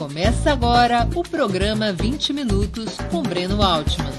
Começa 0.00 0.50
agora 0.50 1.06
o 1.14 1.22
programa 1.22 1.92
20 1.92 2.32
Minutos 2.32 2.96
com 3.10 3.22
Breno 3.22 3.62
Altman. 3.62 4.10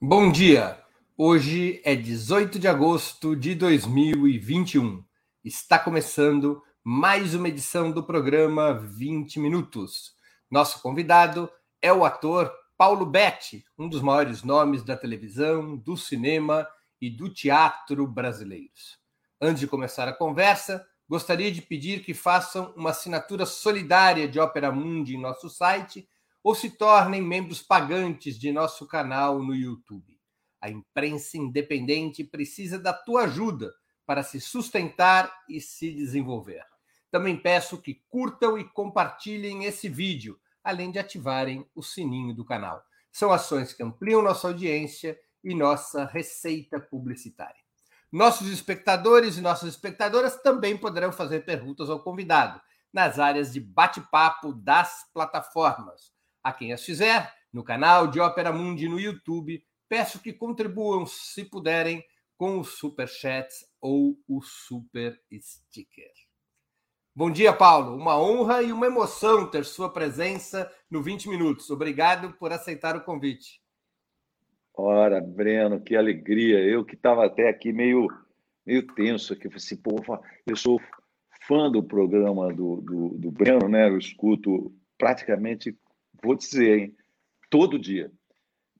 Bom 0.00 0.32
dia! 0.32 0.82
Hoje 1.14 1.78
é 1.84 1.94
18 1.94 2.58
de 2.58 2.66
agosto 2.66 3.36
de 3.36 3.54
2021. 3.54 5.04
Está 5.44 5.78
começando 5.78 6.62
mais 6.82 7.34
uma 7.34 7.48
edição 7.48 7.90
do 7.90 8.02
programa 8.02 8.72
20 8.72 9.38
Minutos. 9.38 10.14
Nosso 10.50 10.80
convidado 10.80 11.50
é 11.82 11.92
o 11.92 12.02
ator 12.02 12.50
Paulo 12.78 13.04
Betti, 13.04 13.62
um 13.78 13.90
dos 13.90 14.00
maiores 14.00 14.42
nomes 14.42 14.82
da 14.82 14.96
televisão, 14.96 15.76
do 15.76 15.98
cinema 15.98 16.66
e 16.98 17.10
do 17.10 17.28
teatro 17.28 18.06
brasileiros. 18.06 18.98
Antes 19.38 19.60
de 19.60 19.66
começar 19.66 20.08
a 20.08 20.14
conversa, 20.14 20.86
gostaria 21.12 21.52
de 21.52 21.60
pedir 21.60 22.02
que 22.02 22.14
façam 22.14 22.72
uma 22.74 22.88
assinatura 22.88 23.44
solidária 23.44 24.26
de 24.26 24.40
Opera 24.40 24.72
Mundi 24.72 25.14
em 25.14 25.20
nosso 25.20 25.50
site 25.50 26.08
ou 26.42 26.54
se 26.54 26.70
tornem 26.70 27.20
membros 27.20 27.60
pagantes 27.60 28.38
de 28.38 28.50
nosso 28.50 28.86
canal 28.86 29.42
no 29.42 29.54
YouTube. 29.54 30.18
A 30.58 30.70
imprensa 30.70 31.36
independente 31.36 32.24
precisa 32.24 32.78
da 32.78 32.94
tua 32.94 33.24
ajuda 33.24 33.74
para 34.06 34.22
se 34.22 34.40
sustentar 34.40 35.30
e 35.46 35.60
se 35.60 35.92
desenvolver. 35.92 36.64
Também 37.10 37.36
peço 37.36 37.76
que 37.76 38.02
curtam 38.08 38.56
e 38.56 38.64
compartilhem 38.64 39.64
esse 39.64 39.90
vídeo, 39.90 40.40
além 40.64 40.90
de 40.90 40.98
ativarem 40.98 41.68
o 41.74 41.82
sininho 41.82 42.34
do 42.34 42.42
canal. 42.42 42.82
São 43.10 43.30
ações 43.30 43.74
que 43.74 43.82
ampliam 43.82 44.22
nossa 44.22 44.48
audiência 44.48 45.20
e 45.44 45.54
nossa 45.54 46.06
receita 46.06 46.80
publicitária. 46.80 47.60
Nossos 48.12 48.48
espectadores 48.48 49.38
e 49.38 49.40
nossas 49.40 49.70
espectadoras 49.70 50.36
também 50.42 50.76
poderão 50.76 51.10
fazer 51.10 51.46
perguntas 51.46 51.88
ao 51.88 52.02
convidado 52.02 52.60
nas 52.92 53.18
áreas 53.18 53.50
de 53.50 53.58
bate-papo 53.58 54.52
das 54.52 55.10
plataformas. 55.14 56.12
A 56.44 56.52
quem 56.52 56.74
as 56.74 56.84
fizer, 56.84 57.32
no 57.50 57.64
canal 57.64 58.06
de 58.06 58.20
Ópera 58.20 58.52
Mundi 58.52 58.86
no 58.86 59.00
YouTube, 59.00 59.64
peço 59.88 60.18
que 60.18 60.30
contribuam, 60.30 61.06
se 61.06 61.42
puderem, 61.42 62.04
com 62.36 62.58
o 62.58 62.64
Super 62.64 63.08
Chats 63.08 63.64
ou 63.80 64.18
o 64.28 64.42
Super 64.42 65.18
Sticker. 65.32 66.12
Bom 67.14 67.30
dia, 67.30 67.52
Paulo. 67.52 67.96
Uma 67.96 68.18
honra 68.18 68.62
e 68.62 68.72
uma 68.72 68.86
emoção 68.86 69.48
ter 69.48 69.64
sua 69.64 69.90
presença 69.90 70.70
no 70.90 71.02
20 71.02 71.28
Minutos. 71.28 71.70
Obrigado 71.70 72.32
por 72.32 72.52
aceitar 72.52 72.94
o 72.94 73.04
convite. 73.04 73.61
Ora, 74.74 75.20
Breno, 75.20 75.80
que 75.80 75.94
alegria. 75.94 76.58
Eu 76.60 76.84
que 76.84 76.94
estava 76.94 77.26
até 77.26 77.48
aqui 77.48 77.72
meio, 77.72 78.08
meio 78.64 78.86
tenso, 78.94 79.32
aqui, 79.32 79.48
assim, 79.54 79.76
pô, 79.76 79.96
eu 80.46 80.56
sou 80.56 80.80
fã 81.46 81.70
do 81.70 81.82
programa 81.82 82.52
do, 82.52 82.80
do, 82.80 83.08
do 83.18 83.30
Breno, 83.30 83.68
né? 83.68 83.88
Eu 83.88 83.98
escuto 83.98 84.74
praticamente, 84.96 85.76
vou 86.22 86.34
dizer, 86.34 86.78
hein, 86.78 86.96
todo 87.50 87.78
dia. 87.78 88.10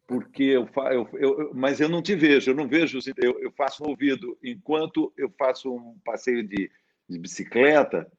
Porque 0.06 0.42
eu, 0.44 0.68
eu, 0.90 1.08
eu, 1.14 1.54
mas 1.54 1.80
eu 1.80 1.88
não 1.88 2.02
te 2.02 2.14
vejo, 2.14 2.50
eu 2.50 2.54
não 2.54 2.68
vejo, 2.68 2.98
eu, 3.16 3.40
eu 3.40 3.52
faço 3.52 3.82
no 3.82 3.90
ouvido. 3.90 4.36
Enquanto 4.42 5.12
eu 5.16 5.30
faço 5.38 5.74
um 5.74 5.98
passeio 6.04 6.46
de, 6.46 6.70
de 7.08 7.18
bicicleta, 7.18 8.10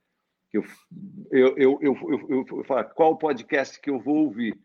eu, 0.52 0.64
eu, 1.32 1.58
eu, 1.58 1.80
eu, 1.82 1.98
eu, 2.10 2.30
eu, 2.30 2.46
eu 2.58 2.64
falo, 2.64 2.84
qual 2.96 3.18
podcast 3.18 3.80
que 3.80 3.90
eu 3.90 4.00
vou 4.00 4.26
ouvir? 4.26 4.58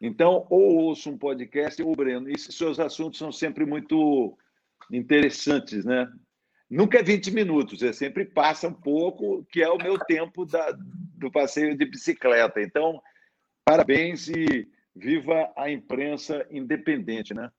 Então, 0.00 0.46
ou 0.48 0.76
ouço 0.76 1.10
um 1.10 1.18
podcast 1.18 1.82
ou 1.82 1.94
Breno. 1.94 2.30
E 2.30 2.38
seus 2.38 2.78
assuntos 2.78 3.18
são 3.18 3.32
sempre 3.32 3.66
muito 3.66 4.36
interessantes, 4.90 5.84
né? 5.84 6.10
Nunca 6.70 6.98
é 6.98 7.02
20 7.02 7.30
minutos, 7.30 7.82
é 7.82 7.92
sempre 7.92 8.26
passa 8.26 8.68
um 8.68 8.74
pouco, 8.74 9.44
que 9.50 9.62
é 9.62 9.68
o 9.70 9.78
meu 9.78 9.98
tempo 9.98 10.44
da, 10.44 10.70
do 11.16 11.30
passeio 11.30 11.76
de 11.76 11.86
bicicleta. 11.86 12.60
Então, 12.60 13.00
parabéns 13.64 14.28
e 14.28 14.68
viva 14.94 15.50
a 15.56 15.70
imprensa 15.70 16.46
independente, 16.50 17.32
né? 17.32 17.50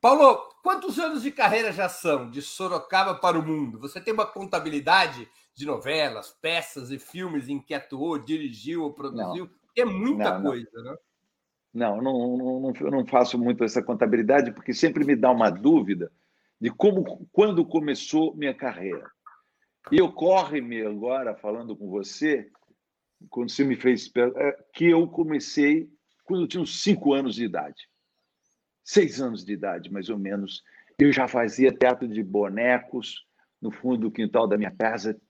Paulo, 0.00 0.48
quantos 0.62 0.98
anos 0.98 1.22
de 1.22 1.30
carreira 1.30 1.72
já 1.72 1.90
são 1.90 2.30
de 2.30 2.40
Sorocaba 2.40 3.16
para 3.16 3.38
o 3.38 3.46
mundo? 3.46 3.78
Você 3.80 4.00
tem 4.00 4.14
uma 4.14 4.24
contabilidade 4.24 5.28
de 5.54 5.66
novelas, 5.66 6.30
peças 6.40 6.90
e 6.90 6.98
filmes 6.98 7.50
em 7.50 7.60
que 7.60 7.74
atuou, 7.74 8.18
dirigiu 8.18 8.82
ou 8.82 8.94
produziu? 8.94 9.44
Não. 9.44 9.60
É 9.76 9.84
muita 9.84 10.38
não, 10.38 10.50
coisa, 10.50 10.70
não. 10.72 10.92
né? 10.92 10.96
Não, 11.72 12.02
não, 12.02 12.36
não, 12.36 12.72
eu 12.80 12.90
não 12.90 13.06
faço 13.06 13.38
muito 13.38 13.62
essa 13.62 13.82
contabilidade, 13.82 14.52
porque 14.52 14.74
sempre 14.74 15.04
me 15.04 15.14
dá 15.14 15.30
uma 15.30 15.50
dúvida 15.50 16.10
de 16.60 16.70
como, 16.70 17.28
quando 17.32 17.64
começou 17.64 18.34
minha 18.34 18.54
carreira. 18.54 19.08
E 19.90 20.02
ocorre-me 20.02 20.82
agora, 20.82 21.34
falando 21.34 21.76
com 21.76 21.88
você, 21.88 22.50
quando 23.28 23.50
você 23.50 23.64
me 23.64 23.76
fez 23.76 24.10
é, 24.16 24.64
que 24.74 24.86
eu 24.86 25.06
comecei 25.08 25.88
quando 26.24 26.42
eu 26.42 26.48
tinha 26.48 26.62
uns 26.62 26.82
cinco 26.82 27.12
anos 27.12 27.34
de 27.34 27.44
idade. 27.44 27.88
Seis 28.84 29.20
anos 29.20 29.44
de 29.44 29.52
idade, 29.52 29.90
mais 29.92 30.08
ou 30.08 30.18
menos. 30.18 30.62
Eu 30.98 31.12
já 31.12 31.26
fazia 31.26 31.72
teatro 31.72 32.06
de 32.06 32.22
bonecos 32.22 33.26
no 33.60 33.70
fundo 33.70 33.98
do 33.98 34.10
quintal 34.10 34.46
da 34.46 34.58
minha 34.58 34.70
casa. 34.70 35.20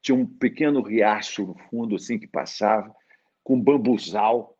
Tinha 0.00 0.16
um 0.16 0.26
pequeno 0.26 0.82
riacho 0.82 1.46
no 1.46 1.54
fundo, 1.68 1.96
assim, 1.96 2.18
que 2.18 2.26
passava, 2.26 2.94
com 3.42 3.60
bambuzal 3.60 4.51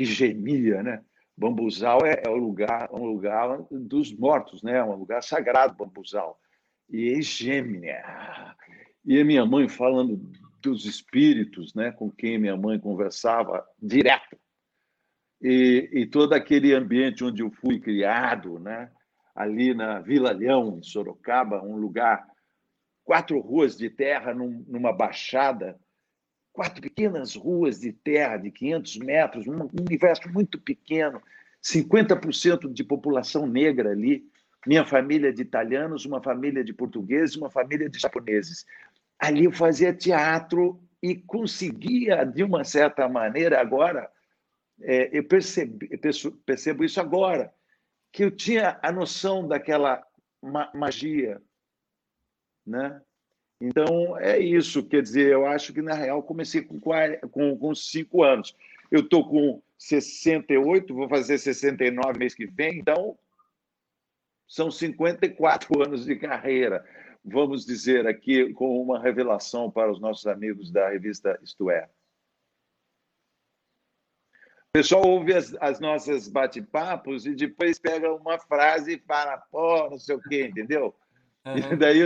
que 0.00 0.06
gemia, 0.06 0.82
né? 0.82 1.04
Bambuzal 1.36 1.98
é, 2.06 2.22
é 2.24 2.30
o 2.30 2.36
lugar, 2.36 2.88
um 2.90 3.04
lugar 3.04 3.58
dos 3.70 4.10
mortos, 4.14 4.62
né? 4.62 4.82
Um 4.82 4.94
lugar 4.94 5.22
sagrado, 5.22 5.76
Bambuzal. 5.76 6.40
E 6.88 7.20
geme, 7.20 7.80
né? 7.80 8.02
E 9.04 9.20
a 9.20 9.24
minha 9.26 9.44
mãe 9.44 9.68
falando 9.68 10.18
dos 10.62 10.86
espíritos, 10.86 11.74
né? 11.74 11.92
Com 11.92 12.10
quem 12.10 12.38
minha 12.38 12.56
mãe 12.56 12.78
conversava 12.78 13.62
direto. 13.78 14.38
E, 15.42 15.90
e 15.92 16.06
todo 16.06 16.32
aquele 16.32 16.72
ambiente 16.72 17.22
onde 17.22 17.42
eu 17.42 17.50
fui 17.50 17.78
criado, 17.78 18.58
né? 18.58 18.90
Ali 19.34 19.74
na 19.74 20.00
Vila 20.00 20.32
Leão, 20.32 20.78
em 20.78 20.82
Sorocaba, 20.82 21.62
um 21.62 21.76
lugar 21.76 22.26
quatro 23.04 23.38
ruas 23.38 23.76
de 23.76 23.90
terra 23.90 24.32
num, 24.32 24.64
numa 24.66 24.94
baixada 24.94 25.78
quatro 26.60 26.82
pequenas 26.82 27.34
ruas 27.34 27.80
de 27.80 27.90
terra 27.90 28.36
de 28.36 28.50
500 28.50 28.98
metros, 28.98 29.46
um 29.46 29.66
universo 29.80 30.28
muito 30.28 30.60
pequeno, 30.60 31.22
50% 31.62 32.70
de 32.70 32.84
população 32.84 33.46
negra 33.46 33.92
ali, 33.92 34.30
minha 34.66 34.84
família 34.84 35.32
de 35.32 35.40
italianos, 35.40 36.04
uma 36.04 36.22
família 36.22 36.62
de 36.62 36.74
portugueses, 36.74 37.34
uma 37.34 37.48
família 37.48 37.88
de 37.88 37.98
japoneses. 37.98 38.66
Ali 39.18 39.46
eu 39.46 39.52
fazia 39.52 39.94
teatro 39.94 40.78
e 41.02 41.14
conseguia, 41.16 42.24
de 42.24 42.44
uma 42.44 42.62
certa 42.62 43.08
maneira, 43.08 43.58
agora, 43.58 44.10
é, 44.82 45.16
eu 45.16 45.24
percebi, 45.24 45.88
percebo 46.44 46.84
isso 46.84 47.00
agora, 47.00 47.54
que 48.12 48.22
eu 48.22 48.30
tinha 48.30 48.78
a 48.82 48.92
noção 48.92 49.48
daquela 49.48 50.06
ma 50.42 50.70
magia, 50.74 51.40
né? 52.66 53.00
Então, 53.60 54.18
é 54.18 54.38
isso. 54.38 54.82
Quer 54.82 55.02
dizer, 55.02 55.30
eu 55.30 55.46
acho 55.46 55.72
que, 55.72 55.82
na 55.82 55.94
real, 55.94 56.22
comecei 56.22 56.62
com, 56.62 56.80
com, 56.80 57.58
com 57.58 57.74
cinco 57.74 58.22
anos. 58.22 58.56
Eu 58.90 59.00
estou 59.00 59.28
com 59.28 59.62
68, 59.78 60.94
vou 60.94 61.08
fazer 61.08 61.38
69 61.38 62.18
mês 62.18 62.34
que 62.34 62.46
vem, 62.46 62.78
então 62.78 63.18
são 64.48 64.70
54 64.70 65.80
anos 65.82 66.04
de 66.04 66.16
carreira. 66.16 66.84
Vamos 67.24 67.64
dizer 67.66 68.06
aqui 68.06 68.52
com 68.54 68.80
uma 68.80 68.98
revelação 68.98 69.70
para 69.70 69.92
os 69.92 70.00
nossos 70.00 70.26
amigos 70.26 70.70
da 70.70 70.88
revista 70.88 71.38
Isto 71.42 71.70
É. 71.70 71.88
O 74.70 74.72
pessoal 74.72 75.04
ouve 75.04 75.34
as, 75.34 75.54
as 75.60 75.80
nossas 75.80 76.28
bate-papos 76.28 77.26
e 77.26 77.34
depois 77.34 77.78
pega 77.78 78.14
uma 78.14 78.38
frase 78.38 78.94
e 78.94 78.98
fala, 79.00 79.36
pô, 79.50 79.90
não 79.90 79.98
sei 79.98 80.14
o 80.14 80.22
quê, 80.22 80.46
entendeu? 80.46 80.94
Uhum. 81.46 81.54
Daí, 81.78 82.00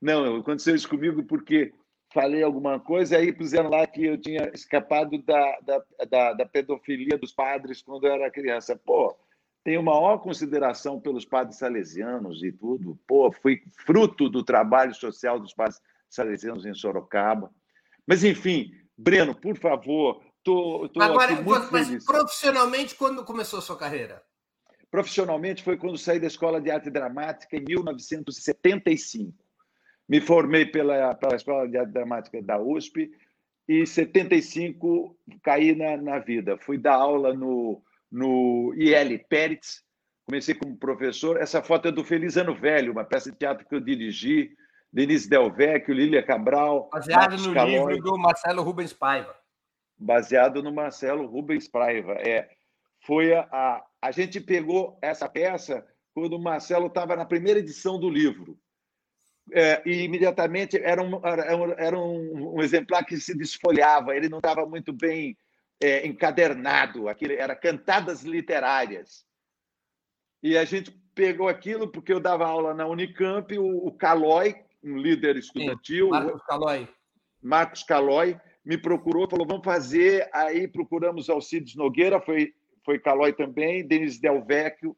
não, 0.00 0.36
aconteceu 0.36 0.74
isso 0.74 0.88
comigo 0.88 1.22
porque 1.24 1.72
falei 2.12 2.42
alguma 2.42 2.80
coisa, 2.80 3.16
aí 3.16 3.32
puseram 3.32 3.70
lá 3.70 3.86
que 3.86 4.04
eu 4.04 4.20
tinha 4.20 4.50
escapado 4.52 5.22
da, 5.22 5.58
da, 5.62 5.84
da, 6.08 6.32
da, 6.34 6.46
pedofilia 6.46 7.16
dos 7.16 7.32
padres 7.32 7.82
quando 7.82 8.06
eu 8.06 8.12
era 8.12 8.30
criança. 8.30 8.76
Pô, 8.76 9.16
tenho 9.62 9.82
maior 9.82 10.18
consideração 10.18 11.00
pelos 11.00 11.24
padres 11.24 11.58
salesianos 11.58 12.42
e 12.42 12.50
tudo. 12.50 12.98
Pô, 13.06 13.30
fui 13.30 13.62
fruto 13.86 14.28
do 14.28 14.42
trabalho 14.42 14.94
social 14.94 15.38
dos 15.38 15.54
padres 15.54 15.80
salesianos 16.08 16.66
em 16.66 16.74
Sorocaba. 16.74 17.50
Mas, 18.06 18.24
enfim, 18.24 18.72
Breno, 18.98 19.34
por 19.34 19.56
favor, 19.56 20.20
tô, 20.42 20.88
tô 20.88 21.00
Agora, 21.00 21.40
mas 21.70 21.86
feliz. 21.86 22.04
profissionalmente, 22.04 22.96
quando 22.96 23.24
começou 23.24 23.60
a 23.60 23.62
sua 23.62 23.76
carreira? 23.76 24.22
Profissionalmente 24.90 25.62
foi 25.62 25.76
quando 25.76 25.96
saí 25.96 26.18
da 26.18 26.26
Escola 26.26 26.60
de 26.60 26.70
Arte 26.70 26.90
Dramática 26.90 27.56
em 27.56 27.64
1975. 27.64 29.32
Me 30.08 30.20
formei 30.20 30.66
pela, 30.66 31.14
pela 31.14 31.36
Escola 31.36 31.68
de 31.68 31.78
Arte 31.78 31.92
Dramática 31.92 32.42
da 32.42 32.58
USP 32.58 33.10
e 33.68 33.82
em 33.82 33.86
75 33.86 35.16
caí 35.42 35.76
na, 35.76 35.96
na 35.96 36.18
vida. 36.18 36.58
Fui 36.58 36.76
dar 36.76 36.94
aula 36.94 37.32
no, 37.32 37.80
no 38.10 38.74
IL 38.74 39.24
Pérez, 39.28 39.84
comecei 40.26 40.54
como 40.54 40.76
professor. 40.76 41.40
Essa 41.40 41.62
foto 41.62 41.86
é 41.86 41.92
do 41.92 42.02
Feliz 42.02 42.36
Ano 42.36 42.54
Velho, 42.54 42.90
uma 42.90 43.04
peça 43.04 43.30
de 43.30 43.38
teatro 43.38 43.64
que 43.66 43.74
eu 43.74 43.80
dirigi 43.80 44.50
Denise 44.92 45.28
Del 45.28 45.52
Vecchio, 45.52 45.94
Lília 45.94 46.22
Cabral. 46.22 46.88
Baseado 46.92 47.20
Marcos 47.20 47.46
no 47.46 47.54
Calói, 47.54 47.94
livro 47.94 48.10
do 48.10 48.18
Marcelo 48.18 48.62
Rubens 48.62 48.92
Paiva. 48.92 49.36
Baseado 49.96 50.62
no 50.62 50.72
Marcelo 50.72 51.26
Rubens 51.26 51.68
Paiva. 51.68 52.14
É, 52.14 52.48
foi 53.06 53.32
a, 53.32 53.46
a, 53.52 53.84
a 54.00 54.10
gente 54.10 54.40
pegou 54.40 54.98
essa 55.02 55.28
peça 55.28 55.86
quando 56.14 56.34
o 56.34 56.42
Marcelo 56.42 56.86
estava 56.86 57.14
na 57.16 57.24
primeira 57.24 57.60
edição 57.60 57.98
do 57.98 58.08
livro. 58.08 58.58
É, 59.52 59.82
e 59.84 60.02
imediatamente 60.02 60.76
era, 60.76 61.02
um, 61.02 61.20
era, 61.76 61.98
um, 61.98 62.56
um, 62.56 62.62
exemplar 62.62 63.04
que 63.04 63.16
se 63.18 63.36
desfolhava, 63.36 64.14
ele 64.14 64.28
não 64.28 64.38
estava 64.38 64.64
muito 64.64 64.92
bem 64.92 65.36
é, 65.80 66.06
encadernado, 66.06 67.08
aquilo 67.08 67.32
era 67.32 67.56
cantadas 67.56 68.22
literárias. 68.22 69.24
E 70.42 70.56
a 70.56 70.64
gente 70.64 70.92
pegou 71.14 71.48
aquilo 71.48 71.88
porque 71.88 72.12
eu 72.12 72.20
dava 72.20 72.46
aula 72.46 72.74
na 72.74 72.86
Unicamp, 72.86 73.58
o, 73.58 73.88
o 73.88 73.92
Calói, 73.92 74.54
um 74.82 74.96
líder 74.96 75.36
estudantil, 75.36 76.06
Sim, 76.06 76.10
Marcos 76.12 76.42
Calói. 76.44 76.88
Marcos 77.42 77.82
Calói, 77.82 78.40
me 78.64 78.78
procurou, 78.78 79.28
falou: 79.28 79.46
vamos 79.46 79.64
fazer. 79.64 80.28
Aí 80.32 80.68
procuramos 80.68 81.28
Alcides 81.28 81.74
Nogueira, 81.74 82.20
foi, 82.20 82.54
foi 82.84 82.98
Calói 82.98 83.32
também, 83.32 83.86
Denis 83.86 84.18
Del 84.18 84.44
Vecchio, 84.44 84.96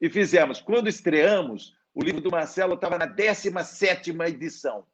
e 0.00 0.10
fizemos. 0.10 0.60
Quando 0.60 0.88
estreamos, 0.88 1.72
o 1.94 2.02
livro 2.02 2.20
do 2.20 2.30
Marcelo 2.30 2.74
estava 2.74 2.98
na 2.98 3.06
17 3.06 4.10
edição. 4.26 4.86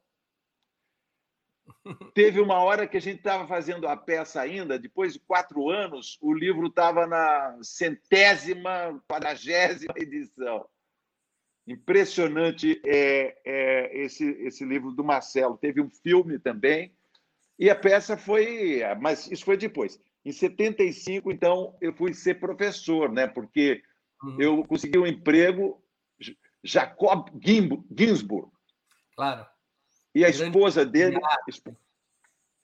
Teve 2.14 2.40
uma 2.40 2.58
hora 2.58 2.86
que 2.86 2.96
a 2.96 3.00
gente 3.00 3.18
estava 3.18 3.46
fazendo 3.46 3.88
a 3.88 3.96
peça 3.96 4.40
ainda, 4.40 4.78
depois 4.78 5.14
de 5.14 5.20
quatro 5.20 5.70
anos, 5.70 6.18
o 6.20 6.32
livro 6.32 6.66
estava 6.66 7.06
na 7.06 7.58
centésima, 7.62 9.02
quadragésima 9.08 9.94
edição. 9.96 10.66
Impressionante 11.66 12.80
é, 12.84 13.38
é, 13.44 14.02
esse, 14.02 14.24
esse 14.42 14.64
livro 14.64 14.90
do 14.90 15.04
Marcelo. 15.04 15.56
Teve 15.56 15.80
um 15.80 15.88
filme 15.88 16.38
também, 16.38 16.94
e 17.58 17.68
a 17.70 17.76
peça 17.76 18.16
foi. 18.16 18.80
Mas 19.00 19.30
isso 19.30 19.44
foi 19.44 19.56
depois. 19.56 20.00
Em 20.24 20.32
75, 20.32 21.30
então, 21.32 21.76
eu 21.80 21.94
fui 21.94 22.12
ser 22.12 22.38
professor, 22.38 23.10
né? 23.10 23.26
porque 23.26 23.82
uhum. 24.22 24.36
eu 24.40 24.64
consegui 24.64 24.98
um 24.98 25.06
emprego 25.06 25.82
Jacob 26.62 27.30
Ginsburg. 27.42 28.50
Claro. 29.16 29.46
E 30.14 30.24
a 30.24 30.28
esposa 30.28 30.84
dele, 30.84 31.18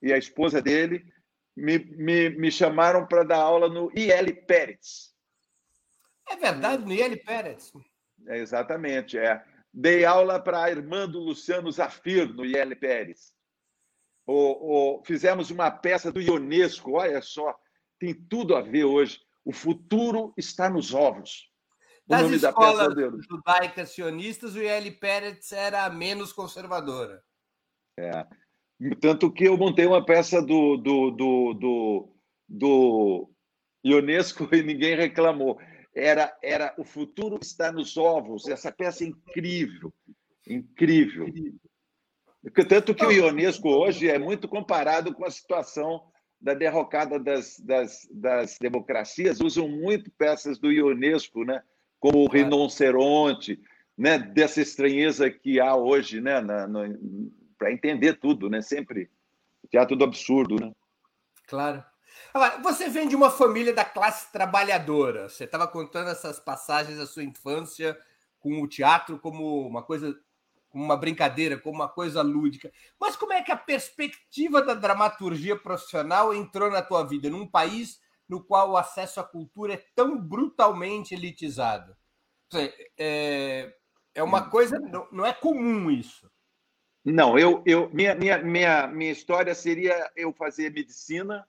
e 0.02 0.12
a 0.12 0.18
esposa 0.18 0.60
dele 0.60 1.06
me, 1.56 1.78
me, 1.78 2.30
me 2.30 2.50
chamaram 2.50 3.06
para 3.06 3.22
dar 3.22 3.38
aula 3.38 3.68
no 3.68 3.90
IL 3.96 4.44
Pérez. 4.46 5.14
É 6.28 6.36
verdade, 6.36 6.84
no 6.84 6.92
IL 6.92 7.22
Pérez. 7.24 7.72
É, 8.26 8.38
exatamente, 8.38 9.16
é. 9.16 9.42
Dei 9.72 10.04
aula 10.04 10.40
para 10.40 10.64
a 10.64 10.70
irmã 10.70 11.08
do 11.08 11.20
Luciano 11.20 11.70
Zafir 11.70 12.32
no 12.32 12.44
IL 12.44 12.76
Pérez. 12.76 13.32
O, 14.26 14.98
o, 14.98 15.04
fizemos 15.04 15.50
uma 15.50 15.70
peça 15.70 16.10
do 16.10 16.20
Ionesco, 16.20 16.92
olha 16.92 17.22
só, 17.22 17.54
tem 17.98 18.12
tudo 18.14 18.56
a 18.56 18.60
ver 18.60 18.84
hoje. 18.84 19.20
O 19.44 19.52
futuro 19.52 20.34
está 20.36 20.68
nos 20.68 20.92
ovos 20.92 21.48
das 22.06 22.22
nome 22.22 22.36
escolas 22.36 22.94
da 22.94 23.10
judaicas 23.28 23.90
sionistas, 23.90 24.54
o 24.54 24.62
IL 24.62 24.96
Pérez 24.98 25.50
era 25.50 25.84
a 25.84 25.90
menos 25.90 26.32
conservadora. 26.32 27.22
É. 27.98 28.26
Tanto 29.00 29.32
que 29.32 29.44
eu 29.44 29.56
montei 29.56 29.86
uma 29.86 30.04
peça 30.04 30.40
do, 30.40 30.76
do, 30.76 31.10
do, 31.10 31.54
do, 31.54 32.16
do 32.48 33.30
Ionesco 33.84 34.48
e 34.54 34.62
ninguém 34.62 34.94
reclamou. 34.94 35.58
Era, 35.94 36.36
era 36.42 36.74
O 36.78 36.84
Futuro 36.84 37.38
Está 37.40 37.72
nos 37.72 37.96
Ovos. 37.96 38.46
Essa 38.46 38.70
peça 38.70 39.02
é 39.02 39.08
incrível. 39.08 39.92
Incrível. 40.46 41.26
Tanto 42.68 42.94
que 42.94 43.04
o 43.04 43.10
Ionesco 43.10 43.68
hoje 43.68 44.08
é 44.08 44.18
muito 44.18 44.46
comparado 44.46 45.12
com 45.14 45.24
a 45.24 45.30
situação 45.30 46.02
da 46.40 46.54
derrocada 46.54 47.18
das, 47.18 47.58
das, 47.58 48.06
das 48.10 48.58
democracias. 48.58 49.40
Usam 49.40 49.68
muito 49.68 50.10
peças 50.12 50.58
do 50.58 50.70
Ionesco, 50.70 51.44
né? 51.44 51.62
como 51.98 52.18
o 52.18 52.28
rinoceronte, 52.28 53.60
né? 53.96 54.18
dessa 54.18 54.60
estranheza 54.60 55.30
que 55.30 55.58
há 55.58 55.74
hoje 55.74 56.20
né? 56.20 56.40
para 57.58 57.72
entender 57.72 58.14
tudo, 58.14 58.48
né? 58.48 58.62
sempre 58.62 59.10
teatro 59.70 59.96
do 59.96 60.04
absurdo. 60.04 60.56
Né? 60.60 60.72
Claro. 61.48 61.82
Agora, 62.32 62.58
você 62.58 62.88
vem 62.88 63.08
de 63.08 63.16
uma 63.16 63.30
família 63.30 63.72
da 63.72 63.84
classe 63.84 64.30
trabalhadora. 64.30 65.28
Você 65.28 65.44
estava 65.44 65.66
contando 65.66 66.10
essas 66.10 66.38
passagens 66.38 66.98
da 66.98 67.06
sua 67.06 67.24
infância 67.24 67.98
com 68.38 68.62
o 68.62 68.68
teatro 68.68 69.18
como 69.18 69.66
uma 69.66 69.82
coisa, 69.82 70.16
como 70.76 70.84
uma 70.84 70.96
brincadeira, 70.98 71.58
como 71.58 71.76
uma 71.76 71.88
coisa 71.88 72.20
lúdica. 72.20 72.70
Mas 73.00 73.16
como 73.16 73.32
é 73.32 73.42
que 73.42 73.50
a 73.50 73.56
perspectiva 73.56 74.60
da 74.60 74.74
dramaturgia 74.74 75.56
profissional 75.56 76.34
entrou 76.34 76.70
na 76.70 76.82
tua 76.82 77.02
vida 77.02 77.30
num 77.30 77.46
país 77.46 77.98
no 78.28 78.44
qual 78.44 78.72
o 78.72 78.76
acesso 78.76 79.18
à 79.18 79.24
cultura 79.24 79.72
é 79.72 79.86
tão 79.94 80.20
brutalmente 80.20 81.14
elitizado. 81.14 81.96
É, 82.98 83.74
é 84.14 84.22
uma 84.22 84.42
hum. 84.42 84.50
coisa, 84.50 84.78
não, 85.10 85.24
é 85.24 85.32
comum 85.32 85.90
isso. 85.90 86.30
Não, 87.02 87.38
eu, 87.38 87.62
eu 87.64 87.88
minha, 87.94 88.14
minha, 88.14 88.36
minha, 88.36 88.86
minha 88.86 89.12
história 89.12 89.54
seria 89.54 90.12
eu 90.14 90.30
fazer 90.34 90.70
medicina 90.74 91.48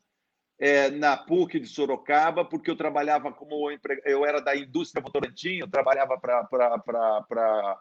é, 0.58 0.90
na 0.90 1.18
PUC 1.18 1.60
de 1.60 1.68
Sorocaba, 1.68 2.46
porque 2.46 2.72
eu 2.72 2.78
trabalhava 2.78 3.34
como 3.34 3.70
eu 4.06 4.26
era 4.26 4.40
da 4.40 4.56
indústria 4.56 5.04
Votorantim, 5.04 5.58
eu 5.58 5.70
trabalhava 5.70 6.18
para 6.18 7.78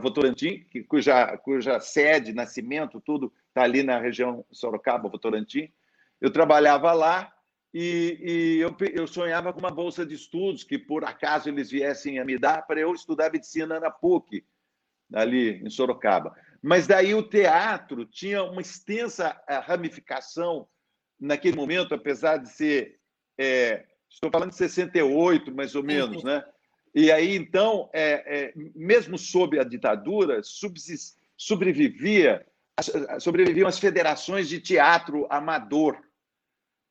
Votorantim, 0.00 0.66
cuja, 0.88 1.36
cuja 1.38 1.80
sede, 1.80 2.32
nascimento, 2.32 3.00
tudo 3.00 3.32
está 3.48 3.62
ali 3.62 3.82
na 3.82 3.98
região 3.98 4.44
Sorocaba, 4.50 5.08
Votorantim. 5.08 5.72
Eu 6.20 6.30
trabalhava 6.30 6.92
lá 6.92 7.32
e, 7.72 8.18
e 8.20 8.58
eu, 8.58 8.74
eu, 8.92 9.06
sonhava 9.06 9.52
com 9.52 9.60
uma 9.60 9.70
bolsa 9.70 10.04
de 10.04 10.14
estudos 10.14 10.64
que, 10.64 10.78
por 10.78 11.04
acaso, 11.04 11.48
eles 11.48 11.70
viessem 11.70 12.18
a 12.18 12.24
me 12.24 12.36
dar 12.36 12.66
para 12.66 12.80
eu 12.80 12.92
estudar 12.92 13.30
medicina 13.30 13.78
na 13.78 13.90
PUC, 13.90 14.44
ali 15.12 15.62
em 15.62 15.70
Sorocaba. 15.70 16.34
Mas 16.62 16.86
daí 16.86 17.14
o 17.14 17.22
teatro 17.22 18.04
tinha 18.04 18.42
uma 18.42 18.60
extensa 18.60 19.40
eh, 19.48 19.58
ramificação 19.58 20.66
naquele 21.20 21.56
momento, 21.56 21.94
apesar 21.94 22.38
de 22.38 22.48
ser. 22.48 22.98
É, 23.38 23.84
estou 24.10 24.30
falando 24.30 24.50
de 24.50 24.56
68, 24.56 25.54
mais 25.54 25.74
ou 25.74 25.82
menos, 25.82 26.24
né? 26.24 26.42
E 26.98 27.12
aí, 27.12 27.36
então, 27.36 27.90
é, 27.92 28.12
é, 28.24 28.52
mesmo 28.74 29.18
sob 29.18 29.60
a 29.60 29.64
ditadura, 29.64 30.40
sobrevivia, 31.36 32.46
sobreviviam 33.20 33.68
as 33.68 33.78
federações 33.78 34.48
de 34.48 34.58
teatro 34.58 35.26
amador, 35.28 36.02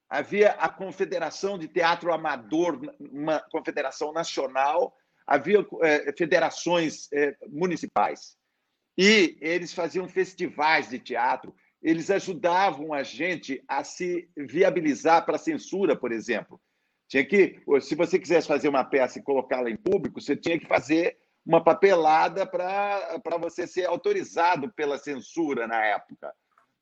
havia 0.07 0.51
a 0.51 0.69
Confederação 0.69 1.57
de 1.57 1.67
Teatro 1.67 2.13
Amador, 2.13 2.79
uma 2.99 3.39
confederação 3.49 4.13
nacional, 4.13 4.95
havia 5.25 5.65
é, 5.81 6.13
federações 6.15 7.11
é, 7.11 7.35
municipais. 7.47 8.37
E 8.95 9.35
eles 9.41 9.73
faziam 9.73 10.07
festivais 10.07 10.87
de 10.87 10.99
teatro, 10.99 11.51
eles 11.81 12.11
ajudavam 12.11 12.93
a 12.93 13.01
gente 13.01 13.63
a 13.67 13.83
se 13.83 14.29
viabilizar 14.37 15.25
para 15.25 15.37
a 15.37 15.39
censura, 15.39 15.95
por 15.95 16.11
exemplo. 16.11 16.61
Tinha 17.15 17.23
que, 17.23 17.61
se 17.79 17.95
você 17.95 18.19
quisesse 18.19 18.45
fazer 18.45 18.67
uma 18.67 18.83
peça 18.83 19.19
e 19.19 19.23
colocá-la 19.23 19.69
em 19.69 19.77
público, 19.77 20.19
você 20.19 20.35
tinha 20.35 20.59
que 20.59 20.67
fazer 20.67 21.17
uma 21.45 21.63
papelada 21.63 22.45
para 22.45 23.37
você 23.39 23.65
ser 23.65 23.85
autorizado 23.85 24.69
pela 24.73 24.97
censura 24.97 25.65
na 25.65 25.81
época. 25.81 26.33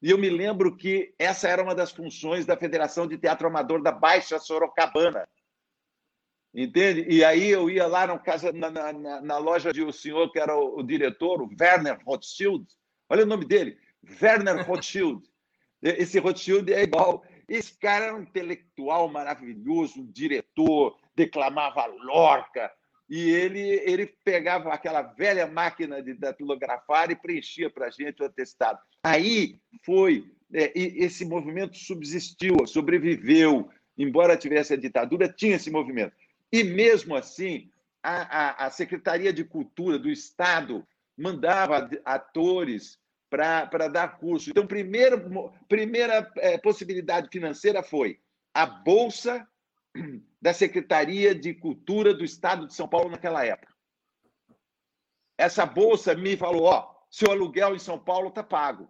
E 0.02 0.10
eu 0.10 0.18
me 0.18 0.32
lembro 0.32 0.76
que 0.76 1.14
essa 1.20 1.48
era 1.48 1.62
uma 1.62 1.76
das 1.76 1.92
funções 1.92 2.48
da 2.48 2.58
Federação 2.58 3.06
de 3.06 3.16
Teatro 3.16 3.46
Amador 3.46 3.84
da 3.84 3.92
Baixa 3.92 4.40
Sorocabana. 4.40 5.24
Entende? 6.52 7.06
E 7.08 7.24
aí 7.24 7.52
eu 7.52 7.70
ia 7.70 7.86
lá 7.86 8.08
na, 8.08 8.18
casa, 8.18 8.52
na, 8.52 8.72
na, 8.72 9.22
na 9.22 9.38
loja 9.38 9.72
de 9.72 9.84
um 9.84 9.92
senhor 9.92 10.32
que 10.32 10.40
era 10.40 10.58
o, 10.58 10.80
o, 10.80 10.84
diretor, 10.84 11.44
o 11.44 11.50
Werner 11.62 12.00
Rothschild. 12.04 12.66
Olha 13.08 13.22
o 13.22 13.28
nome 13.28 13.46
dele, 13.46 13.78
Werner 14.20 14.66
Rothschild. 14.66 15.22
Esse 15.84 16.18
Rothschild 16.18 16.74
é 16.74 16.82
igual. 16.82 17.24
Esse 17.54 17.78
cara 17.78 18.06
era 18.06 18.16
um 18.16 18.24
intelectual 18.24 19.08
maravilhoso, 19.08 20.02
um 20.02 20.12
diretor, 20.12 20.98
declamava 21.16 21.86
Lorca, 21.86 22.72
e 23.08 23.30
ele, 23.30 23.60
ele 23.86 24.08
pegava 24.08 24.74
aquela 24.74 25.04
velha 25.04 25.46
máquina 25.46 26.02
de 26.02 26.16
datilografar 26.16 27.12
e 27.12 27.16
preenchia 27.16 27.70
para 27.70 27.86
a 27.86 27.90
gente 27.92 28.24
o 28.24 28.26
atestado. 28.26 28.80
Aí 29.04 29.60
foi, 29.86 30.26
é, 30.52 30.72
esse 30.76 31.24
movimento 31.26 31.78
subsistiu, 31.78 32.66
sobreviveu, 32.66 33.70
embora 33.96 34.36
tivesse 34.36 34.74
a 34.74 34.78
ditadura, 34.78 35.30
tinha 35.30 35.58
esse 35.58 35.70
movimento. 35.70 36.16
E 36.52 36.64
mesmo 36.64 37.16
assim, 37.16 37.70
a, 38.02 38.64
a, 38.64 38.66
a 38.66 38.72
Secretaria 38.72 39.32
de 39.32 39.44
Cultura 39.44 40.00
do 40.00 40.10
Estado 40.10 40.84
mandava 41.16 41.88
atores 42.04 42.98
para 43.34 43.88
dar 43.88 44.20
curso. 44.20 44.52
Então, 44.52 44.68
primeiro, 44.68 45.52
primeira 45.68 46.32
é, 46.38 46.58
possibilidade 46.58 47.30
financeira 47.32 47.82
foi 47.82 48.20
a 48.54 48.66
Bolsa 48.66 49.48
da 50.42 50.54
Secretaria 50.54 51.34
de 51.34 51.54
Cultura 51.54 52.14
do 52.14 52.24
Estado 52.24 52.68
de 52.68 52.76
São 52.76 52.88
Paulo 52.88 53.10
naquela 53.10 53.44
época. 53.44 53.74
Essa 55.38 55.66
bolsa 55.66 56.14
me 56.14 56.38
falou: 56.38 56.66
ó, 56.66 56.94
seu 57.10 57.32
aluguel 57.32 57.76
em 57.76 57.80
São 57.80 57.98
Paulo 57.98 58.30
está 58.30 58.44
pago. 58.44 58.88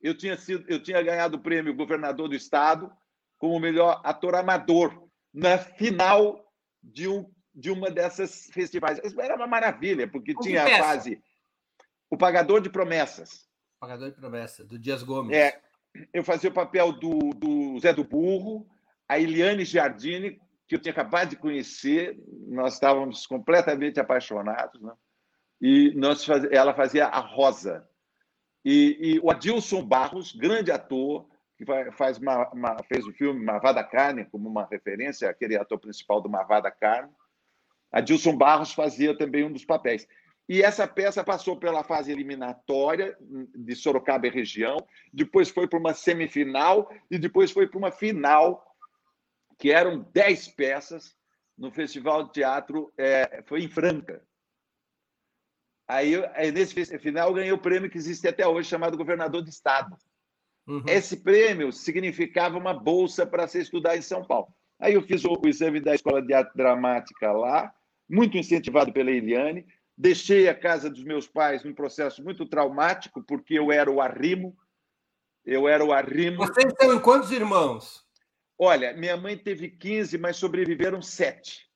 Eu 0.00 0.16
tinha, 0.16 0.36
sido, 0.36 0.64
eu 0.68 0.80
tinha 0.80 1.02
ganhado 1.02 1.36
o 1.36 1.40
prêmio 1.40 1.74
governador 1.74 2.28
do 2.28 2.36
estado 2.36 2.92
como 3.36 3.58
melhor 3.58 4.00
ator 4.04 4.36
amador 4.36 5.08
na 5.34 5.58
final 5.58 6.48
de, 6.80 7.08
um, 7.08 7.28
de 7.52 7.72
uma 7.72 7.90
dessas 7.90 8.46
festivais. 8.52 9.00
Era 9.18 9.34
uma 9.34 9.48
maravilha, 9.48 10.06
porque 10.06 10.34
tinha 10.36 10.62
a 10.62 10.78
fase 10.78 11.20
O 12.08 12.16
Pagador 12.16 12.60
de 12.60 12.70
Promessas. 12.70 13.47
Pagador 13.78 14.10
de 14.10 14.16
Promessas, 14.16 14.66
do 14.66 14.78
Dias 14.78 15.02
Gomes. 15.02 15.36
É, 15.36 15.60
eu 16.12 16.24
fazia 16.24 16.50
o 16.50 16.54
papel 16.54 16.92
do, 16.92 17.30
do 17.30 17.78
Zé 17.80 17.92
do 17.92 18.04
Burro, 18.04 18.66
a 19.08 19.18
Eliane 19.18 19.64
Giardini, 19.64 20.40
que 20.66 20.74
eu 20.74 20.78
tinha 20.78 20.92
acabado 20.92 21.30
de 21.30 21.36
conhecer, 21.36 22.18
nós 22.46 22.74
estávamos 22.74 23.26
completamente 23.26 23.98
apaixonados, 23.98 24.80
né? 24.82 24.92
e 25.60 25.92
nós 25.94 26.24
faz... 26.24 26.44
ela 26.44 26.74
fazia 26.74 27.06
a 27.06 27.18
Rosa. 27.18 27.88
E, 28.64 28.98
e, 29.00 29.20
o 29.20 29.30
Adilson 29.30 29.82
Barros, 29.82 30.34
grande 30.34 30.70
ator, 30.70 31.26
que 31.56 31.64
faz 31.92 32.18
uma, 32.18 32.48
uma, 32.50 32.76
fez 32.84 33.06
o 33.06 33.12
filme 33.12 33.42
Marvada 33.42 33.82
Carne, 33.82 34.26
como 34.26 34.48
uma 34.48 34.66
referência, 34.70 35.30
aquele 35.30 35.56
ator 35.56 35.78
principal 35.78 36.20
do 36.20 36.28
Marvada 36.28 36.70
Carne. 36.70 37.10
Adilson 37.90 38.36
Barros 38.36 38.72
fazia 38.72 39.16
também 39.16 39.44
um 39.44 39.52
dos 39.52 39.64
papéis. 39.64 40.06
E 40.48 40.62
essa 40.62 40.88
peça 40.88 41.22
passou 41.22 41.58
pela 41.58 41.84
fase 41.84 42.10
eliminatória 42.10 43.16
de 43.54 43.74
Sorocaba 43.76 44.26
e 44.26 44.30
região, 44.30 44.78
depois 45.12 45.50
foi 45.50 45.68
para 45.68 45.78
uma 45.78 45.92
semifinal 45.92 46.90
e 47.10 47.18
depois 47.18 47.50
foi 47.50 47.66
para 47.68 47.78
uma 47.78 47.90
final 47.90 48.64
que 49.58 49.70
eram 49.70 50.08
dez 50.12 50.48
peças 50.48 51.14
no 51.56 51.70
Festival 51.70 52.24
de 52.24 52.32
Teatro, 52.32 52.92
é, 52.96 53.42
foi 53.46 53.62
em 53.62 53.68
Franca. 53.68 54.22
Aí, 55.86 56.14
aí, 56.34 56.52
nesse 56.52 56.98
final, 56.98 57.28
eu 57.28 57.34
ganhei 57.34 57.52
o 57.52 57.58
prêmio 57.58 57.90
que 57.90 57.98
existe 57.98 58.28
até 58.28 58.46
hoje, 58.46 58.68
chamado 58.68 58.96
Governador 58.96 59.42
de 59.42 59.50
Estado. 59.50 59.96
Uhum. 60.66 60.82
Esse 60.86 61.16
prêmio 61.16 61.72
significava 61.72 62.58
uma 62.58 62.74
bolsa 62.74 63.26
para 63.26 63.48
se 63.48 63.58
estudar 63.58 63.96
em 63.96 64.02
São 64.02 64.22
Paulo. 64.22 64.48
Aí 64.78 64.94
eu 64.94 65.02
fiz 65.02 65.24
o, 65.24 65.32
o 65.32 65.48
exame 65.48 65.80
da 65.80 65.94
Escola 65.94 66.22
de 66.22 66.32
Arte 66.32 66.54
Dramática 66.54 67.32
lá, 67.32 67.72
muito 68.08 68.36
incentivado 68.36 68.92
pela 68.92 69.10
Eliane. 69.10 69.66
Deixei 70.00 70.48
a 70.48 70.54
casa 70.54 70.88
dos 70.88 71.02
meus 71.02 71.26
pais 71.26 71.64
num 71.64 71.74
processo 71.74 72.22
muito 72.22 72.46
traumático, 72.46 73.20
porque 73.20 73.58
eu 73.58 73.72
era 73.72 73.90
o 73.90 74.00
arrimo. 74.00 74.56
Eu 75.44 75.66
era 75.66 75.84
o 75.84 75.92
arrimo. 75.92 76.36
Vocês 76.36 76.72
têm 76.74 77.00
quantos 77.00 77.32
irmãos? 77.32 78.06
Olha, 78.56 78.92
minha 78.92 79.16
mãe 79.16 79.36
teve 79.36 79.68
15, 79.68 80.16
mas 80.16 80.36
sobreviveram 80.36 81.02
sete. 81.02 81.68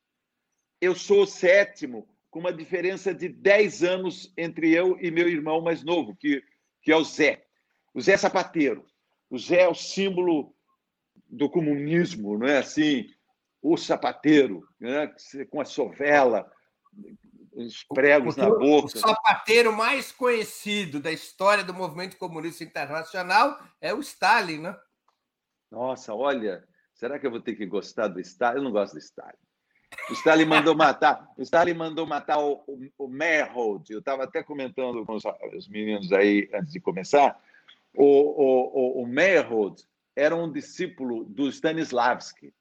Eu 0.80 0.94
sou 0.94 1.22
o 1.22 1.26
sétimo, 1.26 2.08
com 2.30 2.38
uma 2.38 2.52
diferença 2.52 3.12
de 3.12 3.28
10 3.28 3.82
anos 3.82 4.32
entre 4.36 4.72
eu 4.72 4.96
e 5.00 5.10
meu 5.10 5.28
irmão 5.28 5.60
mais 5.60 5.82
novo, 5.82 6.14
que, 6.14 6.44
que 6.80 6.92
é 6.92 6.96
o 6.96 7.02
Zé. 7.02 7.44
O 7.92 8.00
Zé 8.00 8.16
Sapateiro. 8.16 8.86
O 9.28 9.36
Zé 9.36 9.62
é 9.62 9.68
o 9.68 9.74
símbolo 9.74 10.54
do 11.28 11.50
comunismo, 11.50 12.38
não 12.38 12.46
é 12.46 12.58
assim? 12.58 13.08
O 13.60 13.76
sapateiro, 13.76 14.62
né? 14.78 15.12
com 15.50 15.60
a 15.60 15.64
sovela, 15.64 16.48
os 17.54 17.84
pregos 17.84 18.36
o, 18.36 18.40
na 18.40 18.48
boca. 18.48 18.86
O 18.86 19.00
sapateiro 19.00 19.72
mais 19.72 20.12
conhecido 20.12 21.00
da 21.00 21.12
história 21.12 21.64
do 21.64 21.74
movimento 21.74 22.16
comunista 22.16 22.64
internacional 22.64 23.58
é 23.80 23.92
o 23.92 24.00
Stalin, 24.00 24.58
né? 24.58 24.76
Nossa, 25.70 26.14
olha, 26.14 26.66
Será 27.02 27.18
que 27.18 27.26
eu 27.26 27.32
vou 27.32 27.40
ter 27.40 27.56
que 27.56 27.66
gostar 27.66 28.06
do 28.06 28.20
Stalin? 28.20 28.58
Eu 28.58 28.62
não 28.62 28.70
gosto 28.70 28.92
do 28.92 29.00
Stalin. 29.00 29.34
O 30.08 30.12
Stalin 30.12 30.44
mandou 30.44 30.72
matar, 30.72 31.28
o 31.36 31.42
Stalin 31.42 31.74
mandou 31.74 32.06
matar 32.06 32.38
o, 32.38 32.62
o, 32.64 32.78
o 32.96 33.08
Merhold. 33.08 33.90
Eu 33.90 33.98
estava 33.98 34.22
até 34.22 34.40
comentando 34.40 35.04
com 35.04 35.14
os, 35.14 35.24
os, 35.52 35.66
meninos 35.66 36.12
aí 36.12 36.48
antes 36.54 36.72
de 36.72 36.78
começar. 36.78 37.36
O, 37.92 38.04
o, 38.04 39.02
o, 39.02 39.04
o 39.04 39.76
era 40.14 40.36
um 40.36 40.48
discípulo 40.52 41.24
do 41.24 41.48
Stanislavski. 41.48 42.54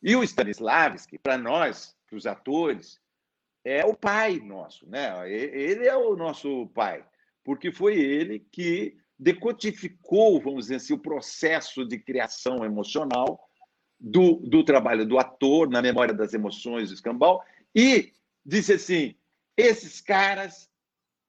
E 0.00 0.14
o 0.14 0.22
Stanislavski, 0.22 1.18
para 1.18 1.36
nós, 1.36 1.96
para 2.08 2.16
os 2.16 2.26
atores, 2.26 3.00
é 3.64 3.84
o 3.84 3.94
pai 3.94 4.38
nosso, 4.38 4.88
né? 4.88 5.28
Ele 5.30 5.86
é 5.86 5.96
o 5.96 6.16
nosso 6.16 6.66
pai, 6.68 7.04
porque 7.44 7.70
foi 7.70 7.98
ele 7.98 8.40
que 8.50 8.96
decodificou, 9.18 10.40
vamos 10.40 10.64
dizer 10.64 10.76
assim, 10.76 10.94
o 10.94 10.98
processo 10.98 11.84
de 11.84 11.98
criação 11.98 12.64
emocional 12.64 13.38
do, 13.98 14.36
do 14.36 14.64
trabalho 14.64 15.06
do 15.06 15.18
ator, 15.18 15.68
na 15.68 15.82
memória 15.82 16.14
das 16.14 16.32
emoções 16.32 16.88
do 16.88 16.94
escambau, 16.94 17.44
e 17.74 18.12
disse 18.44 18.72
assim: 18.72 19.14
esses 19.56 20.00
caras, 20.00 20.70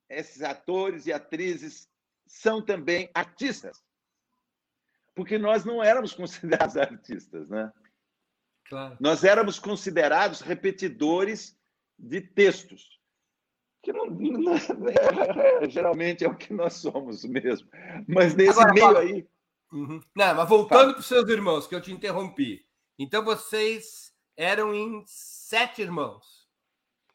esses 0.09 0.41
atores 0.41 1.05
e 1.05 1.11
atrizes, 1.11 1.89
são 2.25 2.61
também 2.61 3.09
artistas. 3.13 3.83
Porque 5.13 5.38
nós 5.38 5.65
não 5.65 5.83
éramos 5.83 6.13
considerados 6.15 6.77
artistas, 6.77 7.50
né? 7.50 7.71
Claro. 8.69 8.95
Nós 9.01 9.25
éramos 9.25 9.59
considerados 9.59 10.39
repetidores 10.39 11.59
de 12.01 12.22
textos. 12.22 13.00
Que 13.84 13.93
não, 13.93 14.05
não, 14.05 14.53
é, 14.55 15.70
geralmente 15.70 16.24
é 16.24 16.27
o 16.27 16.36
que 16.36 16.53
nós 16.53 16.74
somos 16.74 17.24
mesmo. 17.24 17.70
Mas 18.08 18.36
nesse 18.36 18.60
Agora, 18.60 18.74
meio 18.74 18.98
aí. 18.98 19.27
Uhum. 19.72 20.01
Não, 20.15 20.36
mas 20.36 20.50
voltando 20.50 20.91
para 20.91 21.00
os 21.00 21.05
seus 21.05 21.27
irmãos, 21.29 21.67
que 21.67 21.74
eu 21.74 21.81
te 21.81 21.91
interrompi. 21.91 22.65
Então 23.00 23.24
vocês 23.24 24.13
eram 24.36 24.74
em 24.74 25.03
sete 25.05 25.81
irmãos. 25.81 26.48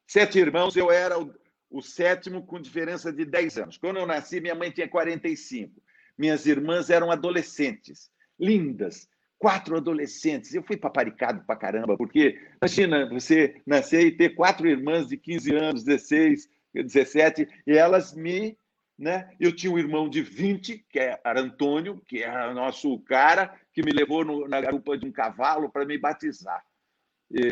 Sete 0.07 0.39
irmãos, 0.39 0.77
eu 0.77 0.91
era 0.91 1.21
o, 1.21 1.35
o 1.71 1.83
sétimo 1.83 2.47
com 2.47 2.61
diferença 2.61 3.13
de 3.13 3.25
10 3.25 3.59
anos. 3.59 3.79
Quando 3.79 3.99
eu 3.99 4.07
nasci, 4.07 4.41
minha 4.41 4.55
mãe 4.55 4.71
tinha 4.71 4.89
45. 4.89 5.83
Minhas 6.17 6.47
irmãs 6.47 6.89
eram 6.91 7.11
adolescentes, 7.11 8.11
lindas, 8.39 9.09
quatro 9.39 9.77
adolescentes. 9.77 10.55
Eu 10.55 10.63
fui 10.63 10.77
paparicado 10.77 11.45
pra 11.45 11.57
caramba, 11.57 11.97
porque 11.97 12.39
imagina 12.61 13.09
você 13.09 13.61
nascer 13.67 14.07
e 14.07 14.13
ter 14.13 14.35
quatro 14.35 14.69
irmãs 14.69 15.09
de 15.09 15.17
15 15.17 15.55
anos, 15.55 15.85
16, 15.85 16.49
17, 16.75 17.49
e 17.67 17.73
elas 17.73 18.15
me 18.15 18.59
né? 18.99 19.31
Eu 19.39 19.55
tinha 19.55 19.71
um 19.71 19.79
irmão 19.79 20.09
de 20.09 20.23
20, 20.23 20.79
que 20.89 20.99
era 20.99 21.41
Antônio, 21.41 22.01
que 22.07 22.23
era 22.23 22.55
nosso 22.55 22.99
cara, 23.01 23.55
que 23.73 23.83
me 23.83 23.93
levou 23.93 24.25
no, 24.25 24.49
na 24.49 24.61
garupa 24.61 24.97
de 24.97 25.07
um 25.07 25.13
cavalo 25.13 25.71
para 25.71 25.85
me 25.85 25.99
batizar. 25.99 26.65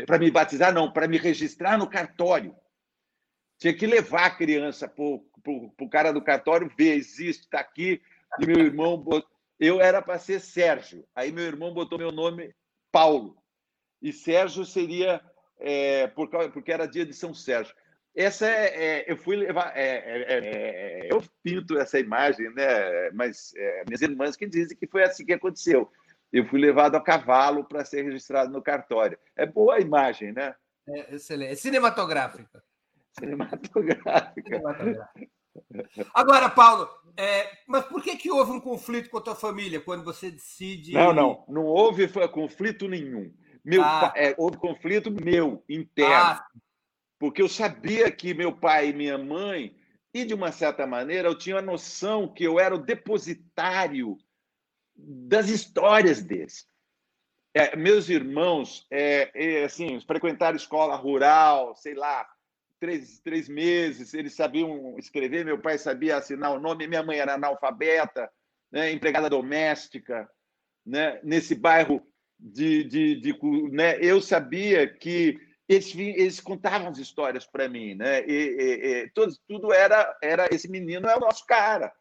Para 0.07 0.17
me 0.17 0.31
batizar, 0.31 0.73
não, 0.73 0.91
para 0.91 1.07
me 1.07 1.17
registrar 1.17 1.77
no 1.77 1.87
cartório. 1.87 2.55
Tinha 3.59 3.73
que 3.73 3.85
levar 3.85 4.25
a 4.25 4.35
criança 4.35 4.87
para 4.87 5.03
o 5.03 5.89
cara 5.89 6.11
do 6.11 6.21
cartório 6.21 6.71
ver, 6.75 6.95
existe, 6.95 7.43
está 7.43 7.59
aqui. 7.59 8.01
E 8.39 8.45
meu 8.45 8.59
irmão, 8.59 9.03
eu 9.59 9.81
era 9.81 10.01
para 10.01 10.19
ser 10.19 10.39
Sérgio. 10.39 11.05
Aí 11.15 11.31
meu 11.31 11.43
irmão 11.43 11.73
botou 11.73 11.97
meu 11.97 12.11
nome 12.11 12.53
Paulo. 12.91 13.37
E 14.01 14.11
Sérgio 14.11 14.65
seria, 14.65 15.21
é, 15.59 16.07
porque 16.07 16.71
era 16.71 16.87
dia 16.87 17.05
de 17.05 17.13
São 17.13 17.33
Sérgio. 17.33 17.73
Essa 18.15 18.47
é, 18.47 18.85
é 18.85 19.11
eu 19.11 19.17
fui 19.17 19.35
levar, 19.35 19.75
é, 19.75 19.97
é, 19.97 20.21
é, 20.21 21.07
é, 21.07 21.11
eu 21.11 21.21
pinto 21.43 21.77
essa 21.77 21.99
imagem, 21.99 22.49
né? 22.53 23.11
Mas 23.11 23.53
minhas 23.87 24.01
irmãs 24.01 24.35
que 24.37 24.47
dizem 24.47 24.77
que 24.77 24.87
foi 24.87 25.03
assim 25.03 25.25
que 25.25 25.33
aconteceu. 25.33 25.91
Eu 26.31 26.45
fui 26.45 26.59
levado 26.59 26.95
a 26.95 27.01
cavalo 27.01 27.65
para 27.65 27.85
ser 27.85 28.03
registrado 28.03 28.51
no 28.51 28.61
cartório. 28.61 29.17
É 29.35 29.45
boa 29.45 29.75
a 29.75 29.79
imagem, 29.79 30.31
né? 30.31 30.55
É 30.87 31.15
excelente. 31.15 31.53
É 31.53 31.55
cinematográfica. 31.55 32.63
Cinematográfica. 33.17 34.43
cinematográfica. 34.43 35.34
Agora, 36.13 36.49
Paulo, 36.49 36.89
é, 37.17 37.49
mas 37.67 37.85
por 37.85 38.03
que, 38.03 38.17
que 38.17 38.31
houve 38.31 38.51
um 38.51 38.59
conflito 38.59 39.09
com 39.09 39.17
a 39.17 39.21
tua 39.21 39.35
família 39.35 39.79
quando 39.79 40.03
você 40.03 40.29
decide. 40.29 40.93
Não, 40.93 41.13
não, 41.13 41.45
não 41.47 41.65
houve 41.65 42.07
conflito 42.29 42.87
nenhum. 42.87 43.33
Meu, 43.63 43.81
ah. 43.83 44.13
é, 44.15 44.35
houve 44.37 44.57
conflito 44.57 45.09
meu, 45.09 45.63
interno. 45.67 46.13
Ah, 46.13 46.45
porque 47.17 47.41
eu 47.41 47.49
sabia 47.49 48.11
que 48.11 48.33
meu 48.33 48.55
pai 48.55 48.89
e 48.89 48.93
minha 48.93 49.17
mãe, 49.17 49.75
e 50.13 50.25
de 50.25 50.33
uma 50.33 50.51
certa 50.51 50.85
maneira, 50.85 51.27
eu 51.27 51.37
tinha 51.37 51.57
a 51.57 51.61
noção 51.61 52.31
que 52.31 52.43
eu 52.43 52.59
era 52.59 52.75
o 52.75 52.83
depositário 52.83 54.17
das 54.95 55.49
histórias 55.49 56.21
deles. 56.21 56.67
É, 57.53 57.75
meus 57.75 58.09
irmãos, 58.09 58.85
é, 58.91 59.31
é, 59.33 59.63
assim, 59.63 59.99
frequentaram 60.01 60.57
escola 60.57 60.95
rural, 60.95 61.73
sei 61.75 61.93
lá, 61.93 62.27
três, 62.79 63.19
três 63.19 63.49
meses, 63.49 64.13
eles 64.13 64.33
sabiam 64.33 64.97
escrever, 64.97 65.45
meu 65.45 65.59
pai 65.59 65.77
sabia 65.77 66.17
assinar 66.17 66.53
o 66.53 66.59
nome, 66.59 66.87
minha 66.87 67.03
mãe 67.03 67.17
era 67.17 67.33
analfabeta, 67.33 68.29
né, 68.71 68.91
empregada 68.91 69.29
doméstica, 69.29 70.29
né, 70.85 71.19
nesse 71.23 71.55
bairro 71.55 72.05
de, 72.39 72.83
de, 72.83 73.15
de 73.21 73.39
né, 73.71 73.97
eu 73.99 74.21
sabia 74.21 74.87
que 74.87 75.39
eles, 75.67 75.95
eles 75.95 76.39
contavam 76.39 76.89
as 76.89 76.97
histórias 76.97 77.45
para 77.45 77.67
mim, 77.67 77.95
né? 77.95 78.23
E, 78.27 78.31
e, 78.31 78.85
e 78.85 79.09
tudo, 79.15 79.33
tudo, 79.47 79.73
era, 79.73 80.15
era 80.21 80.47
esse 80.51 80.69
menino 80.69 81.07
é 81.07 81.15
o 81.17 81.19
nosso 81.19 81.43
cara, 81.45 81.91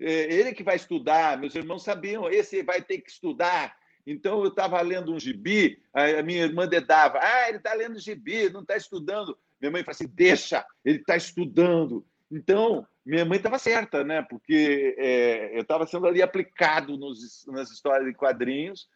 é, 0.00 0.32
ele 0.32 0.54
que 0.54 0.62
vai 0.62 0.76
estudar. 0.76 1.38
Meus 1.38 1.54
irmãos 1.54 1.84
sabiam, 1.84 2.30
esse 2.30 2.62
vai 2.62 2.80
ter 2.80 2.98
que 2.98 3.10
estudar. 3.10 3.76
Então 4.06 4.42
eu 4.42 4.48
estava 4.48 4.80
lendo 4.80 5.12
um 5.12 5.20
gibi, 5.20 5.82
a 5.92 6.22
minha 6.22 6.42
irmã 6.42 6.66
dedava, 6.66 7.20
ah, 7.22 7.48
ele 7.48 7.58
está 7.58 7.74
lendo 7.74 7.98
gibi, 7.98 8.48
não 8.48 8.62
está 8.62 8.76
estudando. 8.76 9.38
Minha 9.60 9.70
mãe 9.70 9.82
falou 9.82 9.94
assim, 9.94 10.08
deixa, 10.12 10.64
ele 10.84 10.98
está 10.98 11.16
estudando. 11.16 12.06
Então 12.30 12.86
minha 13.04 13.24
mãe 13.24 13.38
estava 13.38 13.58
certa, 13.58 14.04
né? 14.04 14.22
Porque 14.22 14.94
é, 14.98 15.56
eu 15.56 15.62
estava 15.62 15.86
sendo 15.86 16.06
ali 16.06 16.22
aplicado 16.22 16.96
nos, 16.96 17.44
nas 17.46 17.70
histórias 17.70 18.06
de 18.06 18.14
quadrinhos, 18.14 18.88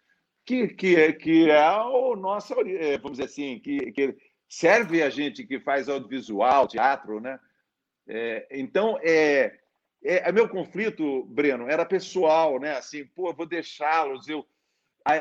que, 0.45 0.69
que, 0.69 0.97
é, 0.97 1.13
que 1.13 1.51
é 1.51 1.71
o 1.71 2.15
nosso, 2.15 2.55
é, 2.61 2.99
vamos 2.99 3.19
dizer 3.19 3.25
assim, 3.25 3.59
que, 3.59 3.91
que 3.93 4.17
serve 4.49 5.03
a 5.03 5.11
gente 5.11 5.45
que 5.45 5.59
faz 5.59 5.89
audiovisual, 5.89 6.69
teatro, 6.69 7.21
né? 7.21 7.39
É, 8.07 8.47
então, 8.51 8.99
é, 9.03 9.59
é, 10.03 10.31
meu 10.31 10.49
conflito, 10.49 11.25
Breno, 11.25 11.69
era 11.69 11.85
pessoal, 11.85 12.61
né? 12.61 12.77
Assim, 12.77 13.07
pô, 13.07 13.33
vou 13.33 13.47
deixá-los, 13.47 14.29
eu 14.29 14.47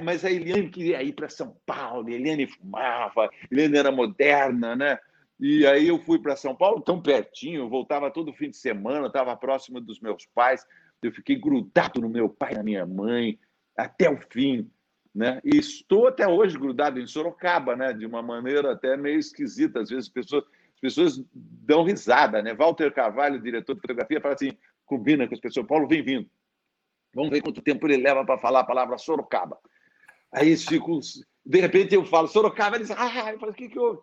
mas 0.02 0.24
a 0.24 0.32
Eliane 0.32 0.70
queria 0.70 1.04
ir 1.04 1.12
para 1.12 1.28
São 1.28 1.58
Paulo, 1.66 2.08
a 2.08 2.12
Eliane 2.12 2.48
fumava, 2.48 3.26
a 3.26 3.30
Eliane 3.52 3.78
era 3.78 3.92
moderna, 3.92 4.78
né? 4.78 4.98
E 5.40 5.66
aí 5.66 5.88
eu 5.88 6.00
fui 6.00 6.20
para 6.20 6.36
São 6.36 6.56
Paulo, 6.56 6.82
tão 6.82 7.02
pertinho, 7.02 7.62
eu 7.62 7.70
voltava 7.70 8.12
todo 8.12 8.34
fim 8.34 8.50
de 8.50 8.58
semana, 8.58 9.08
estava 9.08 9.36
próximo 9.36 9.82
dos 9.82 10.00
meus 10.00 10.26
pais, 10.28 10.66
eu 11.02 11.12
fiquei 11.12 11.36
grudado 11.36 12.00
no 12.00 12.10
meu 12.10 12.30
pai 12.30 12.54
e 12.54 12.56
na 12.56 12.64
minha 12.64 12.86
mãe 12.86 13.38
até 13.76 14.10
o 14.10 14.18
fim, 14.30 14.70
né? 15.14 15.42
E 15.44 15.58
estou 15.58 16.08
até 16.08 16.28
hoje 16.28 16.58
grudado 16.58 17.00
em 17.00 17.08
Sorocaba, 17.08 17.76
né? 17.76 17.94
De 17.94 18.06
uma 18.06 18.22
maneira 18.22 18.72
até 18.72 18.96
meio 18.96 19.20
esquisita, 19.20 19.82
às 19.82 19.90
vezes 19.90 20.06
as 20.06 20.14
pessoas, 20.14 20.44
as 20.76 20.80
pessoas 20.80 21.26
dão 21.34 21.84
risada, 21.84 22.42
né? 22.42 22.54
Walter 22.54 22.92
Carvalho, 22.94 23.42
diretor 23.42 23.76
de 23.76 23.82
fotografia, 23.82 24.22
fala 24.22 24.36
assim, 24.36 24.58
combina 24.86 25.28
com 25.28 25.34
as 25.34 25.42
pessoas, 25.42 25.68
Paulo, 25.68 25.88
vem 25.88 26.04
vindo. 26.04 26.30
Vamos 27.14 27.32
ver 27.32 27.42
quanto 27.42 27.62
tempo 27.62 27.86
ele 27.86 28.02
leva 28.02 28.26
para 28.26 28.40
falar 28.40 28.62
a 28.62 28.66
palavra 28.66 28.98
Sorocaba. 28.98 29.58
Aí 30.32 30.48
eles 30.48 30.66
ficam. 30.66 31.00
De 31.46 31.60
repente 31.60 31.94
eu 31.94 32.06
falo 32.06 32.28
Sorocaba, 32.28 32.78
eles. 32.78 32.90
Ah, 32.92 33.32
eu 33.32 33.40
falo, 33.40 33.52
o 33.52 33.56
que, 33.56 33.70
que 33.70 33.78
houve? 33.78 34.02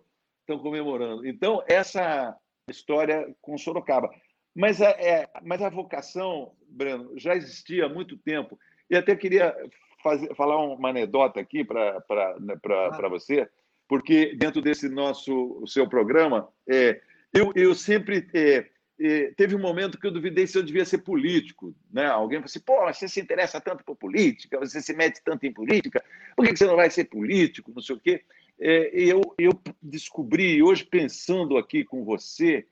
Estão 0.51 0.59
comemorando. 0.59 1.25
Então, 1.25 1.63
essa 1.69 2.37
história 2.69 3.33
com 3.41 3.57
Sorocaba. 3.57 4.11
Mas 4.53 4.83
a, 4.83 4.91
é, 4.91 5.29
mas 5.45 5.63
a 5.63 5.71
vocação, 5.71 6.53
Breno, 6.69 7.17
já 7.17 7.37
existia 7.37 7.87
há 7.87 7.89
muito 7.89 8.17
tempo. 8.19 8.59
E 8.91 8.97
até 8.97 9.15
queria 9.15 9.55
fazer, 10.03 10.35
falar 10.35 10.57
uma 10.61 10.89
anedota 10.89 11.39
aqui 11.39 11.63
para 11.63 12.03
né, 12.41 12.55
ah. 12.65 13.09
você, 13.09 13.49
porque 13.89 14.35
dentro 14.35 14.61
desse 14.61 14.89
nosso 14.89 15.65
seu 15.69 15.89
programa, 15.89 16.49
é, 16.69 17.01
eu, 17.33 17.53
eu 17.55 17.73
sempre 17.73 18.27
é, 19.01 19.33
teve 19.37 19.55
um 19.55 19.61
momento 19.61 20.01
que 20.01 20.07
eu 20.07 20.11
duvidei 20.11 20.49
se 20.49 20.59
eu 20.59 20.65
devia 20.65 20.85
ser 20.85 20.99
político. 20.99 21.73
Né? 21.93 22.07
Alguém 22.07 22.39
falou 22.39 22.47
assim: 22.47 22.61
pô, 22.61 22.85
você 22.93 23.07
se 23.07 23.21
interessa 23.21 23.61
tanto 23.61 23.85
por 23.85 23.95
política, 23.95 24.59
você 24.59 24.83
se 24.83 24.93
mete 24.95 25.23
tanto 25.25 25.47
em 25.47 25.53
política, 25.53 26.05
por 26.35 26.45
que 26.45 26.57
você 26.57 26.67
não 26.67 26.75
vai 26.75 26.91
ser 26.91 27.05
político? 27.05 27.73
Não 27.73 27.81
sei 27.81 27.95
o 27.95 28.01
quê. 28.01 28.25
É, 28.61 28.91
eu, 28.93 29.23
eu 29.39 29.53
descobri, 29.81 30.63
hoje 30.63 30.85
pensando 30.85 31.57
aqui 31.57 31.83
com 31.83 32.05
você, 32.05 32.67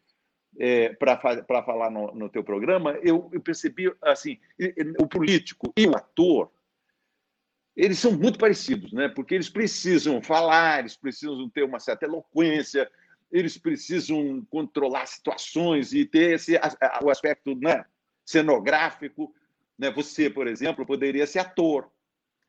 é, 0.58 0.90
para 0.90 1.62
falar 1.62 1.90
no, 1.90 2.14
no 2.14 2.28
teu 2.28 2.44
programa, 2.44 2.92
eu, 3.02 3.28
eu 3.32 3.40
percebi 3.40 3.92
assim: 4.02 4.38
o 5.00 5.06
político 5.06 5.72
e 5.76 5.86
o 5.86 5.96
ator. 5.96 6.50
Eles 7.74 7.98
são 8.00 8.12
muito 8.12 8.38
parecidos, 8.38 8.92
né? 8.92 9.08
porque 9.08 9.34
eles 9.34 9.48
precisam 9.48 10.20
falar, 10.20 10.80
eles 10.80 10.96
precisam 10.96 11.48
ter 11.48 11.62
uma 11.62 11.78
certa 11.78 12.06
eloquência, 12.06 12.90
eles 13.30 13.56
precisam 13.56 14.44
controlar 14.50 15.06
situações 15.06 15.92
e 15.92 16.04
ter 16.04 16.34
esse, 16.34 16.58
o 17.02 17.08
aspecto 17.08 17.54
né, 17.54 17.84
cenográfico. 18.24 19.32
Né? 19.78 19.92
Você, 19.92 20.28
por 20.28 20.48
exemplo, 20.48 20.84
poderia 20.84 21.24
ser 21.24 21.38
ator 21.38 21.88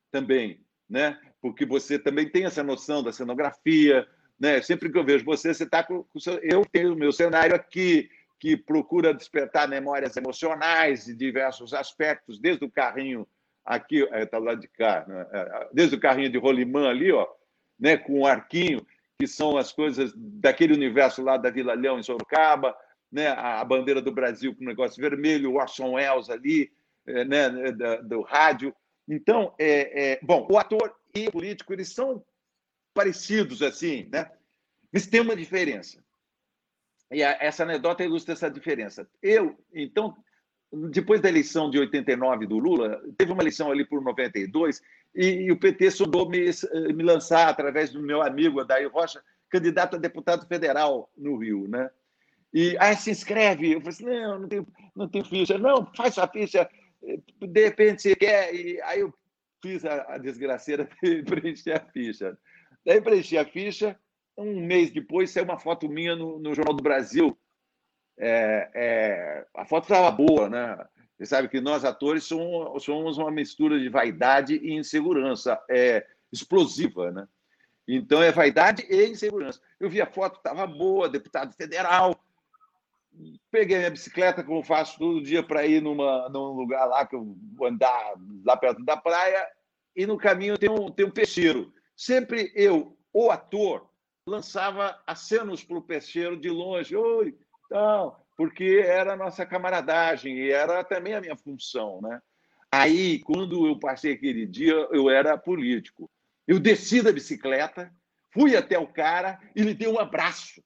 também, 0.10 0.65
né? 0.89 1.19
Porque 1.41 1.65
você 1.65 1.98
também 1.98 2.27
tem 2.29 2.46
essa 2.46 2.63
noção 2.63 3.03
da 3.03 3.12
cenografia. 3.12 4.08
Né? 4.39 4.62
Sempre 4.62 4.91
que 4.91 4.98
eu 4.98 5.03
vejo 5.03 5.25
você, 5.25 5.53
você 5.53 5.63
está 5.63 5.84
com, 5.84 6.03
com 6.03 6.19
seu... 6.19 6.39
Eu 6.39 6.65
tenho 6.65 6.93
o 6.93 6.98
meu 6.98 7.12
cenário 7.12 7.55
aqui, 7.55 8.10
que 8.39 8.55
procura 8.55 9.13
despertar 9.13 9.67
memórias 9.67 10.15
emocionais 10.15 11.05
de 11.05 11.15
diversos 11.15 11.74
aspectos, 11.74 12.39
desde 12.39 12.63
o 12.63 12.72
carrinho 12.72 13.27
aqui, 13.65 14.04
está 14.04 14.38
é, 14.38 14.39
lá 14.39 14.56
de 14.56 14.67
cá, 14.67 15.06
né? 15.08 15.28
É, 15.32 15.67
desde 15.73 15.95
o 15.95 15.99
carrinho 15.99 16.32
de 16.32 16.38
rolimã 16.38 16.89
ali, 16.89 17.12
ó, 17.12 17.28
né, 17.80 17.97
com 17.97 18.21
o 18.21 18.25
arquinho, 18.25 18.86
que 19.19 19.28
são 19.28 19.58
as 19.58 19.71
coisas 19.71 20.13
daquele 20.15 20.73
universo 20.73 21.21
lá 21.21 21.38
da 21.38 21.49
Vila 21.49 21.73
Leão, 21.73 21.99
em 21.99 22.04
Sorocaba, 22.04 22.75
né? 23.12 23.28
a 23.28 23.63
bandeira 23.65 24.02
do 24.02 24.12
Brasil 24.12 24.56
com 24.56 24.63
o 24.63 24.67
negócio 24.67 25.02
vermelho, 25.02 25.52
o 25.52 25.56
Orson 25.56 25.93
Welles 25.93 26.30
ali, 26.30 26.71
é, 27.06 27.25
né? 27.25 27.49
do 28.04 28.21
rádio. 28.21 28.73
Então, 29.08 29.54
é, 29.60 30.12
é, 30.12 30.19
bom, 30.21 30.47
o 30.49 30.58
ator 30.58 30.95
e 31.13 31.32
político, 31.32 31.74
eles 31.74 31.93
são 31.93 32.24
parecidos, 32.93 33.62
assim, 33.62 34.08
né? 34.12 34.30
mas 34.91 35.08
tem 35.08 35.22
uma 35.22 35.36
diferença. 35.36 36.04
E 37.12 37.24
a, 37.24 37.38
essa 37.39 37.63
anedota 37.63 38.04
ilustra 38.04 38.34
essa 38.34 38.50
diferença. 38.50 39.08
Eu, 39.22 39.58
então, 39.74 40.15
depois 40.91 41.22
da 41.22 41.30
eleição 41.30 41.69
de 41.69 41.80
89 41.80 42.45
do 42.45 42.58
Lula, 42.58 43.02
teve 43.17 43.32
uma 43.32 43.41
eleição 43.41 43.72
ali 43.72 43.86
por 43.86 44.02
92, 44.02 44.82
e, 45.15 45.26
e 45.26 45.52
o 45.52 45.60
PT 45.60 45.91
sondou 45.91 46.30
me, 46.30 46.39
me 46.93 47.04
lançar, 47.04 47.50
através 47.50 47.91
do 47.91 48.02
meu 48.02 48.22
amigo 48.22 48.60
Adair 48.60 48.91
Rocha, 48.91 49.24
candidato 49.50 49.95
a 49.95 50.00
deputado 50.00 50.48
federal 50.48 51.10
no 51.17 51.38
Rio, 51.38 51.67
né? 51.67 51.89
E 52.54 52.76
aí 52.80 52.95
se 52.95 53.12
inscreve. 53.12 53.74
Eu 53.74 53.82
falei 53.82 53.93
assim: 53.93 54.06
não, 54.06 54.39
não 54.39 54.48
tenho, 54.48 54.67
não 54.95 55.08
tenho 55.08 55.26
ficha. 55.26 55.58
Não, 55.58 55.86
faz 55.95 56.15
sua 56.15 56.28
ficha, 56.28 56.69
de 57.39 57.63
repente 57.63 58.02
você 58.02 58.15
quer. 58.15 58.54
E 58.54 58.82
aí 58.82 59.00
eu 59.00 59.13
fiz 59.62 59.86
a, 59.86 60.13
a 60.13 60.17
desgraceira 60.17 60.89
de 61.04 61.24
preencher 61.24 61.74
a 61.74 61.80
ficha. 61.80 62.38
Daí 62.86 63.02
preenchi 63.02 63.38
a 63.38 63.45
ficha. 63.45 63.98
Um 64.38 64.65
mês 64.65 64.89
depois 64.89 65.32
saiu 65.32 65.43
uma 65.43 65.60
foto 65.60 65.89
minha 65.89 66.15
no, 66.15 66.39
no 66.39 66.56
Jornal 66.56 66.74
do 66.74 66.84
Brasil. 66.84 67.38
É, 68.17 68.72
é, 68.74 69.45
a 69.56 69.65
foto 69.65 69.84
estava 69.84 70.10
boa, 70.12 70.50
né? 70.50 70.78
Você 71.17 71.26
sabe 71.26 71.50
que 71.50 71.60
nós, 71.60 71.84
atores, 71.84 72.24
somos, 72.24 72.84
somos 72.84 73.17
uma 73.17 73.30
mistura 73.30 73.78
de 73.78 73.89
vaidade 73.89 74.56
e 74.56 74.74
insegurança 74.74 75.62
é, 75.69 76.06
explosiva, 76.32 77.12
né? 77.12 77.28
Então, 77.86 78.22
é 78.22 78.32
vaidade 78.32 78.86
e 78.89 79.08
insegurança. 79.08 79.60
Eu 79.80 79.89
vi 79.89 80.00
a 80.00 80.06
foto, 80.06 80.38
estava 80.38 80.65
boa, 80.65 81.10
deputado 81.10 81.54
federal. 81.54 82.15
Peguei 83.52 83.78
minha 83.80 83.89
bicicleta, 83.89 84.43
como 84.43 84.63
faço 84.63 84.98
todo 84.98 85.22
dia, 85.22 85.43
para 85.43 85.65
ir 85.65 85.82
numa, 85.82 86.30
num 86.30 86.54
lugar 86.54 86.86
lá 86.86 87.06
que 87.06 87.15
eu 87.15 87.36
vou 87.56 87.67
andar 87.67 88.13
lá 88.45 88.56
perto 88.56 88.84
da 88.84 88.95
praia, 88.95 89.48
e 89.95 90.06
no 90.06 90.17
caminho 90.17 90.58
tem 90.58 90.69
um, 90.69 90.91
tem 90.91 91.06
um 91.06 91.12
peixeiro. 91.12 91.74
Sempre 91.95 92.52
eu, 92.56 92.98
o 93.12 93.30
ator, 93.32 93.89
lançava 94.26 95.02
acenos 95.06 95.63
para 95.63 95.78
o 95.78 95.82
peixeiro 95.82 96.39
de 96.39 96.50
longe. 96.50 96.95
Oi, 96.95 97.38
então, 97.65 98.15
porque 98.38 98.82
era 98.86 99.13
a 99.13 99.17
nossa 99.17 99.45
camaradagem 99.45 100.38
e 100.38 100.52
era 100.52 100.84
também 100.84 101.13
a 101.13 101.22
minha 101.22 101.36
função, 101.36 102.00
né? 102.02 102.22
Aí, 102.72 103.19
quando 103.19 103.67
eu 103.67 103.80
passei 103.80 104.13
aquele 104.13 104.45
dia, 104.45 104.74
eu 104.91 105.10
era 105.10 105.38
político. 105.38 106.10
Eu 106.48 106.60
desci 106.60 107.02
da 107.02 107.12
bicicleta, 107.12 107.91
fui 108.32 108.56
até 108.56 108.78
o 108.78 108.88
cara 108.88 109.39
e 109.56 109.63
lhe 109.63 109.74
dei 109.74 109.88
um 109.88 110.00
abraço. 110.00 110.63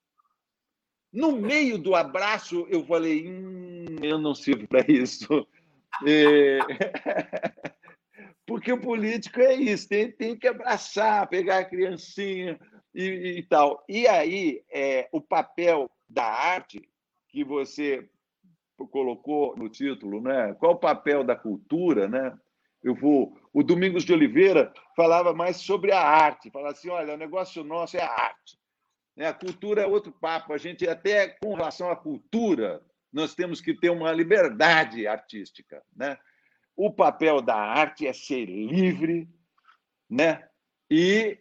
No 1.13 1.33
meio 1.33 1.77
do 1.77 1.93
abraço, 1.93 2.65
eu 2.69 2.83
falei: 2.85 3.29
hum, 3.29 3.85
eu 4.01 4.17
não 4.17 4.33
sirvo 4.33 4.67
para 4.67 4.83
isso. 4.87 5.47
É... 6.05 6.57
Porque 8.45 8.73
o 8.73 8.81
político 8.81 9.39
é 9.39 9.53
isso, 9.53 9.87
tem, 9.87 10.11
tem 10.11 10.35
que 10.35 10.47
abraçar, 10.47 11.27
pegar 11.29 11.59
a 11.59 11.65
criancinha 11.65 12.59
e, 12.93 13.37
e 13.37 13.43
tal. 13.43 13.83
E 13.87 14.05
aí, 14.05 14.61
é, 14.69 15.07
o 15.13 15.21
papel 15.21 15.89
da 16.09 16.25
arte 16.25 16.81
que 17.29 17.43
você 17.43 18.07
colocou 18.91 19.55
no 19.55 19.69
título, 19.69 20.21
né? 20.21 20.53
Qual 20.59 20.73
o 20.73 20.79
papel 20.79 21.23
da 21.23 21.35
cultura, 21.35 22.07
né? 22.07 22.37
Eu 22.83 22.95
vou. 22.95 23.37
O 23.53 23.63
Domingos 23.63 24.03
de 24.03 24.13
Oliveira 24.13 24.73
falava 24.95 25.33
mais 25.33 25.57
sobre 25.57 25.91
a 25.91 26.01
arte, 26.01 26.51
falava 26.51 26.73
assim: 26.73 26.89
olha, 26.89 27.13
o 27.13 27.17
negócio 27.17 27.63
nosso 27.63 27.97
é 27.97 28.01
a 28.01 28.11
arte. 28.11 28.57
Né? 29.15 29.27
A 29.27 29.33
cultura 29.33 29.81
é 29.81 29.87
outro 29.87 30.11
papo. 30.11 30.53
A 30.53 30.57
gente, 30.57 30.87
até 30.87 31.27
com 31.27 31.53
relação 31.53 31.89
à 31.89 31.95
cultura, 31.95 32.81
nós 33.11 33.35
temos 33.35 33.61
que 33.61 33.73
ter 33.73 33.89
uma 33.89 34.11
liberdade 34.11 35.05
artística. 35.07 35.83
Né? 35.95 36.17
O 36.75 36.91
papel 36.91 37.41
da 37.41 37.55
arte 37.55 38.07
é 38.07 38.13
ser 38.13 38.45
livre 38.45 39.29
né? 40.09 40.47
e 40.89 41.37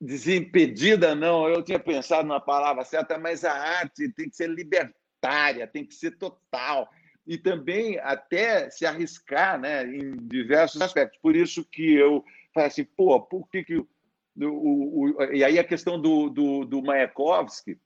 desimpedida, 0.00 1.14
não. 1.14 1.48
Eu 1.48 1.62
tinha 1.62 1.78
pensado 1.78 2.28
na 2.28 2.40
palavra 2.40 2.84
certa, 2.84 3.18
mas 3.18 3.44
a 3.44 3.52
arte 3.52 4.12
tem 4.12 4.28
que 4.28 4.36
ser 4.36 4.48
libertada 4.48 4.94
tem 5.72 5.84
que 5.84 5.94
ser 5.94 6.12
total. 6.12 6.88
E 7.26 7.36
também 7.36 7.98
até 7.98 8.70
se 8.70 8.86
arriscar 8.86 9.58
né, 9.58 9.84
em 9.84 10.16
diversos 10.28 10.80
aspectos. 10.80 11.18
Por 11.20 11.34
isso 11.34 11.64
que 11.64 11.94
eu 11.94 12.24
falei 12.54 12.68
assim, 12.68 12.84
pô, 12.84 13.20
por 13.20 13.48
que, 13.48 13.64
que 13.64 13.84
o, 14.36 14.46
o, 14.46 15.16
o, 15.16 15.22
e 15.32 15.42
aí 15.44 15.58
a 15.58 15.64
questão 15.64 16.00
do, 16.00 16.28
do, 16.28 16.64
do 16.64 16.82
Mayakovsky, 16.82 17.78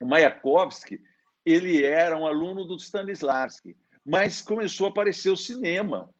o 0.00 0.06
Mayakovsky, 0.06 1.00
ele 1.44 1.84
era 1.84 2.16
um 2.16 2.26
aluno 2.26 2.64
do 2.64 2.76
Stanislavski, 2.76 3.76
mas 4.04 4.42
começou 4.42 4.86
a 4.86 4.90
aparecer 4.90 5.30
o 5.30 5.36
cinema. 5.36 6.10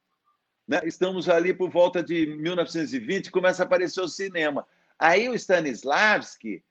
Né? 0.66 0.80
Estamos 0.84 1.28
ali 1.28 1.54
por 1.54 1.70
volta 1.70 2.02
de 2.02 2.26
1920, 2.26 3.30
começa 3.30 3.62
a 3.62 3.66
aparecer 3.66 4.00
o 4.00 4.08
cinema. 4.08 4.66
Aí 4.98 5.28
o 5.28 5.34
Stanislavski 5.34 6.64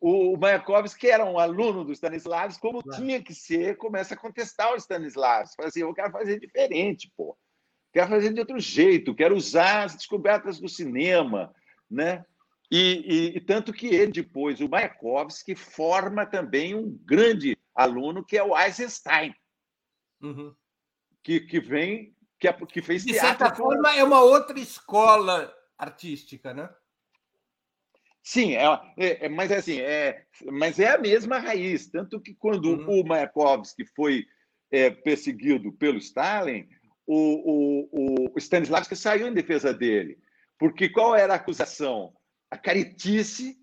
o 0.00 0.34
Mayakovsky 0.38 1.08
era 1.08 1.26
um 1.26 1.38
aluno 1.38 1.84
do 1.84 1.92
Stanislavski, 1.92 2.60
como 2.60 2.82
claro. 2.82 3.02
tinha 3.02 3.22
que 3.22 3.34
ser, 3.34 3.76
começa 3.76 4.14
a 4.14 4.16
contestar 4.16 4.72
o 4.72 4.76
Stanislavski. 4.76 5.56
Fala 5.56 5.68
assim, 5.68 5.80
eu 5.80 5.92
quero 5.92 6.10
fazer 6.10 6.40
diferente, 6.40 7.12
pô. 7.14 7.36
Quero 7.92 8.08
fazer 8.08 8.32
de 8.32 8.40
outro 8.40 8.58
jeito, 8.58 9.14
quero 9.14 9.36
usar 9.36 9.84
as 9.84 9.94
descobertas 9.94 10.58
do 10.58 10.68
cinema, 10.68 11.54
né? 11.90 12.24
E, 12.70 13.32
e, 13.32 13.36
e 13.36 13.40
tanto 13.40 13.72
que 13.72 13.88
ele 13.88 14.12
depois, 14.12 14.60
o 14.60 14.68
Mayakovsky, 14.68 15.56
forma 15.56 16.24
também 16.24 16.74
um 16.74 16.96
grande 17.04 17.58
aluno 17.74 18.24
que 18.24 18.36
é 18.36 18.42
o 18.42 18.56
Eisenstein, 18.56 19.34
uhum. 20.22 20.54
que, 21.22 21.40
que 21.40 21.58
vem, 21.58 22.14
que, 22.38 22.46
é, 22.46 22.52
que 22.52 22.80
fez 22.80 23.04
de 23.04 23.12
teatro. 23.12 23.30
De 23.32 23.38
certa 23.38 23.54
forma, 23.56 23.96
é 23.96 24.04
uma 24.04 24.20
outra 24.20 24.58
escola 24.60 25.52
artística, 25.76 26.54
né? 26.54 26.70
Sim, 28.22 28.54
é, 28.54 28.64
é, 28.96 29.26
é, 29.26 29.28
mas 29.28 29.50
é 29.50 29.56
assim, 29.56 29.80
é, 29.80 30.24
mas 30.44 30.78
é 30.78 30.90
a 30.90 30.98
mesma 30.98 31.38
raiz. 31.38 31.88
Tanto 31.88 32.20
que 32.20 32.34
quando 32.34 32.66
uhum. 32.66 33.00
o 33.00 33.04
Mayakovsky 33.04 33.84
foi 33.96 34.26
é, 34.70 34.90
perseguido 34.90 35.72
pelo 35.72 35.98
Stalin, 35.98 36.68
o, 37.06 37.88
o, 37.90 38.32
o 38.32 38.38
Stanislavski 38.38 38.94
saiu 38.94 39.26
em 39.26 39.34
defesa 39.34 39.74
dele. 39.74 40.18
Porque 40.60 40.90
qual 40.90 41.16
era 41.16 41.32
a 41.32 41.36
acusação? 41.36 42.14
A 42.50 42.58
caritice 42.58 43.58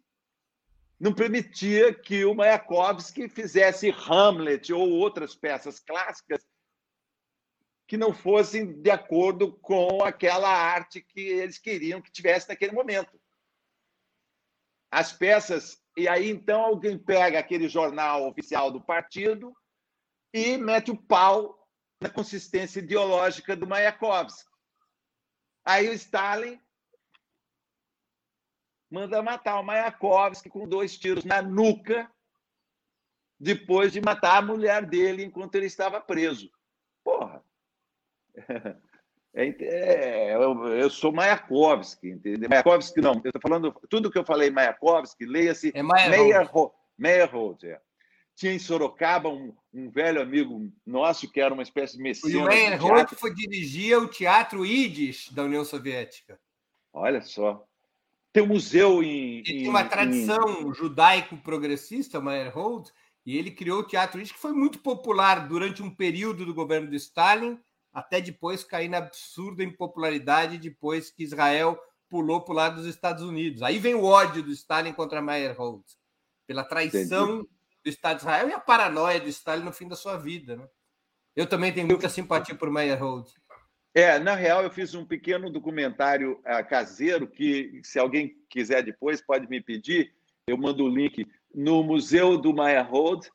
não 1.00 1.14
permitia 1.14 1.94
que 1.94 2.26
o 2.26 2.34
Mayakovsky 2.34 3.30
fizesse 3.30 3.92
Hamlet 3.92 4.74
ou 4.74 4.90
outras 4.90 5.36
peças 5.36 5.80
clássicas 5.80 6.44
que 7.88 7.98
não 7.98 8.12
fossem 8.12 8.82
de 8.82 8.90
acordo 8.90 9.54
com 9.60 10.04
aquela 10.04 10.50
arte 10.50 11.00
que 11.00 11.22
eles 11.22 11.60
queriam 11.60 12.02
que 12.02 12.12
tivesse 12.12 12.50
naquele 12.50 12.72
momento 12.72 13.22
as 14.90 15.14
peças, 15.14 15.80
e 15.96 16.08
aí 16.08 16.30
então 16.30 16.62
alguém 16.62 16.98
pega 16.98 17.38
aquele 17.38 17.70
jornal 17.70 18.28
oficial 18.28 18.72
do 18.72 18.82
partido 18.82 19.56
e 20.34 20.58
mete 20.58 20.90
o 20.90 20.98
pau 20.98 21.68
na 22.02 22.10
consistência 22.10 22.80
ideológica 22.80 23.56
do 23.56 23.68
Mayakovsky. 23.68 24.50
Aí 25.64 25.90
o 25.90 25.94
Stalin 25.94 26.60
manda 28.90 29.22
matar 29.22 29.60
o 29.60 29.64
Mayakovsky 29.64 30.50
com 30.50 30.68
dois 30.68 30.98
tiros 30.98 31.26
na 31.26 31.42
nuca, 31.42 32.10
depois 33.40 33.92
de 33.92 34.02
matar 34.02 34.38
a 34.38 34.42
mulher 34.42 34.86
dele 34.86 35.24
enquanto 35.24 35.56
ele 35.56 35.66
estava 35.66 36.02
preso. 36.02 36.50
Porra! 37.04 37.44
É, 39.40 39.50
é, 39.62 40.34
eu, 40.34 40.68
eu, 40.70 40.90
sou 40.90 41.12
Mayakovsky, 41.12 42.10
entendeu? 42.10 42.50
Mayakovsky 42.50 43.00
não, 43.02 43.22
eu 43.24 43.30
estou 43.30 43.40
falando, 43.40 43.72
tudo 43.88 44.10
que 44.10 44.18
eu 44.18 44.26
falei 44.26 44.50
Mayakovsky, 44.50 45.28
leia-se 45.28 45.72
é 45.76 45.84
Meyerhold. 46.98 47.68
É. 47.68 47.80
Tinha 48.36 48.54
em 48.54 48.58
Sorocaba 48.58 49.30
um, 49.30 49.56
um, 49.72 49.92
velho 49.92 50.20
amigo 50.20 50.72
nosso 50.84 51.32
que 51.32 51.40
era 51.40 51.54
uma 51.54 51.62
espécie 51.62 51.98
de 51.98 52.02
messias. 52.02 52.34
O 52.34 52.48
Meyerhold 52.48 53.16
foi 53.16 53.32
dirigia 53.32 54.00
o 54.00 54.08
Teatro 54.08 54.66
Yiddish 54.66 55.32
da 55.32 55.44
União 55.44 55.64
Soviética. 55.64 56.40
Olha 56.92 57.22
só. 57.22 57.64
Tem 58.34 58.44
um 58.44 58.48
museu 58.48 59.02
em. 59.02 59.40
Ele 59.40 59.60
tem 59.62 59.70
uma 59.70 59.84
tradição 59.84 60.70
em... 60.70 60.74
judaico-progressista, 60.74 62.22
Meyerhold, 62.22 62.92
e 63.26 63.38
ele 63.38 63.52
criou 63.52 63.80
o 63.80 63.84
Teatro 63.84 64.20
Yiddish, 64.20 64.34
que 64.34 64.42
foi 64.42 64.54
muito 64.54 64.80
popular 64.80 65.48
durante 65.48 65.82
um 65.82 65.94
período 65.94 66.46
do 66.46 66.54
governo 66.54 66.90
de 66.90 66.98
Stalin 66.98 67.60
até 67.98 68.22
depois 68.22 68.64
cair 68.64 68.90
na 68.90 69.00
absurda 69.00 69.64
impopularidade 69.64 70.60
depois 70.60 71.10
que 71.10 71.24
Israel 71.24 71.80
pulou 72.08 72.42
para 72.42 72.52
o 72.52 72.56
lado 72.56 72.76
dos 72.76 72.86
Estados 72.86 73.24
Unidos. 73.24 73.64
Aí 73.64 73.80
vem 73.80 73.96
o 73.96 74.04
ódio 74.04 74.44
do 74.44 74.52
Stalin 74.52 74.94
contra 74.94 75.20
Meyerhold, 75.20 75.84
pela 76.46 76.64
traição 76.64 77.40
Entendi. 77.40 77.50
do 77.84 77.90
Estado 77.90 78.18
de 78.18 78.22
Israel 78.22 78.50
e 78.50 78.54
a 78.54 78.60
paranoia 78.60 79.20
do 79.20 79.28
Stalin 79.30 79.64
no 79.64 79.74
fim 79.74 79.88
da 79.88 79.96
sua 79.96 80.16
vida. 80.16 80.56
Né? 80.56 80.68
Eu 81.36 81.48
também 81.48 81.74
tenho 81.74 81.88
muita 81.88 82.08
simpatia 82.08 82.54
por 82.54 82.70
Meyerhold. 82.70 83.32
É, 83.98 84.20
na 84.20 84.36
real, 84.36 84.62
eu 84.62 84.70
fiz 84.70 84.94
um 84.94 85.04
pequeno 85.04 85.50
documentário 85.50 86.34
uh, 86.42 86.64
caseiro 86.70 87.26
que, 87.26 87.82
se 87.82 87.98
alguém 87.98 88.38
quiser 88.48 88.84
depois, 88.84 89.24
pode 89.24 89.50
me 89.50 89.60
pedir. 89.60 90.14
Eu 90.46 90.56
mando 90.56 90.84
o 90.84 90.88
link 90.88 91.26
no 91.52 91.82
Museu 91.82 92.38
do 92.38 92.54
Meyerhold, 92.54 93.28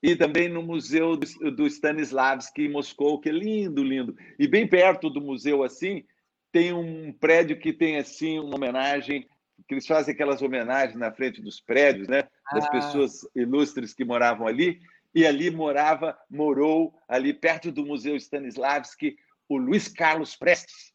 e 0.00 0.14
também 0.14 0.48
no 0.48 0.62
Museu 0.62 1.16
do 1.16 1.66
Stanislavski 1.66 2.62
em 2.62 2.70
Moscou, 2.70 3.18
que 3.18 3.28
é 3.28 3.32
lindo, 3.32 3.82
lindo. 3.82 4.16
E 4.38 4.46
bem 4.46 4.68
perto 4.68 5.10
do 5.10 5.20
museu, 5.20 5.64
assim, 5.64 6.04
tem 6.52 6.72
um 6.72 7.12
prédio 7.12 7.58
que 7.58 7.72
tem, 7.72 7.96
assim, 7.96 8.38
uma 8.38 8.54
homenagem, 8.54 9.26
que 9.66 9.74
eles 9.74 9.86
fazem 9.86 10.14
aquelas 10.14 10.42
homenagens 10.42 10.96
na 10.96 11.10
frente 11.10 11.42
dos 11.42 11.60
prédios, 11.60 12.06
né? 12.06 12.28
Das 12.52 12.66
ah. 12.66 12.70
pessoas 12.70 13.28
ilustres 13.34 13.92
que 13.92 14.04
moravam 14.04 14.46
ali. 14.46 14.78
E 15.12 15.26
ali 15.26 15.50
morava, 15.50 16.16
morou, 16.30 16.94
ali 17.08 17.34
perto 17.34 17.72
do 17.72 17.84
Museu 17.84 18.14
Stanislavski, 18.14 19.16
o 19.54 19.58
Luiz 19.58 19.88
Carlos 19.88 20.36
Prestes. 20.36 20.92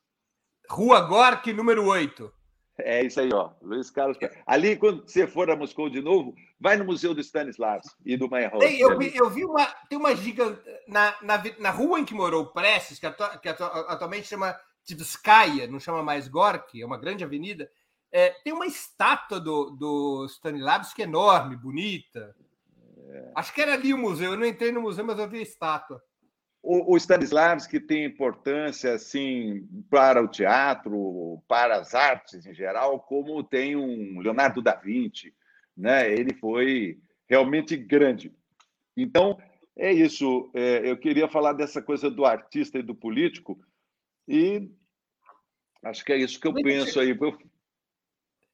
Rua 0.69 1.01
Gorky, 1.01 1.51
número 1.51 1.85
8. 1.85 2.31
É 2.81 3.03
isso 3.03 3.19
aí, 3.19 3.29
ó. 3.33 3.51
Luiz 3.61 3.89
Carlos. 3.89 4.17
Ali, 4.45 4.77
quando 4.77 5.01
você 5.01 5.27
for 5.27 5.49
a 5.49 5.55
Moscou 5.55 5.89
de 5.89 6.01
novo, 6.01 6.33
vai 6.59 6.77
no 6.77 6.85
Museu 6.85 7.13
do 7.13 7.21
Stanislavski 7.21 7.95
e 8.05 8.15
do 8.15 8.29
Meyerhold. 8.29 8.79
Eu, 8.79 8.97
vi, 8.97 9.15
eu 9.15 9.29
vi 9.29 9.43
uma. 9.43 9.65
Tem 9.89 9.97
uma 9.97 10.15
gigante. 10.15 10.61
Na, 10.87 11.15
na, 11.21 11.43
na 11.59 11.71
rua 11.71 11.99
em 11.99 12.05
que 12.05 12.13
morou 12.13 12.47
Prestes, 12.47 12.99
que, 12.99 13.11
que 13.41 13.49
atu, 13.49 13.63
atualmente 13.63 14.27
chama 14.27 14.57
Tverskaya, 14.85 15.67
não 15.67 15.79
chama 15.79 16.01
mais 16.01 16.27
Gorky, 16.27 16.81
é 16.81 16.85
uma 16.85 16.97
grande 16.97 17.23
avenida. 17.23 17.69
É, 18.11 18.29
tem 18.43 18.53
uma 18.53 18.65
estátua 18.65 19.39
do, 19.39 19.71
do 19.71 20.25
Stanislavski 20.25 21.03
enorme, 21.03 21.55
bonita. 21.55 22.35
É. 23.09 23.31
Acho 23.35 23.53
que 23.53 23.61
era 23.61 23.73
ali 23.73 23.93
o 23.93 23.97
museu. 23.97 24.31
Eu 24.31 24.37
não 24.37 24.45
entrei 24.45 24.71
no 24.71 24.81
museu, 24.81 25.05
mas 25.05 25.19
eu 25.19 25.29
vi 25.29 25.39
a 25.39 25.43
estátua. 25.43 26.01
O, 26.61 26.93
o 26.93 26.97
Stanislavski 26.97 27.79
tem 27.79 28.03
importância 28.03 28.93
assim 28.93 29.67
para 29.89 30.21
o 30.21 30.27
teatro, 30.27 31.41
para 31.47 31.77
as 31.77 31.95
artes 31.95 32.45
em 32.45 32.53
geral, 32.53 32.99
como 32.99 33.43
tem 33.43 33.75
um 33.75 34.19
Leonardo 34.19 34.61
da 34.61 34.75
Vinci, 34.75 35.33
né? 35.75 36.11
Ele 36.11 36.33
foi 36.33 36.99
realmente 37.27 37.77
grande. 37.77 38.33
Então 38.95 39.37
é 39.77 39.93
isso. 39.93 40.51
É, 40.53 40.89
eu 40.89 40.97
queria 40.97 41.29
falar 41.29 41.53
dessa 41.53 41.81
coisa 41.81 42.11
do 42.11 42.25
artista 42.25 42.77
e 42.77 42.83
do 42.83 42.93
político 42.93 43.57
e 44.27 44.69
acho 45.83 46.03
que 46.03 46.11
é 46.11 46.17
isso 46.17 46.39
que 46.39 46.47
eu 46.47 46.53
penso 46.53 46.99
aí. 46.99 47.17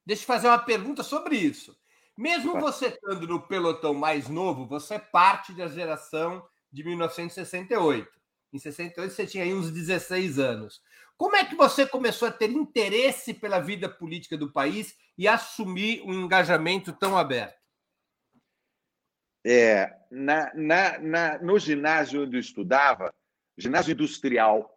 Deixa 0.06 0.22
eu 0.22 0.28
fazer 0.28 0.48
uma 0.48 0.60
pergunta 0.60 1.02
sobre 1.02 1.36
isso. 1.36 1.76
Mesmo 2.16 2.60
você 2.60 2.88
estando 2.88 3.28
no 3.28 3.42
pelotão 3.42 3.94
mais 3.94 4.30
novo, 4.30 4.68
você 4.68 4.96
é 4.96 5.00
parte 5.00 5.52
da 5.52 5.68
geração 5.68 6.46
de 6.76 6.84
1968. 6.84 8.08
Em 8.52 8.60
68 8.60 9.14
você 9.14 9.26
tinha 9.26 9.46
aí 9.46 9.54
uns 9.54 9.72
16 9.72 10.40
anos. 10.40 10.82
Como 11.18 11.36
é 11.38 11.46
que 11.46 11.56
você 11.56 11.88
começou 11.88 12.28
a 12.28 12.32
ter 12.32 12.52
interesse 12.52 13.34
pela 13.34 13.60
vida 13.60 13.88
política 13.88 14.38
do 14.38 14.52
país 14.52 14.98
e 15.18 15.26
assumir 15.26 16.02
um 16.02 16.14
engajamento 16.14 16.92
tão 16.92 17.18
aberto? 17.18 17.58
É, 19.48 19.96
na, 20.12 20.54
na, 20.54 21.00
na, 21.00 21.38
no 21.40 21.58
ginásio 21.58 22.24
onde 22.24 22.36
eu 22.36 22.42
estudava, 22.42 23.14
ginásio 23.58 23.94
industrial, 23.94 24.76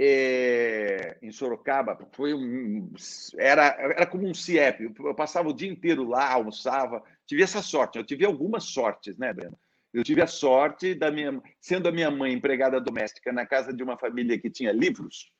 é, 0.00 1.18
em 1.20 1.30
Sorocaba, 1.30 1.98
foi 2.12 2.32
um, 2.32 2.90
era, 3.36 3.66
era 3.78 4.06
como 4.06 4.26
um 4.26 4.32
CIEP. 4.32 4.94
Eu 4.98 5.14
passava 5.14 5.50
o 5.50 5.52
dia 5.52 5.70
inteiro 5.70 6.08
lá, 6.08 6.32
almoçava. 6.32 7.04
Tive 7.26 7.42
essa 7.42 7.60
sorte. 7.60 7.98
Eu 7.98 8.04
tive 8.04 8.24
algumas 8.24 8.64
sortes, 8.64 9.18
né, 9.18 9.32
Breno? 9.34 9.58
Eu 9.92 10.02
tive 10.02 10.22
a 10.22 10.26
sorte 10.26 10.94
da 10.94 11.10
minha, 11.10 11.40
sendo 11.60 11.88
a 11.88 11.92
minha 11.92 12.10
mãe 12.10 12.32
empregada 12.32 12.80
doméstica 12.80 13.32
na 13.32 13.44
casa 13.44 13.72
de 13.72 13.82
uma 13.82 13.98
família 13.98 14.38
que 14.38 14.50
tinha 14.50 14.72
livros. 14.72 15.30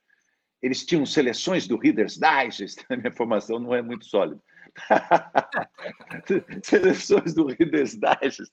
Eles 0.61 0.85
tinham 0.85 1.07
seleções 1.07 1.67
do 1.67 1.77
Reader's 1.77 2.19
Digest. 2.19 2.85
A 2.91 2.97
minha 2.97 3.13
formação 3.13 3.59
não 3.59 3.75
é 3.75 3.81
muito 3.81 4.05
sólida. 4.05 4.41
seleções 6.63 7.35
do 7.35 7.47
Reader's 7.47 7.97
Digest. 7.99 8.53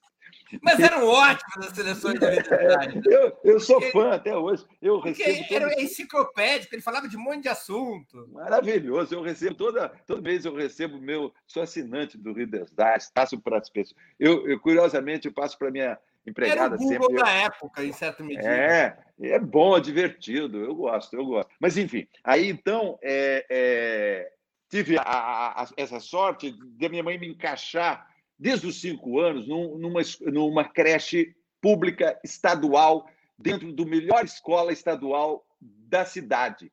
Mas 0.62 0.80
eram 0.80 1.06
ótimas 1.08 1.68
as 1.68 1.76
seleções 1.76 2.20
do 2.20 2.26
Reader's 2.26 2.50
Digest. 2.50 3.08
Eu, 3.08 3.38
eu 3.44 3.60
sou 3.60 3.82
fã 3.92 4.14
até 4.14 4.36
hoje. 4.36 4.66
Eu 4.82 5.00
recebo 5.00 5.48
todo... 5.48 5.56
Era 5.56 5.82
enciclopédico, 5.82 6.76
ele 6.76 6.82
falava 6.82 7.08
de 7.08 7.18
um 7.18 7.22
monte 7.22 7.44
de 7.44 7.50
assunto. 7.50 8.28
Maravilhoso. 8.32 9.14
Eu 9.14 9.22
recebo 9.22 9.56
toda, 9.56 9.90
todo 10.08 10.22
mês 10.22 10.46
eu 10.46 10.56
recebo 10.56 11.00
meu. 11.00 11.34
Sou 11.46 11.64
assinante 11.64 12.18
do 12.18 12.34
Reader's 12.34 12.72
Digest, 12.72 13.12
passo 13.14 13.40
para 13.40 13.58
as 13.58 13.70
pessoas. 13.70 13.96
Eu, 14.20 14.48
eu, 14.48 14.60
curiosamente, 14.60 15.28
eu 15.28 15.34
passo 15.34 15.58
para 15.58 15.72
minha 15.72 15.98
empregada 16.26 16.62
Era 16.62 16.76
o 16.76 16.78
Google 16.78 17.10
sempre. 17.10 17.24
da 17.24 17.30
época, 17.30 17.84
em 17.84 17.94
certa 17.94 18.24
medida. 18.24 18.48
É, 18.48 18.98
é 19.22 19.40
bom, 19.40 19.78
é 19.78 19.80
divertido, 19.82 20.58
eu 20.64 20.76
gosto, 20.76 21.16
eu 21.16 21.26
gosto. 21.26 21.50
Mas, 21.60 21.78
enfim, 21.78 22.08
aí 22.24 22.50
então 22.50 22.98
é, 23.02 23.46
é, 23.50 24.32
tive 24.70 24.98
a, 24.98 25.02
a, 25.02 25.64
a, 25.64 25.68
essa 25.78 26.00
sorte 26.00 26.52
de 26.52 26.86
a 26.86 26.90
minha 26.90 27.04
mãe 27.04 27.18
me 27.18 27.28
encaixar 27.28 28.08
desde 28.40 28.68
os 28.68 28.80
cinco 28.80 29.20
anos 29.20 29.48
numa, 29.48 30.02
numa 30.32 30.64
creche 30.64 31.36
pública 31.62 32.18
estadual 32.24 33.06
dentro 33.38 33.72
do 33.74 33.86
melhor 33.86 34.24
escola 34.24 34.72
estadual 34.72 35.46
da 35.62 36.06
cidade. 36.06 36.72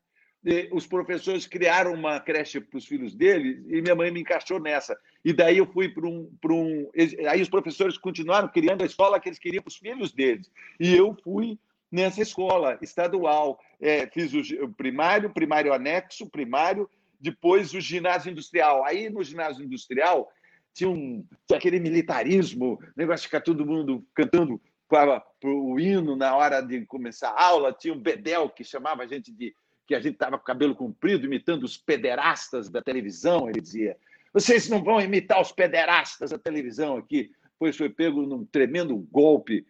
os 0.70 0.86
professores 0.86 1.46
criaram 1.46 1.92
uma 1.92 2.20
creche 2.20 2.60
para 2.60 2.78
os 2.78 2.86
filhos 2.86 3.14
dele 3.14 3.64
e 3.68 3.82
minha 3.82 3.96
mãe 3.96 4.12
me 4.12 4.20
encaixou 4.20 4.60
nessa. 4.60 4.96
E 5.24 5.32
daí 5.32 5.58
eu 5.58 5.66
fui 5.66 5.88
para 5.88 6.06
um, 6.06 6.30
um. 6.44 6.90
Aí 7.28 7.42
os 7.42 7.48
professores 7.48 7.98
continuaram 7.98 8.48
criando 8.48 8.82
a 8.82 8.86
escola 8.86 9.18
que 9.18 9.28
eles 9.28 9.38
queriam 9.38 9.62
para 9.62 9.70
os 9.70 9.76
filhos 9.76 10.12
deles. 10.12 10.50
E 10.78 10.94
eu 10.94 11.16
fui 11.24 11.58
nessa 11.90 12.22
escola 12.22 12.78
estadual. 12.80 13.58
É, 13.80 14.06
fiz 14.06 14.32
o 14.34 14.68
primário, 14.68 15.30
primário 15.30 15.72
anexo, 15.72 16.30
primário, 16.30 16.88
depois 17.20 17.74
o 17.74 17.80
ginásio 17.80 18.30
industrial. 18.30 18.84
Aí 18.84 19.10
no 19.10 19.24
ginásio 19.24 19.64
industrial 19.64 20.30
tinha, 20.76 20.90
um, 20.90 21.24
tinha 21.46 21.58
aquele 21.58 21.80
militarismo, 21.80 22.78
negócio 22.94 23.22
de 23.22 23.28
ficar 23.28 23.40
todo 23.40 23.64
mundo 23.64 24.06
cantando 24.14 24.60
para 24.86 25.24
o 25.42 25.80
hino 25.80 26.14
na 26.14 26.36
hora 26.36 26.60
de 26.60 26.84
começar 26.84 27.30
a 27.30 27.44
aula. 27.44 27.72
Tinha 27.72 27.94
um 27.94 27.98
bedel 27.98 28.50
que 28.50 28.62
chamava 28.62 29.02
a 29.02 29.06
gente 29.06 29.32
de 29.32 29.54
que 29.86 29.94
a 29.94 30.00
gente 30.00 30.14
estava 30.14 30.36
com 30.36 30.42
o 30.42 30.46
cabelo 30.46 30.74
comprido, 30.74 31.26
imitando 31.26 31.62
os 31.62 31.76
pederastas 31.76 32.68
da 32.68 32.82
televisão, 32.82 33.48
ele 33.48 33.60
dizia. 33.60 33.96
Vocês 34.32 34.68
não 34.68 34.82
vão 34.82 35.00
imitar 35.00 35.40
os 35.40 35.52
pederastas 35.52 36.30
da 36.30 36.38
televisão 36.38 36.96
aqui. 36.96 37.30
Pois 37.58 37.76
foi 37.76 37.88
pego 37.88 38.22
num 38.22 38.44
tremendo 38.44 38.96
golpe 39.10 39.64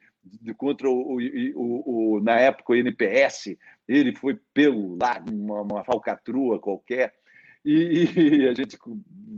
contra 0.57 0.91
o, 0.91 1.19
o, 1.55 2.17
o, 2.17 2.21
na 2.21 2.41
época, 2.41 2.73
o 2.73 2.77
NPS. 2.77 3.57
Ele 3.87 4.13
foi 4.15 4.41
pego 4.53 4.97
lá, 5.01 5.23
uma, 5.31 5.61
uma 5.61 5.85
falcatrua 5.85 6.59
qualquer. 6.59 7.15
E, 7.67 8.05
e, 8.45 8.49
a 8.49 8.55
gente 8.55 8.79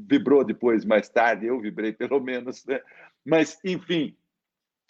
vibrou 0.06 0.44
depois, 0.44 0.84
mais 0.84 1.08
tarde, 1.08 1.46
eu 1.46 1.58
vibrei 1.58 1.92
pelo 1.92 2.20
menos. 2.20 2.64
Né? 2.66 2.80
Mas, 3.24 3.58
enfim, 3.64 4.14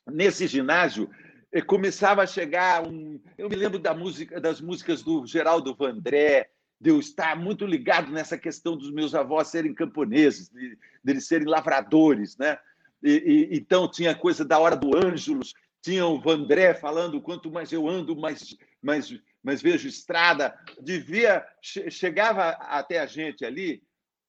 nesse 0.05 0.49
ginásio, 0.49 1.09
eh, 1.53 1.63
começava 1.63 2.23
a 2.23 2.27
chegar 2.27 2.87
um. 2.87 3.21
Eu 3.39 3.49
me 3.49 3.55
lembro 3.55 3.79
da 3.79 3.95
música, 3.95 4.41
das 4.41 4.61
músicas 4.61 5.03
do 5.03 5.25
Geraldo 5.25 5.75
Vandré, 5.75 6.51
de 6.81 6.91
eu 6.91 6.99
estar 6.99 7.37
muito 7.37 7.65
ligado 7.65 8.11
nessa 8.11 8.37
questão 8.37 8.77
dos 8.77 8.91
meus 8.91 9.15
avós 9.15 9.49
serem 9.49 9.73
camponeses, 9.73 10.49
de, 10.49 10.77
de 11.05 11.13
eles 11.13 11.27
serem 11.29 11.47
lavradores, 11.47 12.37
né? 12.37 12.59
E, 13.01 13.13
e, 13.53 13.57
então 13.57 13.89
tinha 13.89 14.15
coisa 14.17 14.45
da 14.45 14.59
hora 14.59 14.75
do 14.75 14.97
Ângelos, 14.97 15.55
tinha 15.81 16.05
o 16.05 16.21
Vandré 16.21 16.75
falando 16.75 17.21
quanto 17.21 17.53
mais 17.53 17.71
eu 17.71 17.89
ando, 17.89 18.17
mais, 18.17 18.57
mais, 18.83 19.13
mais 19.43 19.63
vejo 19.63 19.89
estrada. 19.89 20.59
Devia 20.81 21.47
chegava 21.63 22.51
até 22.51 23.01
a 23.01 23.07
gente 23.07 23.45
ali 23.45 23.83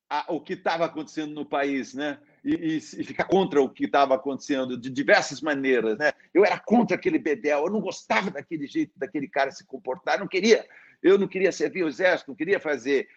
a, 0.10 0.26
o 0.34 0.42
que 0.42 0.54
estava 0.54 0.86
acontecendo 0.86 1.34
no 1.34 1.46
país, 1.46 1.94
né? 1.94 2.20
e, 2.44 2.54
e, 2.54 2.78
e 2.78 3.04
ficar 3.04 3.26
contra 3.26 3.62
o 3.62 3.70
que 3.70 3.86
estava 3.86 4.16
acontecendo 4.16 4.78
de 4.78 4.90
diversas 4.90 5.42
maneiras. 5.42 5.98
Né? 5.98 6.12
Eu 6.34 6.46
era 6.46 6.60
contra 6.60 6.96
aquele 6.96 7.20
Bedel, 7.20 7.66
eu 7.66 7.72
não 7.72 7.82
gostava 7.82 8.32
daquele 8.32 8.68
jeito 8.68 8.94
daquele 8.96 9.28
cara 9.28 9.52
se 9.52 9.66
comportar, 9.66 10.20
não 10.20 10.28
queria. 10.28 10.66
Eu 11.02 11.18
não 11.18 11.30
queria 11.30 11.52
servir 11.52 11.84
o 11.84 11.88
exército, 11.88 12.30
não 12.30 12.36
queria 12.36 12.60
fazer, 12.60 13.08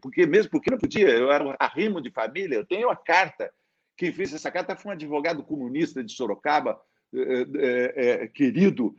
porque 0.00 0.24
mesmo 0.26 0.48
porque 0.48 0.70
não 0.70 0.78
podia, 0.78 1.08
eu 1.08 1.32
era 1.32 1.42
um 1.42 1.54
arrimo 1.58 2.00
de 2.00 2.08
família, 2.08 2.54
eu 2.54 2.64
tenho 2.64 2.88
a 2.88 2.94
carta. 2.94 3.52
Quem 3.96 4.12
fez 4.12 4.32
essa 4.32 4.48
carta 4.48 4.76
foi 4.76 4.90
um 4.90 4.94
advogado 4.94 5.42
comunista 5.42 6.04
de 6.04 6.12
Sorocaba, 6.12 6.80
é, 7.14 7.92
é, 7.96 8.28
querido, 8.28 8.94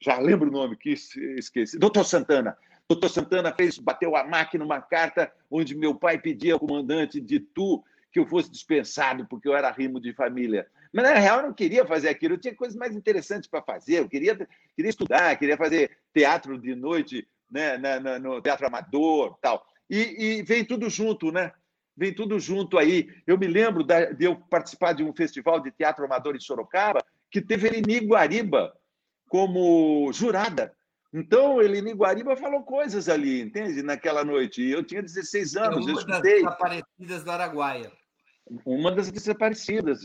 já 0.00 0.18
lembro 0.18 0.48
o 0.48 0.52
nome, 0.52 0.76
que 0.76 0.90
esqueci, 0.90 1.78
doutor 1.78 2.04
Santana. 2.04 2.56
Doutor 2.88 3.08
Santana 3.08 3.52
fez, 3.52 3.78
bateu 3.78 4.14
a 4.14 4.24
máquina 4.24 4.64
uma 4.64 4.80
carta 4.80 5.32
onde 5.50 5.74
meu 5.74 5.94
pai 5.94 6.18
pedia 6.18 6.54
ao 6.54 6.60
comandante 6.60 7.20
de 7.20 7.40
Tu 7.40 7.82
que 8.12 8.20
eu 8.20 8.26
fosse 8.26 8.50
dispensado 8.50 9.26
porque 9.26 9.48
eu 9.48 9.56
era 9.56 9.70
rimo 9.70 10.00
de 10.00 10.12
família. 10.12 10.66
Mas, 10.92 11.04
na 11.04 11.14
real, 11.14 11.40
eu 11.40 11.48
não 11.48 11.52
queria 11.52 11.84
fazer 11.84 12.08
aquilo. 12.08 12.34
Eu 12.34 12.38
tinha 12.38 12.54
coisas 12.54 12.76
mais 12.76 12.94
interessantes 12.94 13.48
para 13.48 13.60
fazer. 13.60 13.98
Eu 13.98 14.08
queria, 14.08 14.34
queria 14.74 14.88
estudar, 14.88 15.36
queria 15.36 15.56
fazer 15.56 15.98
teatro 16.14 16.58
de 16.58 16.74
noite, 16.74 17.28
né, 17.50 17.76
na, 17.76 18.00
na, 18.00 18.18
no 18.18 18.40
teatro 18.40 18.66
amador 18.66 19.36
tal. 19.42 19.66
E, 19.90 20.38
e 20.38 20.42
vem 20.42 20.64
tudo 20.64 20.88
junto, 20.88 21.30
né? 21.30 21.52
Vem 21.96 22.14
tudo 22.14 22.38
junto 22.38 22.78
aí. 22.78 23.12
Eu 23.26 23.36
me 23.36 23.46
lembro 23.46 23.84
da, 23.84 24.06
de 24.06 24.24
eu 24.24 24.36
participar 24.36 24.92
de 24.92 25.04
um 25.04 25.12
festival 25.12 25.60
de 25.60 25.70
teatro 25.70 26.04
amador 26.04 26.36
em 26.36 26.40
Sorocaba 26.40 27.04
que 27.36 27.42
teve 27.42 27.68
Elini 27.68 28.00
Guariba 28.00 28.72
como 29.28 30.10
jurada. 30.10 30.74
Então, 31.12 31.60
Elini 31.60 31.92
Guariba 31.92 32.34
falou 32.34 32.62
coisas 32.62 33.10
ali, 33.10 33.42
entende? 33.42 33.82
Naquela 33.82 34.24
noite. 34.24 34.62
E 34.62 34.70
eu 34.70 34.82
tinha 34.82 35.02
16 35.02 35.56
anos, 35.56 35.86
é 35.86 35.90
eu 35.90 35.94
escutei. 35.96 36.42
Das 36.42 36.52
Aparecidas 36.52 37.24
do 37.24 37.30
Araguaia 37.30 37.92
uma 38.64 38.92
das 38.92 39.10
desaparecidas. 39.10 40.02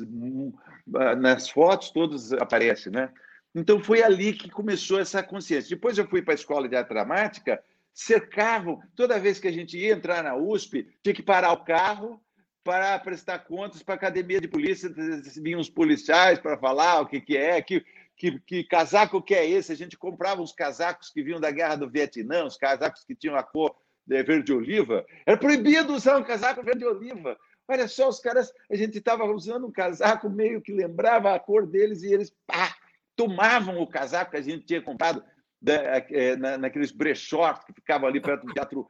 Nas 1.19 1.49
fotos 1.49 1.91
todas 1.91 2.33
aparece, 2.33 2.89
né? 2.89 3.11
Então 3.53 3.79
foi 3.79 4.01
ali 4.03 4.33
que 4.33 4.49
começou 4.49 4.99
essa 4.99 5.21
consciência. 5.21 5.75
Depois 5.75 5.97
eu 5.97 6.07
fui 6.07 6.21
para 6.21 6.33
a 6.33 6.35
escola 6.35 6.67
de 6.67 6.75
arte 6.75 6.89
dramática, 6.89 7.63
cercavam, 7.93 8.81
toda 8.95 9.19
vez 9.19 9.39
que 9.39 9.47
a 9.47 9.51
gente 9.51 9.77
ia 9.77 9.93
entrar 9.93 10.23
na 10.23 10.35
USP, 10.35 10.87
tinha 11.03 11.13
que 11.13 11.23
parar 11.23 11.53
o 11.53 11.63
carro 11.63 12.21
para 12.63 12.97
prestar 12.99 13.39
contas 13.39 13.81
para 13.81 13.95
a 13.95 13.97
academia 13.97 14.39
de 14.39 14.47
polícia, 14.47 14.89
vinham 15.37 15.59
os 15.59 15.69
policiais 15.69 16.39
para 16.39 16.57
falar 16.57 17.01
o 17.01 17.07
que, 17.07 17.19
que 17.19 17.35
é, 17.35 17.61
que, 17.61 17.83
que, 18.15 18.39
que 18.39 18.63
casaco 18.63 19.21
que 19.21 19.33
é 19.33 19.47
esse. 19.49 19.71
A 19.71 19.75
gente 19.75 19.97
comprava 19.97 20.41
uns 20.41 20.53
casacos 20.53 21.09
que 21.09 21.23
vinham 21.23 21.39
da 21.39 21.51
guerra 21.51 21.75
do 21.75 21.89
Vietnã, 21.89 22.45
os 22.45 22.57
casacos 22.57 23.03
que 23.03 23.15
tinham 23.15 23.35
a 23.35 23.43
cor 23.43 23.75
verde-oliva. 24.05 25.05
Era 25.25 25.37
proibido 25.37 25.93
usar 25.93 26.17
um 26.17 26.23
casaco 26.23 26.63
verde-oliva 26.63 27.37
Olha 27.71 27.87
só, 27.87 28.09
os 28.09 28.19
caras, 28.19 28.51
a 28.69 28.75
gente 28.75 28.97
estava 28.97 29.23
usando 29.23 29.65
um 29.65 29.71
casaco 29.71 30.29
meio 30.29 30.61
que 30.61 30.73
lembrava 30.73 31.33
a 31.33 31.39
cor 31.39 31.65
deles 31.65 32.03
e 32.03 32.13
eles 32.13 32.29
pá, 32.45 32.75
tomavam 33.15 33.79
o 33.79 33.87
casaco 33.87 34.31
que 34.31 34.37
a 34.37 34.41
gente 34.41 34.65
tinha 34.65 34.81
comprado 34.81 35.23
é, 35.65 36.35
naqueles 36.57 36.91
brechós 36.91 37.63
que 37.63 37.71
ficavam 37.71 38.09
ali 38.09 38.19
perto 38.19 38.45
do 38.45 38.53
teatro, 38.53 38.89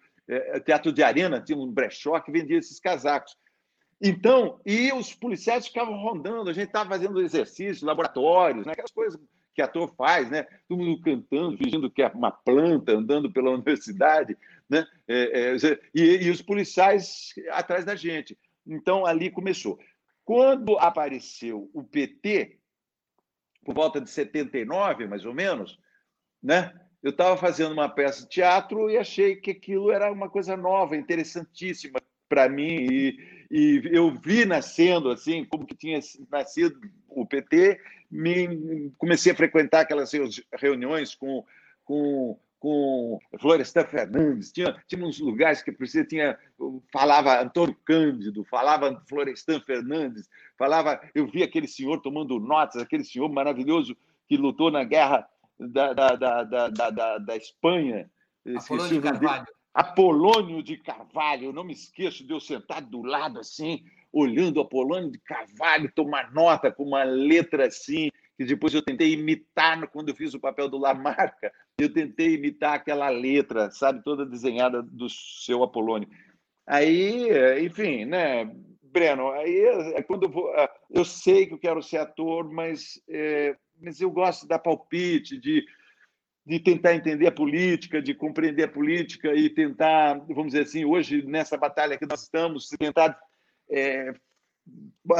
teatro 0.65 0.91
de 0.91 1.03
arena, 1.03 1.39
tinha 1.39 1.59
um 1.59 1.71
brechó 1.71 2.19
que 2.19 2.31
vendia 2.31 2.57
esses 2.57 2.79
casacos. 2.79 3.37
Então, 4.01 4.59
e 4.65 4.91
os 4.91 5.13
policiais 5.13 5.67
ficavam 5.67 5.95
rondando, 5.95 6.49
a 6.49 6.53
gente 6.53 6.67
estava 6.67 6.89
fazendo 6.89 7.21
exercícios, 7.21 7.83
laboratórios, 7.83 8.65
né? 8.65 8.71
aquelas 8.71 8.91
coisas 8.91 9.19
que 9.53 9.61
ator 9.61 9.93
faz, 9.95 10.29
né? 10.29 10.47
Todo 10.67 10.81
mundo 10.81 11.01
cantando, 11.01 11.57
fingindo 11.57 11.91
que 11.91 12.01
é 12.01 12.07
uma 12.07 12.31
planta, 12.31 12.93
andando 12.93 13.31
pela 13.31 13.51
universidade, 13.51 14.37
né? 14.69 14.87
É, 15.07 15.53
é, 15.53 15.79
e, 15.93 16.25
e, 16.25 16.29
os 16.31 16.41
policiais 16.41 17.33
atrás 17.51 17.85
da 17.85 17.95
gente. 17.95 18.37
Então, 18.65 19.05
ali 19.05 19.29
começou. 19.29 19.77
Quando 20.23 20.77
apareceu 20.79 21.69
o 21.73 21.83
PT, 21.83 22.57
por 23.63 23.75
volta 23.75 23.99
de 23.99 24.09
79, 24.09 25.07
mais 25.07 25.25
ou 25.25 25.33
menos, 25.33 25.77
né? 26.41 26.73
eu 27.03 27.09
estava 27.09 27.35
fazendo 27.35 27.73
uma 27.73 27.89
peça 27.89 28.23
de 28.23 28.29
teatro 28.29 28.89
e 28.89 28.97
achei 28.97 29.35
que 29.35 29.51
aquilo 29.51 29.91
era 29.91 30.11
uma 30.11 30.29
coisa 30.29 30.55
nova, 30.55 30.95
interessantíssima 30.95 31.99
para 32.29 32.47
mim. 32.47 32.87
E, 32.89 33.30
e, 33.51 33.81
eu 33.91 34.11
vi 34.11 34.45
nascendo, 34.45 35.11
assim, 35.11 35.45
como 35.45 35.65
que 35.65 35.75
tinha 35.75 35.99
nascido 36.31 36.79
o 37.09 37.25
PT, 37.25 37.79
me, 38.09 38.91
comecei 38.97 39.31
a 39.31 39.35
frequentar 39.35 39.81
aquelas 39.81 40.11
reuniões 40.57 41.13
com, 41.13 41.45
com 41.83 42.39
com 42.61 43.19
Florestan 43.39 43.83
Fernandes, 43.85 44.51
tinha, 44.51 44.79
tinha 44.87 45.03
uns 45.03 45.19
lugares 45.19 45.63
que 45.63 45.71
precisa 45.71 46.05
tinha 46.05 46.37
falava 46.93 47.41
Antônio 47.41 47.75
Cândido, 47.83 48.43
falava 48.43 49.03
Florestan 49.09 49.59
Fernandes, 49.61 50.29
falava, 50.59 51.01
eu 51.15 51.25
vi 51.25 51.41
aquele 51.41 51.67
senhor 51.67 51.99
tomando 52.03 52.39
notas, 52.39 52.79
aquele 52.79 53.03
senhor 53.03 53.27
maravilhoso 53.29 53.97
que 54.27 54.37
lutou 54.37 54.69
na 54.69 54.83
guerra 54.83 55.27
da, 55.59 55.91
da, 55.91 56.15
da, 56.15 56.43
da, 56.43 56.89
da, 56.91 57.17
da 57.17 57.35
Espanha. 57.35 58.07
Apolônio 58.55 59.01
de 59.01 59.01
Carvalho. 59.01 59.47
Apolônio 59.73 60.61
de 60.61 60.77
Carvalho, 60.77 61.45
eu 61.45 61.53
não 61.53 61.63
me 61.63 61.73
esqueço 61.73 62.25
de 62.25 62.33
eu 62.33 62.39
sentar 62.39 62.81
do 62.81 63.01
lado 63.01 63.39
assim, 63.39 63.83
olhando 64.11 64.59
Apolônio 64.59 65.11
de 65.11 65.19
Carvalho, 65.19 65.91
tomar 65.95 66.31
nota 66.33 66.71
com 66.71 66.83
uma 66.83 67.03
letra 67.03 67.67
assim, 67.67 68.09
que 68.37 68.43
depois 68.43 68.73
eu 68.73 68.81
tentei 68.81 69.13
imitar 69.13 69.87
quando 69.87 70.09
eu 70.09 70.15
fiz 70.15 70.33
o 70.33 70.39
papel 70.39 70.67
do 70.67 70.77
Lamarca, 70.77 71.51
eu 71.79 71.91
tentei 71.91 72.33
imitar 72.33 72.73
aquela 72.73 73.09
letra, 73.09 73.71
sabe, 73.71 74.03
toda 74.03 74.25
desenhada 74.25 74.81
do 74.81 75.09
seu 75.09 75.63
Apolônio. 75.63 76.09
Aí, 76.67 77.29
enfim, 77.65 78.05
né, 78.05 78.45
Breno, 78.83 79.31
aí 79.31 79.57
é 79.95 80.03
quando 80.03 80.23
eu 80.23 80.29
vou. 80.29 80.53
Ah, 80.53 80.69
eu 80.89 81.05
sei 81.05 81.45
que 81.45 81.53
eu 81.53 81.59
quero 81.59 81.81
ser 81.81 81.97
ator, 81.97 82.51
mas, 82.51 83.01
é, 83.09 83.55
mas 83.79 84.01
eu 84.01 84.11
gosto 84.11 84.45
da 84.45 84.59
palpite, 84.59 85.37
de, 85.39 85.65
de 86.45 86.59
tentar 86.59 86.95
entender 86.95 87.27
a 87.27 87.31
política, 87.31 88.01
de 88.01 88.13
compreender 88.13 88.63
a 88.63 88.71
política 88.71 89.33
e 89.33 89.49
tentar, 89.49 90.15
vamos 90.27 90.47
dizer 90.47 90.63
assim, 90.63 90.85
hoje, 90.85 91.21
nessa 91.23 91.55
batalha 91.55 91.97
que 91.97 92.05
nós 92.05 92.23
estamos, 92.23 92.67
tentar, 92.69 93.17
é, 93.69 94.13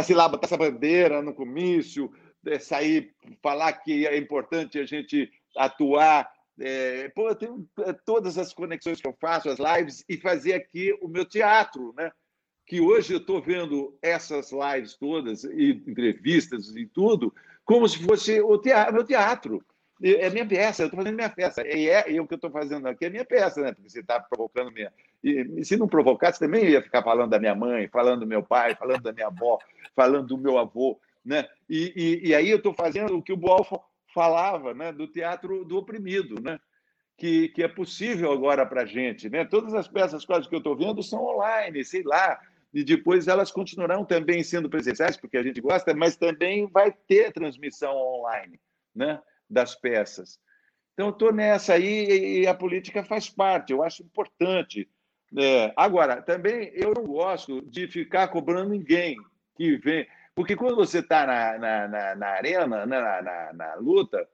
sei 0.03 0.15
lá, 0.15 0.27
botar 0.27 0.47
essa 0.47 0.57
bandeira 0.57 1.21
no 1.21 1.33
comício, 1.33 2.11
é, 2.47 2.57
sair, 2.57 3.13
falar 3.41 3.73
que 3.73 4.07
é 4.07 4.17
importante 4.17 4.79
a 4.79 4.85
gente 4.85 5.31
atuar. 5.55 6.29
É, 6.59 7.09
pô, 7.09 7.29
eu 7.29 7.35
tenho 7.35 7.69
é, 7.79 7.93
todas 7.93 8.37
as 8.37 8.53
conexões 8.53 8.99
que 8.99 9.07
eu 9.07 9.15
faço, 9.19 9.49
as 9.49 9.59
lives, 9.59 10.03
e 10.09 10.17
fazer 10.17 10.53
aqui 10.53 10.95
o 11.01 11.07
meu 11.07 11.25
teatro, 11.25 11.93
né? 11.95 12.11
Que 12.65 12.79
hoje 12.79 13.13
eu 13.13 13.17
estou 13.17 13.41
vendo 13.41 13.97
essas 14.01 14.51
lives 14.51 14.95
todas, 14.95 15.43
e 15.43 15.83
entrevistas 15.87 16.75
e 16.75 16.85
tudo, 16.85 17.33
como 17.63 17.87
se 17.87 18.03
fosse 18.03 18.41
o 18.41 18.57
teatro, 18.57 18.93
meu 18.93 19.03
teatro. 19.03 19.63
É 20.03 20.29
minha 20.29 20.45
peça, 20.47 20.81
eu 20.81 20.87
estou 20.87 20.97
fazendo 20.97 21.15
minha 21.15 21.29
peça. 21.29 21.65
E, 21.67 21.87
é, 21.87 22.11
e 22.11 22.19
o 22.19 22.27
que 22.27 22.33
eu 22.33 22.37
estou 22.37 22.49
fazendo 22.49 22.87
aqui 22.87 23.05
é 23.05 23.09
minha 23.09 23.25
peça, 23.25 23.61
né? 23.61 23.71
Porque 23.71 23.89
você 23.89 23.99
está 23.99 24.19
provocando 24.19 24.71
minha. 24.71 24.91
E 25.23 25.63
se 25.63 25.77
não 25.77 25.87
provocasse, 25.87 26.39
também 26.39 26.65
ia 26.65 26.81
ficar 26.81 27.03
falando 27.03 27.29
da 27.29 27.39
minha 27.39 27.53
mãe, 27.53 27.87
falando 27.87 28.21
do 28.21 28.27
meu 28.27 28.41
pai, 28.41 28.75
falando 28.75 29.01
da 29.01 29.13
minha 29.13 29.27
avó, 29.27 29.59
falando 29.95 30.27
do 30.27 30.37
meu 30.37 30.57
avô. 30.57 30.99
Né? 31.23 31.47
E, 31.69 31.93
e, 31.95 32.29
e 32.29 32.35
aí 32.35 32.49
eu 32.49 32.57
estou 32.57 32.73
fazendo 32.73 33.15
o 33.15 33.21
que 33.21 33.31
o 33.31 33.37
Boal 33.37 33.63
falava 34.11 34.73
né? 34.73 34.91
do 34.91 35.07
teatro 35.07 35.63
do 35.63 35.77
oprimido, 35.77 36.41
né? 36.41 36.59
que, 37.15 37.49
que 37.49 37.61
é 37.61 37.67
possível 37.67 38.31
agora 38.31 38.65
para 38.65 38.81
a 38.81 38.85
gente. 38.85 39.29
Né? 39.29 39.45
Todas 39.45 39.75
as 39.75 39.87
peças 39.87 40.25
quase 40.25 40.49
que 40.49 40.55
eu 40.55 40.59
estou 40.59 40.75
vendo 40.75 41.03
são 41.03 41.23
online, 41.23 41.85
sei 41.85 42.01
lá, 42.01 42.39
e 42.73 42.83
depois 42.83 43.27
elas 43.27 43.51
continuarão 43.51 44.03
também 44.03 44.43
sendo 44.43 44.67
presenciais, 44.67 45.15
porque 45.15 45.37
a 45.37 45.43
gente 45.43 45.61
gosta, 45.61 45.93
mas 45.93 46.15
também 46.15 46.65
vai 46.65 46.91
ter 46.91 47.31
transmissão 47.31 47.95
online 47.95 48.59
né? 48.95 49.21
Das 49.51 49.75
peças. 49.75 50.39
Então, 50.93 51.09
estou 51.09 51.33
nessa 51.33 51.73
aí 51.73 52.41
e 52.41 52.47
a 52.47 52.53
política 52.53 53.03
faz 53.03 53.29
parte, 53.29 53.71
eu 53.71 53.83
acho 53.83 54.03
importante. 54.03 54.89
É, 55.37 55.73
agora, 55.75 56.21
também 56.21 56.71
eu 56.73 56.93
não 56.93 57.03
gosto 57.03 57.61
de 57.61 57.87
ficar 57.87 58.27
cobrando 58.27 58.71
ninguém 58.71 59.15
que 59.55 59.77
vem. 59.77 60.07
Porque 60.35 60.55
quando 60.55 60.75
você 60.75 60.99
está 60.99 61.25
na, 61.25 61.57
na, 61.57 61.87
na, 61.87 62.15
na, 62.15 62.27
arena, 62.27 62.85
né, 62.85 62.99
na, 62.99 63.21
na, 63.21 63.53
na, 63.53 63.75
luta, 63.75 64.27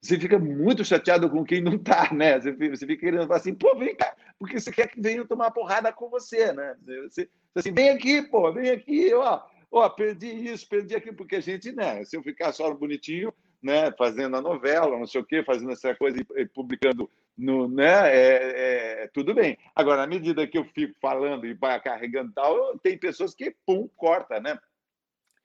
você 0.00 0.18
fica 0.18 0.38
muito 0.38 0.84
chateado 0.84 1.28
com 1.28 1.44
quem 1.44 1.60
não 1.60 1.74
está, 1.74 2.12
né? 2.12 2.38
Você 2.40 2.54
fica, 2.86 2.96
querendo 2.96 3.26
falar 3.26 3.36
assim, 3.36 3.54
pô, 3.54 3.76
vem 3.76 3.94
cá, 3.94 4.14
porque 4.38 4.58
você 4.58 4.72
quer 4.72 4.88
que 4.88 5.00
venha 5.00 5.24
tomar 5.24 5.50
porrada 5.50 5.92
com 5.92 6.08
você, 6.08 6.52
né? 6.52 6.76
Você, 7.04 7.28
assim, 7.54 7.72
vem 7.72 7.90
aqui, 7.90 8.22
pô, 8.22 8.52
vem 8.52 8.70
aqui, 8.70 9.12
ó, 9.14 9.42
ó, 9.70 9.88
perdi 9.88 10.28
isso, 10.28 10.68
perdi 10.68 10.94
aquilo, 10.96 11.16
porque 11.16 11.36
a 11.36 11.40
gente, 11.40 11.72
né? 11.72 12.04
Se 12.04 12.16
eu 12.16 12.22
ficar 12.22 12.52
só 12.52 12.72
bonitinho, 12.72 13.32
né, 13.62 13.92
fazendo 13.92 14.36
a 14.36 14.40
novela, 14.40 14.98
não 14.98 15.06
sei 15.06 15.20
o 15.20 15.24
quê, 15.24 15.42
fazendo 15.42 15.72
essa 15.72 15.94
coisa 15.94 16.18
e 16.36 16.46
publicando 16.46 17.10
no, 17.36 17.68
né, 17.68 18.14
é, 18.14 19.02
é, 19.04 19.08
tudo 19.12 19.34
bem. 19.34 19.58
Agora, 19.74 20.02
à 20.02 20.06
medida 20.06 20.46
que 20.46 20.58
eu 20.58 20.64
fico 20.64 20.94
falando 21.00 21.46
e 21.46 21.54
vai 21.54 21.80
carregando 21.80 22.32
tal, 22.32 22.78
tem 22.78 22.98
pessoas 22.98 23.34
que, 23.34 23.54
pum, 23.66 23.88
corta, 23.96 24.40
né? 24.40 24.58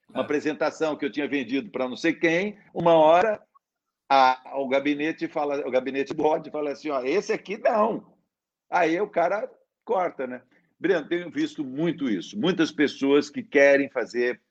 Uma 0.10 0.21
é. 0.21 0.23
apresentação 0.23 0.95
que 0.95 1.06
eu 1.06 1.12
tinha 1.12 1.28
vendido 1.28 1.69
para 1.71 1.89
não 1.89 1.97
sei 1.97 2.13
quem, 2.13 2.58
uma 2.73 2.93
hora 2.93 3.41
a, 4.10 4.60
o 4.60 4.67
gabinete 4.67 5.28
fala, 5.28 5.67
o 5.67 5.71
gabinete 5.71 6.13
bode 6.13 6.51
fala 6.51 6.71
assim, 6.71 6.89
ó, 6.89 7.04
esse 7.04 7.34
aqui 7.34 7.58
não. 7.58 8.13
Aí 8.69 8.99
o 8.99 9.10
cara 9.10 9.49
corta, 9.84 10.28
né? 10.28 10.41
Breno, 10.80 11.08
tenho 11.08 11.32
visto 11.32 11.63
muito 11.63 12.10
isso. 12.10 12.38
Muitas 12.38 12.71
pessoas 12.71 13.30
que 13.30 13.41
querem 13.41 13.89
fazer, 13.89 14.41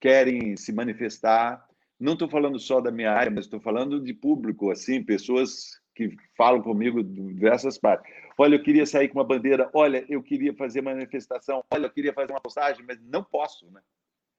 querem 0.00 0.56
se 0.56 0.72
manifestar. 0.72 1.66
Não 2.00 2.14
estou 2.14 2.28
falando 2.28 2.58
só 2.58 2.80
da 2.80 2.90
minha 2.90 3.12
área, 3.12 3.30
mas 3.30 3.44
estou 3.44 3.60
falando 3.60 4.00
de 4.00 4.14
público, 4.14 4.70
assim, 4.70 5.04
pessoas 5.04 5.78
que 5.94 6.16
falam 6.34 6.62
comigo 6.62 7.02
de 7.04 7.34
diversas 7.34 7.76
partes. 7.76 8.10
Olha, 8.38 8.54
eu 8.54 8.62
queria 8.62 8.86
sair 8.86 9.08
com 9.08 9.18
uma 9.18 9.24
bandeira. 9.24 9.70
Olha, 9.74 10.04
eu 10.08 10.22
queria 10.22 10.54
fazer 10.54 10.80
manifestação. 10.80 11.62
Olha, 11.70 11.86
eu 11.86 11.90
queria 11.90 12.14
fazer 12.14 12.32
uma 12.32 12.40
postagem, 12.40 12.82
mas 12.86 12.98
não 13.02 13.22
posso, 13.22 13.70
né? 13.70 13.82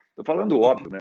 Estou 0.10 0.26
falando 0.26 0.60
óbvio, 0.60 0.90
né? 0.90 1.00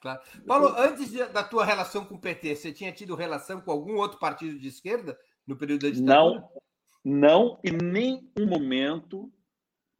Claro. 0.00 0.20
Paulo, 0.46 0.74
antes 0.76 1.10
de, 1.10 1.24
da 1.26 1.42
tua 1.42 1.64
relação 1.64 2.04
com 2.04 2.16
o 2.16 2.20
PT, 2.20 2.54
você 2.54 2.72
tinha 2.72 2.92
tido 2.92 3.14
relação 3.14 3.60
com 3.60 3.70
algum 3.70 3.96
outro 3.96 4.18
partido 4.18 4.58
de 4.58 4.68
esquerda 4.68 5.18
no 5.46 5.56
período 5.56 5.82
da 5.82 5.90
ditadura? 5.90 6.14
Não, 6.14 6.50
não, 7.02 7.60
e 7.64 7.70
nem 7.70 8.30
um 8.38 8.46
momento, 8.46 9.32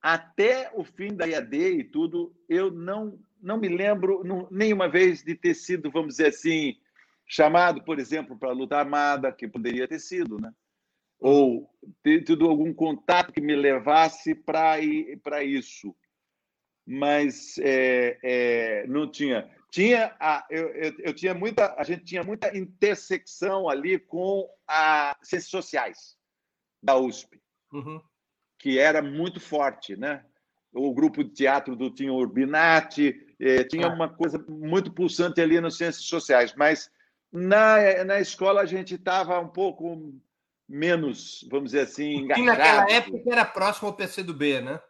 até 0.03 0.71
o 0.75 0.85
fim 0.85 1.15
da 1.15 1.27
IAD 1.27 1.57
e 1.57 1.85
tudo, 1.85 2.35
eu 2.49 2.71
não, 2.71 3.19
não 3.47 3.57
me 3.57 3.69
lembro 3.69 4.25
não, 4.25 4.49
nenhuma 4.51 4.89
vez 4.89 5.23
de 5.23 5.37
ter 5.37 5.55
sido, 5.55 5.91
vamos 5.91 6.17
dizer 6.17 6.29
assim, 6.29 6.77
chamado, 7.25 7.83
por 7.83 8.01
exemplo, 8.01 8.37
para 8.37 8.51
a 8.51 8.53
luta 8.53 8.77
armada, 8.77 9.33
que 9.33 9.47
poderia 9.47 9.87
ter 9.87 10.01
sido, 10.01 10.37
né? 10.41 10.53
Ou 11.21 11.71
ter 12.03 12.25
tido 12.25 12.49
algum 12.49 12.75
contato 12.75 13.33
que 13.33 13.41
me 13.41 13.55
levasse 13.55 14.35
para 14.35 15.43
isso. 15.45 15.97
Mas 16.85 17.57
é, 17.59 18.19
é, 18.23 18.87
não 18.87 19.11
tinha 19.11 19.51
tinha 19.71 20.17
a, 20.19 20.47
eu, 20.49 20.69
eu, 20.69 20.95
eu, 21.01 21.15
tinha 21.15 21.35
muita, 21.35 21.75
a 21.77 21.85
gente 21.85 22.05
tinha 22.05 22.23
muita 22.23 22.57
intersecção 22.57 23.69
ali 23.69 23.99
com 23.99 24.49
a 24.67 25.17
ciências 25.23 25.51
sociais 25.51 26.17
da 26.83 26.97
USP, 26.97 27.41
uhum. 27.73 28.01
que 28.59 28.79
era 28.79 29.03
muito 29.03 29.39
forte, 29.39 29.97
né? 29.97 30.25
O 30.73 30.95
grupo 30.95 31.23
de 31.23 31.31
teatro 31.31 31.75
do 31.75 31.91
Tinho 31.91 32.15
Urbinati 32.15 33.26
eh, 33.41 33.65
tinha 33.65 33.89
uma 33.89 34.09
coisa 34.09 34.45
muito 34.49 34.93
pulsante 34.93 35.41
ali 35.41 35.61
nas 35.61 35.77
ciências 35.77 36.05
sociais, 36.05 36.55
mas 36.57 36.91
na, 37.33 38.05
na 38.05 38.21
escola 38.21 38.63
a 38.63 38.67
gente 38.67 38.95
estava 38.95 39.39
um 39.41 39.49
pouco 39.49 40.15
menos, 40.69 41.47
vamos 41.51 41.71
dizer 41.71 41.83
assim, 41.83 42.17
engajado. 42.17 42.47
Naquela 42.47 42.91
época 42.91 43.31
era 43.31 43.45
próximo 43.45 43.89
ao 43.89 43.95
PCdoB, 43.95 44.61
né? 44.61 44.81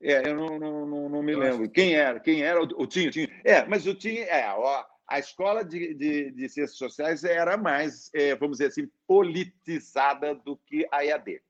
É, 0.00 0.28
eu 0.28 0.34
não, 0.34 0.58
não, 0.58 0.86
não, 0.86 1.08
não 1.08 1.22
me 1.22 1.34
lembro. 1.34 1.68
Quem 1.70 1.94
era? 1.94 2.20
Quem 2.20 2.42
era? 2.42 2.60
O, 2.60 2.82
o 2.82 2.86
Tinho, 2.86 3.10
Tinho. 3.10 3.28
É, 3.44 3.64
mas 3.66 3.86
o 3.86 3.94
Tinho, 3.94 4.22
é, 4.24 4.52
ó, 4.54 4.84
a 5.08 5.18
escola 5.18 5.64
de, 5.64 5.94
de, 5.94 6.30
de, 6.32 6.48
ciências 6.48 6.76
sociais 6.76 7.24
era 7.24 7.56
mais, 7.56 8.10
é, 8.12 8.34
vamos 8.34 8.58
dizer 8.58 8.70
assim, 8.70 8.90
politizada 9.06 10.34
do 10.34 10.56
que 10.56 10.86
a 10.90 11.04
EAD. 11.04 11.40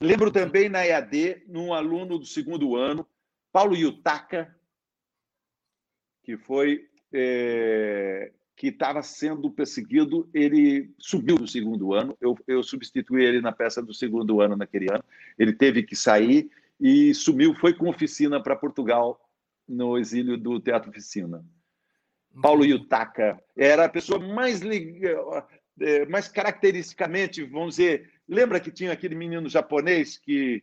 Lembro 0.00 0.30
também 0.30 0.68
na 0.68 0.86
EAD, 0.86 1.44
num 1.48 1.74
aluno 1.74 2.18
do 2.18 2.26
segundo 2.26 2.76
ano, 2.76 3.06
Paulo 3.52 3.74
Yutaka, 3.74 4.54
que 6.28 6.36
foi 6.36 6.86
é, 7.10 8.30
que 8.54 8.66
estava 8.66 9.02
sendo 9.02 9.50
perseguido, 9.50 10.28
ele 10.34 10.92
subiu 10.98 11.36
do 11.36 11.48
segundo 11.48 11.94
ano. 11.94 12.14
Eu, 12.20 12.36
eu 12.46 12.62
substituí 12.62 13.24
ele 13.24 13.40
na 13.40 13.50
peça 13.50 13.80
do 13.80 13.94
segundo 13.94 14.42
ano 14.42 14.54
naquele 14.54 14.92
ano. 14.92 15.02
Ele 15.38 15.54
teve 15.54 15.82
que 15.82 15.96
sair 15.96 16.50
e 16.78 17.14
sumiu, 17.14 17.54
foi 17.54 17.72
com 17.72 17.88
oficina 17.88 18.42
para 18.42 18.54
Portugal, 18.54 19.18
no 19.66 19.96
exílio 19.96 20.36
do 20.36 20.60
Teatro 20.60 20.90
Oficina. 20.90 21.42
Paulo 22.42 22.62
Yutaka 22.62 23.42
era 23.56 23.86
a 23.86 23.88
pessoa 23.88 24.18
mais, 24.18 24.60
é, 25.80 26.04
mais 26.04 26.28
caracteristicamente, 26.28 27.42
vamos 27.42 27.76
dizer, 27.76 28.10
lembra 28.28 28.60
que 28.60 28.70
tinha 28.70 28.92
aquele 28.92 29.14
menino 29.14 29.48
japonês 29.48 30.18
que, 30.18 30.62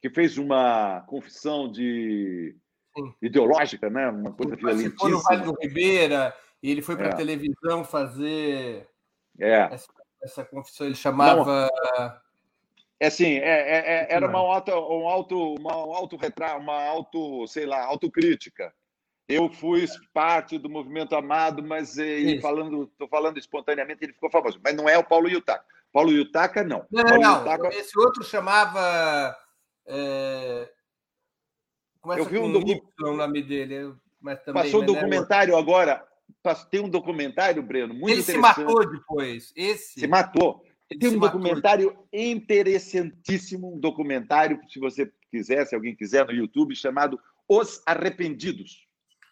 que 0.00 0.08
fez 0.10 0.38
uma 0.38 1.00
confissão 1.08 1.68
de 1.68 2.54
ideológica, 3.20 3.90
né? 3.90 4.08
Uma 4.08 4.32
coisa 4.32 4.56
violentíssima. 4.56 5.10
no 5.10 5.22
Vale 5.22 5.42
do 5.42 5.56
Ribeira 5.60 6.34
e 6.62 6.70
ele 6.70 6.82
foi 6.82 6.96
para 6.96 7.06
a 7.06 7.10
é. 7.10 7.16
televisão 7.16 7.84
fazer 7.84 8.88
é. 9.38 9.68
essa, 9.72 9.88
essa 10.22 10.44
confissão. 10.44 10.86
Ele 10.86 10.94
chamava 10.94 11.68
Não. 11.96 12.24
É 13.04 13.08
assim, 13.08 13.34
é, 13.34 13.40
é, 13.40 13.78
é 13.78 14.06
era 14.08 14.26
uma 14.26 14.38
auto, 14.38 14.70
um 14.70 15.08
auto, 15.08 15.54
uma 15.54 15.72
auto 15.72 16.18
uma 16.58 16.84
auto, 16.84 17.46
sei 17.46 17.66
lá, 17.66 17.84
autocrítica. 17.84 18.72
Eu 19.28 19.50
fui 19.50 19.86
parte 20.12 20.58
do 20.58 20.68
movimento 20.68 21.14
amado, 21.14 21.62
mas 21.62 21.96
e, 21.98 22.38
falando, 22.40 22.84
estou 22.84 23.08
falando 23.08 23.38
espontaneamente, 23.38 24.04
ele 24.04 24.12
ficou 24.12 24.30
famoso. 24.30 24.60
Mas 24.62 24.74
não 24.74 24.88
é 24.88 24.96
o 24.98 25.04
Paulo 25.04 25.28
Yutaka. 25.28 25.64
Paulo 25.92 26.12
Yutaka, 26.12 26.62
não. 26.62 26.86
Não, 26.90 27.04
Paulo 27.04 27.20
não. 27.20 27.38
Yutaka... 27.38 27.68
Esse 27.74 27.98
outro 27.98 28.22
chamava. 28.22 29.36
É... 29.86 30.70
Começa 32.04 32.20
eu 32.20 32.26
vi 32.26 32.38
um 32.38 32.52
docu... 32.52 32.70
y, 32.70 32.82
o 33.02 33.16
nome 33.16 33.42
dele. 33.42 33.94
Mas 34.20 34.38
também, 34.42 34.62
Passou 34.62 34.82
um 34.82 34.86
documentário 34.86 35.56
agora. 35.56 36.06
Tem 36.70 36.80
um 36.80 36.88
documentário, 36.88 37.62
Breno, 37.62 37.94
muito 37.94 38.10
ele 38.10 38.20
interessante. 38.20 38.60
Ele 38.60 38.68
se 38.68 38.74
matou 38.74 38.90
depois. 38.90 39.52
Esse... 39.56 40.00
Se 40.00 40.06
matou. 40.06 40.62
Tem 41.00 41.08
um 41.08 41.18
documentário 41.18 41.96
interessantíssimo, 42.12 43.74
um 43.74 43.80
documentário, 43.80 44.60
se 44.68 44.78
você 44.78 45.10
quiser, 45.30 45.66
se 45.66 45.74
alguém 45.74 45.96
quiser, 45.96 46.26
no 46.26 46.32
YouTube, 46.32 46.76
chamado 46.76 47.18
Os 47.48 47.82
Arrependidos. 47.86 48.86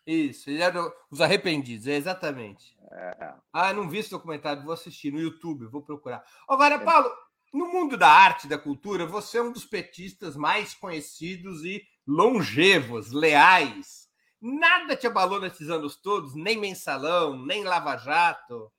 Isso, 0.06 0.48
ele 0.48 0.62
era 0.62 0.82
Os 1.10 1.20
Arrependidos, 1.20 1.86
é 1.86 1.94
exatamente. 1.94 2.74
É. 2.90 3.34
Ah, 3.52 3.74
não 3.74 3.86
vi 3.86 3.98
esse 3.98 4.10
documentário, 4.10 4.62
vou 4.62 4.72
assistir 4.72 5.12
no 5.12 5.20
YouTube, 5.20 5.66
vou 5.66 5.82
procurar. 5.82 6.24
Agora, 6.48 6.76
é. 6.76 6.78
Paulo, 6.78 7.10
no 7.52 7.66
mundo 7.66 7.98
da 7.98 8.08
arte, 8.08 8.48
da 8.48 8.56
cultura, 8.56 9.04
você 9.04 9.36
é 9.36 9.42
um 9.42 9.52
dos 9.52 9.66
petistas 9.66 10.34
mais 10.36 10.72
conhecidos 10.72 11.64
e 11.64 11.82
longevos, 12.06 13.12
leais. 13.12 14.08
Nada 14.40 14.96
te 14.96 15.06
abalou 15.06 15.40
nesses 15.40 15.70
anos 15.70 15.96
todos, 15.96 16.34
nem 16.34 16.58
mensalão, 16.58 17.44
nem 17.44 17.62
lava-jato? 17.62 18.70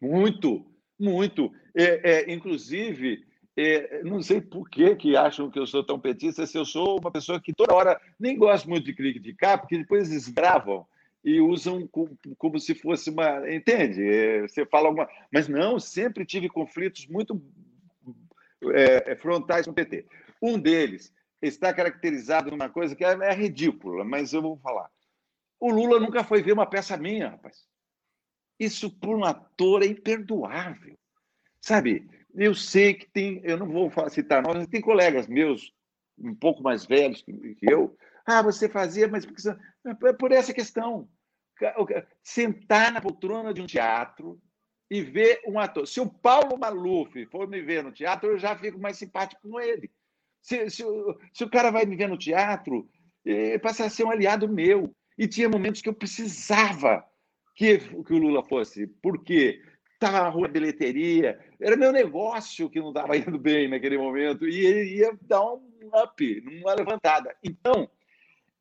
Muito, 0.00 0.64
muito. 0.98 1.52
É, 1.74 2.10
é, 2.10 2.32
inclusive, 2.32 3.24
é, 3.56 4.02
não 4.04 4.22
sei 4.22 4.40
por 4.40 4.68
que, 4.70 4.94
que 4.96 5.16
acham 5.16 5.50
que 5.50 5.58
eu 5.58 5.66
sou 5.66 5.84
tão 5.84 5.98
petista, 5.98 6.46
se 6.46 6.56
eu 6.56 6.64
sou 6.64 7.00
uma 7.00 7.10
pessoa 7.10 7.40
que 7.40 7.52
toda 7.52 7.74
hora 7.74 8.00
nem 8.18 8.36
gosto 8.36 8.68
muito 8.68 8.84
de 8.84 8.94
criticar, 8.94 9.58
porque 9.58 9.78
depois 9.78 10.10
eles 10.10 10.28
gravam 10.28 10.86
e 11.24 11.40
usam 11.40 11.86
como, 11.86 12.16
como 12.36 12.58
se 12.58 12.74
fosse 12.74 13.10
uma. 13.10 13.52
Entende? 13.52 14.02
É, 14.02 14.42
você 14.42 14.66
fala 14.66 14.88
alguma. 14.88 15.08
Mas 15.32 15.48
não, 15.48 15.78
sempre 15.78 16.24
tive 16.24 16.48
conflitos 16.48 17.06
muito 17.06 17.40
é, 18.72 19.14
frontais 19.16 19.66
com 19.66 19.72
o 19.72 19.74
PT. 19.74 20.06
Um 20.40 20.58
deles 20.58 21.12
está 21.42 21.74
caracterizado 21.74 22.50
numa 22.50 22.68
coisa 22.68 22.94
que 22.94 23.04
é, 23.04 23.10
é 23.10 23.34
ridícula, 23.34 24.04
mas 24.04 24.32
eu 24.32 24.40
vou 24.40 24.56
falar. 24.58 24.88
O 25.58 25.70
Lula 25.70 25.98
nunca 25.98 26.24
foi 26.24 26.42
ver 26.42 26.52
uma 26.52 26.66
peça 26.66 26.96
minha, 26.96 27.30
rapaz. 27.30 27.66
isso 28.58 28.90
para 28.98 29.10
um 29.10 29.24
ator 29.24 29.82
é 29.82 29.86
imperdoável. 29.86 30.96
Sabe, 31.60 32.08
eu 32.34 32.54
sei 32.54 32.94
que 32.94 33.06
tem, 33.06 33.40
eu 33.44 33.56
não 33.56 33.68
vou 33.68 33.90
citar 34.08 34.42
nomes, 34.42 34.66
tem 34.66 34.80
colegas 34.80 35.26
meus, 35.26 35.72
um 36.18 36.34
pouco 36.34 36.62
mais 36.62 36.86
velhos 36.86 37.22
que 37.22 37.56
eu. 37.62 37.96
Ah, 38.24 38.42
você 38.42 38.68
fazia, 38.68 39.08
mas 39.08 39.26
é 40.04 40.12
por 40.12 40.32
essa 40.32 40.52
questão. 40.52 41.08
Sentar 42.22 42.92
na 42.92 43.00
poltrona 43.00 43.52
de 43.52 43.60
um 43.60 43.66
teatro 43.66 44.40
e 44.90 45.00
ver 45.00 45.40
um 45.46 45.58
ator. 45.58 45.86
Se 45.86 46.00
o 46.00 46.08
Paulo 46.08 46.58
Maluf 46.58 47.24
for 47.26 47.48
me 47.48 47.60
ver 47.62 47.82
no 47.82 47.92
teatro, 47.92 48.30
eu 48.30 48.38
já 48.38 48.56
fico 48.56 48.78
mais 48.78 48.98
simpático 48.98 49.40
com 49.48 49.60
ele. 49.60 49.90
Se, 50.42 50.68
se, 50.68 50.84
se 51.32 51.44
o 51.44 51.50
cara 51.50 51.70
vai 51.70 51.86
me 51.86 51.96
ver 51.96 52.08
no 52.08 52.18
teatro, 52.18 52.88
ele 53.24 53.58
passa 53.58 53.84
a 53.84 53.90
ser 53.90 54.04
um 54.04 54.10
aliado 54.10 54.48
meu. 54.48 54.94
E 55.16 55.28
tinha 55.28 55.48
momentos 55.48 55.80
que 55.80 55.88
eu 55.88 55.94
precisava 55.94 57.04
que, 57.54 57.78
que 57.78 58.12
o 58.12 58.18
Lula 58.18 58.42
fosse. 58.42 58.86
Por 58.86 59.22
quê? 59.22 59.62
Estava 59.94 60.20
na 60.24 60.28
rua 60.30 60.48
bilheteria, 60.48 61.38
era 61.60 61.76
meu 61.76 61.92
negócio 61.92 62.68
que 62.68 62.80
não 62.80 62.88
estava 62.88 63.16
indo 63.16 63.38
bem 63.38 63.68
naquele 63.68 63.96
momento, 63.96 64.48
e 64.48 64.66
ele 64.66 64.96
ia 64.96 65.16
dar 65.22 65.44
um 65.44 65.62
up, 65.94 66.44
uma 66.60 66.74
levantada. 66.74 67.36
Então, 67.40 67.88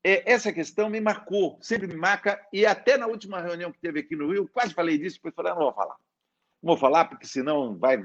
é, 0.03 0.31
essa 0.31 0.53
questão 0.53 0.87
me 0.87 1.01
marcou, 1.01 1.57
sempre 1.59 1.87
me 1.87 1.95
marca, 1.95 2.39
e 2.53 2.63
até 2.63 2.95
na 2.95 3.07
última 3.07 3.41
reunião 3.41 3.71
que 3.71 3.79
teve 3.79 4.01
aqui 4.01 4.15
no 4.15 4.31
Rio, 4.31 4.47
quase 4.53 4.71
falei 4.71 4.99
disso, 4.99 5.15
depois 5.15 5.33
falei, 5.33 5.51
ah, 5.51 5.55
não 5.55 5.63
vou 5.63 5.73
falar. 5.73 5.95
Não 6.61 6.67
vou 6.73 6.77
falar, 6.77 7.05
porque 7.05 7.25
senão 7.25 7.75
vai, 7.75 7.97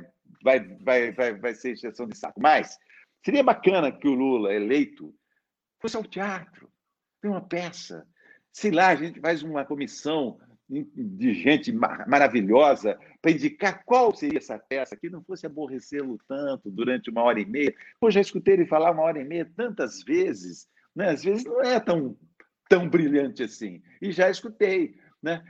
vai, 0.42 0.60
vai, 0.80 1.12
vai, 1.12 1.34
vai 1.34 1.54
ser 1.54 1.72
exceção 1.72 2.06
de 2.06 2.16
saco. 2.16 2.40
Mas 2.40 2.78
seria 3.26 3.42
bacana 3.42 3.90
que 3.90 4.06
o 4.06 4.14
Lula, 4.14 4.54
eleito, 4.54 5.12
fosse 5.80 5.96
ao 5.96 6.04
teatro, 6.04 6.70
ver 7.20 7.28
uma 7.28 7.40
peça. 7.40 8.06
Sei 8.52 8.70
lá, 8.70 8.86
a 8.90 8.94
gente 8.94 9.20
faz 9.20 9.42
uma 9.42 9.64
comissão 9.64 10.38
de 10.68 11.34
gente 11.34 11.72
maravilhosa 11.72 12.96
para 13.20 13.32
indicar 13.32 13.82
qual 13.84 14.14
seria 14.14 14.38
essa 14.38 14.56
peça 14.56 14.96
que 14.96 15.10
não 15.10 15.24
fosse 15.24 15.44
aborrecê-lo 15.44 16.20
tanto 16.28 16.70
durante 16.70 17.10
uma 17.10 17.24
hora 17.24 17.40
e 17.40 17.44
meia. 17.44 17.74
Pô, 17.98 18.12
já 18.12 18.20
escutei 18.20 18.54
ele 18.54 18.66
falar 18.66 18.92
uma 18.92 19.02
hora 19.02 19.20
e 19.20 19.24
meia 19.24 19.50
tantas 19.56 20.04
vezes, 20.04 20.68
né? 20.94 21.10
às 21.10 21.24
vezes 21.24 21.44
não 21.44 21.60
é 21.60 21.80
tão, 21.80 22.16
tão 22.68 22.88
brilhante 22.88 23.42
assim. 23.42 23.82
E 24.00 24.12
já 24.12 24.30
escutei, 24.30 25.00
né? 25.20 25.42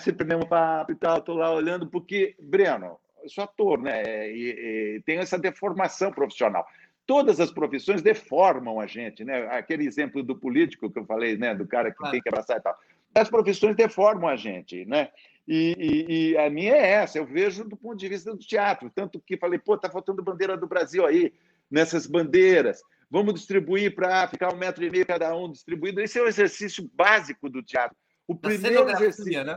Sempre 0.00 0.24
mesmo 0.24 0.48
papo 0.48 0.92
e 0.92 0.96
tal, 0.96 1.18
estou 1.18 1.34
lá 1.34 1.52
olhando, 1.52 1.88
porque, 1.88 2.36
Breno, 2.40 2.96
eu 3.24 3.28
sou 3.28 3.42
ator, 3.42 3.80
né? 3.80 4.30
E, 4.30 4.96
e 4.96 5.02
tenho 5.04 5.20
essa 5.20 5.38
deformação 5.38 6.12
profissional 6.12 6.64
todas 7.06 7.40
as 7.40 7.50
profissões 7.50 8.02
deformam 8.02 8.80
a 8.80 8.86
gente, 8.86 9.24
né? 9.24 9.46
Aquele 9.48 9.86
exemplo 9.86 10.22
do 10.22 10.36
político 10.36 10.90
que 10.90 10.98
eu 10.98 11.04
falei, 11.04 11.36
né? 11.36 11.54
Do 11.54 11.66
cara 11.66 11.90
que 11.92 12.10
tem 12.10 12.20
que 12.20 12.28
abraçar 12.28 12.58
e 12.58 12.60
tal 12.60 12.76
as 13.14 13.30
profissões 13.30 13.76
deformam 13.76 14.28
a 14.28 14.36
gente, 14.36 14.84
né? 14.84 15.10
E, 15.46 15.76
e, 15.78 16.32
e, 16.32 16.38
a 16.38 16.48
minha 16.48 16.74
é 16.74 16.90
essa, 16.92 17.18
eu 17.18 17.26
vejo 17.26 17.64
do 17.64 17.76
ponto 17.76 17.96
de 17.96 18.08
vista 18.08 18.32
do 18.32 18.38
teatro, 18.38 18.90
tanto 18.94 19.20
que 19.20 19.36
falei, 19.36 19.58
pô, 19.58 19.76
tá 19.76 19.90
faltando 19.90 20.22
bandeira 20.22 20.56
do 20.56 20.66
Brasil 20.66 21.06
aí, 21.06 21.34
nessas 21.70 22.06
bandeiras, 22.06 22.80
vamos 23.10 23.34
distribuir 23.34 23.94
para 23.94 24.26
ficar 24.26 24.52
um 24.52 24.56
metro 24.56 24.82
e 24.82 24.90
meio 24.90 25.06
cada 25.06 25.36
um 25.36 25.50
distribuído. 25.50 26.00
Esse 26.00 26.18
é 26.18 26.22
o 26.22 26.26
exercício 26.26 26.90
básico 26.94 27.50
do 27.50 27.62
teatro. 27.62 27.96
O 28.26 28.34
primeiro 28.34 28.88
exercício. 28.88 29.44
Né? 29.44 29.56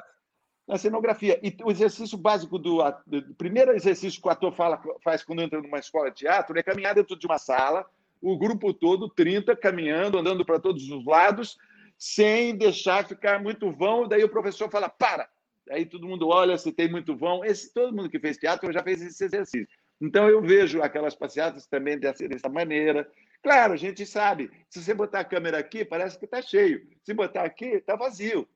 Na 0.68 0.78
cenografia. 0.78 1.40
E 1.42 1.56
o 1.64 1.72
exercício 1.72 2.18
básico 2.18 2.60
do. 2.60 2.80
O 2.82 3.36
primeiro 3.38 3.72
exercício 3.74 4.22
que 4.22 4.28
o 4.28 4.32
ator 4.32 4.52
fala, 4.52 4.82
faz 5.02 5.24
quando 5.24 5.42
entra 5.42 5.62
numa 5.62 5.80
escola 5.80 6.10
de 6.12 6.18
teatro 6.18 6.58
é 6.60 6.64
caminhar 6.64 6.94
dentro 6.94 7.18
de 7.18 7.26
uma 7.26 7.38
sala, 7.38 7.86
o 8.22 8.38
grupo 8.38 8.74
todo, 8.74 9.10
30, 9.10 9.56
caminhando, 9.56 10.18
andando 10.18 10.46
para 10.46 10.60
todos 10.60 10.90
os 10.90 11.06
lados, 11.06 11.58
sem 11.98 12.56
deixar 12.56 13.08
ficar 13.08 13.42
muito 13.42 13.72
vão. 13.72 14.08
Daí 14.08 14.24
o 14.24 14.30
professor 14.30 14.70
fala: 14.70 14.90
para. 14.90 15.30
Aí 15.70 15.86
todo 15.86 16.08
mundo 16.08 16.28
olha 16.28 16.58
se 16.58 16.72
tem 16.72 16.90
muito 16.90 17.16
vão. 17.16 17.44
Esse, 17.46 17.74
todo 17.74 17.96
mundo 17.96 18.10
que 18.10 18.20
fez 18.20 18.38
teatro 18.38 18.72
já 18.72 18.84
fez 18.84 19.02
esse 19.02 19.24
exercício. 19.24 19.68
Então 20.00 20.30
eu 20.30 20.42
vejo 20.42 20.82
aquelas 20.82 21.16
passeatas 21.16 21.66
também 21.66 21.98
dessa, 21.98 22.28
dessa 22.28 22.50
maneira. 22.50 23.10
Claro, 23.42 23.74
a 23.74 23.78
gente 23.78 24.06
sabe. 24.06 24.52
Se 24.70 24.82
você 24.82 24.94
botar 24.94 25.22
a 25.22 25.26
câmera 25.26 25.58
aqui, 25.58 25.84
parece 25.86 26.18
que 26.18 26.26
está 26.26 26.42
cheio. 26.42 26.88
Se 27.04 27.14
botar 27.14 27.44
aqui, 27.44 27.66
está 27.66 27.96
vazio. 27.96 28.48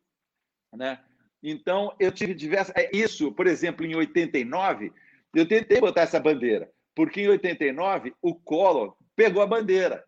Né? 0.74 1.00
Então, 1.44 1.94
eu 2.00 2.12
tive 2.12 2.34
diversas. 2.34 2.76
É, 2.76 2.90
isso, 2.94 3.32
por 3.32 3.48
exemplo, 3.48 3.86
em 3.86 3.96
89, 3.96 4.92
eu 5.34 5.48
tentei 5.48 5.80
botar 5.80 6.02
essa 6.02 6.20
bandeira, 6.20 6.70
porque 6.94 7.22
em 7.22 7.28
89 7.30 8.14
o 8.22 8.36
Collor 8.36 8.96
pegou 9.16 9.42
a 9.42 9.48
bandeira. 9.48 10.04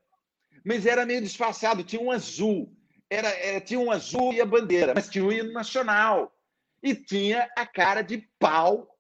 Mas 0.66 0.86
era 0.86 1.06
meio 1.06 1.22
disfarçado, 1.22 1.84
tinha 1.84 2.02
um 2.02 2.12
azul 2.12 2.72
era, 3.14 3.30
era, 3.30 3.62
tinha 3.62 3.80
um 3.80 3.92
azul 3.92 4.34
e 4.34 4.42
a 4.42 4.46
bandeira, 4.46 4.94
mas 4.96 5.10
tinha 5.10 5.24
o 5.24 5.28
um 5.28 5.32
hino 5.32 5.54
nacional. 5.54 6.36
E 6.82 6.94
tinha 6.96 7.48
a 7.56 7.66
cara 7.66 8.02
de 8.02 8.28
pau, 8.40 8.98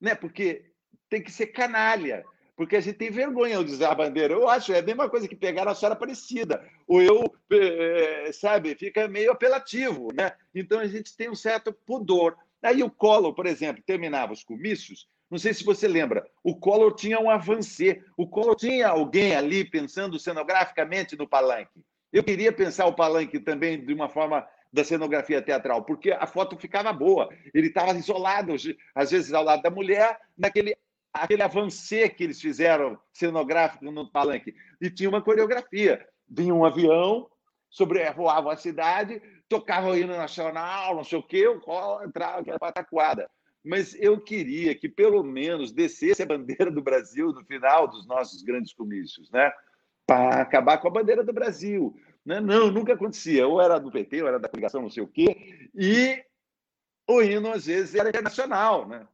né? 0.00 0.14
Porque 0.14 0.70
tem 1.08 1.22
que 1.22 1.32
ser 1.32 1.48
canalha. 1.48 2.24
Porque 2.56 2.76
a 2.76 2.80
gente 2.80 2.96
tem 2.96 3.10
vergonha 3.10 3.62
de 3.62 3.70
usar 3.70 3.90
a 3.90 3.94
bandeira. 3.94 4.32
Eu 4.32 4.48
acho, 4.48 4.72
é 4.72 4.78
a 4.78 4.82
mesma 4.82 5.10
coisa 5.10 5.28
que 5.28 5.36
pegar 5.36 5.68
a 5.68 5.74
senhora 5.74 5.94
Aparecida. 5.94 6.66
Ou 6.88 7.02
eu, 7.02 7.34
é, 7.52 8.32
sabe, 8.32 8.74
fica 8.74 9.06
meio 9.06 9.30
apelativo, 9.30 10.08
né? 10.14 10.32
Então 10.54 10.80
a 10.80 10.86
gente 10.86 11.14
tem 11.14 11.28
um 11.28 11.34
certo 11.34 11.72
pudor. 11.72 12.34
Aí 12.62 12.82
o 12.82 12.90
Collor, 12.90 13.34
por 13.34 13.46
exemplo, 13.46 13.82
terminava 13.86 14.32
os 14.32 14.42
comícios. 14.42 15.06
Não 15.30 15.38
sei 15.38 15.52
se 15.52 15.64
você 15.64 15.86
lembra, 15.86 16.26
o 16.42 16.56
Collor 16.56 16.94
tinha 16.94 17.20
um 17.20 17.28
avancê. 17.28 18.02
O 18.16 18.26
Collor 18.26 18.56
tinha 18.56 18.88
alguém 18.88 19.34
ali 19.34 19.62
pensando 19.62 20.18
cenograficamente 20.18 21.16
no 21.16 21.28
palanque. 21.28 21.84
Eu 22.12 22.24
queria 22.24 22.52
pensar 22.52 22.86
o 22.86 22.94
palanque 22.94 23.38
também 23.38 23.84
de 23.84 23.92
uma 23.92 24.08
forma 24.08 24.46
da 24.72 24.84
cenografia 24.84 25.42
teatral, 25.42 25.84
porque 25.84 26.12
a 26.12 26.26
foto 26.26 26.56
ficava 26.56 26.92
boa. 26.92 27.28
Ele 27.52 27.68
estava 27.68 27.96
isolado, 27.98 28.54
às 28.94 29.10
vezes 29.10 29.32
ao 29.32 29.44
lado 29.44 29.62
da 29.62 29.70
mulher, 29.70 30.18
naquele 30.36 30.76
aquele 31.22 31.42
avancê 31.42 32.08
que 32.08 32.24
eles 32.24 32.40
fizeram 32.40 32.98
cenográfico 33.12 33.84
no 33.90 34.10
palanque. 34.10 34.54
E 34.80 34.90
tinha 34.90 35.08
uma 35.08 35.22
coreografia. 35.22 36.06
Vinha 36.28 36.54
um 36.54 36.64
avião, 36.64 37.28
sobrevoava 37.70 38.52
a 38.52 38.56
cidade, 38.56 39.20
tocava 39.48 39.90
o 39.90 39.96
hino 39.96 40.16
nacional, 40.16 40.96
não 40.96 41.04
sei 41.04 41.18
o 41.18 41.22
quê, 41.22 41.46
o 41.46 41.60
colo 41.60 42.04
entrava 42.04 42.40
aquela 42.40 42.58
pataquada. 42.58 43.30
Mas 43.64 43.94
eu 44.00 44.20
queria 44.20 44.74
que, 44.74 44.88
pelo 44.88 45.22
menos, 45.22 45.72
descesse 45.72 46.22
a 46.22 46.26
bandeira 46.26 46.70
do 46.70 46.82
Brasil 46.82 47.32
no 47.32 47.44
final 47.44 47.88
dos 47.88 48.06
nossos 48.06 48.42
grandes 48.42 48.72
comícios, 48.72 49.30
né? 49.30 49.52
para 50.06 50.40
acabar 50.40 50.78
com 50.78 50.88
a 50.88 50.90
bandeira 50.90 51.24
do 51.24 51.32
Brasil. 51.32 51.98
Né? 52.24 52.40
Não, 52.40 52.70
nunca 52.70 52.94
acontecia. 52.94 53.46
Ou 53.46 53.60
era 53.60 53.78
do 53.78 53.90
PT, 53.90 54.22
ou 54.22 54.28
era 54.28 54.38
da 54.38 54.48
coligação, 54.48 54.80
não 54.80 54.90
sei 54.90 55.02
o 55.02 55.08
quê. 55.08 55.68
E 55.74 56.22
o 57.08 57.20
hino, 57.20 57.52
às 57.52 57.66
vezes, 57.66 57.94
era 57.94 58.08
internacional. 58.08 58.86
Né? 58.88 59.06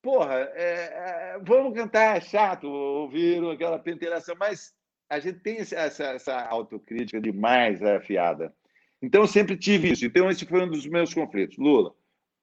Porra, 0.00 0.34
é, 0.54 1.34
é, 1.34 1.38
vamos 1.42 1.74
cantar, 1.74 2.16
é 2.16 2.20
chato 2.20 2.68
ouvir 2.68 3.44
aquela 3.50 3.78
penteração, 3.78 4.36
mas 4.38 4.72
a 5.08 5.18
gente 5.18 5.40
tem 5.40 5.58
essa, 5.58 6.04
essa 6.04 6.40
autocrítica 6.42 7.20
demais 7.20 7.82
afiada. 7.82 8.54
Então, 9.02 9.22
eu 9.22 9.26
sempre 9.26 9.56
tive 9.56 9.92
isso. 9.92 10.04
Então, 10.04 10.30
esse 10.30 10.44
foi 10.44 10.62
um 10.62 10.70
dos 10.70 10.86
meus 10.86 11.12
conflitos. 11.14 11.56
Lula, 11.56 11.94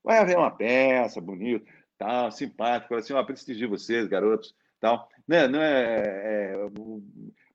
vai 0.04 0.20
haver 0.20 0.38
uma 0.38 0.52
peça 0.52 1.22
bonita, 1.22 1.66
tal, 1.98 2.32
simpático, 2.32 2.96
assim, 2.96 3.14
ó, 3.14 3.24
prestigio 3.24 3.70
vocês, 3.70 4.08
garotos, 4.08 4.56
tal. 4.80 5.10
Né? 5.28 5.48
Não 5.48 5.62
é, 5.62 6.04
é, 6.04 6.56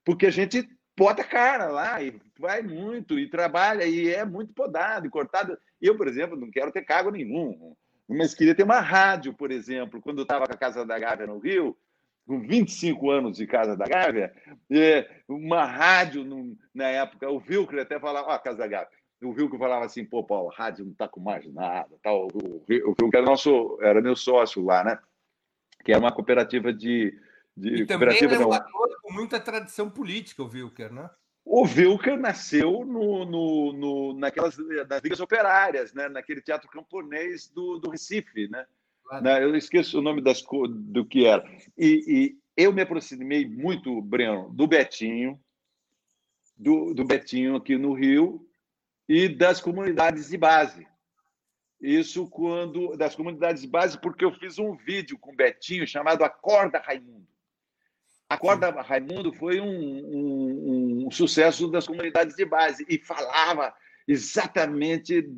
porque 0.04 0.26
a 0.26 0.30
gente 0.30 0.68
bota 0.96 1.22
a 1.22 1.26
cara 1.26 1.68
lá 1.68 2.02
e 2.02 2.20
vai 2.38 2.62
muito 2.62 3.18
e 3.18 3.28
trabalha 3.28 3.84
e 3.84 4.08
é 4.12 4.24
muito 4.24 4.52
podado 4.52 5.06
e 5.06 5.10
cortado. 5.10 5.56
Eu, 5.80 5.96
por 5.96 6.06
exemplo, 6.06 6.36
não 6.36 6.50
quero 6.50 6.72
ter 6.72 6.82
cargo 6.82 7.10
nenhum, 7.10 7.74
mas 8.16 8.34
queria 8.34 8.54
ter 8.54 8.64
uma 8.64 8.80
rádio, 8.80 9.32
por 9.32 9.50
exemplo, 9.50 10.00
quando 10.00 10.18
eu 10.18 10.22
estava 10.22 10.46
com 10.46 10.52
a 10.52 10.58
Casa 10.58 10.84
da 10.84 10.98
Gávea 10.98 11.26
no 11.26 11.38
Rio, 11.38 11.76
com 12.26 12.40
25 12.40 13.10
anos 13.10 13.36
de 13.36 13.46
Casa 13.46 13.76
da 13.76 13.86
Gávea, 13.86 14.34
é, 14.70 15.08
uma 15.28 15.64
rádio 15.64 16.24
na 16.74 16.88
época, 16.88 17.30
o 17.30 17.40
Vilcre 17.40 17.80
até 17.80 17.98
falava, 17.98 18.28
ó, 18.28 18.34
oh, 18.34 18.38
Casa 18.38 18.58
da 18.58 18.66
Gávea, 18.66 18.88
o 19.22 19.32
Vilcre 19.32 19.58
falava 19.58 19.84
assim, 19.84 20.04
pô, 20.04 20.24
Paulo, 20.24 20.50
a 20.50 20.54
rádio 20.54 20.84
não 20.84 20.92
está 20.92 21.06
com 21.06 21.20
mais 21.20 21.46
nada, 21.52 21.90
tal. 22.02 22.28
O, 22.32 22.64
Vilcre 22.66 23.08
era, 23.14 23.22
nosso, 23.22 23.78
era 23.82 24.00
meu 24.00 24.16
sócio 24.16 24.64
lá, 24.64 24.82
né? 24.82 24.98
Que 25.84 25.92
era 25.92 26.00
uma 26.00 26.12
cooperativa 26.12 26.72
de, 26.72 27.18
de 27.56 27.82
e 27.82 27.86
também 27.86 28.08
é 28.18 28.38
um 28.38 28.52
ator 28.52 29.00
com 29.02 29.12
muita 29.12 29.38
tradição 29.38 29.90
política, 29.90 30.42
o 30.42 30.48
Wilker, 30.48 30.92
né? 30.92 31.10
O 31.52 31.62
Wilker 31.64 32.16
nasceu 32.16 32.86
no, 32.86 33.24
no, 33.24 33.72
no, 33.72 34.14
naquelas 34.14 34.56
nas 34.88 35.02
ligas 35.02 35.18
operárias, 35.18 35.92
né? 35.92 36.08
naquele 36.08 36.40
teatro 36.40 36.70
camponês 36.70 37.48
do, 37.48 37.76
do 37.80 37.90
Recife. 37.90 38.46
Né? 38.46 38.64
Claro. 39.02 39.24
né? 39.24 39.42
Eu 39.42 39.56
esqueço 39.56 39.98
o 39.98 40.00
nome 40.00 40.20
das, 40.20 40.44
do 40.68 41.04
que 41.04 41.26
era. 41.26 41.44
E, 41.76 42.04
e 42.06 42.38
eu 42.56 42.72
me 42.72 42.82
aproximei 42.82 43.48
muito, 43.48 44.00
Breno, 44.00 44.48
do 44.50 44.64
Betinho, 44.68 45.40
do, 46.56 46.94
do 46.94 47.04
Betinho 47.04 47.56
aqui 47.56 47.76
no 47.76 47.94
Rio 47.94 48.48
e 49.08 49.28
das 49.28 49.60
comunidades 49.60 50.28
de 50.28 50.38
base. 50.38 50.86
Isso 51.80 52.28
quando 52.28 52.96
das 52.96 53.16
comunidades 53.16 53.62
de 53.62 53.68
base, 53.68 54.00
porque 54.00 54.24
eu 54.24 54.32
fiz 54.34 54.56
um 54.60 54.76
vídeo 54.76 55.18
com 55.18 55.32
o 55.32 55.36
Betinho 55.36 55.84
chamado 55.84 56.22
Acorda 56.22 56.78
Raimundo. 56.78 57.26
A 58.30 58.36
Corda 58.36 58.70
Raimundo 58.70 59.32
foi 59.32 59.60
um, 59.60 59.66
um, 59.66 61.04
um, 61.06 61.10
sucesso 61.10 61.66
das 61.66 61.84
comunidades 61.84 62.36
de 62.36 62.44
base 62.44 62.86
e 62.88 62.96
falava 62.96 63.74
exatamente 64.06 65.28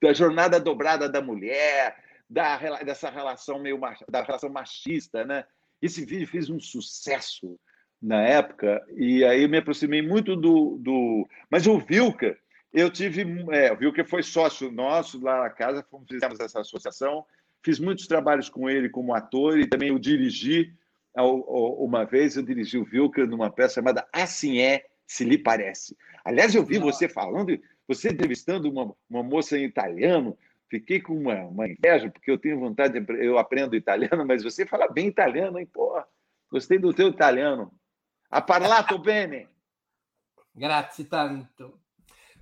da 0.00 0.14
jornada 0.14 0.58
dobrada 0.58 1.06
da 1.06 1.20
mulher, 1.20 2.02
da, 2.28 2.56
dessa 2.82 3.10
relação 3.10 3.58
meio 3.58 3.78
da 4.08 4.22
relação 4.22 4.48
machista, 4.48 5.22
né? 5.22 5.44
Esse 5.82 6.02
vídeo 6.06 6.26
fez 6.26 6.48
um 6.48 6.58
sucesso 6.58 7.60
na 8.00 8.22
época 8.22 8.82
e 8.96 9.22
aí 9.22 9.42
eu 9.42 9.48
me 9.50 9.58
aproximei 9.58 10.00
muito 10.00 10.34
do, 10.34 10.78
do... 10.78 11.28
mas 11.50 11.66
o 11.66 11.78
Vilca 11.78 12.38
eu 12.72 12.90
tive 12.90 13.24
é, 13.50 13.72
o 13.72 13.76
Vilca 13.76 14.04
foi 14.04 14.22
sócio 14.22 14.70
nosso 14.70 15.20
lá 15.20 15.42
na 15.42 15.50
casa 15.50 15.84
fizemos 16.08 16.38
essa 16.38 16.60
associação 16.60 17.26
fiz 17.60 17.80
muitos 17.80 18.06
trabalhos 18.06 18.48
com 18.48 18.70
ele 18.70 18.88
como 18.88 19.14
ator 19.14 19.58
e 19.58 19.66
também 19.66 19.90
o 19.90 19.98
dirigi 19.98 20.72
uma 21.22 22.04
vez 22.04 22.36
eu 22.36 22.42
dirigi 22.42 22.78
o 22.78 22.84
Vilca 22.84 23.26
numa 23.26 23.50
peça 23.50 23.76
chamada 23.76 24.06
Assim 24.12 24.60
é 24.60 24.84
se 25.06 25.24
lhe 25.24 25.38
parece. 25.38 25.96
Aliás 26.24 26.54
eu 26.54 26.64
vi 26.64 26.78
você 26.78 27.08
falando 27.08 27.58
você 27.86 28.10
entrevistando 28.10 28.70
uma, 28.70 28.94
uma 29.08 29.22
moça 29.22 29.58
em 29.58 29.64
italiano. 29.64 30.36
Fiquei 30.68 31.00
com 31.00 31.14
uma, 31.14 31.34
uma 31.46 31.66
inveja 31.66 32.10
porque 32.10 32.30
eu 32.30 32.36
tenho 32.36 32.60
vontade 32.60 33.00
de, 33.00 33.24
eu 33.24 33.38
aprendo 33.38 33.74
italiano 33.74 34.26
mas 34.26 34.42
você 34.42 34.66
fala 34.66 34.88
bem 34.88 35.06
italiano 35.08 35.58
hein? 35.58 35.66
Pô 35.66 35.98
gostei 36.50 36.78
do 36.78 36.92
teu 36.92 37.08
italiano. 37.08 37.72
Ha 38.30 38.42
parlato 38.42 38.98
bene. 39.02 39.48
Grazie 40.54 41.04
tanto. 41.04 41.80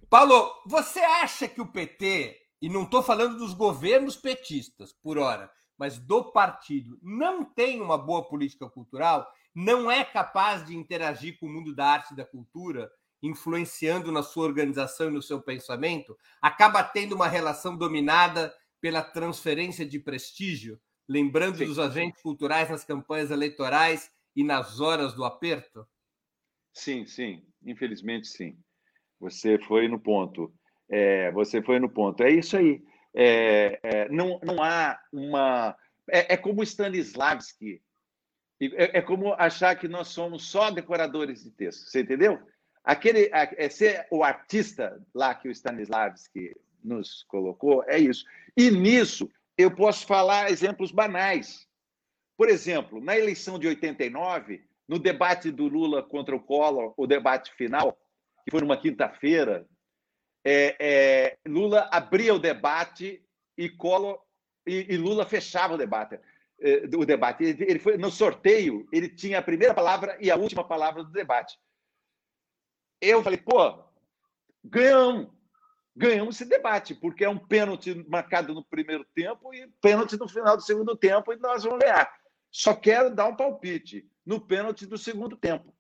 Paulo, 0.09 0.63
você 0.67 1.01
acha 1.01 1.49
que 1.49 1.61
o 1.61 1.67
PT, 1.67 2.41
e 2.63 2.69
não 2.69 2.85
estou 2.85 3.03
falando 3.03 3.39
dos 3.39 3.53
governos 3.53 4.17
petistas 4.17 4.93
por 4.93 5.19
hora, 5.19 5.51
mas 5.79 5.99
do 5.99 6.33
partido, 6.33 6.99
não 7.03 7.45
tem 7.45 7.81
uma 7.81 7.99
boa 7.99 8.27
política 8.27 8.69
cultural? 8.69 9.27
Não 9.55 9.91
é 9.91 10.05
capaz 10.05 10.65
de 10.67 10.77
interagir 10.77 11.39
com 11.39 11.47
o 11.47 11.53
mundo 11.53 11.75
da 11.75 11.87
arte 11.87 12.13
e 12.13 12.17
da 12.17 12.25
cultura, 12.25 12.91
influenciando 13.23 14.13
na 14.13 14.23
sua 14.23 14.45
organização 14.45 15.09
e 15.09 15.13
no 15.13 15.23
seu 15.23 15.41
pensamento? 15.41 16.17
Acaba 16.41 16.83
tendo 16.83 17.15
uma 17.15 17.29
relação 17.29 17.77
dominada 17.77 18.55
pela 18.81 19.03
transferência 19.03 19.87
de 19.87 19.99
prestígio? 19.99 20.79
Lembrando 21.09 21.59
Sim. 21.59 21.67
dos 21.67 21.79
agentes 21.79 22.21
culturais 22.21 22.69
nas 22.69 22.85
campanhas 22.85 23.31
eleitorais 23.31 24.11
e 24.35 24.45
nas 24.45 24.81
horas 24.81 25.15
do 25.15 25.25
aperto? 25.25 25.87
Sim, 26.73 27.07
sim. 27.07 27.43
Infelizmente, 27.65 28.27
sim. 28.27 28.59
Você 29.19 29.59
foi 29.59 29.89
no 29.89 29.99
ponto. 29.99 30.53
É, 30.89 31.33
você 31.33 31.63
foi 31.63 31.79
no 31.79 31.89
ponto. 31.89 32.23
É 32.23 32.31
isso 32.31 32.57
aí. 32.57 32.83
É, 33.19 33.81
é, 33.83 34.09
não, 34.11 34.39
não 34.43 34.63
há 34.63 35.01
uma. 35.11 35.75
É, 36.11 36.35
é 36.35 36.37
como 36.37 36.63
Stanislavski. 36.63 37.83
É, 38.61 38.99
é, 38.99 39.03
como 39.03 39.33
achar 39.35 39.75
que 39.75 39.89
nós 39.89 40.09
somos 40.09 40.51
só 40.51 40.71
decoradores 40.71 41.43
de 41.43 41.51
texto. 41.51 41.87
Você 41.87 42.03
entendeu? 42.03 42.39
Aquele, 42.85 43.31
é 43.33 43.69
ser 43.69 44.07
o 44.11 44.23
artista 44.23 45.03
lá 45.15 45.35
que 45.35 45.49
o 45.49 45.51
Stanislavski 45.51 46.55
nos 46.85 47.25
colocou, 47.25 47.83
é 47.89 47.99
isso. 47.99 48.25
E 48.57 48.71
nisso 48.71 49.29
eu 49.59 49.75
posso 49.75 50.07
falar 50.07 50.51
exemplos 50.51 50.93
banais. 50.93 51.67
Por 52.37 52.49
exemplo, 52.49 53.01
na 53.01 53.17
eleição 53.17 53.59
de 53.59 53.67
89, 53.67 54.63
no 54.87 54.99
debate 54.99 55.51
do 55.51 55.67
Lula 55.67 56.03
contra 56.03 56.37
o 56.37 56.41
Collor, 56.41 56.95
o 56.97 57.07
debate 57.07 57.53
final, 57.55 57.99
que 58.45 58.51
foi 58.51 58.61
numa 58.61 58.77
quinta-feira, 58.77 59.67
é, 60.49 60.77
é, 60.79 61.39
Lula 61.45 61.89
abria 61.91 62.33
o 62.33 62.39
debate 62.39 63.21
e 63.59 63.69
Collor 63.69 64.23
e, 64.65 64.95
e 64.95 64.97
Lula 64.97 65.27
fechava 65.27 65.75
o 65.75 65.77
debate. 65.77 66.21
É, 66.61 66.85
o 66.97 67.05
debate. 67.05 67.43
Ele, 67.43 67.65
ele 67.65 67.79
foi 67.81 67.99
no 67.99 68.13
sorteio, 68.13 68.89
ele 68.93 69.09
tinha 69.09 69.41
a 69.41 69.43
primeira 69.43 69.75
palavra 69.75 70.17
e 70.21 70.31
a 70.31 70.37
última 70.37 70.63
palavra 70.63 71.03
do 71.03 71.11
debate. 71.11 71.59
Eu 73.01 73.25
falei, 73.25 73.41
pô, 73.41 73.85
ganhamos, 74.65 75.33
ganhamos 75.97 76.37
esse 76.37 76.49
debate, 76.49 76.95
porque 76.95 77.25
é 77.25 77.29
um 77.29 77.39
pênalti 77.39 78.07
marcado 78.09 78.55
no 78.55 78.65
primeiro 78.65 79.05
tempo 79.17 79.53
e 79.53 79.67
pênalti 79.83 80.17
no 80.17 80.29
final 80.29 80.57
do 80.57 80.63
segundo 80.63 80.97
tempo 80.97 81.33
e 81.33 81.37
nós 81.39 81.65
vamos 81.65 81.81
ganhar. 81.81 82.09
Só 82.53 82.73
quero 82.73 83.13
dar 83.13 83.27
um 83.27 83.35
palpite 83.35 84.09
no 84.25 84.41
pênalti 84.41 84.87
do 84.87 84.97
segundo 84.97 85.37
tempo. 85.37 85.75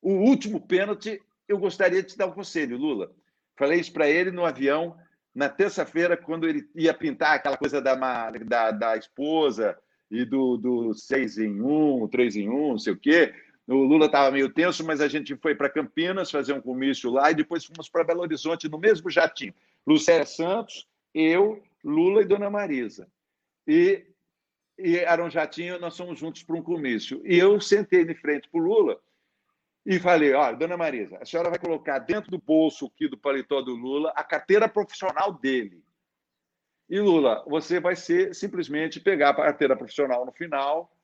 O 0.00 0.12
último 0.12 0.64
pênalti, 0.64 1.20
eu 1.48 1.58
gostaria 1.58 2.04
de 2.04 2.10
te 2.10 2.16
dar 2.16 2.26
um 2.26 2.32
conselho, 2.32 2.78
Lula. 2.78 3.12
Falei 3.56 3.80
isso 3.80 3.92
para 3.92 4.08
ele 4.08 4.30
no 4.30 4.44
avião 4.44 4.96
na 5.34 5.48
terça-feira, 5.48 6.16
quando 6.16 6.46
ele 6.46 6.68
ia 6.74 6.92
pintar 6.92 7.34
aquela 7.34 7.56
coisa 7.56 7.80
da, 7.80 7.94
da, 7.94 8.70
da 8.70 8.96
esposa 8.96 9.78
e 10.10 10.24
do, 10.24 10.58
do 10.58 10.94
seis 10.94 11.38
em 11.38 11.60
um, 11.62 12.06
três 12.06 12.36
em 12.36 12.48
um, 12.48 12.72
não 12.72 12.78
sei 12.78 12.92
o 12.92 12.98
quê. 12.98 13.34
O 13.66 13.76
Lula 13.76 14.06
estava 14.06 14.30
meio 14.30 14.50
tenso, 14.50 14.84
mas 14.84 15.00
a 15.00 15.08
gente 15.08 15.34
foi 15.36 15.54
para 15.54 15.70
Campinas 15.70 16.30
fazer 16.30 16.52
um 16.52 16.60
comício 16.60 17.10
lá 17.10 17.30
e 17.30 17.34
depois 17.34 17.64
fomos 17.64 17.88
para 17.88 18.04
Belo 18.04 18.20
Horizonte 18.20 18.68
no 18.68 18.78
mesmo 18.78 19.08
jatinho. 19.08 19.54
Lucélia 19.86 20.26
Santos, 20.26 20.86
eu, 21.14 21.62
Lula 21.82 22.22
e 22.22 22.26
Dona 22.26 22.50
Marisa. 22.50 23.08
E 23.66 24.04
e 24.78 24.96
era 24.96 25.24
um 25.24 25.30
jatinho, 25.30 25.78
nós 25.78 25.96
fomos 25.96 26.18
juntos 26.18 26.42
para 26.42 26.56
um 26.56 26.62
comício. 26.62 27.20
E 27.24 27.38
eu 27.38 27.60
sentei 27.60 28.04
de 28.04 28.14
frente 28.14 28.48
para 28.48 28.60
o 28.60 28.64
Lula 28.64 28.98
e 29.84 29.98
falei: 29.98 30.32
olha, 30.32 30.56
dona 30.56 30.76
Marisa, 30.76 31.18
a 31.20 31.24
senhora 31.24 31.50
vai 31.50 31.58
colocar 31.58 31.98
dentro 31.98 32.30
do 32.30 32.38
bolso 32.38 32.86
aqui 32.86 33.08
do 33.08 33.18
paletó 33.18 33.60
do 33.60 33.74
Lula 33.74 34.12
a 34.14 34.22
carteira 34.22 34.68
profissional 34.68 35.32
dele. 35.32 35.82
E 36.88 37.00
Lula, 37.00 37.44
você 37.46 37.80
vai 37.80 37.96
ser 37.96 38.34
simplesmente 38.34 39.00
pegar 39.00 39.30
a 39.30 39.34
carteira 39.34 39.76
profissional 39.76 40.24
no 40.26 40.32
final, 40.32 40.94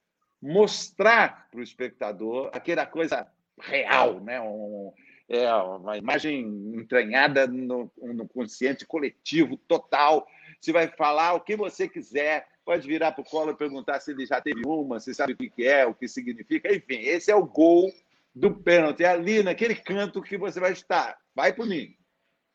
mostrar 0.41 1.49
para 1.51 1.61
o 1.61 1.63
espectador 1.63 2.51
aquela 2.53 2.87
coisa 2.87 3.27
real, 3.61 4.21
né? 4.21 4.41
Um, 4.41 4.93
é 5.29 5.53
uma 5.53 5.99
imagem 5.99 6.41
entranhada 6.75 7.47
no, 7.47 7.91
no 7.99 8.27
consciente 8.29 8.87
coletivo 8.87 9.57
total. 9.57 10.27
Você 10.59 10.73
vai 10.73 10.89
falar 10.89 11.35
o 11.35 11.41
que 11.41 11.55
você 11.55 11.87
quiser, 11.87 12.47
pode 12.65 12.87
virar 12.87 13.13
para 13.13 13.21
o 13.21 13.25
colo 13.25 13.51
e 13.51 13.57
perguntar 13.57 14.01
se 14.01 14.13
ele 14.13 14.25
já 14.25 14.41
teve 14.41 14.63
uma, 14.67 15.01
se 15.01 15.15
sabe 15.15 15.35
o 15.35 15.37
que 15.37 15.67
é, 15.67 15.85
o 15.85 15.95
que 15.95 16.09
significa. 16.09 16.75
Enfim, 16.75 17.01
esse 17.01 17.31
é 17.31 17.35
o 17.35 17.45
gol 17.45 17.93
do 18.35 18.55
pênalti. 18.55 19.05
É 19.05 19.09
ali 19.09 19.43
naquele 19.43 19.75
canto 19.75 20.23
que 20.23 20.37
você 20.37 20.61
vai 20.61 20.73
estar. 20.73 21.19
Vai 21.35 21.53
por 21.53 21.67
mim. 21.67 21.95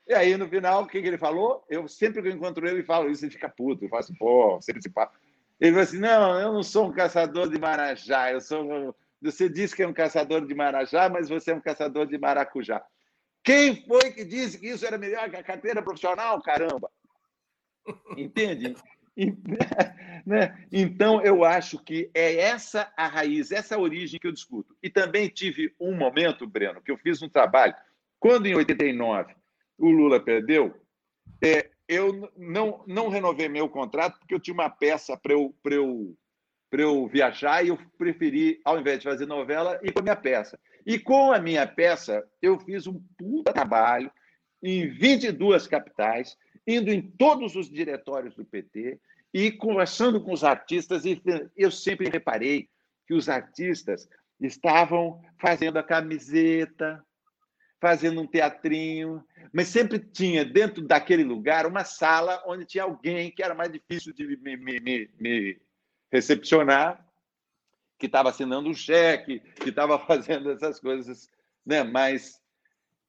E 0.07 0.13
aí, 0.13 0.35
no 0.35 0.47
final, 0.47 0.83
o 0.83 0.87
que, 0.87 1.01
que 1.01 1.07
ele 1.07 1.17
falou? 1.17 1.65
Eu 1.69 1.87
sempre 1.87 2.21
que 2.21 2.27
eu 2.27 2.33
encontro 2.33 2.67
ele, 2.67 2.83
falo 2.83 3.09
isso, 3.09 3.23
ele 3.23 3.31
fica 3.31 3.47
puto. 3.47 3.85
Eu 3.85 3.89
falo 3.89 4.01
assim, 4.01 4.15
pô, 4.15 4.59
sempre 4.61 4.81
se 4.81 4.89
pá. 4.89 5.09
Ele 5.59 5.71
falou 5.71 5.83
assim: 5.83 5.99
não, 5.99 6.39
eu 6.39 6.51
não 6.51 6.63
sou 6.63 6.87
um 6.87 6.91
caçador 6.91 7.49
de 7.49 7.57
marajá, 7.57 8.31
eu 8.31 8.41
sou. 8.41 8.95
Você 9.21 9.47
disse 9.47 9.73
que 9.73 9.81
é 9.81 9.87
um 9.87 9.93
caçador 9.93 10.45
de 10.45 10.53
marajá, 10.53 11.07
mas 11.07 11.29
você 11.29 11.51
é 11.51 11.55
um 11.55 11.61
caçador 11.61 12.05
de 12.05 12.17
maracujá. 12.17 12.85
Quem 13.41 13.85
foi 13.87 14.11
que 14.11 14.25
disse 14.25 14.59
que 14.59 14.67
isso 14.67 14.85
era 14.85 14.97
melhor 14.97 15.29
que 15.29 15.37
a 15.37 15.43
carteira 15.43 15.81
profissional? 15.81 16.41
Caramba! 16.41 16.91
Entende? 18.17 18.75
né? 20.25 20.65
Então, 20.71 21.21
eu 21.21 21.43
acho 21.43 21.77
que 21.79 22.09
é 22.13 22.35
essa 22.37 22.91
a 22.97 23.07
raiz, 23.07 23.51
essa 23.51 23.75
a 23.75 23.79
origem 23.79 24.19
que 24.19 24.27
eu 24.27 24.31
discuto. 24.31 24.75
E 24.81 24.89
também 24.89 25.29
tive 25.29 25.73
um 25.79 25.95
momento, 25.95 26.47
Breno, 26.47 26.81
que 26.81 26.91
eu 26.91 26.97
fiz 26.97 27.21
um 27.21 27.29
trabalho, 27.29 27.75
quando 28.19 28.45
em 28.45 28.55
89 28.55 29.35
o 29.77 29.89
Lula 29.89 30.19
perdeu, 30.19 30.73
é, 31.43 31.69
eu 31.87 32.31
não, 32.37 32.83
não 32.87 33.09
renovei 33.09 33.49
meu 33.49 33.69
contrato 33.69 34.17
porque 34.19 34.33
eu 34.33 34.39
tinha 34.39 34.53
uma 34.53 34.69
peça 34.69 35.17
para 35.17 35.33
eu, 35.33 35.53
eu, 35.65 36.15
eu 36.71 37.07
viajar 37.07 37.63
e 37.63 37.67
eu 37.67 37.77
preferi, 37.97 38.59
ao 38.63 38.79
invés 38.79 38.99
de 38.99 39.05
fazer 39.05 39.25
novela, 39.25 39.79
ir 39.83 39.91
com 39.91 39.99
a 39.99 40.03
minha 40.03 40.15
peça. 40.15 40.59
E 40.85 40.99
com 40.99 41.31
a 41.31 41.39
minha 41.39 41.67
peça, 41.67 42.23
eu 42.41 42.59
fiz 42.59 42.87
um 42.87 43.01
puta 43.17 43.53
trabalho 43.53 44.11
em 44.61 44.87
22 44.87 45.67
capitais, 45.67 46.37
indo 46.67 46.91
em 46.91 47.01
todos 47.01 47.55
os 47.55 47.69
diretórios 47.69 48.35
do 48.35 48.45
PT 48.45 48.99
e 49.33 49.51
conversando 49.51 50.21
com 50.21 50.31
os 50.31 50.43
artistas, 50.43 51.05
e 51.05 51.21
eu 51.57 51.71
sempre 51.71 52.09
reparei 52.09 52.69
que 53.07 53.13
os 53.13 53.27
artistas 53.27 54.07
estavam 54.39 55.21
fazendo 55.39 55.77
a 55.77 55.83
camiseta, 55.83 57.03
fazendo 57.81 58.21
um 58.21 58.27
teatrinho, 58.27 59.23
mas 59.51 59.67
sempre 59.67 59.99
tinha 59.99 60.45
dentro 60.45 60.81
daquele 60.81 61.23
lugar 61.23 61.65
uma 61.65 61.83
sala 61.83 62.41
onde 62.45 62.65
tinha 62.65 62.83
alguém 62.83 63.31
que 63.31 63.43
era 63.43 63.53
mais 63.53 63.71
difícil 63.71 64.13
de 64.13 64.25
me, 64.37 64.55
me, 64.55 64.79
me, 64.79 65.09
me 65.19 65.61
recepcionar, 66.11 67.05
que 67.97 68.05
estava 68.05 68.29
assinando 68.29 68.69
um 68.69 68.73
cheque, 68.73 69.39
que 69.39 69.69
estava 69.69 69.97
fazendo 70.05 70.51
essas 70.51 70.79
coisas, 70.79 71.29
né? 71.65 71.83
Mas 71.83 72.41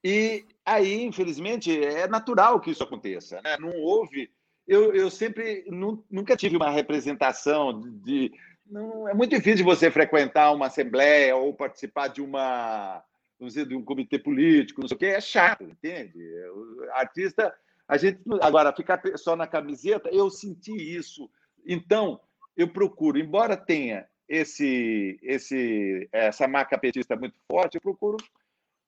e 0.04 0.44
aí, 0.64 1.02
infelizmente, 1.02 1.82
é 1.82 2.06
natural 2.06 2.60
que 2.60 2.70
isso 2.70 2.82
aconteça. 2.82 3.40
Né? 3.42 3.56
Não 3.58 3.74
houve. 3.74 4.30
Eu, 4.68 4.94
eu 4.94 5.10
sempre 5.10 5.64
nunca 6.10 6.36
tive 6.36 6.56
uma 6.56 6.70
representação 6.70 7.80
de. 7.80 7.90
de 8.00 8.32
não, 8.66 9.08
é 9.08 9.14
muito 9.14 9.34
difícil 9.34 9.64
você 9.64 9.90
frequentar 9.90 10.52
uma 10.52 10.66
assembleia 10.66 11.34
ou 11.36 11.54
participar 11.54 12.08
de 12.08 12.22
uma 12.22 13.02
vamos 13.38 13.54
dizer, 13.54 13.66
de 13.66 13.74
um 13.74 13.84
comitê 13.84 14.18
político, 14.18 14.80
não 14.80 14.88
sei 14.88 14.94
o 14.94 14.98
quê, 14.98 15.06
é 15.06 15.20
chato, 15.20 15.64
entende? 15.64 16.18
O 16.50 16.90
artista, 16.92 17.54
a 17.86 17.96
gente 17.96 18.20
agora 18.40 18.72
ficar 18.72 19.00
só 19.16 19.36
na 19.36 19.46
camiseta, 19.46 20.08
eu 20.10 20.30
senti 20.30 20.72
isso. 20.72 21.28
Então, 21.66 22.20
eu 22.56 22.68
procuro, 22.68 23.18
embora 23.18 23.56
tenha 23.56 24.06
esse, 24.28 25.18
esse 25.22 26.08
essa 26.12 26.46
marca 26.46 26.78
petista 26.78 27.16
muito 27.16 27.36
forte, 27.50 27.74
eu 27.74 27.80
procuro 27.80 28.16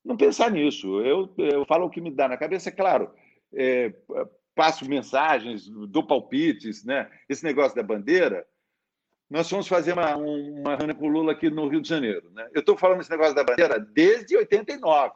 não 0.06 0.16
pensar 0.16 0.50
nisso. 0.50 1.00
Eu, 1.02 1.34
eu 1.36 1.66
falo 1.66 1.86
o 1.86 1.90
que 1.90 2.00
me 2.00 2.10
dá 2.10 2.28
na 2.28 2.36
cabeça, 2.36 2.68
é 2.68 2.72
claro. 2.72 3.10
É, 3.52 3.92
passo 4.54 4.88
mensagens, 4.88 5.68
dou 5.68 6.06
palpites, 6.06 6.84
né? 6.84 7.10
Esse 7.28 7.44
negócio 7.44 7.76
da 7.76 7.82
bandeira, 7.82 8.46
nós 9.28 9.50
fomos 9.50 9.66
fazer 9.66 9.92
uma, 9.92 10.16
uma 10.16 10.76
reunião 10.76 10.96
com 10.96 11.06
o 11.06 11.10
Lula 11.10 11.32
aqui 11.32 11.50
no 11.50 11.68
Rio 11.68 11.80
de 11.80 11.88
Janeiro. 11.88 12.30
Né? 12.30 12.48
Eu 12.54 12.60
estou 12.60 12.76
falando 12.76 13.00
esse 13.00 13.10
negócio 13.10 13.34
da 13.34 13.42
bandeira 13.42 13.78
desde 13.80 14.36
89. 14.36 15.14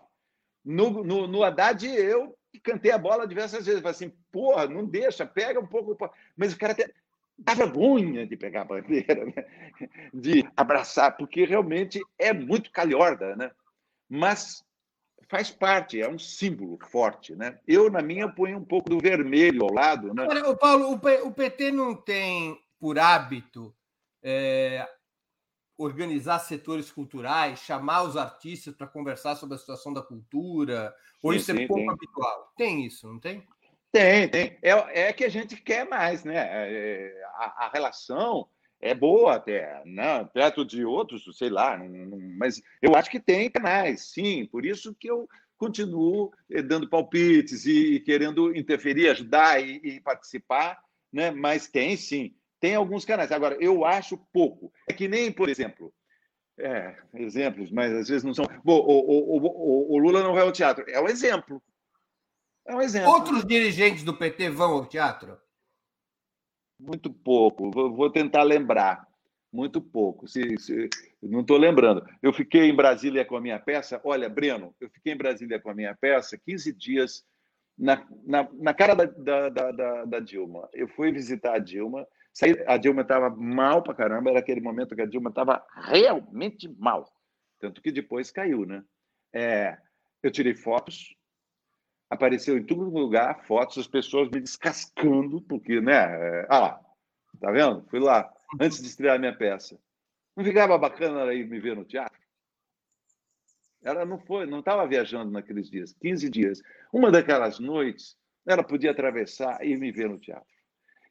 No, 0.65 1.05
no, 1.05 1.27
no 1.27 1.45
Haddad, 1.45 1.87
eu 1.87 2.37
cantei 2.63 2.91
a 2.91 2.99
bola 2.99 3.27
diversas 3.27 3.65
vezes. 3.65 3.81
Falei 3.81 3.95
assim, 3.95 4.13
porra, 4.33 4.67
não 4.67 4.85
deixa, 4.85 5.25
pega 5.25 5.61
um 5.61 5.67
pouco. 5.67 5.97
Mas 6.37 6.53
o 6.53 6.59
cara 6.59 6.75
tem, 6.75 6.87
dá 7.39 7.55
vergonha 7.55 8.27
de 8.27 8.37
pegar 8.37 8.63
a 8.63 8.65
bandeira, 8.65 9.25
né? 9.25 9.47
de 10.13 10.45
abraçar, 10.57 11.17
porque 11.17 11.45
realmente 11.45 12.01
é 12.19 12.33
muito 12.33 12.73
calhorda, 12.73 13.37
né? 13.37 13.51
Mas 14.09 14.65
faz 15.31 15.49
parte, 15.49 16.03
é 16.03 16.09
um 16.09 16.19
símbolo 16.19 16.77
forte, 16.91 17.37
né? 17.37 17.61
Eu, 17.67 17.89
na 17.89 18.03
minha, 18.03 18.29
ponho 18.29 18.59
um 18.59 18.65
pouco 18.65 18.91
do 18.91 18.99
vermelho 18.99 19.63
ao 19.63 19.73
lado, 19.73 20.13
né? 20.13 20.27
Olha, 20.29 20.51
o 20.51 20.57
Paulo, 20.57 21.01
o 21.25 21.33
PT 21.33 21.71
não 21.71 21.95
tem 21.95 22.61
por 22.81 22.99
hábito 22.99 23.73
é, 24.21 24.89
organizar 25.79 26.41
setores 26.41 26.91
culturais, 26.91 27.61
chamar 27.61 28.03
os 28.03 28.17
artistas 28.17 28.75
para 28.75 28.89
conversar 28.89 29.37
sobre 29.37 29.55
a 29.55 29.59
situação 29.59 29.93
da 29.93 30.03
cultura? 30.03 30.93
Ou 31.23 31.33
sim, 31.33 31.39
isso 31.39 31.53
é 31.53 31.55
sim, 31.55 31.67
pouco 31.69 31.81
tem. 31.81 31.91
habitual? 31.91 32.53
Tem 32.57 32.85
isso, 32.85 33.07
não 33.07 33.21
tem? 33.21 33.47
Tem, 33.93 34.29
tem. 34.29 34.59
É, 34.61 35.09
é 35.09 35.13
que 35.13 35.25
a 35.25 35.29
gente 35.29 35.57
quer 35.57 35.89
mais, 35.89 36.25
né? 36.25 36.35
É, 36.37 37.25
a, 37.37 37.67
a 37.67 37.71
relação 37.73 38.49
é 38.81 38.95
boa 38.95 39.35
até, 39.35 39.83
né? 39.85 40.25
perto 40.33 40.65
de 40.65 40.85
outros, 40.85 41.25
sei 41.37 41.51
lá, 41.51 41.79
mas 42.39 42.63
eu 42.81 42.95
acho 42.95 43.11
que 43.11 43.21
tem 43.21 43.51
canais, 43.51 44.13
sim, 44.13 44.47
por 44.47 44.65
isso 44.65 44.95
que 44.99 45.11
eu 45.11 45.29
continuo 45.59 46.33
eh, 46.51 46.63
dando 46.63 46.89
palpites 46.89 47.67
e, 47.67 48.01
querendo 48.01 48.57
interferir, 48.57 49.11
ajudar 49.11 49.63
e, 49.63 49.77
e, 49.85 50.01
participar, 50.01 50.81
né? 51.13 51.31
mas 51.31 51.69
tem 51.69 51.97
sim. 51.97 52.35
Tem 52.59 52.75
alguns 52.75 53.05
canais. 53.05 53.31
Agora, 53.31 53.57
eu 53.61 53.85
acho 53.85 54.19
pouco. 54.33 54.73
É 54.89 54.93
que 54.93 55.07
nem, 55.07 55.31
por 55.31 55.49
exemplo, 55.49 55.93
é, 56.59 56.95
exemplos, 57.15 57.71
mas 57.71 57.93
às 57.93 58.09
vezes 58.09 58.25
não 58.25 58.35
são. 58.35 58.47
Bom, 58.65 58.79
o, 58.79 59.37
o, 59.37 59.39
o, 59.39 59.95
o, 59.95 59.99
Lula 59.99 60.23
não 60.23 60.35
vai 60.35 60.43
ao 60.43 60.53
teatro. 60.53 60.85
É 60.89 61.01
um 61.01 61.09
exemplo. 61.09 61.63
É 62.67 62.75
um 62.75 62.83
exemplo. 62.83 63.11
Outros 63.11 63.45
dirigentes 63.45 64.03
do 64.03 64.17
PT 64.17 64.51
vão 64.51 64.73
ao 64.73 64.87
teatro? 64.87 65.39
Muito 66.81 67.13
pouco. 67.13 67.71
Vou 67.71 68.11
tentar 68.11 68.43
lembrar. 68.43 69.07
Muito 69.53 69.81
pouco. 69.81 70.27
Se, 70.27 70.57
se... 70.59 70.89
não 71.23 71.41
estou 71.41 71.57
lembrando. 71.57 72.05
Eu 72.23 72.33
fiquei 72.33 72.69
em 72.69 72.75
Brasília 72.75 73.25
com 73.25 73.37
a 73.37 73.41
minha 73.41 73.59
peça. 73.59 74.01
Olha, 74.05 74.29
Breno, 74.29 74.75
eu 74.81 74.89
fiquei 74.91 75.13
em 75.13 75.17
Brasília 75.17 75.61
com 75.61 75.71
a 75.71 75.75
minha 75.75 75.95
peça 75.95 76.39
15 76.39 76.73
dias 76.73 77.25
na, 77.77 78.07
na, 78.25 78.49
na 78.55 78.75
cara 78.75 78.95
da, 78.95 79.05
da, 79.49 79.71
da, 79.73 80.05
da 80.05 80.21
Dilma. 80.21 80.69
Eu 80.73 80.89
fui 80.89 81.13
visitar 81.13 81.55
a 81.55 81.59
Dilma 81.59 82.07
a 82.67 82.77
Dilma 82.77 83.03
estava 83.03 83.29
mal 83.31 83.83
para 83.83 83.95
caramba, 83.95 84.31
era 84.31 84.39
aquele 84.39 84.61
momento 84.61 84.95
que 84.95 85.03
a 85.03 85.07
Dilma 85.07 85.31
estava 85.31 85.65
realmente 85.75 86.69
mal. 86.79 87.11
Tanto 87.59 87.83
que 87.83 87.93
depois 87.93 88.31
caiu, 88.31 88.65
né? 88.65 88.83
É, 89.35 89.77
eu 90.23 90.31
tirei 90.31 90.55
fotos, 90.55 91.15
apareceu 92.11 92.59
em 92.59 92.65
todo 92.65 92.83
lugar 92.83 93.47
fotos, 93.47 93.79
as 93.79 93.87
pessoas 93.87 94.29
me 94.29 94.41
descascando, 94.41 95.41
porque, 95.43 95.81
né? 95.81 95.95
É, 95.95 96.47
ah 96.51 96.79
tá 97.41 97.51
vendo? 97.51 97.85
Fui 97.89 97.99
lá, 97.99 98.31
antes 98.61 98.81
de 98.81 98.87
estrear 98.87 99.19
minha 99.19 99.35
peça. 99.35 99.79
Não 100.37 100.45
ficava 100.45 100.77
bacana 100.79 101.33
ir 101.33 101.49
me 101.49 101.59
ver 101.59 101.75
no 101.75 101.85
teatro? 101.85 102.21
Ela 103.83 104.05
não 104.05 104.19
foi, 104.19 104.47
não 104.47 104.61
estava 104.61 104.87
viajando 104.87 105.31
naqueles 105.31 105.71
dias, 105.71 105.95
15 106.01 106.29
dias. 106.29 106.63
Uma 106.93 107.11
daquelas 107.11 107.59
noites, 107.59 108.17
ela 108.47 108.63
podia 108.63 108.91
atravessar 108.91 109.65
e 109.65 109.77
me 109.77 109.91
ver 109.91 110.09
no 110.09 110.19
teatro. 110.19 110.47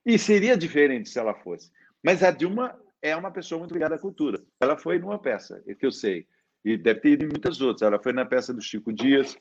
E 0.06 0.18
seria 0.20 0.56
diferente 0.56 1.10
se 1.10 1.20
ela 1.20 1.34
fosse. 1.34 1.72
Mas 2.04 2.24
a 2.24 2.32
Dilma 2.32 2.80
é 3.02 3.16
uma 3.16 3.32
pessoa 3.32 3.60
muito 3.60 3.74
ligada 3.74 3.96
à 3.96 4.00
cultura. 4.00 4.42
Ela 4.60 4.78
foi 4.78 5.00
numa 5.00 5.18
peça, 5.18 5.62
é 5.68 5.74
que 5.74 5.86
eu 5.86 5.92
sei, 5.92 6.28
e 6.64 6.78
deve 6.78 7.00
ter 7.00 7.10
ido 7.12 7.26
em 7.26 7.30
muitas 7.30 7.60
outras. 7.60 7.82
Ela 7.82 8.02
foi 8.02 8.14
na 8.14 8.26
peça 8.26 8.54
do 8.54 8.62
Chico 8.62 8.94
Dias, 8.94 9.36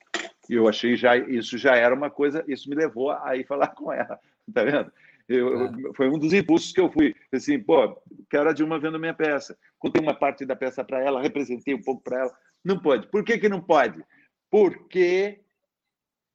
e 0.48 0.54
eu 0.54 0.68
achei 0.68 0.96
já 0.96 1.16
isso 1.16 1.58
já 1.58 1.76
era 1.76 1.94
uma 1.94 2.10
coisa, 2.10 2.44
isso 2.48 2.68
me 2.68 2.76
levou 2.76 3.10
a 3.10 3.36
ir 3.36 3.46
falar 3.46 3.68
com 3.74 3.92
ela, 3.92 4.18
tá 4.52 4.64
vendo? 4.64 4.92
Eu, 5.28 5.66
é. 5.66 5.72
Foi 5.94 6.08
um 6.08 6.18
dos 6.18 6.32
impulsos 6.32 6.72
que 6.72 6.80
eu 6.80 6.90
fui. 6.90 7.14
Assim, 7.30 7.60
pô, 7.60 8.00
quero 8.30 8.48
a 8.48 8.52
Dilma 8.52 8.78
vendo 8.78 8.98
minha 8.98 9.12
peça. 9.12 9.58
Contei 9.78 10.02
uma 10.02 10.14
parte 10.14 10.46
da 10.46 10.56
peça 10.56 10.82
para 10.82 11.00
ela, 11.04 11.20
representei 11.20 11.74
um 11.74 11.82
pouco 11.82 12.02
para 12.02 12.20
ela. 12.20 12.38
Não 12.64 12.80
pode. 12.80 13.06
Por 13.08 13.22
que, 13.22 13.36
que 13.36 13.48
não 13.48 13.60
pode? 13.60 14.02
Porque 14.50 15.42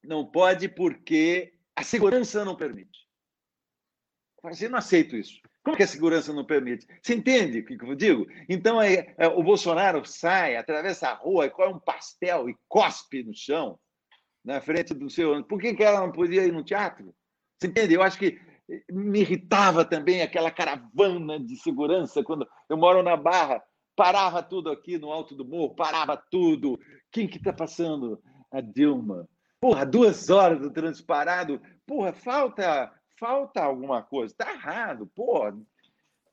não 0.03 0.26
pode, 0.26 0.70
porque 0.70 1.53
a 1.76 1.84
segurança 1.84 2.45
não 2.45 2.55
permite. 2.55 3.07
Eu 4.61 4.70
não 4.70 4.78
aceito 4.78 5.16
isso. 5.16 5.41
Como 5.64 5.78
que 5.78 5.84
a 5.84 5.88
segurança 5.88 6.34
não 6.34 6.45
permite? 6.45 6.86
Você 7.01 7.16
entende 7.16 7.59
o 7.59 7.66
que 7.66 7.82
eu 7.82 7.95
digo? 7.95 8.28
Então, 8.49 8.82
é, 8.82 9.16
é, 9.18 9.28
o 9.28 9.41
Bolsonaro 9.41 10.05
sai, 10.05 10.57
atravessa 10.57 11.07
a 11.07 11.14
rua, 11.14 11.45
e 11.45 11.49
come 11.49 11.74
um 11.74 11.80
pastel 11.80 12.49
e 12.49 12.57
cospe 12.68 13.24
no 13.24 13.34
chão, 13.34 13.80
na 14.44 14.62
frente 14.62 14.94
do 14.94 15.10
seu. 15.10 15.44
Por 15.44 15.60
que, 15.60 15.74
que 15.74 15.84
ela 15.84 16.02
não 16.02 16.12
podia 16.12 16.46
ir 16.46 16.52
no 16.52 16.64
teatro? 16.64 17.14
Você 17.58 17.68
entende? 17.68 17.94
Eu 17.94 18.02
acho 18.02 18.18
que 18.18 18.39
me 18.91 19.22
irritava 19.22 19.84
também 19.86 20.22
aquela 20.22 20.52
caravana 20.52 21.39
de 21.39 21.56
segurança 21.58 22.24
quando 22.24 22.48
eu 22.70 22.78
moro 22.78 23.04
na 23.04 23.16
Barra, 23.18 23.62
parava 23.96 24.41
tudo 24.41 24.70
aqui 24.72 24.98
no 24.98 25.12
alto 25.12 25.36
do 25.36 25.46
morro, 25.46 25.76
parava 25.76 26.18
tudo. 26.32 26.80
Quem 27.12 27.28
que 27.28 27.38
está 27.38 27.54
passando? 27.54 28.22
A 28.52 28.62
Dilma. 28.62 29.28
Porra, 29.60 29.86
duas 29.86 30.30
horas 30.30 30.60
do 30.60 30.72
trânsito 30.72 31.08
parado. 31.08 31.62
Porra, 31.86 32.14
falta 32.14 32.91
falta 33.24 33.64
alguma 33.64 34.04
coisa, 34.04 34.34
está 34.34 34.52
errado, 34.52 35.10
pô, 35.16 35.50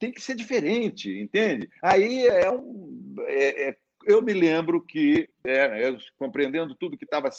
tem 0.01 0.11
que 0.11 0.21
ser 0.21 0.35
diferente, 0.35 1.09
entende? 1.21 1.69
Aí 1.83 2.27
é 2.27 2.51
um. 2.51 3.15
É, 3.27 3.69
é, 3.69 3.77
eu 4.05 4.23
me 4.23 4.33
lembro 4.33 4.81
que, 4.81 5.29
é, 5.45 5.89
eu, 5.89 5.99
compreendendo 6.19 6.75
tudo 6.75 6.97
que 6.97 7.05
estava 7.05 7.31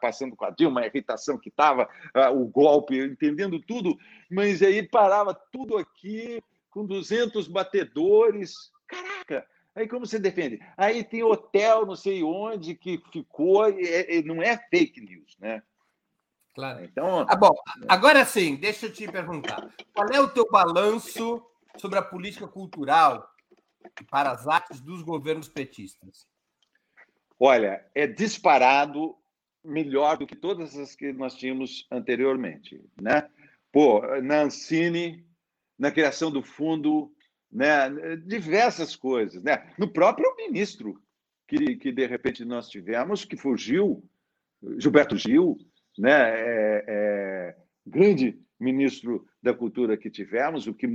passando 0.00 0.34
com 0.36 0.44
a 0.44 0.50
Dilma, 0.50 0.80
a 0.80 0.86
irritação 0.86 1.38
que 1.38 1.48
estava, 1.48 1.88
o 2.34 2.46
golpe, 2.46 2.98
entendendo 2.98 3.60
tudo, 3.60 3.96
mas 4.30 4.62
aí 4.62 4.82
parava 4.82 5.34
tudo 5.52 5.76
aqui 5.76 6.42
com 6.70 6.84
200 6.84 7.46
batedores. 7.48 8.72
Caraca! 8.86 9.46
Aí 9.74 9.88
como 9.88 10.06
você 10.06 10.18
defende? 10.18 10.60
Aí 10.76 11.02
tem 11.02 11.22
hotel, 11.22 11.84
não 11.84 11.96
sei 11.96 12.22
onde, 12.22 12.74
que 12.74 13.02
ficou, 13.12 13.68
e, 13.70 14.18
e 14.18 14.22
não 14.22 14.42
é 14.42 14.56
fake 14.70 15.00
news, 15.00 15.36
né? 15.38 15.62
Claro. 16.54 16.84
Então, 16.84 17.26
ah, 17.28 17.34
bom, 17.34 17.52
agora 17.88 18.24
sim, 18.24 18.54
deixa 18.54 18.86
eu 18.86 18.92
te 18.92 19.10
perguntar. 19.10 19.68
Qual 19.92 20.08
é 20.12 20.20
o 20.20 20.28
teu 20.28 20.46
balanço 20.48 21.44
sobre 21.76 21.98
a 21.98 22.02
política 22.02 22.46
cultural 22.46 23.28
para 24.10 24.30
as 24.30 24.46
artes 24.46 24.80
dos 24.80 25.02
governos 25.02 25.48
petistas? 25.48 26.26
Olha, 27.38 27.84
é 27.94 28.06
disparado 28.06 29.16
melhor 29.64 30.16
do 30.16 30.26
que 30.26 30.36
todas 30.36 30.76
as 30.76 30.94
que 30.94 31.12
nós 31.12 31.34
tínhamos 31.34 31.86
anteriormente, 31.90 32.82
né? 33.00 33.28
Pô, 33.72 34.00
na 34.22 34.42
Ancine, 34.42 35.26
na 35.78 35.90
criação 35.90 36.30
do 36.30 36.42
fundo, 36.42 37.12
né? 37.50 37.88
Diversas 38.24 38.94
coisas, 38.94 39.42
né? 39.42 39.72
No 39.78 39.92
próprio 39.92 40.34
ministro 40.36 41.02
que, 41.46 41.76
que 41.76 41.92
de 41.92 42.06
repente 42.06 42.44
nós 42.44 42.68
tivemos, 42.68 43.24
que 43.24 43.36
fugiu, 43.36 44.02
Gilberto 44.78 45.16
Gil, 45.16 45.58
né, 45.98 46.10
é, 46.12 46.84
é, 46.86 47.56
grande 47.86 48.38
ministro 48.58 49.26
da 49.42 49.52
cultura 49.52 49.96
que 49.96 50.10
tivemos, 50.10 50.66
o 50.66 50.74
que 50.74 50.86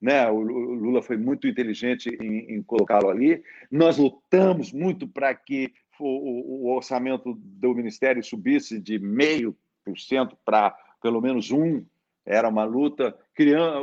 né, 0.00 0.28
o 0.30 0.40
Lula 0.40 1.02
foi 1.02 1.16
muito 1.16 1.48
inteligente 1.48 2.08
em, 2.20 2.54
em 2.54 2.62
colocá-lo 2.62 3.10
ali. 3.10 3.42
Nós 3.70 3.98
lutamos 3.98 4.72
muito 4.72 5.08
para 5.08 5.34
que 5.34 5.72
o, 5.98 6.66
o, 6.66 6.74
orçamento 6.74 7.34
do 7.34 7.74
ministério 7.74 8.22
subisse 8.22 8.78
de 8.78 8.98
meio 8.98 9.56
por 9.84 9.98
cento 9.98 10.36
para 10.44 10.70
pelo 11.02 11.20
menos 11.20 11.50
um. 11.50 11.84
Era 12.24 12.48
uma 12.48 12.64
luta. 12.64 13.16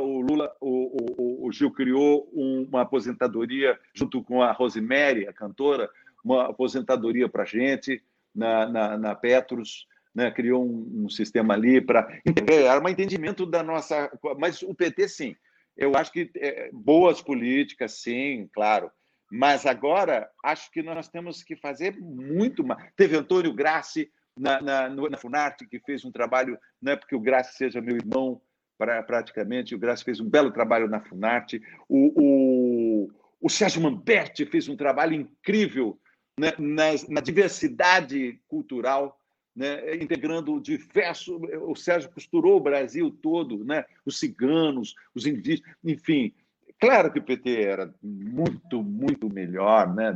O 0.00 0.20
Lula, 0.20 0.54
o, 0.60 1.46
o, 1.46 1.52
Gil 1.52 1.70
criou 1.70 2.30
uma 2.32 2.82
aposentadoria 2.82 3.78
junto 3.92 4.22
com 4.22 4.42
a 4.42 4.52
Rosemary, 4.52 5.26
a 5.26 5.32
cantora, 5.32 5.90
uma 6.24 6.50
aposentadoria 6.50 7.28
para 7.28 7.44
gente 7.44 8.02
na, 8.34 8.66
na, 8.68 8.98
na 8.98 9.14
Petros 9.14 9.86
né, 10.14 10.30
criou 10.30 10.64
um, 10.64 11.04
um, 11.04 11.08
sistema 11.10 11.52
ali 11.52 11.78
para. 11.78 12.08
Era 12.48 12.82
um 12.82 12.88
entendimento 12.88 13.44
da 13.44 13.62
nossa. 13.62 14.10
Mas 14.38 14.62
o 14.62 14.74
PT, 14.74 15.08
sim. 15.08 15.36
Eu 15.76 15.96
acho 15.96 16.10
que 16.12 16.30
é, 16.36 16.70
boas 16.72 17.20
políticas, 17.20 18.00
sim, 18.00 18.48
claro. 18.52 18.90
Mas 19.30 19.66
agora, 19.66 20.30
acho 20.44 20.70
que 20.70 20.82
nós 20.82 21.08
temos 21.08 21.42
que 21.42 21.56
fazer 21.56 21.96
muito 21.98 22.64
mais. 22.64 22.90
Teve 22.96 23.16
Antônio 23.16 23.52
Grassi 23.52 24.10
na, 24.38 24.60
na, 24.60 24.88
na 24.88 25.18
Funarte, 25.18 25.66
que 25.66 25.80
fez 25.80 26.04
um 26.04 26.12
trabalho, 26.12 26.58
não 26.80 26.92
é 26.92 26.96
porque 26.96 27.16
o 27.16 27.20
Grassi 27.20 27.56
seja 27.56 27.80
meu 27.80 27.96
irmão, 27.96 28.40
pra, 28.78 29.02
praticamente, 29.02 29.74
o 29.74 29.78
Grassi 29.78 30.04
fez 30.04 30.20
um 30.20 30.28
belo 30.28 30.50
trabalho 30.50 30.88
na 30.88 31.00
Funarte. 31.00 31.60
O, 31.88 32.12
o, 32.16 33.10
o 33.40 33.50
Sérgio 33.50 33.82
Mamberti 33.82 34.46
fez 34.46 34.68
um 34.68 34.76
trabalho 34.76 35.14
incrível 35.14 35.98
né, 36.38 36.52
na, 36.58 36.84
na 37.08 37.20
diversidade 37.20 38.40
cultural 38.46 39.18
né, 39.56 39.96
integrando 39.96 40.60
diversos. 40.60 41.40
O 41.62 41.74
Sérgio 41.74 42.10
costurou 42.10 42.58
o 42.58 42.62
Brasil 42.62 43.10
todo, 43.10 43.64
né, 43.64 43.84
os 44.04 44.18
ciganos, 44.18 44.94
os 45.14 45.26
indígenas, 45.26 45.74
enfim. 45.82 46.32
Claro 46.78 47.10
que 47.10 47.18
o 47.18 47.22
PT 47.22 47.62
era 47.62 47.94
muito, 48.02 48.82
muito 48.82 49.32
melhor, 49.32 49.94
né, 49.94 50.12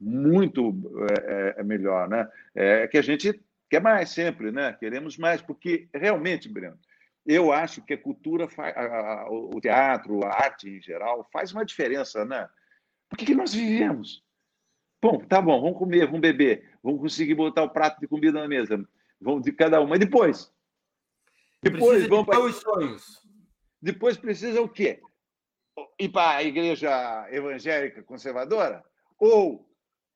muito 0.00 0.74
é, 1.22 1.60
é, 1.60 1.62
melhor. 1.62 2.08
Né? 2.08 2.28
É 2.54 2.88
que 2.88 2.98
a 2.98 3.02
gente 3.02 3.40
quer 3.70 3.80
mais 3.80 4.10
sempre, 4.10 4.50
né? 4.50 4.72
queremos 4.72 5.16
mais, 5.16 5.40
porque 5.40 5.88
realmente, 5.94 6.48
Breno, 6.48 6.78
eu 7.24 7.52
acho 7.52 7.80
que 7.80 7.94
a 7.94 7.98
cultura, 7.98 8.46
o 9.30 9.60
teatro, 9.60 10.24
a 10.24 10.28
arte 10.28 10.68
em 10.68 10.80
geral, 10.80 11.26
faz 11.32 11.52
uma 11.52 11.64
diferença, 11.64 12.24
né? 12.24 12.46
Por 13.08 13.16
que, 13.16 13.24
que 13.24 13.34
nós 13.34 13.54
vivemos? 13.54 14.22
Bom, 15.04 15.18
tá 15.18 15.38
bom, 15.38 15.60
vamos 15.60 15.76
comer, 15.76 16.06
vamos 16.06 16.22
beber, 16.22 16.66
vamos 16.82 16.98
conseguir 16.98 17.34
botar 17.34 17.62
o 17.62 17.68
prato 17.68 18.00
de 18.00 18.08
comida 18.08 18.40
na 18.40 18.48
mesa, 18.48 18.82
vamos 19.20 19.42
de 19.42 19.52
cada 19.52 19.78
um. 19.78 19.86
Mas 19.86 19.98
depois? 19.98 20.50
Depois 21.62 21.90
precisa 21.90 22.08
vamos 22.08 22.24
para 22.24 22.40
os 22.40 22.56
sonhos. 22.56 23.28
Depois 23.82 24.16
precisa 24.16 24.62
o 24.62 24.68
quê? 24.68 25.02
Ir 26.00 26.08
para 26.08 26.38
a 26.38 26.42
igreja 26.42 27.26
evangélica 27.30 28.02
conservadora? 28.02 28.82
Ou 29.18 29.68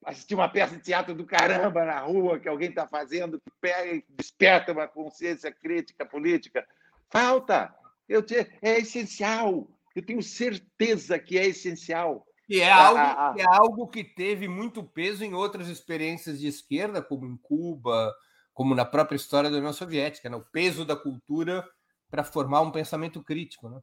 assistir 0.06 0.34
uma 0.34 0.48
peça 0.48 0.76
de 0.76 0.82
teatro 0.82 1.14
do 1.14 1.26
caramba 1.26 1.84
na 1.84 2.00
rua 2.00 2.38
que 2.38 2.48
alguém 2.48 2.70
está 2.70 2.86
fazendo, 2.86 3.38
que 3.38 3.50
pega 3.60 3.94
e 3.94 4.04
desperta 4.08 4.72
uma 4.72 4.88
consciência 4.88 5.52
crítica 5.52 6.06
política? 6.06 6.66
Falta. 7.10 7.74
Eu 8.08 8.22
te... 8.22 8.36
É 8.62 8.78
essencial. 8.78 9.68
Eu 9.94 10.02
tenho 10.02 10.22
certeza 10.22 11.18
que 11.18 11.38
é 11.38 11.44
essencial. 11.44 12.26
E 12.48 12.60
é 12.60 12.70
algo, 12.70 12.98
ah, 12.98 13.30
ah, 13.30 13.34
é 13.36 13.44
algo 13.44 13.86
que 13.88 14.02
teve 14.02 14.48
muito 14.48 14.82
peso 14.82 15.22
em 15.22 15.34
outras 15.34 15.68
experiências 15.68 16.40
de 16.40 16.46
esquerda, 16.46 17.02
como 17.02 17.26
em 17.26 17.36
Cuba, 17.36 18.14
como 18.54 18.74
na 18.74 18.86
própria 18.86 19.16
história 19.16 19.50
da 19.50 19.58
União 19.58 19.72
Soviética, 19.72 20.30
né? 20.30 20.36
o 20.36 20.44
peso 20.44 20.84
da 20.84 20.96
cultura 20.96 21.68
para 22.10 22.24
formar 22.24 22.62
um 22.62 22.70
pensamento 22.70 23.22
crítico. 23.22 23.68
Né? 23.68 23.80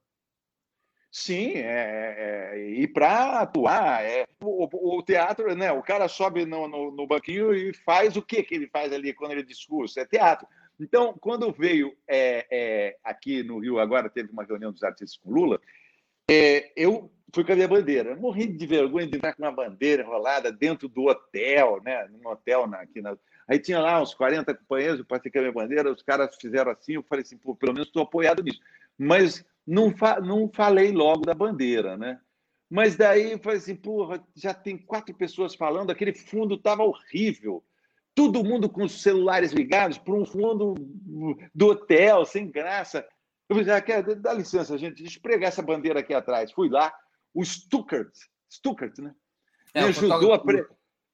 Sim, 1.12 1.52
é, 1.54 1.62
é, 1.62 2.50
é 2.54 2.70
e 2.72 2.88
para 2.88 3.42
atuar, 3.42 4.04
é, 4.04 4.26
o, 4.42 4.98
o, 4.98 5.04
teatro, 5.04 5.56
né? 5.56 5.72
O 5.72 5.84
cara 5.84 6.08
sobe 6.08 6.44
no, 6.46 6.68
no, 6.68 6.92
no, 6.92 7.08
banquinho 7.08 7.54
e 7.54 7.72
faz 7.74 8.18
o 8.18 8.22
que 8.22 8.44
que 8.44 8.56
ele 8.56 8.68
faz 8.68 8.92
ali 8.92 9.14
quando 9.14 9.32
ele 9.32 9.44
discursa? 9.44 10.02
É 10.02 10.06
teatro. 10.06 10.48
Então, 10.80 11.14
quando 11.22 11.54
veio 11.54 11.96
é, 12.08 12.46
é, 12.52 12.98
aqui 13.04 13.44
no 13.44 13.60
Rio, 13.60 13.80
agora 13.80 14.10
teve 14.10 14.30
uma 14.32 14.44
reunião 14.44 14.74
dos 14.74 14.84
artistas 14.84 15.18
com 15.18 15.32
Lula, 15.32 15.62
eu 16.76 17.10
fui 17.36 17.44
com 17.44 17.52
a 17.52 17.56
minha 17.56 17.68
bandeira. 17.68 18.16
Morri 18.16 18.48
de 18.48 18.66
vergonha 18.66 19.06
de 19.06 19.18
entrar 19.18 19.34
com 19.34 19.44
uma 19.44 19.52
bandeira 19.52 20.02
enrolada 20.02 20.52
dentro 20.52 20.88
do 20.88 21.04
hotel, 21.08 21.82
né? 21.84 22.08
Num 22.08 22.30
hotel 22.30 22.66
na, 22.66 22.80
aqui 22.80 23.02
na. 23.02 23.18
Aí 23.46 23.60
tinha 23.60 23.80
lá 23.80 24.02
uns 24.02 24.14
40 24.14 24.56
companheiros, 24.56 25.00
eu 25.00 25.06
passei 25.06 25.30
com 25.30 25.38
a 25.38 25.42
minha 25.42 25.54
bandeira, 25.54 25.92
os 25.92 26.02
caras 26.02 26.36
fizeram 26.40 26.72
assim, 26.72 26.94
eu 26.94 27.04
falei 27.04 27.24
assim, 27.24 27.38
pelo 27.38 27.74
menos 27.74 27.88
estou 27.88 28.02
apoiado 28.02 28.42
nisso. 28.42 28.62
Mas 28.98 29.46
não, 29.68 29.96
fa 29.96 30.20
não 30.22 30.50
falei 30.52 30.92
logo 30.94 31.26
da 31.26 31.34
bandeira, 31.34 31.98
né? 31.98 32.20
Mas 32.70 32.96
daí 32.96 33.34
eu 33.34 33.40
falei 33.40 33.60
assim, 33.60 33.76
porra, 33.76 34.26
já 34.34 34.54
tem 34.54 34.78
quatro 34.78 35.14
pessoas 35.14 35.54
falando, 35.54 35.92
aquele 35.92 36.14
fundo 36.14 36.56
estava 36.56 36.84
horrível. 36.84 37.64
Todo 38.16 38.44
mundo 38.46 38.70
com 38.70 38.86
os 38.86 39.02
celulares 39.02 39.52
ligados 39.52 39.98
para 39.98 40.14
um 40.14 40.26
fundo 40.26 40.74
do 41.54 41.68
hotel, 41.68 42.26
sem 42.26 42.50
graça. 42.50 43.06
Eu 43.50 43.58
falei, 43.58 43.74
ah, 43.74 44.16
dá 44.16 44.34
licença, 44.34 44.78
gente, 44.78 45.04
deixa 45.04 45.18
eu 45.18 45.22
pregar 45.22 45.50
essa 45.50 45.62
bandeira 45.62 46.00
aqui 46.00 46.14
atrás. 46.14 46.52
Fui 46.52 46.70
lá, 46.70 46.92
o 47.36 47.44
Stuckert, 47.44 48.12
Stuckert, 48.50 48.98
né? 49.00 49.14
É, 49.74 49.82
me 49.82 49.90
ajudou 49.90 50.34
a. 50.34 50.40
Pre... 50.40 50.66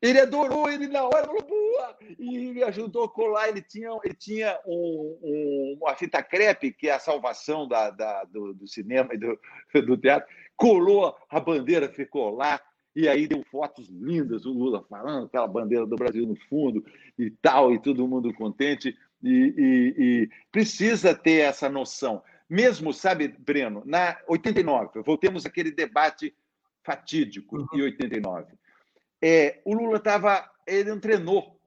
Ele 0.01 0.19
adorou 0.19 0.69
ele 0.69 0.87
na 0.87 1.03
hora, 1.03 1.25
falou, 1.25 1.43
boa! 1.43 1.97
E 2.17 2.53
me 2.53 2.63
ajudou 2.63 3.05
a 3.05 3.09
colar. 3.09 3.49
Ele 3.49 3.61
tinha, 3.61 3.89
ele 4.03 4.13
tinha 4.13 4.59
um, 4.65 5.19
um, 5.21 5.77
uma 5.81 5.95
fita 5.95 6.23
crepe, 6.23 6.71
que 6.71 6.87
é 6.87 6.93
a 6.93 6.99
salvação 6.99 7.67
da, 7.67 7.89
da 7.89 8.23
do, 8.25 8.53
do, 8.53 8.67
cinema 8.67 9.13
e 9.13 9.17
do, 9.17 9.39
do 9.85 9.97
teatro. 9.97 10.27
Colou 10.55 11.15
a 11.29 11.39
bandeira, 11.39 11.89
ficou 11.89 12.35
lá. 12.35 12.61
E 12.95 13.07
aí 13.07 13.27
deu 13.27 13.43
fotos 13.49 13.89
lindas, 13.89 14.45
o 14.45 14.51
Lula 14.51 14.83
falando, 14.89 15.25
aquela 15.25 15.47
bandeira 15.47 15.85
do 15.85 15.95
Brasil 15.95 16.27
no 16.27 16.35
fundo 16.49 16.83
e 17.17 17.31
tal, 17.31 17.73
e 17.73 17.79
todo 17.79 18.07
mundo 18.07 18.33
contente. 18.33 18.95
E, 19.23 19.29
e, 19.29 19.95
e 19.97 20.29
precisa 20.51 21.15
ter 21.15 21.41
essa 21.41 21.69
noção. 21.69 22.21
Mesmo, 22.51 22.93
sabe, 22.93 23.29
Breno, 23.29 23.81
na 23.85 24.19
89, 24.27 25.03
voltemos 25.03 25.45
àquele 25.45 25.71
debate 25.71 26.35
fatídico 26.83 27.57
uhum. 27.57 27.67
em 27.73 27.81
89. 27.83 28.55
É, 29.21 29.61
o 29.63 29.73
Lula 29.73 29.95
estava, 29.95 30.51
ele 30.67 30.89
não 30.89 30.99
treinou, 30.99 31.57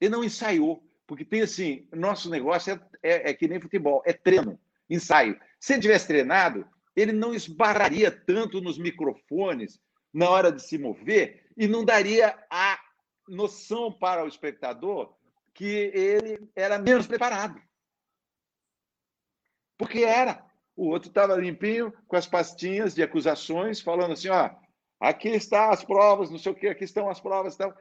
ele 0.00 0.10
não 0.10 0.24
ensaiou, 0.24 0.82
porque 1.06 1.26
tem 1.26 1.42
assim, 1.42 1.86
nosso 1.92 2.30
negócio 2.30 2.72
é, 2.72 2.80
é, 3.02 3.30
é 3.30 3.34
que 3.34 3.46
nem 3.46 3.60
futebol, 3.60 4.02
é 4.06 4.14
treino, 4.14 4.58
ensaio. 4.88 5.38
Se 5.60 5.74
ele 5.74 5.82
tivesse 5.82 6.06
treinado, 6.06 6.66
ele 6.96 7.12
não 7.12 7.34
esbarraria 7.34 8.10
tanto 8.10 8.62
nos 8.62 8.78
microfones 8.78 9.78
na 10.10 10.30
hora 10.30 10.50
de 10.50 10.62
se 10.62 10.78
mover 10.78 11.50
e 11.54 11.68
não 11.68 11.84
daria 11.84 12.34
a 12.48 12.80
noção 13.28 13.92
para 13.92 14.24
o 14.24 14.28
espectador 14.28 15.14
que 15.52 15.92
ele 15.92 16.48
era 16.56 16.78
menos 16.78 17.06
preparado. 17.06 17.60
Porque 19.76 20.00
era. 20.00 20.44
O 20.76 20.88
outro 20.88 21.08
estava 21.08 21.36
limpinho, 21.36 21.92
com 22.08 22.16
as 22.16 22.26
pastinhas 22.26 22.94
de 22.94 23.02
acusações, 23.02 23.80
falando 23.80 24.12
assim: 24.12 24.28
ó, 24.28 24.50
aqui 25.00 25.28
estão 25.28 25.70
as 25.70 25.84
provas, 25.84 26.30
não 26.30 26.38
sei 26.38 26.52
o 26.52 26.54
quê, 26.54 26.68
aqui 26.68 26.84
estão 26.84 27.08
as 27.08 27.20
provas. 27.20 27.54
Então, 27.54 27.72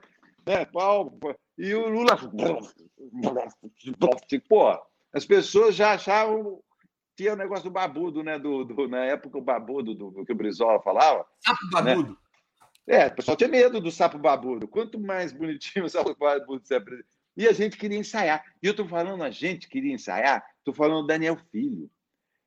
né, 0.46 0.66
pau, 0.66 1.18
e 1.58 1.74
o 1.74 1.90
Lula. 1.90 2.18
Pô, 4.48 4.80
as 5.12 5.26
pessoas 5.26 5.76
já 5.76 5.94
achavam. 5.94 6.62
Tinha 7.16 7.34
o 7.34 7.38
negócio 7.38 7.66
do 7.66 7.72
babudo, 7.72 8.24
né? 8.24 8.40
Do, 8.40 8.64
do 8.64 8.88
na 8.88 9.06
época, 9.06 9.38
o 9.38 9.42
babudo 9.42 9.94
do, 9.94 10.10
do 10.10 10.26
que 10.26 10.32
o 10.32 10.36
Brizola 10.36 10.82
falava. 10.82 11.26
Sapo 11.40 11.70
babudo. 11.72 12.18
Né? 12.88 13.04
É, 13.04 13.08
o 13.08 13.16
pessoal 13.16 13.38
tinha 13.38 13.50
medo 13.50 13.80
do 13.80 13.92
sapo 13.92 14.18
babudo. 14.18 14.68
Quanto 14.68 15.00
mais 15.00 15.32
bonitinho 15.32 15.86
o 15.86 15.90
sapo 15.90 16.16
babudo 16.16 16.66
se 16.66 16.74
apresenta. 16.74 17.08
E 17.36 17.48
a 17.48 17.54
gente 17.54 17.78
queria 17.78 17.98
ensaiar. 17.98 18.44
E 18.62 18.68
eu 18.68 18.72
estou 18.72 18.88
falando, 18.88 19.24
a 19.24 19.32
gente 19.32 19.68
queria 19.68 19.94
ensaiar, 19.94 20.46
estou 20.60 20.74
falando 20.74 21.08
Daniel 21.08 21.38
Filho, 21.52 21.90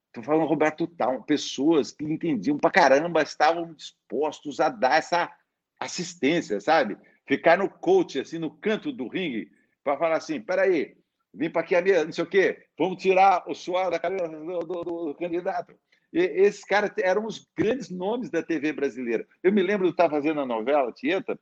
estou 0.06 0.22
falando 0.22 0.48
Roberto 0.48 0.86
Tal, 0.86 1.22
pessoas 1.24 1.90
que 1.90 2.04
entendiam 2.04 2.56
pra 2.56 2.70
caramba, 2.70 3.22
estavam 3.22 3.74
dispostos 3.74 4.60
a 4.60 4.68
dar 4.68 4.98
essa 4.98 5.30
assistência, 5.78 6.60
sabe? 6.60 6.96
Ficar 7.26 7.58
no 7.58 7.68
coach, 7.68 8.20
assim, 8.20 8.38
no 8.38 8.50
canto 8.50 8.92
do 8.92 9.08
ringue, 9.08 9.50
para 9.82 9.98
falar 9.98 10.16
assim: 10.16 10.40
peraí, 10.40 10.96
vim 11.34 11.50
para 11.50 11.62
aqui 11.62 11.74
a 11.74 11.82
minha, 11.82 12.04
não 12.04 12.12
sei 12.12 12.24
o 12.24 12.28
quê, 12.28 12.66
vamos 12.78 13.02
tirar 13.02 13.44
o 13.46 13.54
suor 13.54 13.90
da 13.90 13.98
cabeça 13.98 14.28
do, 14.28 14.58
do, 14.60 14.84
do, 14.84 15.14
candidato. 15.14 15.74
E, 16.12 16.20
esses 16.20 16.64
caras 16.64 16.92
eram 16.98 17.26
os 17.26 17.46
grandes 17.56 17.90
nomes 17.90 18.30
da 18.30 18.42
TV 18.42 18.72
brasileira. 18.72 19.26
Eu 19.42 19.52
me 19.52 19.62
lembro 19.62 19.86
de 19.86 19.92
estar 19.92 20.08
fazendo 20.08 20.40
a 20.40 20.46
novela 20.46 20.92
Tieta, 20.92 21.38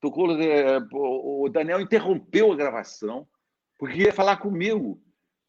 tocou, 0.00 0.30
é, 0.40 0.78
o 0.92 1.48
Daniel 1.48 1.80
interrompeu 1.80 2.52
a 2.52 2.56
gravação 2.56 3.26
porque 3.78 4.02
ia 4.02 4.12
falar 4.12 4.36
comigo 4.36 5.02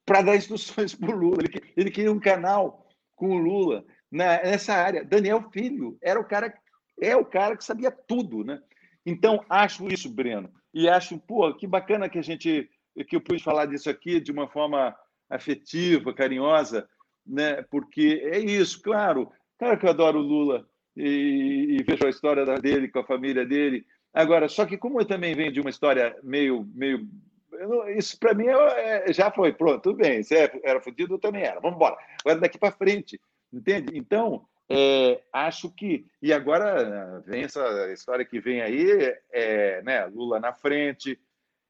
para 0.06 0.22
dar 0.22 0.36
instruções 0.36 0.94
para 0.96 1.14
o 1.14 1.18
Lula. 1.18 1.44
Ele, 1.76 1.92
queria 1.92 2.12
um 2.12 2.20
canal 2.20 2.88
com 3.16 3.32
o 3.32 3.38
Lula 3.38 3.86
nessa 4.10 4.74
área. 4.74 5.04
Daniel 5.04 5.50
Filho 5.52 5.98
era 6.02 6.20
o 6.20 6.24
cara, 6.24 6.54
é 7.00 7.16
o 7.16 7.26
cara 7.26 7.58
que 7.58 7.64
sabia 7.64 7.92
tudo, 7.92 8.44
né? 8.44 8.62
Então 9.06 9.44
acho 9.50 9.88
isso, 9.88 10.10
Breno, 10.10 10.50
e 10.74 10.88
acho, 10.88 11.20
pô, 11.20 11.54
que 11.54 11.68
bacana 11.68 12.08
que 12.08 12.20
a 12.20 12.22
gente 12.22 12.70
que 13.08 13.16
eu 13.16 13.22
pude 13.22 13.42
falar 13.42 13.66
disso 13.66 13.90
aqui 13.90 14.20
de 14.20 14.32
uma 14.32 14.50
forma 14.50 14.96
afetiva, 15.30 16.14
carinhosa, 16.14 16.88
né? 17.26 17.64
Porque 17.64 18.22
é 18.32 18.40
isso, 18.40 18.82
claro. 18.82 19.32
Claro 19.58 19.78
que 19.78 19.86
eu 19.86 19.90
adoro 19.90 20.20
o 20.20 20.24
Lula 20.24 20.68
e, 20.96 21.78
e 21.80 21.84
vejo 21.84 22.06
a 22.06 22.10
história 22.10 22.46
dele 22.60 22.90
com 22.90 23.00
a 23.00 23.06
família 23.06 23.46
dele 23.46 23.86
Agora, 24.14 24.50
só 24.50 24.66
que 24.66 24.78
como 24.78 25.00
eu 25.00 25.06
também 25.06 25.36
venho 25.36 25.52
de 25.52 25.62
uma 25.62 25.70
história 25.70 26.18
meio. 26.24 26.68
meio 26.74 27.08
isso 27.96 28.18
para 28.18 28.34
mim 28.34 28.48
é, 28.48 29.12
já 29.14 29.30
foi, 29.30 29.54
pronto, 29.54 29.82
tudo 29.82 29.98
bem. 29.98 30.24
Você 30.24 30.36
é, 30.36 30.62
era 30.64 30.82
fodido, 30.82 31.16
eu 31.16 31.20
também 31.20 31.44
era. 31.44 31.60
Vamos 31.60 31.76
embora. 31.76 31.98
Agora 32.22 32.40
daqui 32.40 32.58
para 32.58 32.72
frente, 32.72 33.20
entende? 33.54 33.98
Então, 33.98 34.46
é, 34.70 35.22
acho 35.32 35.70
que. 35.70 36.06
E 36.22 36.34
agora 36.34 37.22
vem 37.26 37.44
essa 37.44 37.92
história 37.92 38.26
que 38.26 38.40
vem 38.40 38.62
aí, 38.62 39.14
é, 39.32 39.82
né, 39.84 40.06
Lula 40.06 40.40
na 40.40 40.54
frente, 40.54 41.20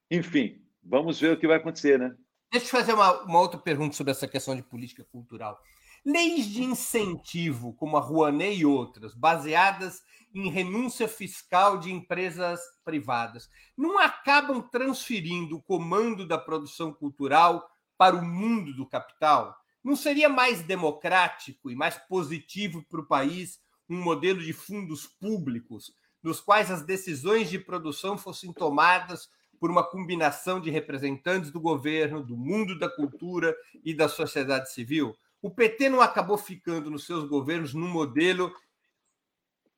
enfim, 0.09 0.61
vamos 0.83 1.19
ver 1.19 1.33
o 1.33 1.37
que 1.37 1.47
vai 1.47 1.57
acontecer, 1.57 1.99
né? 1.99 2.15
Deixa 2.51 2.65
eu 2.65 2.69
fazer 2.69 2.93
uma, 2.93 3.23
uma 3.23 3.39
outra 3.39 3.59
pergunta 3.59 3.95
sobre 3.95 4.11
essa 4.11 4.27
questão 4.27 4.55
de 4.55 4.61
política 4.61 5.05
cultural. 5.09 5.57
Leis 6.03 6.47
de 6.47 6.63
incentivo, 6.63 7.73
como 7.75 7.95
a 7.95 7.99
Rouanet 7.99 8.57
e 8.57 8.65
outras, 8.65 9.13
baseadas 9.13 10.01
em 10.33 10.49
renúncia 10.49 11.07
fiscal 11.07 11.77
de 11.77 11.91
empresas 11.91 12.59
privadas, 12.83 13.47
não 13.77 13.99
acabam 13.99 14.61
transferindo 14.61 15.57
o 15.57 15.61
comando 15.61 16.27
da 16.27 16.39
produção 16.39 16.91
cultural 16.91 17.69
para 17.97 18.15
o 18.15 18.25
mundo 18.25 18.73
do 18.73 18.87
capital? 18.87 19.55
Não 19.83 19.95
seria 19.95 20.27
mais 20.27 20.63
democrático 20.63 21.69
e 21.69 21.75
mais 21.75 21.97
positivo 22.09 22.83
para 22.89 23.01
o 23.01 23.07
país 23.07 23.59
um 23.87 24.01
modelo 24.01 24.41
de 24.41 24.53
fundos 24.53 25.05
públicos, 25.05 25.93
nos 26.23 26.39
quais 26.39 26.71
as 26.71 26.81
decisões 26.81 27.47
de 27.47 27.59
produção 27.59 28.17
fossem 28.17 28.51
tomadas 28.51 29.29
por 29.59 29.69
uma 29.69 29.83
combinação 29.83 30.59
de 30.59 30.71
representantes 30.71 31.51
do 31.51 31.59
governo, 31.59 32.25
do 32.25 32.35
mundo 32.35 32.79
da 32.79 32.89
cultura 32.89 33.55
e 33.85 33.93
da 33.93 34.09
sociedade 34.09 34.71
civil? 34.73 35.15
O 35.41 35.49
PT 35.49 35.89
não 35.89 36.01
acabou 36.01 36.37
ficando 36.37 36.89
nos 36.89 37.05
seus 37.05 37.27
governos 37.27 37.73
num 37.73 37.89
modelo 37.89 38.53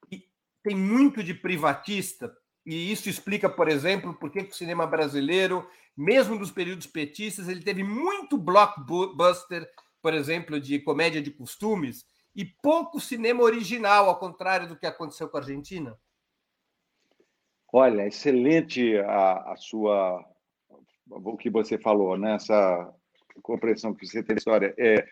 que 0.10 0.28
tem 0.62 0.76
muito 0.76 1.24
de 1.24 1.34
privatista, 1.34 2.36
e 2.66 2.92
isso 2.92 3.10
explica, 3.10 3.50
por 3.50 3.68
exemplo, 3.68 4.14
por 4.14 4.32
que 4.32 4.40
o 4.40 4.54
cinema 4.54 4.88
brasileiro, 4.88 5.68
mesmo 5.96 6.36
nos 6.36 6.52
períodos 6.52 6.88
petistas, 6.88 7.50
ele 7.50 7.62
teve 7.62 7.84
muito 7.84 8.38
blockbuster, 8.38 9.70
por 10.02 10.14
exemplo, 10.14 10.60
de 10.60 10.80
comédia 10.80 11.22
de 11.22 11.32
costumes, 11.32 12.06
e 12.36 12.46
pouco 12.46 13.00
cinema 13.00 13.44
original, 13.44 14.08
ao 14.10 14.20
contrário 14.20 14.68
do 14.68 14.78
que 14.78 14.86
aconteceu 14.86 15.30
com 15.30 15.38
a 15.38 15.40
Argentina? 15.42 15.98
Olha, 17.72 18.08
excelente 18.08 18.98
a, 18.98 19.54
a 19.54 19.56
sua 19.56 20.26
o 21.10 21.38
que 21.38 21.50
você 21.50 21.78
falou 21.78 22.18
né? 22.18 22.38
compreensão 23.42 23.94
que 23.94 24.06
você 24.06 24.24
tem 24.24 24.36
da 24.36 24.40
história. 24.40 24.74
É, 24.78 25.08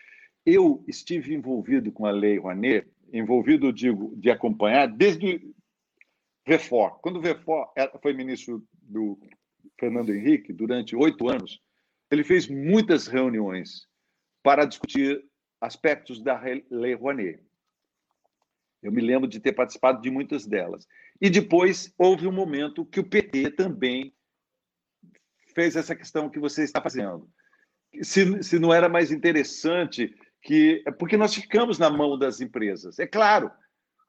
eu 0.45 0.83
estive 0.87 1.33
envolvido 1.33 1.91
com 1.91 2.05
a 2.05 2.11
Lei 2.11 2.37
Rouanet, 2.37 2.87
envolvido, 3.13 3.71
digo, 3.71 4.15
de 4.15 4.29
acompanhar 4.29 4.87
desde 4.87 5.41
Vefor. 6.45 6.99
Quando 7.01 7.17
o 7.17 7.21
Vefor 7.21 7.67
foi 8.01 8.13
ministro 8.13 8.65
do 8.81 9.19
Fernando 9.79 10.13
Henrique 10.13 10.51
durante 10.51 10.95
oito 10.95 11.29
anos, 11.29 11.61
ele 12.09 12.23
fez 12.23 12.47
muitas 12.47 13.07
reuniões 13.07 13.87
para 14.43 14.65
discutir 14.65 15.23
aspectos 15.59 16.21
da 16.21 16.41
Lei 16.69 16.95
Rouanet. 16.95 17.39
Eu 18.81 18.91
me 18.91 19.01
lembro 19.01 19.29
de 19.29 19.39
ter 19.39 19.53
participado 19.53 20.01
de 20.01 20.09
muitas 20.09 20.47
delas. 20.47 20.87
E 21.21 21.29
depois 21.29 21.93
houve 21.97 22.27
um 22.27 22.31
momento 22.31 22.85
que 22.85 22.99
o 22.99 23.07
PT 23.07 23.51
também 23.51 24.11
fez 25.53 25.75
essa 25.75 25.95
questão 25.95 26.29
que 26.29 26.39
você 26.39 26.63
está 26.63 26.81
fazendo. 26.81 27.29
Se, 28.01 28.41
se 28.41 28.57
não 28.57 28.73
era 28.73 28.89
mais 28.89 29.11
interessante 29.11 30.15
que. 30.41 30.83
Porque 30.97 31.17
nós 31.17 31.33
ficamos 31.33 31.77
na 31.77 31.89
mão 31.89 32.17
das 32.17 32.41
empresas. 32.41 32.99
É 32.99 33.07
claro, 33.07 33.51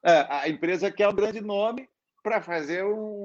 a 0.03 0.49
empresa 0.49 0.91
quer 0.91 1.09
um 1.09 1.15
grande 1.15 1.41
nome 1.41 1.89
para 2.23 2.41
fazer 2.41 2.85
um, 2.85 3.25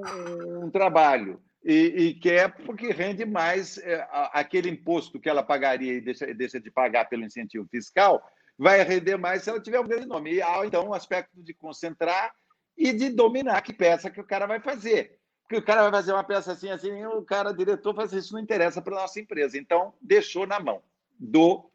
um 0.64 0.70
trabalho. 0.70 1.40
E, 1.64 1.72
e, 1.74 2.14
quer 2.14 2.54
porque 2.64 2.92
rende 2.92 3.26
mais 3.26 3.78
é, 3.78 4.06
aquele 4.32 4.70
imposto 4.70 5.18
que 5.18 5.28
ela 5.28 5.42
pagaria 5.42 5.94
e 5.94 6.00
deixa, 6.00 6.32
deixa 6.32 6.60
de 6.60 6.70
pagar 6.70 7.08
pelo 7.08 7.24
incentivo 7.24 7.66
fiscal, 7.68 8.22
vai 8.56 8.82
render 8.82 9.16
mais 9.16 9.42
se 9.42 9.50
ela 9.50 9.60
tiver 9.60 9.80
um 9.80 9.86
grande 9.86 10.06
nome. 10.06 10.34
E 10.34 10.42
há, 10.42 10.64
então, 10.64 10.88
um 10.88 10.94
aspecto 10.94 11.42
de 11.42 11.52
concentrar 11.52 12.32
e 12.76 12.92
de 12.92 13.10
dominar 13.10 13.60
que 13.62 13.72
peça 13.72 14.10
que 14.10 14.20
o 14.20 14.26
cara 14.26 14.46
vai 14.46 14.60
fazer. 14.60 15.18
Porque 15.42 15.56
o 15.56 15.64
cara 15.64 15.82
vai 15.82 15.90
fazer 15.90 16.12
uma 16.12 16.24
peça 16.24 16.52
assim, 16.52 16.70
assim, 16.70 17.04
o 17.06 17.22
cara, 17.22 17.52
diretor, 17.52 17.94
faz 17.94 18.12
isso, 18.12 18.34
não 18.34 18.40
interessa 18.40 18.80
para 18.80 18.96
a 18.96 19.00
nossa 19.00 19.18
empresa. 19.18 19.58
Então, 19.58 19.94
deixou 20.00 20.46
na 20.46 20.60
mão 20.60 20.82
do. 21.18 21.70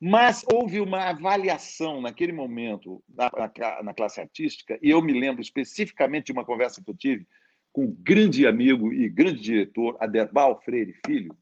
Mas 0.00 0.42
houve 0.50 0.80
uma 0.80 1.10
avaliação 1.10 2.00
naquele 2.00 2.32
momento 2.32 3.02
na, 3.06 3.30
na, 3.30 3.82
na 3.82 3.94
classe 3.94 4.20
artística, 4.20 4.78
e 4.82 4.88
eu 4.88 5.02
me 5.02 5.12
lembro 5.12 5.42
especificamente 5.42 6.26
de 6.26 6.32
uma 6.32 6.44
conversa 6.44 6.82
que 6.82 6.90
eu 6.90 6.96
tive 6.96 7.26
com 7.70 7.84
um 7.84 7.96
grande 8.00 8.46
amigo 8.46 8.92
e 8.92 9.08
grande 9.08 9.40
diretor, 9.40 9.96
Aderbal 10.00 10.60
Freire 10.62 10.94
Filho, 11.04 11.36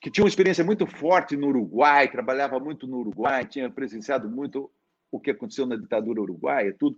que 0.00 0.10
tinha 0.10 0.22
uma 0.22 0.28
experiência 0.28 0.64
muito 0.64 0.86
forte 0.86 1.36
no 1.36 1.48
Uruguai, 1.48 2.08
trabalhava 2.08 2.60
muito 2.60 2.86
no 2.86 2.98
Uruguai, 2.98 3.44
tinha 3.44 3.68
presenciado 3.68 4.30
muito 4.30 4.70
o 5.10 5.18
que 5.18 5.30
aconteceu 5.30 5.66
na 5.66 5.76
ditadura 5.76 6.20
uruguaia, 6.20 6.74
tudo. 6.78 6.96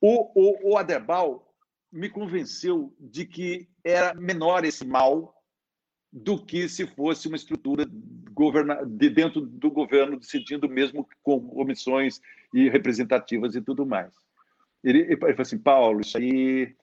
O, 0.00 0.32
o, 0.34 0.72
o 0.72 0.78
Aderbal 0.78 1.54
me 1.92 2.08
convenceu 2.08 2.92
de 2.98 3.26
que 3.26 3.68
era 3.84 4.14
menor 4.14 4.64
esse 4.64 4.84
mal 4.84 5.34
do 6.12 6.38
que 6.38 6.68
se 6.68 6.86
fosse 6.86 7.26
uma 7.26 7.36
estrutura 7.36 7.86
de 8.86 9.08
dentro 9.08 9.40
do 9.40 9.70
governo 9.70 10.18
decidindo 10.18 10.68
mesmo 10.68 11.08
com 11.22 11.40
comissões 11.40 12.20
e 12.52 12.68
representativas 12.68 13.54
e 13.54 13.62
tudo 13.62 13.86
mais. 13.86 14.12
Ele, 14.84 15.00
ele 15.00 15.16
falou 15.16 15.40
assim, 15.40 15.58
Paulo, 15.58 16.00
isso 16.00 16.18
aí 16.18 16.74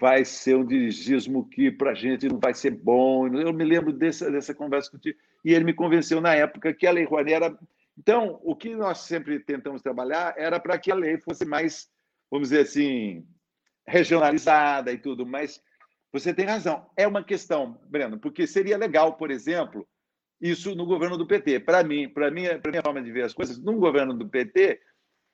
vai 0.00 0.24
ser 0.24 0.56
um 0.56 0.64
dirigismo 0.64 1.48
que 1.48 1.70
para 1.70 1.90
a 1.90 1.94
gente 1.94 2.26
não 2.26 2.38
vai 2.38 2.54
ser 2.54 2.70
bom. 2.70 3.28
Eu 3.28 3.52
me 3.52 3.64
lembro 3.64 3.92
dessa, 3.92 4.30
dessa 4.30 4.54
conversa 4.54 4.90
contigo. 4.90 5.18
E 5.44 5.52
ele 5.52 5.64
me 5.64 5.74
convenceu 5.74 6.20
na 6.20 6.34
época 6.34 6.72
que 6.72 6.86
a 6.86 6.90
Lei 6.90 7.04
Rouanet 7.04 7.34
era. 7.34 7.58
Então, 7.96 8.40
o 8.42 8.56
que 8.56 8.74
nós 8.74 8.98
sempre 9.00 9.38
tentamos 9.38 9.82
trabalhar 9.82 10.34
era 10.36 10.58
para 10.58 10.78
que 10.78 10.90
a 10.90 10.96
lei 10.96 11.18
fosse 11.18 11.44
mais, 11.44 11.88
vamos 12.30 12.48
dizer 12.48 12.62
assim, 12.62 13.24
regionalizada 13.86 14.90
e 14.90 14.98
tudo, 14.98 15.24
mas 15.24 15.60
você 16.14 16.32
tem 16.32 16.46
razão. 16.46 16.88
É 16.96 17.08
uma 17.08 17.24
questão, 17.24 17.76
Breno, 17.88 18.20
porque 18.20 18.46
seria 18.46 18.78
legal, 18.78 19.16
por 19.16 19.32
exemplo, 19.32 19.84
isso 20.40 20.72
no 20.76 20.86
governo 20.86 21.18
do 21.18 21.26
PT. 21.26 21.58
Para 21.58 21.82
mim, 21.82 22.08
para 22.08 22.30
mim, 22.30 22.44
para 22.62 22.70
minha 22.70 22.82
forma 22.84 23.02
de 23.02 23.10
ver 23.10 23.24
as 23.24 23.34
coisas, 23.34 23.58
num 23.58 23.80
governo 23.80 24.14
do 24.14 24.28
PT, 24.28 24.80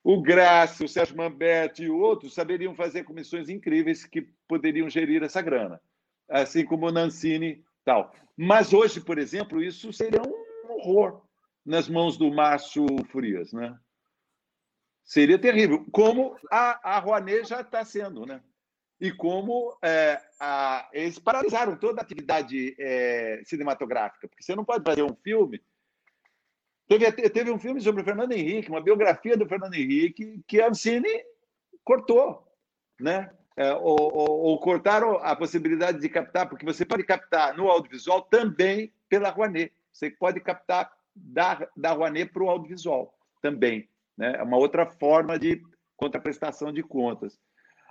o 0.03 0.22
Graça, 0.22 0.83
o 0.83 0.89
Sérgio 0.89 1.18
Mambetti 1.18 1.83
e 1.85 1.91
outros 1.91 2.33
saberiam 2.33 2.74
fazer 2.74 3.05
comissões 3.05 3.51
incríveis 3.51 4.07
que 4.07 4.22
poderiam 4.49 4.89
gerir 4.89 5.22
essa 5.22 5.43
grana, 5.43 5.78
assim 6.26 6.64
como 6.64 6.87
o 6.87 6.91
Nancini 6.91 7.62
tal. 7.85 8.11
Mas 8.35 8.72
hoje, 8.72 9.03
por 9.03 9.18
exemplo, 9.18 9.62
isso 9.62 9.93
seria 9.93 10.22
um 10.22 10.72
horror 10.72 11.20
nas 11.62 11.91
mãos 11.91 12.16
do 12.16 12.33
Márcio 12.33 12.87
Frias, 13.12 13.53
né? 13.53 13.78
Seria 15.05 15.39
terrível, 15.39 15.85
como 15.93 16.39
a, 16.51 16.97
a 16.97 16.99
Rouanet 16.99 17.47
já 17.47 17.61
está 17.61 17.85
sendo, 17.85 18.24
né? 18.24 18.41
E 19.01 19.11
como 19.11 19.76
é, 19.82 20.20
a, 20.38 20.88
eles 20.92 21.18
paralisaram 21.18 21.76
toda 21.76 22.01
a 22.01 22.05
atividade 22.05 22.76
é, 22.78 23.40
cinematográfica, 23.44 24.28
porque 24.28 24.42
você 24.42 24.55
não 24.55 24.64
pode 24.64 24.84
fazer 24.84 25.03
um 25.03 25.16
filme 25.24 25.61
Teve, 26.90 27.12
teve 27.30 27.53
um 27.53 27.59
filme 27.59 27.80
sobre 27.80 28.03
o 28.03 28.05
Fernando 28.05 28.32
Henrique, 28.32 28.68
uma 28.68 28.80
biografia 28.80 29.36
do 29.36 29.46
Fernando 29.46 29.74
Henrique, 29.74 30.42
que 30.44 30.61
a 30.61 30.66
Ancine 30.66 31.24
cortou, 31.84 32.44
né? 32.98 33.30
É, 33.57 33.72
ou, 33.74 34.12
ou, 34.12 34.40
ou, 34.40 34.59
cortaram 34.59 35.12
a 35.22 35.36
possibilidade 35.36 36.01
de 36.01 36.09
captar, 36.09 36.48
porque 36.48 36.64
você 36.64 36.84
pode 36.84 37.05
captar 37.05 37.57
no 37.57 37.68
audiovisual 37.68 38.22
também 38.22 38.92
pela 39.09 39.30
Rouanet. 39.30 39.72
Você 39.92 40.11
pode 40.11 40.40
captar 40.40 40.90
da, 41.14 41.68
da 41.76 41.92
Rouanet 41.92 42.32
para 42.32 42.42
o 42.42 42.51
audiovisual 42.51 43.14
também. 43.40 43.88
Né? 44.18 44.34
É 44.38 44.42
uma 44.42 44.57
outra 44.57 44.84
forma 44.84 45.38
de 45.38 45.62
contraprestação 45.96 46.72
de 46.72 46.82
contas. 46.82 47.38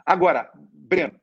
Agora, 0.06 0.52
Breno, 0.90 1.14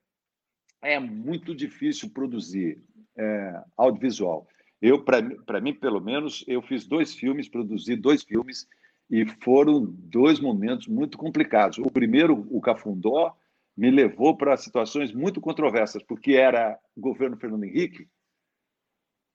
é 0.80 1.00
muito 1.00 1.54
difícil 1.54 2.10
produzir 2.10 2.80
é, 3.18 3.60
audiovisual. 3.76 4.46
Eu, 4.80 5.04
para 5.04 5.60
mim, 5.60 5.74
pelo 5.74 6.00
menos, 6.00 6.44
eu 6.46 6.62
fiz 6.62 6.86
dois 6.86 7.14
filmes, 7.14 7.48
produzi 7.48 7.96
dois 7.96 8.22
filmes, 8.22 8.68
e 9.10 9.26
foram 9.42 9.84
dois 9.84 10.38
momentos 10.38 10.86
muito 10.86 11.18
complicados. 11.18 11.78
O 11.78 11.90
primeiro, 11.90 12.46
o 12.50 12.60
Cafundó, 12.60 13.36
me 13.76 13.90
levou 13.90 14.36
para 14.36 14.56
situações 14.56 15.12
muito 15.12 15.40
controversas, 15.40 16.02
porque 16.02 16.32
era 16.32 16.78
o 16.94 17.00
governo 17.00 17.36
Fernando 17.36 17.64
Henrique, 17.64 18.08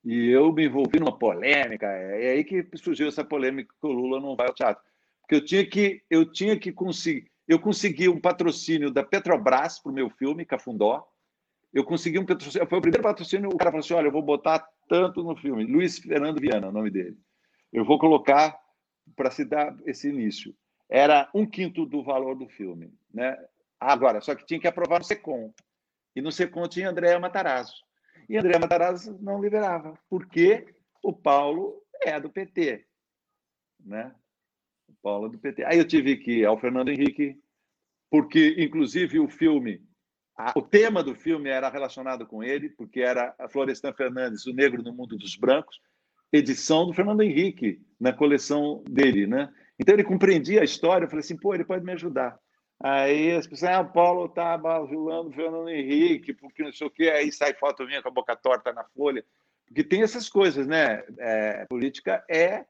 e 0.04 0.30
eu 0.30 0.52
me 0.52 0.66
envolvi 0.66 0.98
numa 0.98 1.16
polêmica. 1.16 1.86
É 1.86 2.32
aí 2.32 2.44
que 2.44 2.66
surgiu 2.76 3.06
essa 3.06 3.24
polêmica 3.24 3.72
que 3.80 3.86
o 3.86 3.92
Lula 3.92 4.20
não 4.20 4.34
vai 4.34 4.48
ao 4.48 4.54
teatro. 4.54 4.82
Porque 5.20 5.36
eu 5.36 5.44
tinha 5.44 5.64
que, 5.64 6.02
eu 6.10 6.24
tinha 6.24 6.58
que 6.58 6.72
conseguir. 6.72 7.30
Eu 7.52 7.58
consegui 7.58 8.08
um 8.08 8.18
patrocínio 8.18 8.90
da 8.90 9.04
Petrobras 9.04 9.78
para 9.78 9.92
o 9.92 9.94
meu 9.94 10.08
filme, 10.08 10.46
Cafundó. 10.46 11.06
Eu 11.70 11.84
consegui 11.84 12.18
um 12.18 12.24
patrocínio. 12.24 12.66
Foi 12.66 12.78
o 12.78 12.80
primeiro 12.80 13.02
patrocínio. 13.02 13.50
O 13.50 13.58
cara 13.58 13.70
falou 13.70 13.84
assim: 13.84 13.92
olha, 13.92 14.06
eu 14.06 14.12
vou 14.12 14.22
botar 14.22 14.66
tanto 14.88 15.22
no 15.22 15.36
filme. 15.36 15.64
Luiz 15.64 15.98
Fernando 15.98 16.40
Viana, 16.40 16.70
o 16.70 16.72
nome 16.72 16.90
dele. 16.90 17.18
Eu 17.70 17.84
vou 17.84 17.98
colocar 17.98 18.58
para 19.14 19.30
se 19.30 19.44
dar 19.44 19.76
esse 19.84 20.08
início. 20.08 20.56
Era 20.88 21.28
um 21.34 21.44
quinto 21.44 21.84
do 21.84 22.02
valor 22.02 22.36
do 22.36 22.48
filme. 22.48 22.90
Né? 23.12 23.36
Agora, 23.78 24.22
só 24.22 24.34
que 24.34 24.46
tinha 24.46 24.58
que 24.58 24.66
aprovar 24.66 25.00
no 25.00 25.04
SECOM. 25.04 25.52
E 26.16 26.22
no 26.22 26.32
SECOM 26.32 26.66
tinha 26.66 26.88
Andréa 26.88 27.20
Matarazzo. 27.20 27.84
E 28.30 28.38
Andréa 28.38 28.58
Matarazzo 28.58 29.18
não 29.20 29.42
liberava, 29.42 29.92
porque 30.08 30.74
o 31.02 31.12
Paulo 31.12 31.82
é 32.00 32.18
do 32.18 32.30
PT. 32.30 32.86
Né? 33.84 34.10
O 34.88 34.94
Paulo 35.02 35.26
é 35.26 35.30
do 35.30 35.38
PT. 35.38 35.64
Aí 35.64 35.76
eu 35.76 35.86
tive 35.86 36.16
que 36.16 36.38
ir 36.38 36.46
ao 36.46 36.58
Fernando 36.58 36.88
Henrique, 36.88 37.41
porque, 38.12 38.56
inclusive, 38.58 39.18
o 39.18 39.26
filme 39.26 39.80
a, 40.36 40.52
o 40.54 40.60
tema 40.60 41.02
do 41.02 41.14
filme 41.14 41.48
era 41.48 41.70
relacionado 41.70 42.26
com 42.26 42.44
ele, 42.44 42.68
porque 42.68 43.00
era 43.00 43.34
a 43.38 43.48
Florestan 43.48 43.94
Fernandes, 43.94 44.46
O 44.46 44.52
Negro 44.52 44.82
no 44.82 44.92
Mundo 44.92 45.16
dos 45.16 45.34
Brancos, 45.34 45.80
edição 46.30 46.86
do 46.86 46.92
Fernando 46.92 47.22
Henrique, 47.22 47.80
na 47.98 48.12
coleção 48.12 48.84
dele, 48.86 49.26
né? 49.26 49.50
Então 49.78 49.94
ele 49.94 50.04
compreendia 50.04 50.60
a 50.60 50.64
história, 50.64 51.06
eu 51.06 51.08
falei 51.08 51.20
assim, 51.20 51.38
pô, 51.38 51.54
ele 51.54 51.64
pode 51.64 51.86
me 51.86 51.92
ajudar. 51.92 52.38
Aí 52.82 53.32
as 53.32 53.46
pessoas, 53.46 53.70
ah, 53.70 53.80
o 53.80 53.92
Paulo 53.92 54.28
tá 54.28 54.58
bajulando 54.58 55.30
o 55.30 55.32
Fernando 55.32 55.70
Henrique, 55.70 56.34
porque 56.34 56.62
não 56.62 56.72
sei 56.72 56.86
o 56.86 56.90
quê, 56.90 57.08
aí 57.08 57.32
sai 57.32 57.54
foto 57.54 57.86
minha 57.86 58.02
com 58.02 58.08
a 58.08 58.12
boca 58.12 58.36
torta 58.36 58.74
na 58.74 58.84
folha. 58.94 59.24
Porque 59.66 59.82
tem 59.82 60.02
essas 60.02 60.28
coisas, 60.28 60.66
né? 60.66 61.02
É, 61.18 61.64
política 61.64 62.22
é 62.28 62.66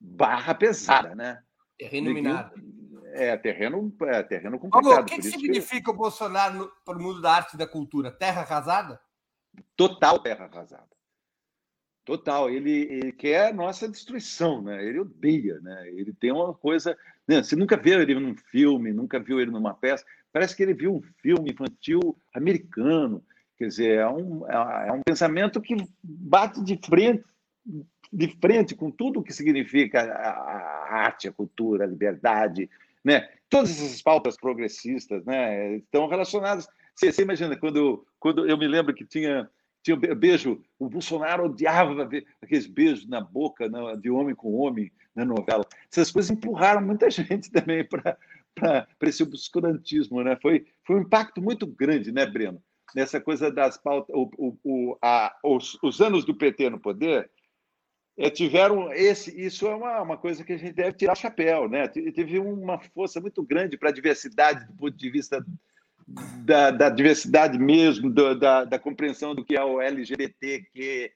barra 0.00 0.54
pesada, 0.54 1.16
né? 1.16 1.42
Terreno 1.76 2.14
minado. 2.14 2.81
É 3.14 3.36
terreno, 3.36 3.94
é 4.02 4.22
terreno 4.22 4.58
complicado. 4.58 5.02
o 5.02 5.04
que, 5.04 5.16
que 5.16 5.22
significa 5.22 5.84
que... 5.84 5.90
o 5.90 5.94
Bolsonaro 5.94 6.72
para 6.84 6.98
o 6.98 7.02
mundo 7.02 7.20
da 7.20 7.32
arte 7.32 7.54
e 7.54 7.58
da 7.58 7.66
cultura? 7.66 8.10
Terra 8.10 8.42
arrasada? 8.42 9.00
total 9.76 10.18
terra 10.20 10.46
arrasada. 10.46 10.88
Total, 12.04 12.50
ele, 12.50 12.88
ele, 12.90 13.12
quer 13.12 13.50
a 13.50 13.52
nossa 13.52 13.88
destruição, 13.88 14.60
né? 14.60 14.84
Ele 14.84 14.98
odeia, 14.98 15.60
né? 15.60 15.88
Ele 15.88 16.12
tem 16.12 16.32
uma 16.32 16.52
coisa. 16.52 16.96
Né? 17.28 17.42
Você 17.42 17.54
nunca 17.54 17.76
viu 17.76 18.00
ele 18.00 18.14
num 18.14 18.34
filme, 18.34 18.92
nunca 18.92 19.20
viu 19.20 19.40
ele 19.40 19.52
numa 19.52 19.72
peça. 19.72 20.04
Parece 20.32 20.56
que 20.56 20.64
ele 20.64 20.74
viu 20.74 20.96
um 20.96 21.02
filme 21.20 21.52
infantil 21.52 22.16
americano. 22.34 23.24
Quer 23.56 23.68
dizer, 23.68 23.98
é 23.98 24.08
um, 24.08 24.44
é, 24.48 24.88
é 24.88 24.92
um 24.92 25.02
pensamento 25.02 25.60
que 25.60 25.76
bate 26.02 26.64
de 26.64 26.80
frente, 26.84 27.22
de 28.12 28.28
frente 28.40 28.74
com 28.74 28.90
tudo 28.90 29.20
o 29.20 29.22
que 29.22 29.32
significa 29.32 30.02
a 30.02 30.92
arte, 30.92 31.28
a 31.28 31.32
cultura, 31.32 31.84
a 31.84 31.88
liberdade, 31.88 32.68
né? 33.04 33.28
Todas 33.48 33.70
essas 33.70 34.00
pautas 34.00 34.36
progressistas, 34.36 35.24
né? 35.24 35.76
Estão 35.76 36.06
relacionadas. 36.06 36.68
Você, 36.94 37.12
você 37.12 37.22
imagina 37.22 37.56
quando, 37.56 38.06
quando 38.18 38.48
eu 38.48 38.56
me 38.56 38.66
lembro 38.66 38.94
que 38.94 39.04
tinha 39.04 39.48
tinha 39.82 39.96
beijo, 39.96 40.62
o 40.78 40.88
Bolsonaro 40.88 41.46
odiava 41.46 42.08
aqueles 42.40 42.66
beijos 42.66 43.06
na 43.08 43.20
boca 43.20 43.68
de 44.00 44.10
homem 44.10 44.34
com 44.34 44.54
homem 44.54 44.92
na 45.14 45.24
novela. 45.24 45.66
Essas 45.90 46.10
coisas 46.10 46.30
empurraram 46.30 46.80
muita 46.80 47.10
gente 47.10 47.50
também 47.50 47.84
para 47.84 48.86
esse 49.02 49.22
obscurantismo. 49.22 50.22
Né? 50.22 50.38
Foi, 50.40 50.64
foi 50.86 50.96
um 50.96 51.02
impacto 51.02 51.42
muito 51.42 51.66
grande, 51.66 52.12
né, 52.12 52.24
Breno? 52.24 52.62
Nessa 52.94 53.20
coisa 53.20 53.50
das 53.50 53.76
pautas. 53.76 54.14
O, 54.14 54.30
o, 54.38 54.58
o, 54.62 54.98
a, 55.02 55.34
os, 55.44 55.76
os 55.82 56.00
anos 56.00 56.24
do 56.24 56.34
PT 56.34 56.70
no 56.70 56.78
poder 56.78 57.28
é, 58.16 58.30
tiveram 58.30 58.92
esse. 58.92 59.38
Isso 59.38 59.66
é 59.66 59.74
uma, 59.74 60.02
uma 60.02 60.16
coisa 60.16 60.44
que 60.44 60.52
a 60.52 60.56
gente 60.56 60.74
deve 60.74 60.96
tirar 60.96 61.14
chapéu. 61.14 61.68
Né? 61.68 61.88
Teve 61.88 62.38
uma 62.38 62.78
força 62.78 63.20
muito 63.20 63.42
grande 63.42 63.76
para 63.76 63.88
a 63.88 63.92
diversidade 63.92 64.66
do 64.66 64.74
ponto 64.74 64.96
de 64.96 65.10
vista 65.10 65.44
da, 66.44 66.70
da 66.70 66.90
diversidade 66.90 67.58
mesmo, 67.58 68.10
do, 68.10 68.38
da, 68.38 68.64
da, 68.64 68.78
compreensão 68.78 69.34
do 69.34 69.44
que 69.44 69.56
é 69.56 69.64
o 69.64 69.80
LGBTQ+, 69.80 71.12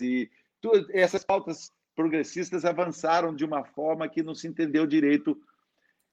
e 0.00 0.30
tudo, 0.60 0.86
essas 0.92 1.24
pautas 1.24 1.72
progressistas 1.94 2.64
avançaram 2.64 3.34
de 3.34 3.44
uma 3.44 3.64
forma 3.64 4.08
que 4.08 4.22
não 4.22 4.34
se 4.34 4.46
entendeu 4.46 4.86
direito. 4.86 5.40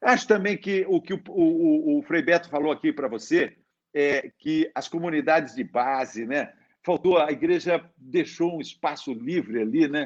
Acho 0.01 0.27
também 0.27 0.57
que 0.57 0.85
o 0.87 1.01
que 1.01 1.13
o, 1.13 1.21
o, 1.27 1.99
o 1.99 2.03
Frei 2.03 2.21
Beto 2.21 2.49
falou 2.49 2.71
aqui 2.71 2.93
para 2.93 3.07
você, 3.07 3.57
é 3.93 4.29
que 4.37 4.69
as 4.75 4.87
comunidades 4.87 5.55
de 5.55 5.63
base, 5.63 6.25
né? 6.25 6.53
Faltou, 6.85 7.17
a 7.17 7.31
igreja 7.31 7.83
deixou 7.97 8.55
um 8.55 8.61
espaço 8.61 9.11
livre 9.11 9.59
ali, 9.59 9.87
né? 9.87 10.05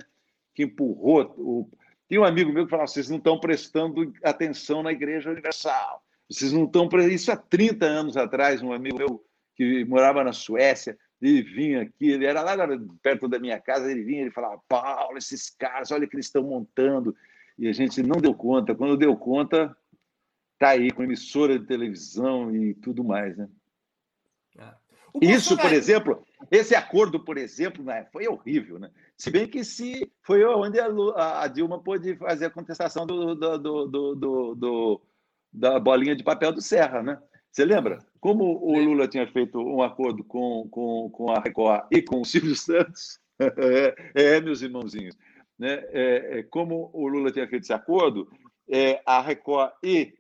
Que 0.56 0.64
empurrou. 0.64 1.34
O... 1.38 1.70
Tem 2.08 2.18
um 2.18 2.24
amigo 2.24 2.52
meu 2.52 2.66
que 2.66 2.72
falava: 2.72 2.88
vocês 2.88 3.10
não 3.10 3.18
estão 3.18 3.40
prestando 3.40 4.14
atenção 4.24 4.82
na 4.82 4.92
Igreja 4.92 5.30
Universal 5.30 6.04
vocês 6.30 6.54
não 6.54 6.66
estão 6.66 6.88
isso 7.10 7.32
há 7.32 7.36
30 7.36 7.86
anos 7.86 8.16
atrás, 8.16 8.62
um 8.62 8.72
amigo 8.72 8.98
meu 8.98 9.26
que 9.56 9.84
morava 9.86 10.24
na 10.24 10.32
Suécia, 10.32 10.98
ele 11.20 11.42
vinha 11.42 11.82
aqui, 11.82 12.12
ele 12.12 12.26
era 12.26 12.42
lá 12.42 12.56
perto 13.02 13.28
da 13.28 13.40
minha 13.40 13.60
casa, 13.60 13.92
ele 13.92 14.04
vinha, 14.04 14.22
ele 14.22 14.32
falava, 14.32 14.62
Paulo, 14.70 15.18
esses 15.18 15.50
caras, 15.50 15.92
olha 15.92 16.06
o 16.06 16.08
que 16.08 16.16
eles 16.16 16.28
estão 16.28 16.44
montando. 16.44 17.16
E 17.58 17.68
a 17.68 17.74
gente 17.74 18.02
não 18.02 18.22
deu 18.22 18.34
conta. 18.34 18.74
Quando 18.74 18.96
deu 18.96 19.18
conta, 19.18 19.76
tá 20.58 20.70
aí 20.70 20.92
com 20.92 21.04
emissora 21.04 21.60
de 21.60 21.66
televisão 21.66 22.56
e 22.56 22.74
tudo 22.76 23.04
mais, 23.04 23.36
né? 23.36 23.50
É. 24.58 24.74
Isso, 25.22 25.58
por 25.58 25.74
exemplo, 25.74 26.26
esse 26.50 26.74
acordo, 26.74 27.20
por 27.20 27.38
exemplo, 27.38 27.84
né, 27.84 28.08
foi 28.12 28.28
horrível, 28.28 28.80
né? 28.80 28.90
Se 29.18 29.30
bem 29.30 29.48
que 29.48 29.64
se 29.64 30.10
foi 30.22 30.44
onde 30.46 30.80
a, 30.80 31.48
Dilma 31.48 31.82
pôde 31.82 32.16
fazer 32.16 32.46
a 32.46 32.50
contestação 32.50 33.06
do, 33.06 33.36
do, 33.36 33.58
do, 33.58 34.56
do 34.56 35.02
da 35.52 35.80
bolinha 35.80 36.16
de 36.16 36.24
papel 36.24 36.54
do 36.54 36.62
Serra, 36.62 37.02
né? 37.04 37.22
Você 37.52 37.66
lembra? 37.66 38.00
Como 38.20 38.44
o 38.64 38.80
Lula 38.80 39.08
tinha 39.08 39.28
feito 39.28 39.60
um 39.60 39.82
acordo 39.82 40.24
com, 40.24 40.68
com, 40.70 41.10
com 41.10 41.32
a 41.32 41.40
Record 41.40 41.88
e 41.92 42.02
com 42.02 42.22
o 42.22 42.26
Silvio 42.26 42.56
Santos, 42.56 43.20
é, 44.14 44.40
meus 44.40 44.62
irmãozinhos, 44.62 45.18
né? 45.58 45.84
É, 45.92 46.40
é, 46.40 46.44
como 46.44 46.90
o 46.94 47.08
Lula 47.08 47.32
tinha 47.32 47.48
feito 47.48 47.64
esse 47.64 47.74
acordo, 47.74 48.32
é, 48.70 49.02
a 49.06 49.20
Record 49.22 49.72
e, 49.84 50.14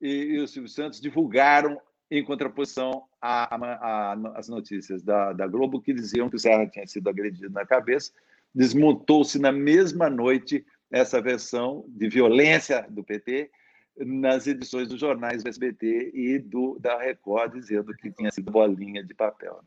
e, 0.00 0.08
e, 0.08 0.38
o 0.38 0.46
Silvio 0.48 0.70
Santos 0.70 1.00
divulgaram 1.00 1.80
em 2.10 2.24
contraposição 2.24 3.04
às 3.20 4.48
notícias 4.48 5.02
da, 5.02 5.32
da 5.32 5.46
Globo 5.46 5.80
que 5.80 5.92
diziam 5.92 6.28
que 6.28 6.36
o 6.36 6.38
Serra 6.38 6.66
tinha 6.66 6.86
sido 6.86 7.08
agredido 7.08 7.50
na 7.50 7.66
cabeça. 7.66 8.12
Desmontou-se 8.54 9.38
na 9.38 9.50
mesma 9.50 10.08
noite 10.08 10.64
essa 10.90 11.20
versão 11.20 11.84
de 11.88 12.08
violência 12.08 12.86
do 12.88 13.02
PT 13.02 13.50
nas 13.98 14.46
edições 14.46 14.88
dos 14.88 15.00
jornais 15.00 15.42
do 15.42 15.48
SBT 15.48 16.12
e 16.14 16.38
do, 16.38 16.78
da 16.78 16.98
Record, 16.98 17.54
dizendo 17.54 17.94
que 17.94 18.10
tinha 18.10 18.30
sido 18.30 18.50
bolinha 18.50 19.02
de 19.02 19.14
papel. 19.14 19.60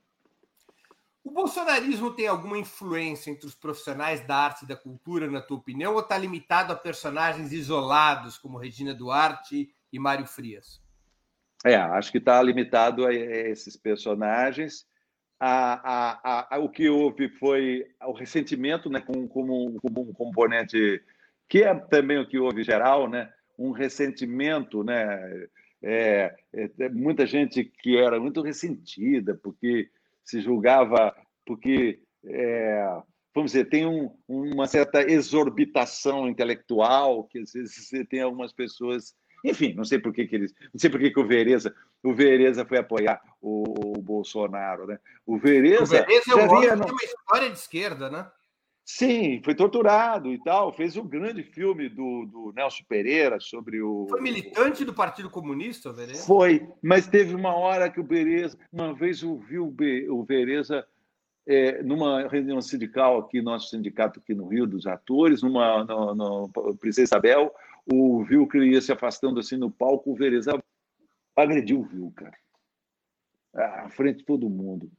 O 1.23 1.31
bolsonarismo 1.31 2.11
tem 2.11 2.27
alguma 2.27 2.57
influência 2.57 3.29
entre 3.29 3.45
os 3.45 3.53
profissionais 3.53 4.25
da 4.25 4.37
arte 4.37 4.63
e 4.63 4.67
da 4.67 4.75
cultura, 4.75 5.29
na 5.29 5.41
tua 5.41 5.57
opinião, 5.57 5.93
ou 5.93 5.99
está 5.99 6.17
limitado 6.17 6.71
a 6.71 6.75
personagens 6.75 7.51
isolados 7.51 8.37
como 8.37 8.57
Regina 8.57 8.93
Duarte 8.93 9.69
e 9.91 9.99
Mário 9.99 10.25
Frias? 10.25 10.81
É, 11.65 11.75
acho 11.75 12.11
que 12.11 12.17
está 12.17 12.41
limitado 12.41 13.05
a 13.05 13.13
esses 13.13 13.75
personagens. 13.75 14.87
A, 15.39 16.49
a, 16.51 16.55
a, 16.55 16.59
o 16.59 16.69
que 16.69 16.89
houve 16.89 17.29
foi 17.29 17.85
o 18.01 18.11
ressentimento, 18.11 18.89
né, 18.89 19.01
como, 19.01 19.79
um 19.83 20.13
componente 20.13 21.01
que 21.47 21.63
é 21.63 21.73
também 21.73 22.19
o 22.19 22.27
que 22.27 22.37
houve 22.37 22.63
geral, 22.63 23.09
né, 23.09 23.31
um 23.57 23.71
ressentimento, 23.71 24.83
né? 24.83 25.47
É, 25.81 26.35
é, 26.53 26.89
muita 26.89 27.25
gente 27.25 27.63
que 27.63 27.97
era 27.97 28.19
muito 28.19 28.41
ressentida 28.41 29.33
porque 29.41 29.89
se 30.25 30.41
julgava, 30.41 31.15
porque, 31.45 32.01
é, 32.25 33.01
vamos 33.33 33.51
dizer, 33.51 33.69
tem 33.69 33.85
um, 33.85 34.13
uma 34.27 34.67
certa 34.67 35.01
exorbitação 35.01 36.27
intelectual 36.27 37.23
que 37.23 37.39
às 37.39 37.53
vezes 37.53 37.87
você 37.87 38.03
tem 38.05 38.21
algumas 38.21 38.53
pessoas, 38.53 39.15
enfim, 39.43 39.73
não 39.73 39.83
sei 39.83 39.99
por 39.99 40.13
que, 40.13 40.25
que 40.27 40.35
eles, 40.35 40.53
não 40.73 40.79
sei 40.79 40.89
por 40.89 40.99
que, 40.99 41.11
que 41.11 41.19
o 41.19 41.27
Vereza, 41.27 41.73
o 42.03 42.13
Vereza 42.13 42.65
foi 42.65 42.77
apoiar 42.77 43.21
o, 43.41 43.97
o 43.97 44.01
Bolsonaro, 44.01 44.87
né? 44.87 44.99
O 45.25 45.37
Vereza, 45.37 45.83
o 45.83 46.05
Vereza 46.05 46.31
é 46.31 46.35
um 46.35 46.75
no... 46.77 46.85
uma 46.85 47.03
história 47.03 47.49
de 47.49 47.57
esquerda, 47.57 48.09
né? 48.09 48.27
Sim, 48.91 49.39
foi 49.45 49.53
torturado 49.53 50.33
e 50.33 50.43
tal. 50.43 50.73
Fez 50.73 50.97
o 50.97 51.01
um 51.01 51.07
grande 51.07 51.43
filme 51.43 51.87
do, 51.87 52.25
do, 52.25 52.53
Nelson 52.55 52.83
Pereira 52.89 53.39
sobre 53.39 53.79
o. 53.79 54.07
Foi 54.09 54.19
militante 54.19 54.83
do 54.83 54.95
Partido 54.95 55.29
Comunista, 55.29 55.93
Vereza? 55.93 56.25
Foi, 56.25 56.67
mas 56.81 57.05
teve 57.05 57.35
uma 57.35 57.55
hora 57.55 57.87
que 57.87 57.99
o 57.99 58.03
Vereza. 58.03 58.57
Uma 58.73 58.91
vez 58.91 59.21
eu 59.21 59.37
vi 59.37 59.59
o, 59.59 59.67
Be, 59.67 60.09
o 60.09 60.23
Vereza 60.23 60.83
é, 61.47 61.83
numa 61.83 62.27
reunião 62.27 62.59
sindical 62.61 63.19
aqui, 63.19 63.43
nosso 63.43 63.69
sindicato 63.69 64.19
aqui 64.19 64.33
no 64.33 64.47
Rio, 64.47 64.65
dos 64.65 64.87
atores, 64.87 65.43
numa, 65.43 65.83
no, 65.83 66.15
no 66.15 66.49
Princesa 66.79 67.03
Isabel, 67.03 67.53
o 67.91 68.47
que 68.47 68.57
ia 68.59 68.81
se 68.81 68.91
afastando 68.91 69.39
assim 69.39 69.57
no 69.57 69.71
palco, 69.71 70.11
o 70.11 70.15
Vereza 70.15 70.51
agrediu 71.35 71.79
o 71.79 71.83
viu, 71.83 72.13
cara. 72.15 72.37
À 73.53 73.89
frente 73.89 74.19
de 74.19 74.25
todo 74.25 74.49
mundo. 74.49 74.91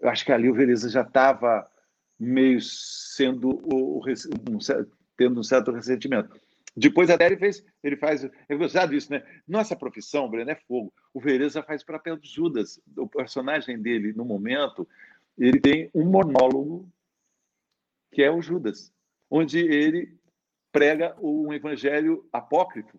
Eu 0.00 0.08
acho 0.08 0.24
que 0.24 0.32
ali 0.32 0.50
o 0.50 0.54
Vereza 0.54 0.88
já 0.88 1.02
estava 1.02 1.66
meio 2.18 2.60
sendo 2.60 3.48
o, 3.64 3.98
um, 3.98 4.58
tendo 5.16 5.40
um 5.40 5.42
certo 5.42 5.72
ressentimento. 5.72 6.38
Depois 6.76 7.08
até 7.08 7.26
ele 7.26 7.36
fez, 7.36 7.64
ele 7.82 7.96
faz, 7.96 8.24
é 8.24 8.56
gostado 8.56 8.92
disso, 8.92 9.12
né? 9.12 9.24
Nossa 9.46 9.76
profissão, 9.76 10.28
Breno, 10.28 10.50
é 10.50 10.56
fogo. 10.56 10.92
O 11.12 11.20
Vereza 11.20 11.62
faz 11.62 11.84
papel 11.84 12.16
de 12.16 12.28
Judas. 12.28 12.80
O 12.96 13.06
personagem 13.06 13.80
dele, 13.80 14.12
no 14.12 14.24
momento, 14.24 14.86
ele 15.38 15.60
tem 15.60 15.88
um 15.94 16.04
monólogo 16.04 16.88
que 18.12 18.22
é 18.22 18.30
o 18.30 18.42
Judas, 18.42 18.92
onde 19.30 19.58
ele 19.58 20.16
prega 20.74 21.14
um 21.22 21.52
evangelho 21.52 22.28
apócrifo 22.32 22.98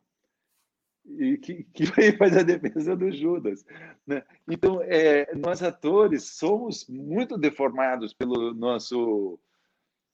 e 1.06 1.38
que, 1.38 1.66
que 1.66 1.86
faz 2.18 2.38
a 2.38 2.42
defesa 2.42 2.96
do 2.96 3.12
Judas. 3.12 3.66
Né? 4.08 4.24
Então, 4.50 4.82
é, 4.82 5.36
nós 5.36 5.62
atores 5.62 6.38
somos 6.38 6.88
muito 6.88 7.38
deformados 7.38 8.14
pelo 8.14 8.54
nosso 8.54 9.38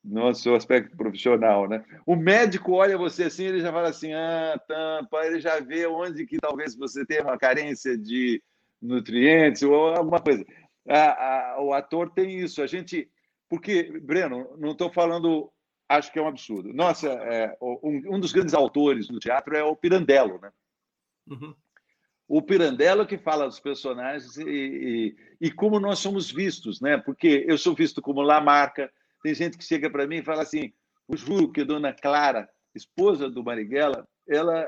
nosso 0.03 0.55
aspecto 0.55 0.97
profissional, 0.97 1.70
né? 1.70 1.86
O 2.07 2.16
médico 2.16 2.72
olha 2.72 2.97
você 2.97 3.26
assim, 3.26 3.43
ele 3.43 3.59
já 3.59 3.72
fala 3.72 3.89
assim, 3.89 4.12
ah, 4.12 4.59
tampa, 4.68 5.24
ele 5.28 5.39
já 5.39 5.59
vê 5.59 5.86
onde 5.86 6.26
que 6.26 6.39
talvez 6.39 6.76
você 6.76 7.05
tenha 7.05 7.22
uma 7.22 7.38
carência 7.38 7.95
de 7.95 8.41
nutrientes 8.82 9.62
ou 9.62 9.89
alguma 9.89 10.20
coisa. 10.20 10.43
A, 10.89 11.53
a, 11.53 11.62
o 11.62 11.72
ator 11.72 12.09
tem 12.09 12.39
isso. 12.39 12.64
A 12.64 12.66
gente, 12.66 13.07
porque 13.47 13.99
Breno, 14.01 14.57
não 14.57 14.72
estou 14.72 14.91
falando, 14.91 15.51
acho 15.98 16.12
que 16.12 16.20
é 16.20 16.22
um 16.22 16.28
absurdo. 16.28 16.74
Nossa, 16.74 17.10
é, 17.10 17.58
um, 17.62 18.16
um, 18.16 18.20
dos 18.20 18.32
grandes 18.32 18.54
autores 18.54 19.08
do 19.08 19.20
teatro 19.20 19.56
é 19.56 19.64
o 19.64 19.76
Pirandello, 19.76 20.39
né? 20.42 20.52
Uhum. 21.28 21.56
O 22.28 22.42
Pirandello 22.42 23.06
que 23.06 23.18
fala 23.18 23.46
dos 23.46 23.60
personagens 23.60 24.38
e, 24.38 24.44
e, 24.50 25.16
e, 25.42 25.52
como 25.52 25.80
nós 25.80 26.00
somos 26.00 26.32
vistos, 26.32 26.80
né? 26.80 26.98
Porque 26.98 27.46
eu 27.48 27.58
sou 27.58 27.76
visto 27.76 28.02
como 28.02 28.22
Lamarca. 28.22 28.92
Tem 29.22 29.36
gente 29.36 29.58
que 29.58 29.66
chega 29.66 29.89
para 29.89 30.08
mim 30.08 30.18
e 30.18 30.24
fala 30.24 30.44
assim: 30.44 30.72
o 31.08 31.18
juro 31.18 31.52
que 31.52 31.64
Dona 31.64 31.94
Clara, 31.94 32.50
esposa 32.74 33.30
do 33.30 33.44
Marighella, 33.44 34.08
ela 34.28 34.66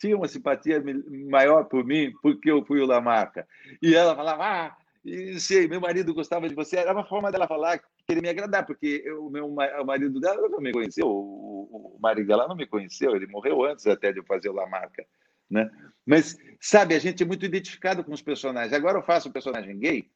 tinha 0.00 0.16
uma 0.16 0.26
simpatia 0.26 0.82
maior 1.30 1.64
por 1.64 1.84
mim 1.84 2.12
porque 2.22 2.50
eu 2.50 2.64
fui 2.64 2.80
o 2.80 2.86
Lamarca. 2.86 3.46
E 3.82 3.94
ela 3.94 4.16
falava: 4.16 4.44
ah, 4.44 4.76
e 5.04 5.40
se 5.40 5.66
meu 5.66 5.80
marido 5.80 6.14
gostava 6.14 6.48
de 6.48 6.54
você, 6.54 6.76
era 6.76 6.92
uma 6.92 7.04
forma 7.04 7.30
dela 7.32 7.48
falar 7.48 7.78
que 8.06 8.20
me 8.20 8.28
agradar, 8.28 8.64
porque 8.64 9.10
o 9.12 9.28
meu 9.30 9.46
o 9.46 9.84
marido 9.84 10.20
dela 10.20 10.48
não 10.48 10.60
me 10.60 10.72
conheceu, 10.72 11.06
o, 11.06 11.96
o 11.96 11.98
marido 12.00 12.26
dela 12.26 12.46
não 12.46 12.54
me 12.54 12.66
conheceu, 12.66 13.16
ele 13.16 13.26
morreu 13.26 13.64
antes 13.64 13.86
até 13.86 14.12
de 14.12 14.20
eu 14.20 14.24
fazer 14.24 14.50
a 14.50 14.66
marca, 14.66 15.04
né? 15.50 15.70
Mas 16.06 16.38
sabe, 16.60 16.94
a 16.94 16.98
gente 16.98 17.22
é 17.22 17.26
muito 17.26 17.44
identificado 17.44 18.04
com 18.04 18.12
os 18.12 18.22
personagens. 18.22 18.72
Agora 18.72 18.98
eu 18.98 19.02
faço 19.02 19.28
um 19.28 19.32
personagem 19.32 19.78
gay 19.78 20.10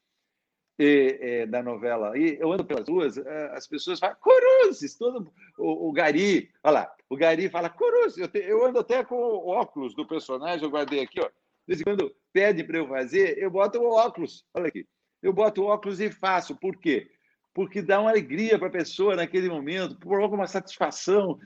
e, 0.79 1.19
e, 1.21 1.47
da 1.47 1.63
novela 1.63 2.17
e 2.17 2.39
eu 2.39 2.53
ando 2.53 2.65
pelas 2.65 2.89
ruas, 2.89 3.17
eh, 3.17 3.51
as 3.55 3.67
pessoas 3.67 3.99
falam 3.99 4.17
Cruzes, 4.21 4.97
todo 4.97 5.33
o, 5.59 5.89
o, 5.89 5.93
Gari, 5.93 6.51
olha 6.63 6.81
lá, 6.81 6.97
o 7.09 7.17
Gari 7.17 7.49
fala 7.49 7.71
Cruzes. 7.71 8.19
Eu, 8.19 8.29
eu 8.41 8.67
ando 8.67 8.81
até 8.81 9.05
com 9.05 9.17
o 9.17 9.49
óculos 9.49 9.95
do 9.95 10.07
personagem, 10.07 10.65
eu 10.65 10.71
guardei 10.71 11.01
aqui, 11.01 11.21
ó. 11.21 11.29
De 11.67 11.75
vez 11.75 11.81
em 11.81 11.85
quando 11.85 12.15
pede 12.33 12.63
para 12.63 12.79
eu 12.79 12.89
fazer, 12.89 13.37
eu 13.39 13.51
boto 13.51 13.81
o 13.81 13.93
óculos. 13.93 14.45
Olha 14.55 14.69
aqui. 14.69 14.87
Eu 15.23 15.33
boto 15.33 15.63
o 15.63 15.67
óculos 15.67 16.01
e 16.01 16.11
faço. 16.11 16.55
Por 16.55 16.77
quê? 16.77 17.11
Porque 17.53 17.83
dá 17.83 18.01
uma 18.01 18.11
alegria 18.11 18.59
para 18.59 18.69
a 18.69 18.71
pessoa 18.73 19.17
naquele 19.17 19.49
momento, 19.49 19.99
provoca 19.99 20.35
uma 20.35 20.47
satisfação. 20.47 21.39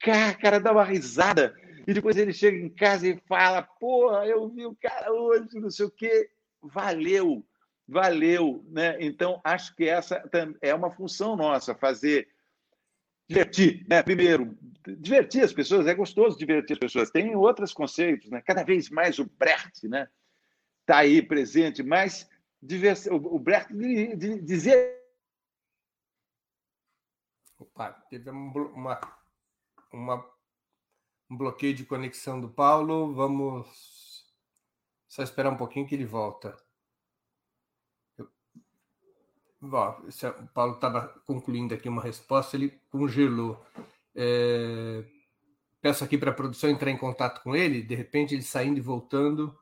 Cara, 0.00 0.34
cara, 0.34 0.58
dá 0.58 0.72
uma 0.72 0.84
risada. 0.84 1.54
E 1.86 1.94
depois 1.94 2.16
ele 2.16 2.32
chega 2.32 2.56
em 2.56 2.68
casa 2.68 3.06
e 3.06 3.20
fala: 3.28 3.62
Porra, 3.62 4.26
eu 4.26 4.48
vi 4.48 4.66
o 4.66 4.76
cara 4.76 5.12
hoje, 5.12 5.48
não 5.54 5.70
sei 5.70 5.86
o 5.86 5.90
quê. 5.90 6.28
Valeu, 6.60 7.44
valeu. 7.86 8.64
Né? 8.68 8.96
Então, 9.00 9.40
acho 9.44 9.74
que 9.76 9.84
essa 9.84 10.22
é 10.60 10.74
uma 10.74 10.90
função 10.90 11.36
nossa, 11.36 11.74
fazer 11.74 12.28
divertir, 13.28 13.84
né? 13.88 14.02
Primeiro, 14.02 14.56
divertir 14.96 15.42
as 15.42 15.52
pessoas, 15.52 15.86
é 15.86 15.94
gostoso 15.94 16.38
divertir 16.38 16.72
as 16.72 16.78
pessoas. 16.78 17.10
Tem 17.10 17.36
outros 17.36 17.72
conceitos, 17.72 18.30
né? 18.30 18.40
Cada 18.40 18.62
vez 18.62 18.88
mais 18.88 19.18
o 19.18 19.24
Brecht, 19.38 19.86
né? 19.86 20.08
Está 20.80 20.98
aí 20.98 21.20
presente, 21.20 21.82
mas 21.82 22.28
o 23.10 23.38
Brecht 23.38 23.72
dizer. 24.42 24.96
Opa, 27.58 27.92
teve 28.08 28.30
uma, 28.30 29.00
uma, 29.92 30.30
um 31.28 31.36
bloqueio 31.36 31.74
de 31.74 31.84
conexão 31.84 32.40
do 32.40 32.48
Paulo. 32.48 33.12
Vamos 33.12 34.26
só 35.06 35.22
esperar 35.22 35.50
um 35.50 35.56
pouquinho 35.56 35.86
que 35.86 35.94
ele 35.94 36.06
volta. 36.06 36.56
Bom, 39.60 40.00
o 40.06 40.46
Paulo 40.54 40.74
estava 40.74 41.08
concluindo 41.26 41.74
aqui 41.74 41.88
uma 41.88 42.02
resposta, 42.02 42.56
ele 42.56 42.80
congelou. 42.90 43.60
É, 44.14 45.04
peço 45.80 46.04
aqui 46.04 46.16
para 46.16 46.30
a 46.30 46.34
produção 46.34 46.70
entrar 46.70 46.90
em 46.90 46.96
contato 46.96 47.42
com 47.42 47.56
ele, 47.56 47.82
de 47.82 47.94
repente 47.94 48.34
ele 48.34 48.42
saindo 48.42 48.78
e 48.78 48.80
voltando, 48.80 49.56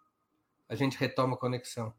a 0.68 0.74
gente 0.74 0.98
retoma 0.98 1.34
a 1.34 1.38
conexão. 1.38 1.94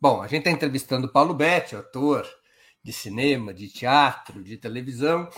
Bom, 0.00 0.22
a 0.22 0.28
gente 0.28 0.40
está 0.40 0.50
entrevistando 0.50 1.08
Paulo 1.08 1.34
Betti, 1.34 1.74
ator 1.74 2.28
de 2.82 2.92
cinema, 2.92 3.54
de 3.54 3.68
teatro, 3.68 4.42
de 4.42 4.56
televisão. 4.56 5.28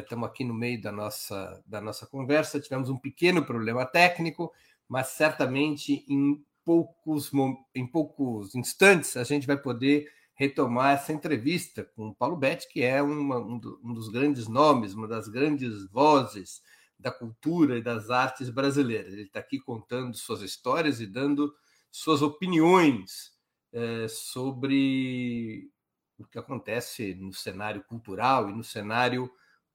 Estamos 0.00 0.28
é, 0.28 0.30
aqui 0.30 0.44
no 0.44 0.54
meio 0.54 0.80
da 0.80 0.90
nossa, 0.90 1.62
da 1.66 1.80
nossa 1.80 2.06
conversa. 2.06 2.60
Tivemos 2.60 2.88
um 2.88 2.98
pequeno 2.98 3.44
problema 3.44 3.84
técnico, 3.84 4.52
mas 4.88 5.08
certamente 5.08 6.04
em 6.08 6.42
poucos, 6.70 7.32
em 7.74 7.84
poucos 7.84 8.54
instantes 8.54 9.16
a 9.16 9.24
gente 9.24 9.44
vai 9.44 9.56
poder 9.56 10.08
retomar 10.34 10.94
essa 10.94 11.12
entrevista 11.12 11.82
com 11.82 12.08
o 12.08 12.14
Paulo 12.14 12.36
Betti, 12.36 12.68
que 12.68 12.80
é 12.80 13.02
uma, 13.02 13.38
um, 13.38 13.58
do, 13.58 13.80
um, 13.82 13.92
dos 13.92 14.08
grandes 14.08 14.46
nomes, 14.46 14.94
uma 14.94 15.08
das 15.08 15.26
grandes 15.26 15.90
vozes 15.90 16.62
da 16.96 17.10
cultura 17.10 17.76
e 17.76 17.82
das 17.82 18.08
artes 18.08 18.48
brasileiras. 18.50 19.12
Ele 19.12 19.24
está 19.24 19.40
aqui 19.40 19.58
contando 19.58 20.16
suas 20.16 20.42
histórias 20.42 21.00
e 21.00 21.08
dando 21.08 21.52
suas 21.90 22.22
opiniões 22.22 23.32
é, 23.72 24.06
sobre 24.06 25.68
o 26.16 26.24
que 26.24 26.38
acontece 26.38 27.16
no 27.16 27.32
cenário 27.32 27.82
cultural 27.82 28.48
e 28.48 28.52
no 28.52 28.62
cenário 28.62 29.28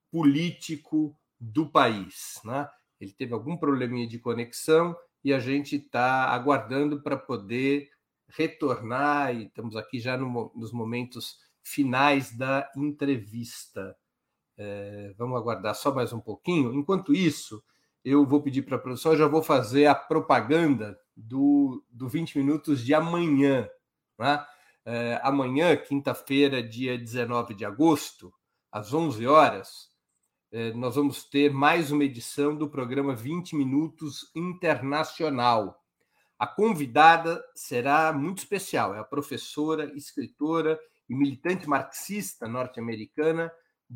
político 0.09 1.13
do 1.37 1.69
país. 1.69 2.39
Né? 2.45 2.69
Ele 3.01 3.11
teve 3.11 3.33
algum 3.33 3.57
probleminha 3.57 4.07
de 4.07 4.17
conexão 4.17 4.95
e 5.26 5.34
a 5.34 5.39
gente 5.39 5.78
está 5.78 6.26
aguardando 6.30 7.01
para 7.01 7.17
poder 7.17 7.89
retornar, 8.28 9.36
e 9.36 9.47
estamos 9.47 9.76
aqui 9.76 9.99
já 9.99 10.15
no, 10.15 10.51
nos 10.55 10.71
momentos 10.71 11.39
finais 11.63 12.38
da 12.38 12.69
entrevista. 12.78 13.97
É, 14.55 15.15
vamos 15.17 15.36
aguardar 15.36 15.73
só 15.73 15.91
mais 15.91 16.13
um 16.13 16.19
pouquinho. 16.19 16.76
Enquanto 16.76 17.11
isso, 17.11 17.63
eu 18.03 18.23
vou 18.23 18.39
pedir 18.39 18.61
para 18.61 18.76
a 18.76 18.80
produção, 18.80 19.13
eu 19.13 19.17
já 19.17 19.28
vou 19.28 19.41
fazer 19.41 19.88
a 19.88 19.95
propaganda 19.95 20.95
do, 21.17 21.84
do 21.89 22.07
20 22.07 22.38
minutos 22.38 22.86
de 22.86 22.93
amanhã. 22.93 23.67
Né? 24.19 24.45
É, 24.86 25.19
amanhã, 25.23 25.76
quinta-feira, 25.76 26.61
dia 26.61 26.99
19 26.99 27.55
de 27.55 27.65
agosto, 27.65 28.32
às 28.71 28.93
11 28.93 29.26
horas, 29.26 29.89
nós 30.73 30.95
vamos 30.95 31.25
ter 31.25 31.51
mais 31.51 31.91
uma 31.91 32.05
edição 32.05 32.55
do 32.55 32.69
programa 32.69 33.13
20 33.13 33.57
Minutos 33.57 34.31
Internacional. 34.33 35.83
A 36.39 36.47
convidada 36.47 37.43
será 37.53 38.13
muito 38.13 38.37
especial, 38.37 38.95
é 38.95 38.99
a 38.99 39.03
professora, 39.03 39.91
escritora 39.97 40.79
e 41.09 41.13
militante 41.13 41.67
marxista 41.67 42.47
norte-americana 42.47 43.51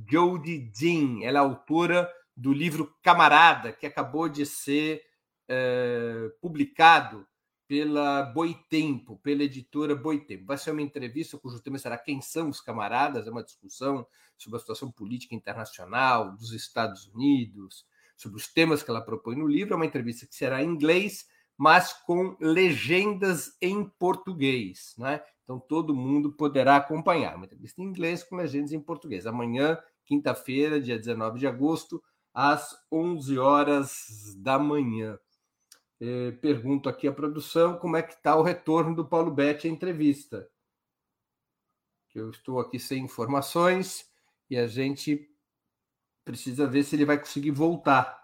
Jodie 0.05 0.59
Dean. 0.59 1.23
Ela 1.23 1.39
é 1.39 1.41
autora 1.41 2.11
do 2.35 2.51
livro 2.51 2.93
Camarada, 3.01 3.71
que 3.71 3.85
acabou 3.85 4.27
de 4.27 4.45
ser 4.45 5.01
é, 5.47 6.29
publicado 6.41 7.25
pela 7.69 8.23
Boitempo, 8.23 9.19
pela 9.19 9.43
editora 9.43 9.95
Boitempo. 9.95 10.47
Vai 10.47 10.57
ser 10.57 10.71
uma 10.71 10.81
entrevista 10.81 11.37
cujo 11.37 11.61
tema 11.61 11.77
será 11.77 11.99
Quem 11.99 12.19
são 12.19 12.49
os 12.49 12.59
camaradas? 12.59 13.27
É 13.27 13.29
uma 13.29 13.43
discussão 13.43 14.07
sobre 14.35 14.57
a 14.57 14.59
situação 14.59 14.91
política 14.91 15.35
internacional 15.35 16.35
dos 16.35 16.51
Estados 16.51 17.05
Unidos, 17.13 17.85
sobre 18.17 18.39
os 18.39 18.47
temas 18.51 18.81
que 18.81 18.89
ela 18.89 19.05
propõe 19.05 19.35
no 19.35 19.47
livro. 19.47 19.75
É 19.75 19.75
uma 19.75 19.85
entrevista 19.85 20.25
que 20.25 20.33
será 20.33 20.63
em 20.63 20.67
inglês, 20.67 21.27
mas 21.55 21.93
com 21.93 22.35
legendas 22.41 23.55
em 23.61 23.83
português. 23.83 24.95
Né? 24.97 25.21
Então 25.43 25.59
todo 25.59 25.95
mundo 25.95 26.31
poderá 26.31 26.77
acompanhar. 26.77 27.35
Uma 27.35 27.45
entrevista 27.45 27.83
em 27.83 27.85
inglês 27.85 28.23
com 28.23 28.35
legendas 28.35 28.71
em 28.71 28.81
português. 28.81 29.27
Amanhã, 29.27 29.77
quinta-feira, 30.07 30.81
dia 30.81 30.97
19 30.97 31.37
de 31.37 31.45
agosto, 31.45 32.01
às 32.33 32.75
11 32.91 33.37
horas 33.37 34.35
da 34.37 34.57
manhã. 34.57 35.19
Eh, 36.01 36.31
pergunto 36.41 36.87
aqui 36.87 37.07
à 37.07 37.11
produção 37.11 37.77
como 37.77 37.97
é 37.97 38.01
que 38.01 38.13
está 38.13 38.35
o 38.35 38.41
retorno 38.41 38.95
do 38.95 39.05
Paulo 39.05 39.31
Betti 39.31 39.67
à 39.67 39.69
entrevista. 39.69 40.49
Que 42.09 42.19
eu 42.19 42.29
estou 42.29 42.59
aqui 42.59 42.79
sem 42.79 43.03
informações 43.03 44.09
e 44.49 44.57
a 44.57 44.65
gente 44.65 45.29
precisa 46.23 46.65
ver 46.65 46.83
se 46.83 46.95
ele 46.95 47.05
vai 47.05 47.19
conseguir 47.19 47.51
voltar. 47.51 48.17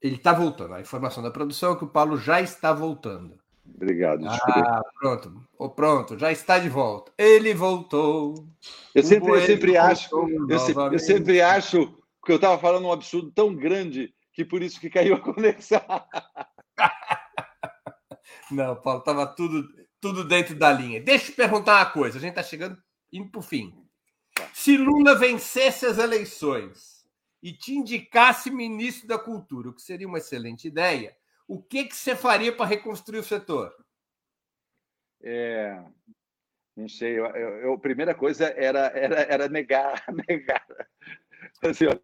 Ele 0.00 0.16
está 0.16 0.32
voltando. 0.32 0.74
A 0.74 0.80
informação 0.80 1.22
da 1.22 1.30
produção 1.30 1.74
é 1.74 1.76
que 1.76 1.84
o 1.84 1.90
Paulo 1.90 2.16
já 2.16 2.40
está 2.40 2.72
voltando. 2.72 3.38
Obrigado. 3.64 4.26
Ah, 4.26 4.82
pronto. 4.98 5.46
Oh, 5.56 5.70
pronto, 5.70 6.18
já 6.18 6.32
está 6.32 6.58
de 6.58 6.68
volta. 6.68 7.12
Ele 7.16 7.54
voltou. 7.54 8.48
Eu 8.94 9.02
sempre, 9.02 9.30
eu 9.30 9.40
sempre 9.42 9.76
acho, 9.76 10.10
eu, 10.48 10.58
se, 10.58 10.72
eu 10.74 10.98
sempre 10.98 11.40
acho 11.40 11.94
que 12.24 12.32
eu 12.32 12.36
estava 12.36 12.58
falando 12.58 12.86
um 12.86 12.92
absurdo 12.92 13.30
tão 13.30 13.54
grande 13.54 14.12
que 14.40 14.44
por 14.44 14.62
isso 14.62 14.80
que 14.80 14.88
caiu 14.88 15.16
a 15.16 15.20
conexão. 15.20 15.82
Não, 18.50 18.80
Paulo, 18.80 19.00
estava 19.00 19.26
tudo, 19.26 19.68
tudo 20.00 20.24
dentro 20.24 20.54
da 20.54 20.72
linha. 20.72 21.00
Deixa 21.00 21.30
eu 21.30 21.36
perguntar 21.36 21.76
uma 21.76 21.90
coisa, 21.90 22.16
a 22.16 22.20
gente 22.20 22.30
está 22.30 22.42
chegando 22.42 22.82
indo 23.12 23.30
para 23.30 23.38
o 23.38 23.42
fim. 23.42 23.86
Se 24.54 24.76
Lula 24.76 25.14
vencesse 25.14 25.84
as 25.84 25.98
eleições 25.98 27.06
e 27.42 27.52
te 27.52 27.74
indicasse 27.74 28.50
ministro 28.50 29.06
da 29.06 29.18
Cultura, 29.18 29.68
o 29.68 29.74
que 29.74 29.82
seria 29.82 30.08
uma 30.08 30.18
excelente 30.18 30.66
ideia, 30.68 31.14
o 31.46 31.62
que, 31.62 31.84
que 31.84 31.96
você 31.96 32.16
faria 32.16 32.54
para 32.54 32.64
reconstruir 32.64 33.18
o 33.18 33.24
setor? 33.24 33.74
É, 35.22 35.84
não 36.74 36.88
sei. 36.88 37.18
Eu, 37.18 37.26
eu, 37.26 37.74
a 37.74 37.78
primeira 37.78 38.14
coisa 38.14 38.46
era, 38.56 38.86
era, 38.86 39.20
era 39.22 39.48
negar, 39.48 40.02
negar. 40.28 40.66
Assim, 41.62 41.86
ó, 41.86 41.98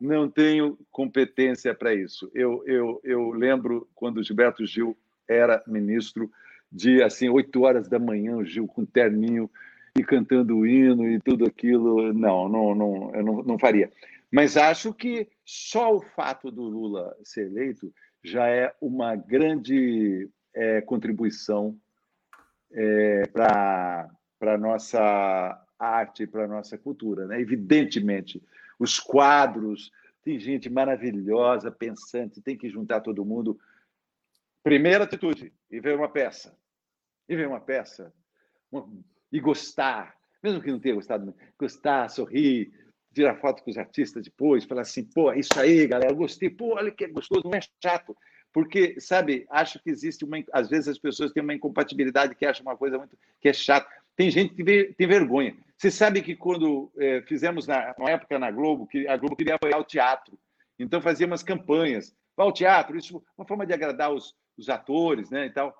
não 0.00 0.30
tenho 0.30 0.78
competência 0.90 1.74
para 1.74 1.94
isso. 1.94 2.30
Eu, 2.34 2.62
eu, 2.66 3.00
eu 3.04 3.30
lembro 3.30 3.88
quando 3.94 4.22
Gilberto 4.22 4.64
Gil 4.64 4.96
era 5.28 5.62
ministro, 5.66 6.30
de 6.72 7.02
assim, 7.02 7.28
8 7.28 7.62
horas 7.62 7.88
da 7.88 7.98
manhã, 7.98 8.36
o 8.36 8.44
Gil 8.44 8.66
com 8.66 8.84
terninho 8.84 9.50
e 9.98 10.02
cantando 10.02 10.56
o 10.56 10.66
hino 10.66 11.06
e 11.06 11.20
tudo 11.20 11.44
aquilo. 11.44 12.12
Não, 12.12 12.48
não, 12.48 12.74
não, 12.74 13.14
eu 13.14 13.22
não, 13.22 13.42
não 13.42 13.58
faria. 13.58 13.92
Mas 14.30 14.56
acho 14.56 14.94
que 14.94 15.28
só 15.44 15.94
o 15.94 16.00
fato 16.00 16.50
do 16.50 16.62
Lula 16.62 17.16
ser 17.24 17.46
eleito 17.46 17.92
já 18.22 18.48
é 18.48 18.72
uma 18.80 19.16
grande 19.16 20.30
é, 20.54 20.80
contribuição 20.80 21.76
é, 22.72 23.26
para 23.26 24.08
a 24.40 24.58
nossa 24.58 25.66
arte, 25.78 26.26
para 26.26 26.44
a 26.44 26.48
nossa 26.48 26.78
cultura. 26.78 27.26
Né? 27.26 27.40
Evidentemente, 27.40 28.40
os 28.80 28.98
quadros, 28.98 29.92
tem 30.24 30.40
gente 30.40 30.70
maravilhosa, 30.70 31.70
pensante, 31.70 32.40
tem 32.40 32.56
que 32.56 32.70
juntar 32.70 33.02
todo 33.02 33.24
mundo. 33.24 33.60
Primeira 34.62 35.04
atitude, 35.04 35.52
e 35.70 35.78
ver 35.78 35.96
uma 35.96 36.08
peça. 36.08 36.56
E 37.28 37.36
ver 37.36 37.46
uma 37.46 37.60
peça. 37.60 38.12
E 39.30 39.38
gostar. 39.38 40.16
Mesmo 40.42 40.62
que 40.62 40.72
não 40.72 40.80
tenha 40.80 40.94
gostado, 40.94 41.34
gostar, 41.58 42.08
sorrir, 42.08 42.72
tirar 43.12 43.36
foto 43.36 43.62
com 43.62 43.70
os 43.70 43.76
artistas 43.76 44.24
depois, 44.24 44.64
falar 44.64 44.82
assim, 44.82 45.04
pô, 45.04 45.30
é 45.30 45.38
isso 45.38 45.58
aí, 45.60 45.86
galera, 45.86 46.14
gostei, 46.14 46.48
pô, 46.48 46.76
olha 46.76 46.90
que 46.90 47.04
é 47.04 47.08
gostoso, 47.08 47.42
não 47.44 47.54
é 47.54 47.60
chato. 47.82 48.16
Porque, 48.52 48.98
sabe, 48.98 49.46
acho 49.50 49.80
que 49.80 49.90
existe 49.90 50.24
uma. 50.24 50.42
Às 50.52 50.68
vezes 50.68 50.88
as 50.88 50.98
pessoas 50.98 51.32
têm 51.32 51.42
uma 51.42 51.54
incompatibilidade 51.54 52.34
que 52.34 52.46
acham 52.46 52.64
uma 52.66 52.76
coisa 52.76 52.98
muito. 52.98 53.16
que 53.40 53.48
é 53.48 53.52
chata. 53.52 53.88
Tem 54.16 54.30
gente 54.30 54.54
que 54.54 54.94
tem 54.94 55.06
vergonha. 55.06 55.56
Você 55.80 55.90
sabe 55.90 56.20
que 56.20 56.36
quando 56.36 56.92
é, 56.98 57.22
fizemos, 57.22 57.66
na, 57.66 57.94
na 57.98 58.10
época 58.10 58.38
na 58.38 58.50
Globo, 58.50 58.86
que 58.86 59.08
a 59.08 59.16
Globo 59.16 59.36
queria 59.36 59.54
apoiar 59.54 59.78
o 59.78 59.84
teatro. 59.84 60.38
Então 60.78 61.00
fazíamos 61.00 61.42
campanhas. 61.42 62.14
Vá 62.36 62.44
ao 62.44 62.52
teatro, 62.52 62.98
isso 62.98 63.22
uma 63.36 63.46
forma 63.46 63.64
de 63.64 63.72
agradar 63.72 64.12
os, 64.12 64.34
os 64.58 64.68
atores, 64.68 65.30
né? 65.30 65.46
E 65.46 65.50
tal. 65.50 65.74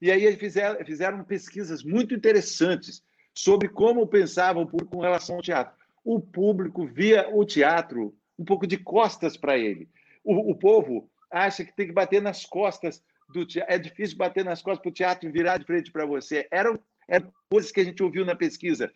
E 0.00 0.10
aí 0.10 0.36
fizeram, 0.36 0.84
fizeram 0.84 1.24
pesquisas 1.24 1.82
muito 1.82 2.14
interessantes 2.14 3.02
sobre 3.32 3.68
como 3.68 4.06
pensava 4.06 4.60
o 4.60 4.66
público 4.66 4.96
com 4.96 5.02
relação 5.02 5.36
ao 5.36 5.42
teatro 5.42 5.74
o 6.04 6.20
público 6.20 6.86
via 6.86 7.28
o 7.34 7.44
teatro 7.44 8.14
um 8.38 8.44
pouco 8.44 8.66
de 8.66 8.76
costas 8.76 9.36
para 9.36 9.56
ele. 9.56 9.88
O, 10.22 10.50
o, 10.50 10.54
povo 10.54 11.10
acha 11.30 11.64
que 11.64 11.74
tem 11.74 11.86
que 11.86 11.92
bater 11.92 12.20
nas 12.20 12.44
costas 12.44 13.02
do 13.32 13.46
teatro. 13.46 13.74
É 13.74 13.78
difícil 13.78 14.18
bater 14.18 14.44
nas 14.44 14.60
costas 14.60 14.82
para 14.82 14.90
o 14.90 14.94
teatro 14.94 15.32
virar 15.32 15.56
de 15.56 15.64
frente 15.64 15.90
para 15.90 16.04
você. 16.04 16.46
Eram, 16.50 16.78
eram 17.08 17.32
coisas 17.48 17.72
que 17.72 17.80
a 17.80 17.84
gente 17.84 18.02
ouviu 18.02 18.24
na 18.24 18.36
pesquisa. 18.36 18.92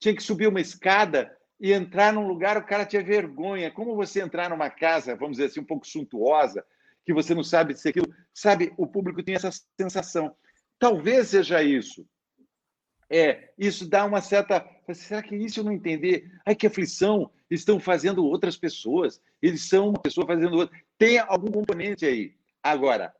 Tinha 0.00 0.14
que 0.14 0.22
subir 0.22 0.48
uma 0.48 0.60
escada 0.60 1.36
e 1.60 1.72
entrar 1.72 2.12
num 2.12 2.26
lugar, 2.26 2.56
o 2.56 2.64
cara 2.64 2.86
tinha 2.86 3.02
vergonha. 3.02 3.70
Como 3.70 3.96
você 3.96 4.20
entrar 4.20 4.50
numa 4.50 4.70
casa, 4.70 5.16
vamos 5.16 5.36
dizer 5.36 5.50
assim, 5.50 5.60
um 5.60 5.64
pouco 5.64 5.86
suntuosa, 5.86 6.64
que 7.04 7.12
você 7.12 7.34
não 7.34 7.42
sabe 7.42 7.76
se 7.76 7.88
aquilo. 7.88 8.06
Sabe, 8.32 8.72
o 8.76 8.86
público 8.86 9.22
tem 9.22 9.34
essa 9.34 9.50
sensação. 9.80 10.34
Talvez 10.78 11.28
seja 11.28 11.62
isso. 11.62 12.06
É, 13.10 13.50
isso 13.58 13.88
dá 13.88 14.04
uma 14.04 14.20
certa. 14.20 14.64
Será 14.92 15.22
que 15.22 15.34
isso 15.34 15.60
eu 15.60 15.64
não 15.64 15.72
entender? 15.72 16.30
Ai, 16.46 16.54
que 16.54 16.66
aflição! 16.66 17.30
Estão 17.50 17.80
fazendo 17.80 18.24
outras 18.24 18.56
pessoas. 18.56 19.20
Eles 19.40 19.68
são 19.68 19.88
uma 19.88 19.98
pessoa 20.00 20.26
fazendo 20.26 20.56
outra. 20.56 20.78
Tem 20.98 21.18
algum 21.18 21.50
componente 21.50 22.04
aí. 22.04 22.34
Agora, 22.62 23.14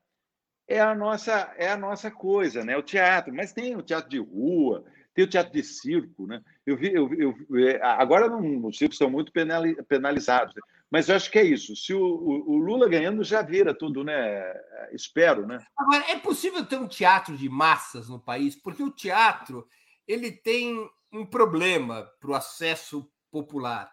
é 0.68 0.78
a 0.78 0.94
nossa, 0.94 1.54
é 1.56 1.70
a 1.70 1.76
nossa 1.76 2.10
coisa, 2.10 2.62
né? 2.62 2.76
O 2.76 2.82
teatro, 2.82 3.34
mas 3.34 3.54
tem 3.54 3.74
o 3.74 3.82
teatro 3.82 4.10
de 4.10 4.18
rua, 4.18 4.84
tem 5.18 5.24
o 5.24 5.28
teatro 5.28 5.52
de 5.52 5.64
circo, 5.64 6.28
né? 6.28 6.40
Eu 6.64 6.76
vi, 6.76 6.92
eu, 6.94 7.10
eu 7.12 7.68
é, 7.68 7.82
agora 7.82 8.28
não, 8.28 8.66
os 8.66 8.78
circos 8.78 8.96
são 8.96 9.10
muito 9.10 9.32
penalizados, 9.32 10.54
né? 10.54 10.62
mas 10.88 11.08
eu 11.08 11.16
acho 11.16 11.28
que 11.28 11.40
é 11.40 11.44
isso. 11.44 11.74
Se 11.74 11.92
o, 11.92 12.00
o, 12.00 12.52
o, 12.52 12.56
Lula 12.56 12.88
ganhando 12.88 13.24
já 13.24 13.42
vira 13.42 13.74
tudo, 13.74 14.04
né? 14.04 14.54
Espero, 14.92 15.44
né? 15.44 15.58
Agora 15.76 16.08
é 16.08 16.16
possível 16.20 16.64
ter 16.64 16.76
um 16.76 16.86
teatro 16.86 17.36
de 17.36 17.48
massas 17.48 18.08
no 18.08 18.20
país, 18.20 18.54
porque 18.54 18.80
o 18.80 18.92
teatro 18.92 19.66
ele 20.06 20.30
tem 20.30 20.88
um 21.12 21.26
problema 21.26 22.08
para 22.20 22.30
o 22.30 22.34
acesso 22.34 23.10
popular. 23.28 23.92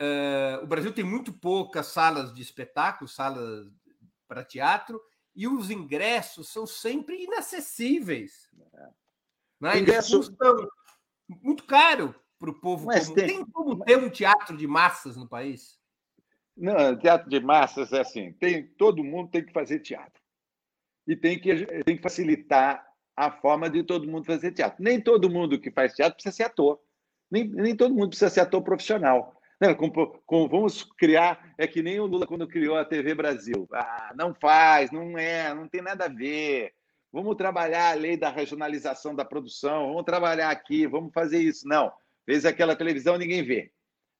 Uh, 0.00 0.62
o 0.62 0.68
Brasil 0.68 0.92
tem 0.92 1.04
muito 1.04 1.32
poucas 1.32 1.88
salas 1.88 2.32
de 2.32 2.42
espetáculo, 2.42 3.08
salas 3.08 3.66
para 4.28 4.44
teatro, 4.44 5.02
e 5.34 5.48
os 5.48 5.68
ingressos 5.68 6.48
são 6.48 6.64
sempre 6.64 7.24
inacessíveis. 7.24 8.48
Né? 9.64 9.78
Ingresso... 9.78 10.18
Custam 10.18 10.68
muito 11.42 11.64
caro 11.64 12.14
para 12.38 12.50
o 12.50 12.60
povo 12.60 12.84
Mas 12.84 13.08
comum. 13.08 13.14
Tem... 13.14 13.26
tem 13.28 13.46
como 13.46 13.82
ter 13.82 13.96
um 13.96 14.10
teatro 14.10 14.54
de 14.56 14.66
massas 14.66 15.16
no 15.16 15.26
país? 15.26 15.78
Não, 16.54 16.96
teatro 16.98 17.30
de 17.30 17.40
massas 17.40 17.90
é 17.92 18.02
assim, 18.02 18.32
tem, 18.34 18.62
todo 18.62 19.02
mundo 19.02 19.30
tem 19.30 19.42
que 19.42 19.52
fazer 19.52 19.80
teatro. 19.80 20.22
E 21.06 21.16
tem 21.16 21.38
que, 21.38 21.66
tem 21.82 21.96
que 21.96 22.02
facilitar 22.02 22.86
a 23.16 23.30
forma 23.30 23.70
de 23.70 23.82
todo 23.82 24.06
mundo 24.06 24.26
fazer 24.26 24.52
teatro. 24.52 24.82
Nem 24.82 25.00
todo 25.00 25.30
mundo 25.30 25.58
que 25.58 25.70
faz 25.70 25.94
teatro 25.94 26.14
precisa 26.14 26.36
ser 26.36 26.42
ator. 26.44 26.78
Nem, 27.30 27.48
nem 27.48 27.74
todo 27.74 27.94
mundo 27.94 28.08
precisa 28.08 28.30
ser 28.30 28.40
ator 28.40 28.62
profissional. 28.62 29.34
Né? 29.58 29.74
Com, 29.74 29.90
com, 29.90 30.48
vamos 30.48 30.82
criar, 30.82 31.54
é 31.56 31.66
que 31.66 31.82
nem 31.82 31.98
o 31.98 32.06
Lula 32.06 32.26
quando 32.26 32.46
criou 32.46 32.76
a 32.76 32.84
TV 32.84 33.14
Brasil. 33.14 33.66
Ah, 33.72 34.12
não 34.14 34.34
faz, 34.34 34.90
não 34.90 35.16
é, 35.18 35.54
não 35.54 35.66
tem 35.66 35.80
nada 35.80 36.04
a 36.04 36.08
ver. 36.08 36.74
Vamos 37.14 37.36
trabalhar 37.36 37.92
a 37.92 37.94
lei 37.94 38.16
da 38.16 38.28
regionalização 38.28 39.14
da 39.14 39.24
produção, 39.24 39.86
vamos 39.86 40.02
trabalhar 40.02 40.50
aqui, 40.50 40.84
vamos 40.84 41.12
fazer 41.12 41.38
isso. 41.38 41.64
Não, 41.64 41.92
fez 42.26 42.44
aquela 42.44 42.74
televisão, 42.74 43.16
ninguém 43.16 43.40
vê. 43.44 43.70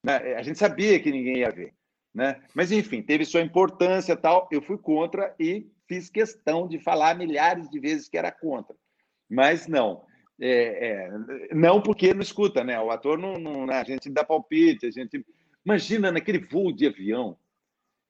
Né? 0.04 0.34
A 0.36 0.42
gente 0.44 0.60
sabia 0.60 1.00
que 1.00 1.10
ninguém 1.10 1.38
ia 1.38 1.50
ver. 1.50 1.74
Né? 2.14 2.40
Mas, 2.54 2.70
enfim, 2.70 3.02
teve 3.02 3.24
sua 3.24 3.40
importância 3.40 4.16
tal. 4.16 4.48
Eu 4.48 4.62
fui 4.62 4.78
contra 4.78 5.34
e 5.40 5.66
fiz 5.88 6.08
questão 6.08 6.68
de 6.68 6.78
falar 6.78 7.18
milhares 7.18 7.68
de 7.68 7.80
vezes 7.80 8.08
que 8.08 8.16
era 8.16 8.30
contra. 8.30 8.76
Mas 9.28 9.66
não. 9.66 10.04
É, 10.40 10.86
é, 10.86 11.10
não 11.52 11.82
porque 11.82 12.14
não 12.14 12.22
escuta, 12.22 12.62
né? 12.62 12.80
O 12.80 12.92
ator 12.92 13.18
não, 13.18 13.34
não 13.40 13.66
né? 13.66 13.80
a 13.80 13.84
gente 13.84 14.08
dá 14.08 14.22
palpite, 14.22 14.86
a 14.86 14.90
gente 14.92 15.26
imagina 15.66 16.12
naquele 16.12 16.38
voo 16.38 16.70
de 16.70 16.86
avião 16.86 17.36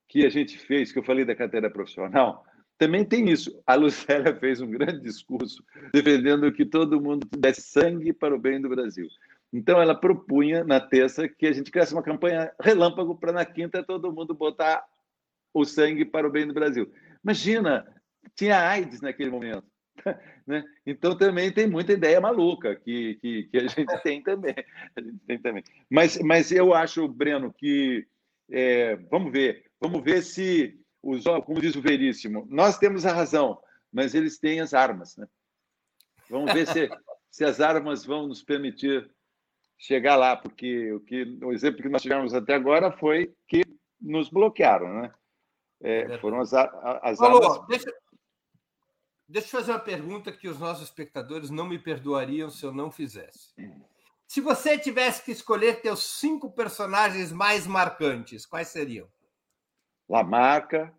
que 0.07 0.27
a 0.27 0.29
gente 0.29 0.59
fez, 0.59 0.93
que 0.93 0.99
eu 0.99 1.03
falei 1.03 1.25
da 1.25 1.35
carteira 1.35 1.71
profissional, 1.71 2.45
também 2.79 3.05
tem 3.05 3.29
isso. 3.31 3.63
A 3.67 3.75
Lucélia 3.75 4.35
fez 4.39 4.61
um 4.61 4.71
grande 4.71 5.01
discurso 5.01 5.65
defendendo 5.93 6.53
que 6.53 6.65
todo 6.65 7.01
mundo 7.01 7.27
desse 7.37 7.63
sangue 7.63 8.13
para 8.13 8.35
o 8.35 8.39
bem 8.39 8.61
do 8.61 8.69
Brasil. 8.69 9.09
Então 9.53 9.81
ela 9.81 9.95
propunha 9.95 10.65
na 10.65 10.81
terça 10.81 11.29
que 11.29 11.47
a 11.47 11.53
gente 11.53 11.71
criasse 11.71 11.93
uma 11.93 12.03
campanha 12.03 12.53
relâmpago 12.61 13.17
para 13.17 13.33
na 13.33 13.45
quinta 13.45 13.85
todo 13.85 14.13
mundo 14.13 14.35
botar 14.35 14.85
o 15.53 15.65
sangue 15.65 16.05
para 16.05 16.27
o 16.27 16.31
bem 16.31 16.47
do 16.47 16.53
Brasil. 16.53 16.93
Imagina, 17.23 17.87
tinha 18.35 18.69
AIDS 18.69 19.01
naquele 19.01 19.31
momento. 19.31 19.65
Né? 20.47 20.63
Então 20.85 21.17
também 21.17 21.51
tem 21.51 21.67
muita 21.67 21.95
ideia 21.95 22.21
maluca 22.21 22.77
que, 22.77 23.15
que, 23.15 23.45
que, 23.45 23.57
a 23.57 23.67
gente 23.67 24.03
tem 24.03 24.23
também. 24.23 24.55
A 24.95 25.01
gente 25.01 25.19
tem 25.27 25.39
também. 25.39 25.65
Mas, 25.89 26.19
mas 26.19 26.53
eu 26.53 26.75
acho, 26.75 27.09
Breno, 27.09 27.51
que 27.51 28.07
é, 28.51 28.97
vamos 29.11 29.33
ver, 29.33 29.65
vamos 29.81 30.05
ver 30.05 30.21
se 30.23 30.79
os 31.05 31.25
como 31.45 31.61
diz 31.61 31.75
o 31.77 31.83
Veríssimo, 31.83 32.47
nós 32.49 32.79
temos 32.79 33.05
a 33.05 33.13
razão, 33.13 33.61
mas 33.93 34.15
eles 34.15 34.39
têm 34.39 34.61
as 34.61 34.73
armas. 34.73 35.17
Né? 35.17 35.27
Vamos 36.31 36.53
ver 36.53 36.67
se, 36.67 36.91
se 37.31 37.45
as 37.45 37.61
armas 37.61 38.05
vão 38.05 38.27
nos 38.27 38.43
permitir 38.43 39.11
chegar 39.77 40.17
lá, 40.17 40.37
porque 40.37 40.93
o, 40.93 41.01
que, 41.01 41.39
o 41.43 41.53
exemplo 41.53 41.83
que 41.83 41.89
nós 41.89 42.03
tivemos 42.03 42.33
até 42.33 42.55
agora 42.55 42.91
foi 42.91 43.35
que 43.47 43.63
nos 44.01 44.31
bloquearam, 44.31 45.03
né? 45.03 45.15
É, 45.83 46.15
é 46.15 46.19
foram 46.19 46.41
as, 46.41 46.55
as 46.55 47.19
Falou, 47.19 47.43
armas. 47.43 47.67
Deixa, 47.69 47.93
Deixa 49.27 49.49
eu 49.49 49.61
fazer 49.61 49.73
uma 49.73 49.81
pergunta 49.81 50.31
que 50.31 50.49
os 50.49 50.59
nossos 50.59 50.85
espectadores 50.85 51.51
não 51.51 51.67
me 51.67 51.79
perdoariam 51.79 52.51
se 52.51 52.65
eu 52.65 52.73
não 52.73 52.91
fizesse. 52.91 53.55
Se 54.29 54.41
você 54.41 54.79
tivesse 54.79 55.25
que 55.25 55.33
escolher 55.33 55.81
teus 55.81 56.05
cinco 56.21 56.51
personagens 56.51 57.33
mais 57.33 57.67
marcantes, 57.67 58.45
quais 58.45 58.69
seriam? 58.69 59.09
Lamarca, 60.09 60.93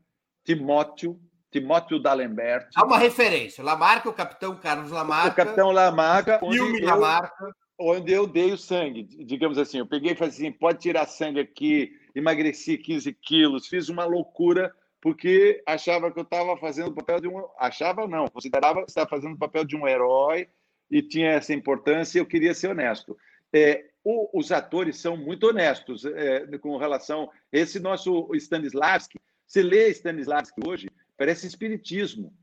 Timóteo, 0.43 1.19
Timóteo 1.51 1.99
D'Alembert. 1.99 2.67
Há 2.75 2.85
uma 2.85 2.97
referência. 2.97 3.63
Lamarca, 3.63 4.09
o 4.09 4.13
capitão 4.13 4.55
Carlos 4.57 4.91
Lamarca. 4.91 5.29
O 5.29 5.45
capitão 5.45 5.71
Lamarca. 5.71 6.39
Filme 6.39 6.81
eu, 6.81 6.85
Lamarca. 6.85 7.55
Onde 7.79 8.11
eu 8.11 8.27
dei 8.27 8.51
o 8.51 8.57
sangue, 8.57 9.03
digamos 9.03 9.57
assim. 9.57 9.79
Eu 9.79 9.87
peguei 9.87 10.13
e 10.13 10.15
falei 10.15 10.33
assim: 10.33 10.51
pode 10.51 10.79
tirar 10.79 11.05
sangue 11.07 11.39
aqui, 11.39 11.91
emagreci 12.13 12.77
15 12.77 13.13
quilos, 13.13 13.67
fiz 13.67 13.89
uma 13.89 14.05
loucura 14.05 14.73
porque 15.05 15.61
achava 15.67 16.11
que 16.11 16.17
eu 16.17 16.23
estava 16.23 16.57
fazendo 16.57 16.87
o 16.87 16.95
papel 16.95 17.21
de 17.21 17.27
um. 17.27 17.45
Achava 17.59 18.07
não, 18.07 18.27
considerava 18.27 18.81
que 18.83 18.89
estava 18.89 19.07
fazendo 19.07 19.35
o 19.35 19.37
papel 19.37 19.63
de 19.63 19.75
um 19.75 19.87
herói 19.87 20.47
e 20.89 21.01
tinha 21.01 21.31
essa 21.31 21.53
importância 21.53 22.17
e 22.17 22.21
eu 22.21 22.25
queria 22.25 22.53
ser 22.55 22.69
honesto. 22.69 23.15
É, 23.55 23.85
o, 24.03 24.37
os 24.37 24.51
atores 24.51 24.97
são 24.97 25.15
muito 25.15 25.47
honestos 25.47 26.03
é, 26.03 26.45
com 26.57 26.75
relação. 26.75 27.31
Esse 27.51 27.79
nosso 27.79 28.29
Stanislavski, 28.35 29.17
você 29.47 29.63
lê 29.63 29.89
Stanislavski 29.91 30.59
hoje, 30.67 30.89
parece 31.17 31.47
espiritismo. 31.47 32.35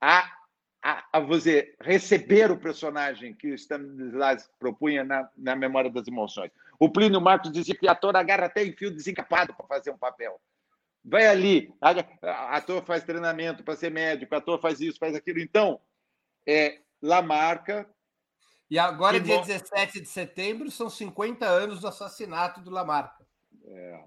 A, 0.00 0.32
a, 0.80 1.04
a 1.12 1.20
você 1.20 1.74
receber 1.80 2.50
o 2.52 2.60
personagem 2.60 3.34
que 3.34 3.50
o 3.50 3.54
Stanislavski 3.54 4.52
propunha 4.56 5.02
na, 5.02 5.28
na 5.36 5.56
memória 5.56 5.90
das 5.90 6.06
emoções. 6.06 6.52
O 6.78 6.88
Plínio 6.88 7.20
Marcos 7.20 7.50
dizia 7.50 7.74
que 7.74 7.88
ator 7.88 8.16
agarra 8.16 8.46
até 8.46 8.64
em 8.64 8.72
fio 8.72 8.94
desencapado 8.94 9.52
para 9.52 9.66
fazer 9.66 9.90
um 9.90 9.98
papel. 9.98 10.40
Vai 11.04 11.26
ali, 11.26 11.74
ator 12.22 12.84
faz 12.84 13.02
treinamento 13.02 13.64
para 13.64 13.74
ser 13.74 13.90
médico, 13.90 14.34
ator 14.34 14.60
faz 14.60 14.80
isso, 14.80 14.98
faz 14.98 15.14
aquilo. 15.14 15.40
Então, 15.40 15.80
é 16.46 16.78
Lamarca. 17.02 17.88
E 18.70 18.78
agora, 18.78 19.18
dia 19.18 19.40
17 19.40 20.00
de 20.00 20.08
setembro, 20.08 20.70
são 20.70 20.88
50 20.88 21.44
anos 21.44 21.80
do 21.80 21.88
assassinato 21.88 22.60
do 22.60 22.70
Lamarca. 22.70 23.26
É. 23.66 24.04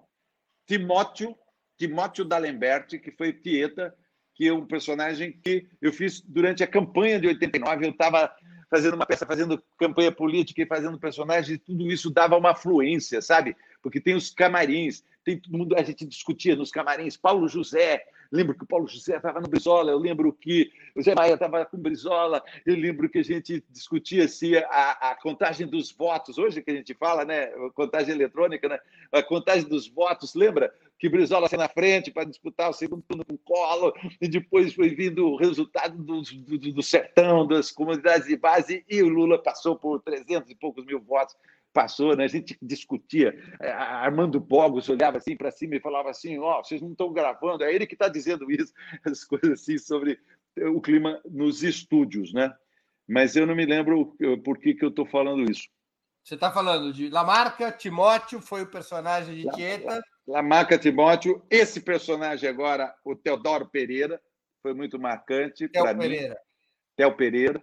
Timóteo, 0.65 1.37
Timóteo 1.77 2.23
D'Alembert, 2.23 2.97
que 2.99 3.11
foi 3.11 3.33
Tieta, 3.33 3.93
que 4.33 4.47
é 4.47 4.53
um 4.53 4.65
personagem 4.65 5.33
que 5.33 5.67
eu 5.81 5.91
fiz 5.91 6.21
durante 6.21 6.63
a 6.63 6.67
campanha 6.67 7.19
de 7.19 7.27
89. 7.27 7.85
Eu 7.85 7.91
estava 7.91 8.33
fazendo 8.69 8.95
uma 8.95 9.05
peça, 9.05 9.25
fazendo 9.25 9.61
campanha 9.77 10.11
política 10.11 10.61
e 10.63 10.65
fazendo 10.65 10.97
personagem, 10.97 11.55
e 11.55 11.59
tudo 11.59 11.91
isso 11.91 12.09
dava 12.09 12.37
uma 12.37 12.55
fluência, 12.55 13.21
sabe? 13.21 13.55
Porque 13.81 13.99
tem 13.99 14.15
os 14.15 14.31
camarins, 14.31 15.03
tem 15.23 15.37
todo 15.37 15.57
mundo, 15.57 15.75
a 15.77 15.83
gente 15.83 16.05
discutia 16.05 16.55
nos 16.55 16.71
camarins, 16.71 17.17
Paulo 17.17 17.47
José, 17.47 18.03
lembro 18.31 18.55
que 18.55 18.63
o 18.63 18.67
Paulo 18.67 18.87
José 18.87 19.17
estava 19.17 19.39
no 19.39 19.47
Brizola, 19.47 19.91
eu 19.91 19.97
lembro 19.97 20.31
que 20.33 20.71
o 20.95 21.01
Zé 21.01 21.15
Maia 21.15 21.33
estava 21.33 21.65
com 21.65 21.77
o 21.77 21.79
Brizola, 21.79 22.43
eu 22.65 22.75
lembro 22.75 23.09
que 23.09 23.19
a 23.19 23.23
gente 23.23 23.63
discutia 23.69 24.27
se 24.27 24.57
a, 24.57 25.11
a, 25.11 25.15
contagem 25.15 25.67
dos 25.67 25.91
votos, 25.91 26.37
hoje 26.37 26.61
que 26.61 26.71
a 26.71 26.75
gente 26.75 26.93
fala, 26.93 27.25
né? 27.25 27.47
Contagem 27.73 28.13
eletrônica, 28.13 28.67
né? 28.67 28.79
A 29.11 29.21
contagem 29.21 29.67
dos 29.67 29.87
votos, 29.87 30.35
lembra? 30.35 30.73
Que 30.97 31.09
Brizola 31.09 31.49
saiu 31.49 31.59
na 31.59 31.67
frente 31.67 32.11
para 32.11 32.23
disputar 32.23 32.69
o 32.69 32.73
segundo 32.73 33.03
turno 33.07 33.25
com 33.25 33.33
o 33.33 33.37
Collor, 33.37 33.93
e 34.21 34.27
depois 34.27 34.73
foi 34.73 34.89
vindo 34.89 35.27
o 35.27 35.35
resultado 35.35 35.97
do, 35.97 36.21
do, 36.21 36.57
do 36.57 36.83
sertão, 36.83 37.45
das 37.45 37.71
comunidades 37.71 38.27
de 38.27 38.37
base, 38.37 38.85
e 38.89 39.01
o 39.01 39.09
Lula 39.09 39.37
passou 39.37 39.75
por 39.75 40.01
300 40.01 40.49
e 40.49 40.55
poucos 40.55 40.85
mil 40.85 40.99
votos 40.99 41.35
passou, 41.73 42.15
né? 42.15 42.25
a 42.25 42.27
gente 42.27 42.57
discutia. 42.61 43.35
É, 43.59 43.71
Armando 43.71 44.39
Bogos 44.39 44.87
olhava 44.87 45.17
assim 45.17 45.35
para 45.35 45.51
cima 45.51 45.75
e 45.75 45.81
falava 45.81 46.09
assim: 46.09 46.37
Ó, 46.37 46.59
oh, 46.59 46.63
vocês 46.63 46.81
não 46.81 46.91
estão 46.91 47.11
gravando. 47.11 47.63
É 47.63 47.73
ele 47.73 47.87
que 47.87 47.95
está 47.95 48.07
dizendo 48.07 48.49
isso, 48.51 48.71
as 49.05 49.25
coisas 49.25 49.61
assim 49.61 49.77
sobre 49.77 50.19
o 50.57 50.79
clima 50.79 51.19
nos 51.25 51.63
estúdios, 51.63 52.31
né? 52.31 52.53
Mas 53.07 53.35
eu 53.35 53.45
não 53.45 53.55
me 53.55 53.65
lembro 53.65 54.15
por 54.45 54.57
que, 54.59 54.73
que 54.73 54.85
eu 54.85 54.89
estou 54.89 55.05
falando 55.05 55.49
isso. 55.49 55.67
Você 56.23 56.35
está 56.35 56.49
falando 56.49 56.93
de 56.93 57.09
Lamarca, 57.09 57.69
Timóteo 57.69 58.39
foi 58.39 58.61
o 58.61 58.71
personagem 58.71 59.35
de 59.35 59.51
Tieta. 59.51 60.01
Lamarca, 60.25 60.77
Timóteo. 60.77 61.45
Esse 61.49 61.81
personagem 61.81 62.47
agora, 62.47 62.95
o 63.03 63.13
Teodoro 63.13 63.67
Pereira, 63.67 64.21
foi 64.61 64.73
muito 64.73 64.97
marcante 64.97 65.67
para 65.67 65.93
mim. 65.93 65.99
Pereira. 65.99 66.39
Theo 66.95 67.13
Pereira. 67.17 67.61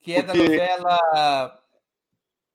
Que 0.00 0.14
é 0.14 0.22
porque... 0.22 0.38
da 0.38 0.78
novela 0.78 1.65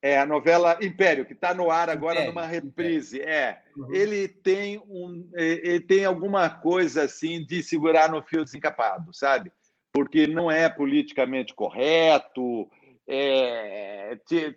é 0.01 0.17
a 0.17 0.25
novela 0.25 0.77
Império, 0.81 1.25
que 1.25 1.33
está 1.33 1.53
no 1.53 1.69
ar 1.69 1.89
agora 1.89 2.15
Império, 2.15 2.33
numa 2.33 2.47
reprise. 2.47 3.17
Império. 3.17 3.33
É, 3.33 3.61
uhum. 3.77 3.93
ele 3.93 4.27
tem 4.27 4.79
um, 4.79 5.29
ele 5.33 5.79
tem 5.79 6.05
alguma 6.05 6.49
coisa 6.49 7.03
assim 7.03 7.45
de 7.45 7.61
segurar 7.61 8.09
no 8.09 8.21
fio 8.23 8.43
desencapado, 8.43 9.13
sabe? 9.13 9.51
Porque 9.93 10.25
não 10.25 10.49
é 10.49 10.69
politicamente 10.69 11.53
correto, 11.53 12.69
é, 13.07 14.17
tinha 14.25 14.55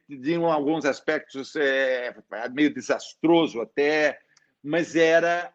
alguns 0.52 0.84
aspectos 0.84 1.56
é, 1.56 2.14
meio 2.52 2.72
desastroso 2.72 3.60
até, 3.60 4.18
mas 4.62 4.94
era 4.94 5.52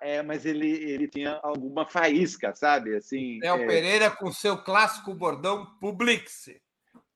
é, 0.00 0.22
mas 0.22 0.46
ele, 0.46 0.68
ele 0.68 1.08
tinha 1.08 1.40
alguma 1.42 1.84
faísca, 1.84 2.54
sabe? 2.54 2.94
Assim, 2.94 3.40
é 3.42 3.52
o 3.52 3.66
Pereira 3.66 4.10
com 4.10 4.32
seu 4.32 4.56
clássico 4.56 5.12
bordão 5.12 5.66
Publixe. 5.80 6.62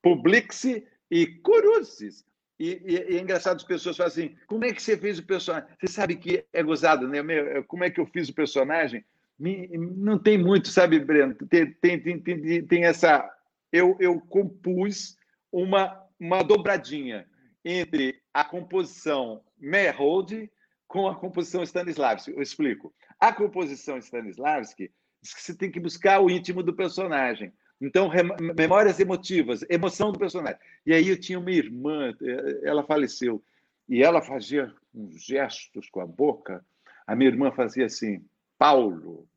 Publixe 0.02 0.86
e 1.10 1.26
Curuzes. 1.26 2.24
E, 2.59 2.81
e, 2.85 3.12
e, 3.12 3.16
é 3.16 3.20
engraçado, 3.20 3.56
as 3.56 3.64
pessoas 3.64 3.97
falam 3.97 4.09
assim: 4.09 4.36
como 4.47 4.64
é 4.64 4.72
que 4.72 4.82
você 4.82 4.97
fez 4.97 5.18
o 5.18 5.26
personagem? 5.26 5.68
Você 5.81 5.93
sabe 5.93 6.16
que 6.16 6.44
é 6.52 6.62
gozado, 6.62 7.09
né? 7.09 7.18
Como 7.66 7.85
é 7.85 7.90
que 7.90 8.01
eu 8.01 8.06
fiz 8.06 8.28
o 8.28 8.35
personagem? 8.35 9.05
Não 9.39 10.18
tem 10.18 10.39
muito, 10.39 10.68
sabe, 10.68 11.01
Breno? 11.01 11.35
Tem, 11.35 11.72
tem, 11.72 12.01
tem, 12.01 12.66
tem 12.66 12.85
essa. 12.85 13.28
Eu, 13.72 13.97
eu 13.98 14.20
compus 14.20 15.16
uma, 15.51 16.01
uma 16.18 16.43
dobradinha 16.43 17.26
entre 17.64 18.20
a 18.32 18.44
composição 18.44 19.43
Meyerhold 19.59 20.51
com 20.86 21.09
a 21.09 21.14
composição 21.14 21.62
Stanislavski. 21.62 22.32
Eu 22.32 22.43
explico. 22.43 22.94
A 23.18 23.32
composição 23.32 23.98
Stanislavski 23.98 24.93
diz 25.20 25.35
que 25.35 25.43
você 25.43 25.55
tem 25.55 25.70
que 25.70 25.81
buscar 25.81 26.20
o 26.20 26.31
íntimo 26.31 26.62
do 26.62 26.74
personagem. 26.74 27.52
Então, 27.85 28.11
memórias 28.56 28.98
emotivas, 28.98 29.62
emoção 29.69 30.11
do 30.11 30.19
personagem. 30.19 30.59
E 30.86 30.94
aí 30.94 31.09
eu 31.09 31.20
tinha 31.20 31.39
uma 31.39 31.51
irmã, 31.51 32.16
eh, 32.23 32.61
ela 32.62 32.82
faleceu, 32.82 33.44
e 33.86 34.02
ela 34.02 34.23
fazia 34.23 34.74
uns 34.94 35.23
gestos 35.23 35.90
com 35.90 36.01
a 36.01 36.06
boca. 36.06 36.65
A 37.06 37.15
minha 37.15 37.28
irmã 37.28 37.52
fazia 37.52 37.85
assim: 37.85 38.27
Paulo, 38.56 39.28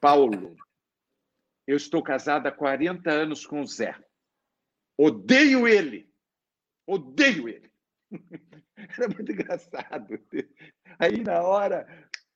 Paulo, 0.00 0.56
eu 1.66 1.76
estou 1.76 2.00
casada 2.00 2.48
há 2.48 2.52
40 2.52 3.10
anos 3.10 3.44
com 3.44 3.60
o 3.60 3.66
Zé. 3.66 3.96
Odeio 4.96 5.66
ele. 5.66 6.08
Odeio 6.86 7.48
ele. 7.48 7.70
Era 8.76 9.08
muito 9.08 9.32
engraçado. 9.32 10.20
Aí, 10.96 11.20
na 11.24 11.42
hora, 11.42 11.86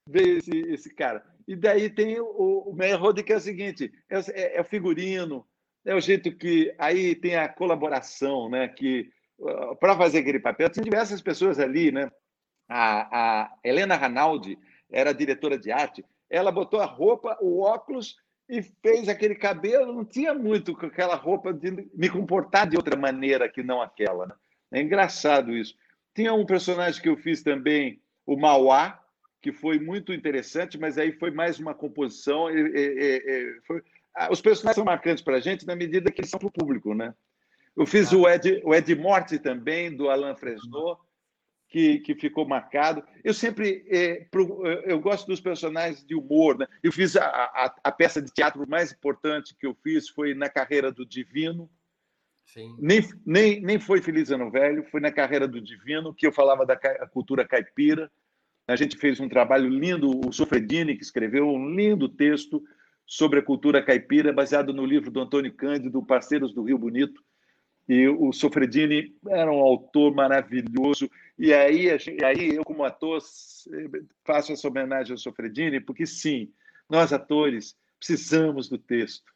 veio 0.05 0.39
esse, 0.39 0.59
esse 0.73 0.95
cara. 0.95 1.24
E 1.46 1.56
daí 1.56 1.90
tem 1.90 2.20
o, 2.20 2.64
o 2.66 2.74
Merrod, 2.74 3.22
que 3.22 3.32
é 3.32 3.36
o 3.36 3.40
seguinte: 3.40 3.92
é, 4.08 4.18
é, 4.18 4.56
é, 4.56 4.60
o 4.60 4.64
figurino, 4.64 5.46
é 5.84 5.94
o 5.94 6.00
jeito 6.00 6.34
que. 6.36 6.74
Aí 6.78 7.14
tem 7.14 7.36
a 7.36 7.48
colaboração, 7.48 8.48
né? 8.48 8.68
Que 8.68 9.10
para 9.78 9.96
fazer 9.96 10.18
aquele 10.18 10.38
papel, 10.38 10.68
tem 10.68 10.84
diversas 10.84 11.22
pessoas 11.22 11.58
ali, 11.58 11.90
né? 11.90 12.10
A, 12.68 13.42
a 13.42 13.54
Helena 13.64 13.96
Ranaldi 13.96 14.58
era 14.90 15.14
diretora 15.14 15.58
de 15.58 15.72
arte, 15.72 16.04
ela 16.28 16.52
botou 16.52 16.80
a 16.80 16.84
roupa, 16.84 17.36
o 17.40 17.60
óculos 17.60 18.16
e 18.48 18.62
fez 18.62 19.08
aquele 19.08 19.34
cabelo. 19.34 19.92
Não 19.92 20.04
tinha 20.04 20.34
muito 20.34 20.76
com 20.76 20.86
aquela 20.86 21.14
roupa 21.14 21.52
de 21.52 21.88
me 21.94 22.08
comportar 22.08 22.68
de 22.68 22.76
outra 22.76 22.96
maneira 22.96 23.48
que 23.48 23.62
não 23.62 23.80
aquela. 23.80 24.26
Né? 24.26 24.34
É 24.72 24.82
engraçado 24.82 25.52
isso. 25.52 25.74
Tinha 26.14 26.34
um 26.34 26.44
personagem 26.44 27.00
que 27.00 27.08
eu 27.08 27.16
fiz 27.16 27.42
também, 27.42 28.00
o 28.26 28.36
Mauá, 28.36 29.00
que 29.40 29.52
foi 29.52 29.78
muito 29.78 30.12
interessante, 30.12 30.78
mas 30.78 30.98
aí 30.98 31.12
foi 31.12 31.30
mais 31.30 31.58
uma 31.58 31.74
composição. 31.74 32.50
E, 32.50 32.60
e, 32.60 33.22
e, 33.26 33.60
foi... 33.66 33.82
Ah, 34.14 34.30
os 34.30 34.40
personagens 34.40 34.76
são 34.76 34.84
marcantes 34.84 35.22
para 35.22 35.36
a 35.36 35.40
gente 35.40 35.66
na 35.66 35.76
medida 35.76 36.10
que 36.10 36.20
eles 36.20 36.30
são 36.30 36.38
para 36.38 36.48
o 36.48 36.52
público, 36.52 36.94
né? 36.94 37.14
Eu 37.76 37.86
fiz 37.86 38.12
ah. 38.12 38.16
o, 38.16 38.28
Ed, 38.28 38.60
o 38.64 38.74
Ed 38.74 38.94
Morte 38.96 39.38
também, 39.38 39.94
do 39.94 40.10
Alain 40.10 40.36
Fresnot, 40.36 41.00
que, 41.68 42.00
que 42.00 42.14
ficou 42.14 42.46
marcado. 42.46 43.02
Eu 43.22 43.32
sempre 43.32 43.86
é, 43.88 44.26
pro, 44.30 44.66
eu 44.66 45.00
gosto 45.00 45.26
dos 45.26 45.40
personagens 45.40 46.04
de 46.04 46.14
humor. 46.14 46.58
Né? 46.58 46.66
Eu 46.82 46.92
fiz 46.92 47.16
a, 47.16 47.24
a, 47.24 47.74
a, 47.84 47.92
peça 47.92 48.20
de 48.20 48.32
teatro 48.32 48.68
mais 48.68 48.92
importante 48.92 49.56
que 49.58 49.66
eu 49.66 49.74
fiz 49.82 50.08
foi 50.08 50.34
na 50.34 50.50
carreira 50.50 50.90
do 50.90 51.06
Divino. 51.06 51.70
Sim. 52.44 52.76
Nem, 52.80 53.08
nem, 53.24 53.60
nem 53.60 53.78
foi 53.78 54.02
Feliz 54.02 54.32
Ano 54.32 54.50
Velho, 54.50 54.84
foi 54.90 55.00
na 55.00 55.12
carreira 55.12 55.46
do 55.46 55.60
Divino 55.60 56.12
que 56.12 56.26
eu 56.26 56.32
falava 56.32 56.66
da 56.66 56.76
cultura 57.06 57.46
caipira 57.46 58.10
a 58.70 58.76
gente 58.76 58.97
fez 58.97 59.18
um 59.18 59.28
trabalho 59.28 59.68
lindo, 59.68 60.09
o 60.26 60.32
Sofredini, 60.32 60.97
que 60.97 61.02
escreveu 61.02 61.48
um 61.48 61.74
lindo 61.74 62.09
texto 62.09 62.62
sobre 63.05 63.40
a 63.40 63.42
cultura 63.42 63.82
caipira, 63.82 64.32
baseado 64.32 64.72
no 64.72 64.86
livro 64.86 65.10
do 65.10 65.20
Antônio 65.20 65.52
Cândido, 65.52 66.01
Parceiros 66.05 66.55
do 66.55 66.62
Rio 66.62 66.78
Bonito. 66.78 67.20
E 67.88 68.06
o 68.06 68.32
Sofredini 68.32 69.12
era 69.28 69.51
um 69.51 69.59
autor 69.59 70.14
maravilhoso. 70.14 71.10
E 71.36 71.52
aí, 71.52 71.86
e 71.86 72.24
aí 72.24 72.55
eu, 72.55 72.62
como 72.62 72.84
ator, 72.84 73.20
faço 74.24 74.52
essa 74.52 74.68
homenagem 74.68 75.12
ao 75.12 75.18
Sofredini, 75.18 75.80
porque, 75.80 76.06
sim, 76.06 76.52
nós, 76.88 77.12
atores, 77.12 77.76
precisamos 77.98 78.68
do 78.68 78.78
texto. 78.78 79.32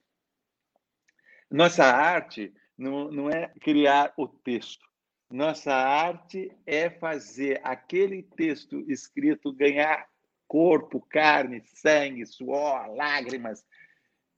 Nossa 1.50 1.84
arte 1.84 2.52
não, 2.78 3.10
não 3.10 3.30
é 3.30 3.48
criar 3.60 4.12
o 4.16 4.28
texto, 4.28 4.86
nossa 5.30 5.72
arte 5.72 6.50
é 6.66 6.88
fazer 6.90 7.60
aquele 7.64 8.22
texto 8.22 8.84
escrito 8.88 9.52
ganhar 9.52 10.06
corpo, 10.46 11.00
carne, 11.08 11.62
sangue, 11.64 12.26
suor, 12.26 12.94
lágrimas, 12.94 13.64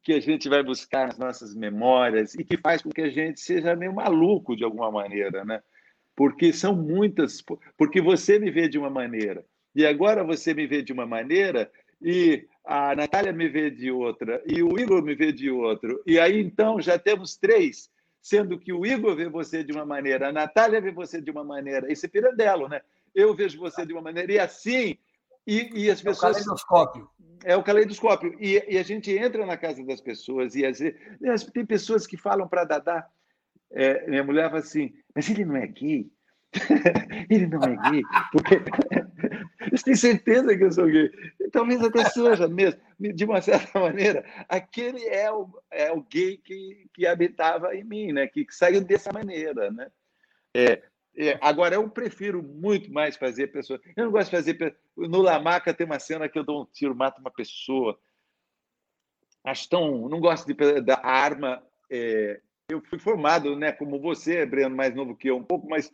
que 0.02 0.12
a 0.12 0.20
gente 0.20 0.48
vai 0.48 0.62
buscar 0.62 1.08
nas 1.08 1.18
nossas 1.18 1.54
memórias 1.54 2.34
e 2.34 2.44
que 2.44 2.56
faz 2.56 2.80
com 2.80 2.90
que 2.90 3.02
a 3.02 3.10
gente 3.10 3.40
seja 3.40 3.74
meio 3.74 3.92
maluco 3.92 4.56
de 4.56 4.64
alguma 4.64 4.90
maneira, 4.90 5.44
né? 5.44 5.62
Porque 6.14 6.52
são 6.52 6.74
muitas, 6.74 7.44
porque 7.76 8.00
você 8.00 8.38
me 8.38 8.50
vê 8.50 8.68
de 8.68 8.78
uma 8.78 8.88
maneira 8.88 9.44
e 9.74 9.84
agora 9.84 10.24
você 10.24 10.54
me 10.54 10.66
vê 10.66 10.80
de 10.80 10.92
uma 10.92 11.04
maneira 11.04 11.70
e 12.00 12.46
a 12.64 12.96
Natália 12.96 13.32
me 13.32 13.48
vê 13.48 13.70
de 13.70 13.90
outra 13.90 14.42
e 14.46 14.62
o 14.62 14.78
Igor 14.78 15.02
me 15.02 15.14
vê 15.14 15.32
de 15.32 15.50
outro 15.50 16.02
e 16.06 16.18
aí 16.18 16.40
então 16.40 16.80
já 16.80 16.98
temos 16.98 17.36
três 17.36 17.90
sendo 18.26 18.58
que 18.58 18.72
o 18.72 18.84
Igor 18.84 19.14
vê 19.14 19.28
você 19.28 19.62
de 19.62 19.72
uma 19.72 19.86
maneira, 19.86 20.28
a 20.28 20.32
Natália 20.32 20.80
vê 20.80 20.90
você 20.90 21.20
de 21.20 21.30
uma 21.30 21.44
maneira, 21.44 21.90
esse 21.92 22.08
pirandelo, 22.08 22.68
né? 22.68 22.80
Eu 23.14 23.32
vejo 23.36 23.56
você 23.56 23.86
de 23.86 23.92
uma 23.92 24.02
maneira, 24.02 24.32
e 24.32 24.38
assim, 24.40 24.98
e, 25.46 25.84
e 25.84 25.88
as 25.88 26.02
pessoas. 26.02 26.36
É 26.36 26.40
o 26.40 26.42
caleidoscópio. 26.42 27.10
É 27.44 27.56
o 27.56 27.62
caleidoscópio. 27.62 28.36
E, 28.40 28.64
e, 28.68 28.78
a 28.78 28.82
gente 28.82 29.16
entra 29.16 29.46
na 29.46 29.56
casa 29.56 29.84
das 29.84 30.00
pessoas, 30.00 30.56
e 30.56 30.66
às 30.66 30.80
vezes, 30.80 30.98
tem 31.52 31.64
pessoas 31.64 32.04
que 32.04 32.16
falam 32.16 32.48
para 32.48 32.64
Dadá, 32.64 33.08
é, 33.70 34.08
minha 34.08 34.24
mulher 34.24 34.48
fala 34.48 34.58
assim, 34.58 34.92
mas 35.14 35.30
ele 35.30 35.44
não 35.44 35.54
é 35.54 35.68
gay? 35.68 36.10
ele 37.30 37.46
não 37.46 37.62
é 37.62 37.90
gay, 37.90 38.02
porque 38.32 38.56
eu 39.70 39.82
tenho 39.84 39.96
certeza 39.96 40.56
que 40.56 40.64
eu 40.64 40.72
sou 40.72 40.86
gay. 40.86 41.12
Talvez 41.52 41.82
até 41.82 42.04
seja 42.10 42.48
mesmo, 42.48 42.80
de 42.98 43.24
uma 43.24 43.40
certa 43.40 43.78
maneira. 43.80 44.24
Aquele 44.48 45.04
é 45.06 45.30
o, 45.30 45.48
é 45.70 45.92
o 45.92 46.02
gay 46.02 46.36
que, 46.38 46.88
que 46.94 47.06
habitava 47.06 47.74
em 47.74 47.84
mim, 47.84 48.12
né? 48.12 48.26
que, 48.26 48.44
que 48.44 48.54
saiu 48.54 48.82
dessa 48.82 49.12
maneira. 49.12 49.70
Né? 49.70 49.90
É, 50.54 50.82
é, 51.16 51.38
agora, 51.40 51.76
eu 51.76 51.88
prefiro 51.88 52.42
muito 52.42 52.92
mais 52.92 53.16
fazer 53.16 53.48
pessoas. 53.48 53.80
Eu 53.96 54.04
não 54.04 54.12
gosto 54.12 54.30
de 54.30 54.36
fazer. 54.36 54.76
No 54.96 55.22
Lamaca 55.22 55.72
tem 55.72 55.86
uma 55.86 55.98
cena 55.98 56.28
que 56.28 56.38
eu 56.38 56.44
dou 56.44 56.62
um 56.62 56.66
tiro, 56.66 56.94
mato 56.94 57.20
uma 57.20 57.30
pessoa. 57.30 57.98
Acho 59.42 59.68
tão. 59.68 60.08
Não 60.08 60.20
gosto 60.20 60.46
de, 60.46 60.80
da 60.82 61.00
arma. 61.02 61.62
É, 61.90 62.40
eu 62.68 62.82
fui 62.82 62.98
formado, 62.98 63.56
né, 63.56 63.70
como 63.70 64.00
você, 64.00 64.44
Breno, 64.44 64.74
mais 64.74 64.94
novo 64.94 65.16
que 65.16 65.30
eu, 65.30 65.36
um 65.36 65.44
pouco, 65.44 65.68
mas 65.68 65.92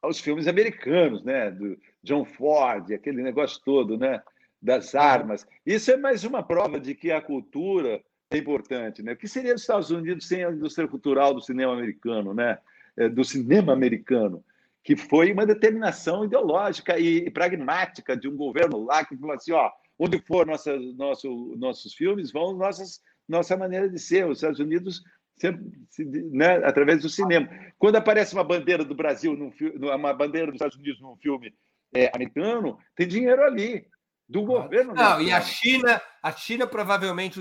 aos 0.00 0.20
filmes 0.20 0.46
americanos, 0.48 1.22
né? 1.22 1.50
Do 1.50 1.78
John 2.02 2.24
Ford, 2.24 2.92
aquele 2.92 3.22
negócio 3.22 3.60
todo, 3.64 3.98
né? 3.98 4.22
Das 4.62 4.94
armas. 4.94 5.46
Isso 5.66 5.90
é 5.90 5.96
mais 5.96 6.22
uma 6.22 6.42
prova 6.42 6.78
de 6.78 6.94
que 6.94 7.10
a 7.10 7.20
cultura 7.20 8.00
é 8.30 8.38
importante, 8.38 9.02
né? 9.02 9.12
O 9.12 9.16
que 9.16 9.26
seria 9.26 9.54
os 9.54 9.62
Estados 9.62 9.90
Unidos 9.90 10.28
sem 10.28 10.44
a 10.44 10.50
indústria 10.50 10.86
cultural 10.86 11.34
do 11.34 11.42
cinema 11.42 11.72
americano, 11.72 12.32
né? 12.32 12.58
É, 12.96 13.08
do 13.08 13.24
cinema 13.24 13.72
americano, 13.72 14.44
que 14.84 14.94
foi 14.94 15.32
uma 15.32 15.46
determinação 15.46 16.24
ideológica 16.24 16.98
e 16.98 17.30
pragmática 17.30 18.16
de 18.16 18.28
um 18.28 18.36
governo 18.36 18.84
lá 18.84 19.04
que 19.04 19.16
falou 19.16 19.34
assim, 19.34 19.52
ó, 19.52 19.70
onde 19.98 20.18
for 20.18 20.46
nossa, 20.46 20.76
nosso, 20.96 21.54
nossos 21.56 21.94
filmes, 21.94 22.30
vão 22.30 22.54
nossas, 22.54 23.00
nossa 23.28 23.56
maneira 23.56 23.88
de 23.88 23.98
ser. 23.98 24.26
Os 24.26 24.38
Estados 24.38 24.60
Unidos 24.60 25.02
sempre, 25.38 25.72
né, 26.30 26.56
através 26.64 27.02
do 27.02 27.08
cinema. 27.08 27.48
Quando 27.78 27.96
aparece 27.96 28.34
uma 28.34 28.44
bandeira 28.44 28.84
do 28.84 28.94
Brasil, 28.94 29.34
num, 29.34 29.52
uma 29.78 30.12
bandeira 30.12 30.46
dos 30.46 30.56
Estados 30.56 30.76
Unidos 30.76 31.00
num 31.00 31.16
filme 31.16 31.54
é, 31.94 32.10
americano, 32.14 32.78
tem 32.94 33.08
dinheiro 33.08 33.42
ali 33.42 33.86
do 34.28 34.42
governo. 34.42 34.94
Não, 34.94 35.20
e 35.20 35.32
a 35.32 35.40
China, 35.40 36.00
a 36.22 36.32
China 36.32 36.66
provavelmente 36.66 37.40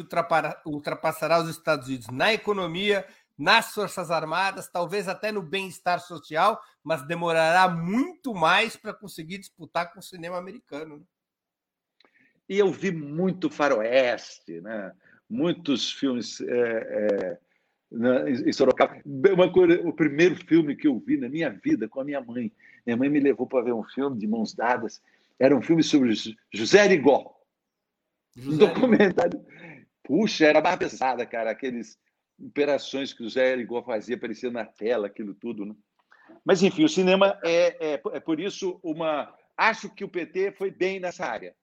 ultrapassará 0.66 1.42
os 1.42 1.50
Estados 1.50 1.88
Unidos 1.88 2.08
na 2.08 2.34
economia, 2.34 3.06
nas 3.38 3.74
forças 3.74 4.12
armadas, 4.12 4.70
talvez 4.70 5.08
até 5.08 5.32
no 5.32 5.42
bem-estar 5.42 6.00
social, 6.00 6.62
mas 6.84 7.06
demorará 7.08 7.68
muito 7.68 8.34
mais 8.34 8.76
para 8.76 8.94
conseguir 8.94 9.40
disputar 9.40 9.92
com 9.94 10.00
o 10.00 10.04
cinema 10.04 10.38
americano. 10.38 10.98
Né? 10.98 11.04
E 12.50 12.60
eu 12.60 12.72
vi 12.72 12.92
muito 12.92 13.50
faroeste, 13.50 14.60
né? 14.62 14.92
muitos 15.30 15.92
filmes 15.92 16.42
é, 16.42 17.40
é, 17.94 18.30
em 18.30 18.52
Sorocaba. 18.52 19.02
Uma 19.06 19.52
coisa, 19.52 19.82
o 19.88 19.94
primeiro 19.94 20.36
filme 20.36 20.76
que 20.76 20.88
eu 20.88 21.00
vi 21.00 21.18
na 21.18 21.30
minha 21.30 21.50
vida 21.50 21.88
com 21.88 22.02
a 22.02 22.04
minha 22.04 22.22
mãe. 22.22 22.52
Minha 22.86 22.98
mãe 22.98 23.10
me 23.10 23.20
levou 23.20 23.48
para 23.48 23.64
ver 23.64 23.74
um 23.74 23.84
filme 23.84 24.20
de 24.20 24.28
mãos 24.28 24.54
dadas 24.54 25.02
era 25.42 25.58
um 25.58 25.62
filme 25.62 25.82
sobre 25.82 26.14
José 26.54 26.86
Rigó. 26.86 27.36
Um 28.38 28.58
documentário. 28.58 29.44
Puxa, 30.04 30.46
era 30.46 30.62
barra 30.62 30.78
pesada, 30.78 31.26
cara. 31.26 31.50
Aqueles 31.50 31.98
operações 32.40 33.12
que 33.12 33.22
o 33.22 33.24
José 33.24 33.56
Rigó 33.56 33.82
fazia 33.82 34.16
aparecendo 34.16 34.54
na 34.54 34.66
tela, 34.66 35.08
aquilo 35.08 35.34
tudo, 35.34 35.66
né? 35.66 35.74
Mas, 36.46 36.62
enfim, 36.62 36.84
o 36.84 36.90
cinema 36.90 37.40
é, 37.44 37.94
é, 37.94 38.02
é 38.14 38.20
por 38.20 38.40
isso 38.40 38.80
uma. 38.84 39.36
Acho 39.58 39.90
que 39.90 40.04
o 40.04 40.10
PT 40.10 40.52
foi 40.52 40.70
bem 40.70 41.00
nessa 41.00 41.26
área. 41.26 41.56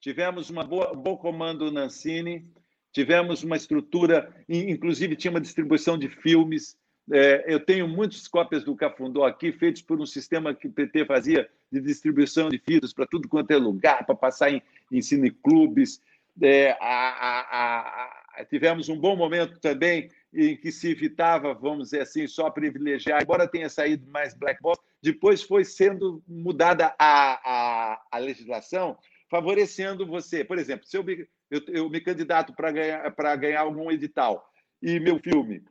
Tivemos 0.00 0.48
uma 0.48 0.64
boa, 0.64 0.96
um 0.96 1.00
bom 1.00 1.16
comando 1.18 1.70
Nancini, 1.70 2.50
tivemos 2.90 3.42
uma 3.42 3.56
estrutura, 3.56 4.34
inclusive 4.48 5.14
tinha 5.14 5.30
uma 5.30 5.40
distribuição 5.40 5.98
de 5.98 6.08
filmes 6.08 6.78
é, 7.12 7.44
eu 7.46 7.60
tenho 7.60 7.86
muitas 7.86 8.26
cópias 8.26 8.64
do 8.64 8.74
Cafundó 8.74 9.24
aqui, 9.24 9.52
feitos 9.52 9.82
por 9.82 10.00
um 10.00 10.06
sistema 10.06 10.54
que 10.54 10.66
o 10.66 10.72
PT 10.72 11.04
fazia 11.04 11.48
de 11.70 11.80
distribuição 11.80 12.48
de 12.48 12.58
fitas 12.58 12.92
para 12.92 13.06
tudo 13.06 13.28
quanto 13.28 13.50
é 13.50 13.56
lugar, 13.56 14.04
para 14.04 14.14
passar 14.14 14.50
em, 14.50 14.62
em 14.90 15.02
cineclubes. 15.02 16.00
É, 16.40 16.72
a, 16.72 16.76
a, 16.80 18.40
a, 18.40 18.44
tivemos 18.44 18.88
um 18.88 18.98
bom 18.98 19.16
momento 19.16 19.58
também 19.58 20.10
em 20.32 20.56
que 20.56 20.70
se 20.70 20.90
evitava, 20.90 21.54
vamos 21.54 21.84
dizer 21.84 22.02
assim, 22.02 22.26
só 22.26 22.50
privilegiar, 22.50 23.22
embora 23.22 23.48
tenha 23.48 23.70
saído 23.70 24.10
mais 24.10 24.34
black 24.34 24.60
box, 24.60 24.82
depois 25.02 25.42
foi 25.42 25.64
sendo 25.64 26.22
mudada 26.28 26.94
a, 26.98 28.00
a, 28.10 28.18
legislação, 28.18 28.98
favorecendo 29.30 30.06
você. 30.06 30.44
Por 30.44 30.58
exemplo, 30.58 30.86
se 30.86 30.96
eu 30.96 31.02
me, 31.02 31.26
eu, 31.50 31.62
eu 31.68 31.90
me 31.90 32.00
candidato 32.00 32.52
para 32.54 32.70
ganhar, 32.70 33.36
ganhar 33.36 33.60
algum 33.60 33.90
edital 33.90 34.46
e 34.82 35.00
meu 35.00 35.18
filme 35.18 35.64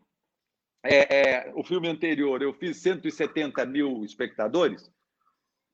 é, 0.88 1.48
é, 1.48 1.52
o 1.56 1.64
filme 1.64 1.88
anterior 1.88 2.42
eu 2.42 2.54
fiz 2.54 2.78
170 2.78 3.66
mil 3.66 4.06
espectadores, 4.06 4.92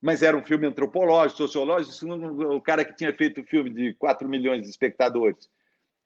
mas 0.01 0.23
era 0.23 0.35
um 0.35 0.43
filme 0.43 0.65
antropológico, 0.65 1.37
sociológico, 1.37 2.05
o 2.55 2.61
cara 2.61 2.83
que 2.83 2.95
tinha 2.95 3.13
feito 3.13 3.41
o 3.41 3.45
filme 3.45 3.69
de 3.69 3.93
4 3.93 4.27
milhões 4.27 4.63
de 4.63 4.69
espectadores, 4.69 5.49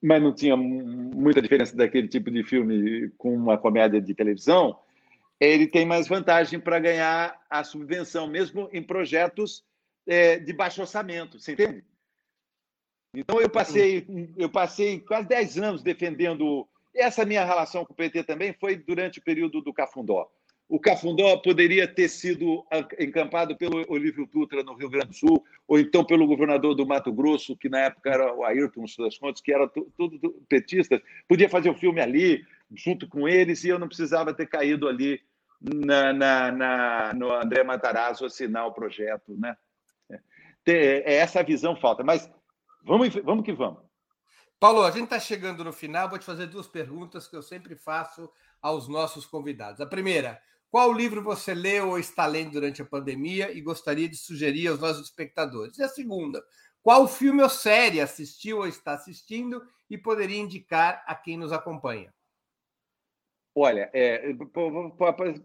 mas 0.02 0.22
não 0.22 0.34
tinha 0.34 0.58
muita 0.58 1.42
diferença 1.42 1.76
daquele 1.76 2.08
tipo 2.08 2.30
de 2.30 2.44
filme 2.44 3.10
com 3.18 3.34
uma 3.34 3.58
comédia 3.58 4.02
de 4.02 4.14
televisão, 4.14 4.78
ele 5.40 5.68
tem 5.68 5.86
mais 5.86 6.08
vantagem 6.08 6.60
para 6.60 6.80
ganhar 6.80 7.40
a 7.50 7.64
subvenção, 7.64 8.28
mesmo 8.28 8.70
em 8.72 8.84
projetos 8.84 9.64
é, 10.06 10.38
de 10.38 10.54
baixo 10.54 10.82
orçamento, 10.82 11.40
você 11.40 11.54
entende? 11.54 11.84
Então 13.16 13.40
eu 13.40 13.50
passei, 13.50 14.06
eu 14.38 14.50
passei 14.50 15.00
quase 15.00 15.28
10 15.28 15.58
anos 15.58 15.84
defendendo 15.84 16.68
essa 16.94 17.26
minha 17.26 17.44
relação 17.44 17.86
com 17.86 17.94
o 17.94 17.96
PT 17.96 18.24
também 18.24 18.54
foi 18.54 18.76
durante 18.76 19.20
o 19.20 19.24
período 19.24 19.62
do 19.62 19.74
Cafundó. 19.74 20.30
O 20.68 20.80
Cafundó 20.80 21.38
poderia 21.38 21.88
ter 21.88 22.10
sido 22.10 22.66
encampado 23.00 23.56
pelo 23.56 23.86
Olívio 23.88 24.26
Dutra 24.26 24.64
no 24.64 24.74
Rio 24.74 24.90
Grande 24.90 25.10
do 25.10 25.16
Sul, 25.16 25.46
ou 25.68 25.80
então 25.80 26.04
pelo 26.04 26.26
governador 26.26 26.74
do 26.74 26.88
Mato 26.88 27.14
Grosso, 27.14 27.56
que 27.56 27.70
na 27.70 27.82
época 27.82 28.10
era 28.10 28.34
o 28.34 28.44
Ayrton 28.44 28.86
das 28.98 29.18
Contas, 29.18 29.42
que 29.42 29.54
era 29.54 29.68
tudo 29.68 30.44
petista. 30.50 31.02
Podia 31.28 31.48
fazer 31.48 31.70
o 31.70 31.74
um 31.74 31.78
filme 31.78 32.02
ali, 32.02 32.44
junto 32.74 33.08
com 33.08 33.28
eles, 33.28 33.64
e 33.64 33.70
eu 33.70 33.78
não 33.78 33.88
precisava 33.88 34.34
ter 34.34 34.48
caído 34.48 34.88
ali 34.88 35.22
na, 35.62 36.12
na, 36.12 36.52
na 36.52 37.14
no 37.14 37.32
André 37.32 37.64
Matarazzo 37.64 38.26
assinar 38.26 38.66
o 38.66 38.74
projeto. 38.74 39.36
Né? 39.38 39.56
É, 40.68 41.14
é 41.14 41.16
essa 41.16 41.44
visão 41.44 41.76
falta. 41.76 42.04
Mas 42.04 42.30
vamos, 42.84 43.14
vamos 43.24 43.46
que 43.46 43.54
vamos. 43.54 43.84
Paulo, 44.60 44.84
a 44.84 44.92
gente 44.92 45.06
está 45.06 45.20
chegando 45.20 45.64
no 45.64 45.72
final. 45.72 46.10
Vou 46.10 46.18
te 46.18 46.26
fazer 46.26 46.48
duas 46.48 46.68
perguntas 46.68 47.28
que 47.28 47.36
eu 47.36 47.44
sempre 47.44 47.76
faço 47.76 48.30
aos 48.62 48.88
nossos 48.88 49.26
convidados. 49.26 49.80
A 49.80 49.86
primeira, 49.86 50.42
qual 50.76 50.92
livro 50.92 51.24
você 51.24 51.54
leu 51.54 51.92
ou 51.92 51.98
está 51.98 52.26
lendo 52.26 52.52
durante 52.52 52.82
a 52.82 52.86
pandemia 52.86 53.50
e 53.50 53.62
gostaria 53.62 54.10
de 54.10 54.18
sugerir 54.18 54.68
aos 54.68 54.82
nossos 54.82 55.06
espectadores? 55.06 55.78
E 55.78 55.84
a 55.84 55.88
segunda, 55.88 56.44
qual 56.84 57.08
filme 57.08 57.42
ou 57.42 57.48
série 57.48 58.02
assistiu 58.02 58.58
ou 58.58 58.68
está 58.68 58.92
assistindo 58.92 59.66
e 59.90 59.98
poderia 59.98 60.38
indicar 60.38 61.02
a 61.08 61.16
quem 61.16 61.38
nos 61.38 61.54
acompanha? 61.54 62.14
Olha, 63.56 63.90
é, 63.94 64.34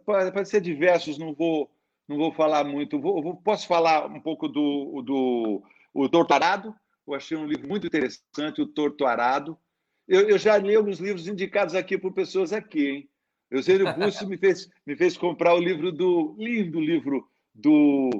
pode 0.04 0.48
ser 0.48 0.60
diversos, 0.60 1.16
não 1.16 1.32
vou, 1.32 1.70
não 2.08 2.16
vou 2.16 2.32
falar 2.32 2.64
muito. 2.64 3.00
Vou, 3.00 3.36
posso 3.36 3.68
falar 3.68 4.06
um 4.06 4.20
pouco 4.20 4.48
do, 4.48 5.00
do 5.00 5.62
o 5.94 6.08
Tortarado, 6.08 6.74
eu 7.06 7.14
achei 7.14 7.36
um 7.36 7.46
livro 7.46 7.68
muito 7.68 7.86
interessante, 7.86 8.60
O 8.60 8.66
Torto 8.66 9.06
Arado. 9.06 9.56
Eu, 10.08 10.28
eu 10.28 10.38
já 10.38 10.58
li 10.58 10.74
alguns 10.74 10.98
livros 10.98 11.28
indicados 11.28 11.76
aqui 11.76 11.96
por 11.96 12.12
pessoas 12.12 12.52
aqui, 12.52 12.88
hein? 12.88 13.10
Eusênio 13.50 13.92
Busso 13.94 14.26
me 14.28 14.36
fez, 14.36 14.70
me 14.86 14.96
fez 14.96 15.16
comprar 15.16 15.54
o 15.54 15.60
livro 15.60 15.90
do 15.90 16.36
lindo 16.38 16.80
livro 16.80 17.28
do 17.54 18.10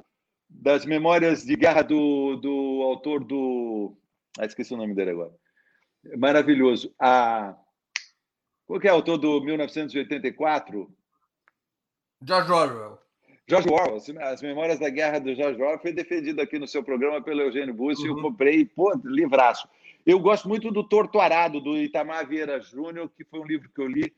das 0.48 0.85
memórias 0.85 1.44
de 1.44 1.55
guerra 1.55 1.82
do, 1.82 2.36
do 2.36 2.82
autor 2.82 3.23
do. 3.23 3.97
Ah, 4.39 4.44
esqueci 4.44 4.74
o 4.74 4.77
nome 4.77 4.94
dele 4.94 5.11
agora. 5.11 5.32
Maravilhoso. 6.16 6.93
A, 6.98 7.57
qual 8.66 8.81
que 8.81 8.89
é 8.89 8.93
o 8.93 8.97
autor 8.97 9.19
do 9.19 9.40
1984? 9.43 10.93
George 12.23 12.52
Orwell. 12.52 12.98
George 13.48 13.69
Orwell, 13.69 14.01
As 14.20 14.43
Memórias 14.43 14.78
da 14.78 14.89
Guerra 14.89 15.19
do 15.19 15.35
George 15.35 15.61
Orwell 15.61 15.81
foi 15.81 15.93
defendido 15.93 16.40
aqui 16.40 16.59
no 16.59 16.66
seu 16.66 16.82
programa 16.82 17.23
pelo 17.23 17.40
Eugênio 17.40 17.74
Bussi 17.74 18.02
uhum. 18.02 18.16
e 18.16 18.19
eu 18.19 18.23
comprei, 18.23 18.65
pô, 18.65 18.93
livraço. 19.05 19.69
Eu 20.07 20.19
gosto 20.19 20.48
muito 20.48 20.70
do 20.70 20.82
Torto 20.82 21.20
Arado, 21.20 21.61
do 21.61 21.77
Itamar 21.77 22.27
Vieira 22.27 22.61
Júnior, 22.61 23.11
que 23.16 23.24
foi 23.24 23.40
um 23.40 23.47
livro 23.47 23.69
que 23.74 23.81
eu 23.81 23.86
li 23.86 24.12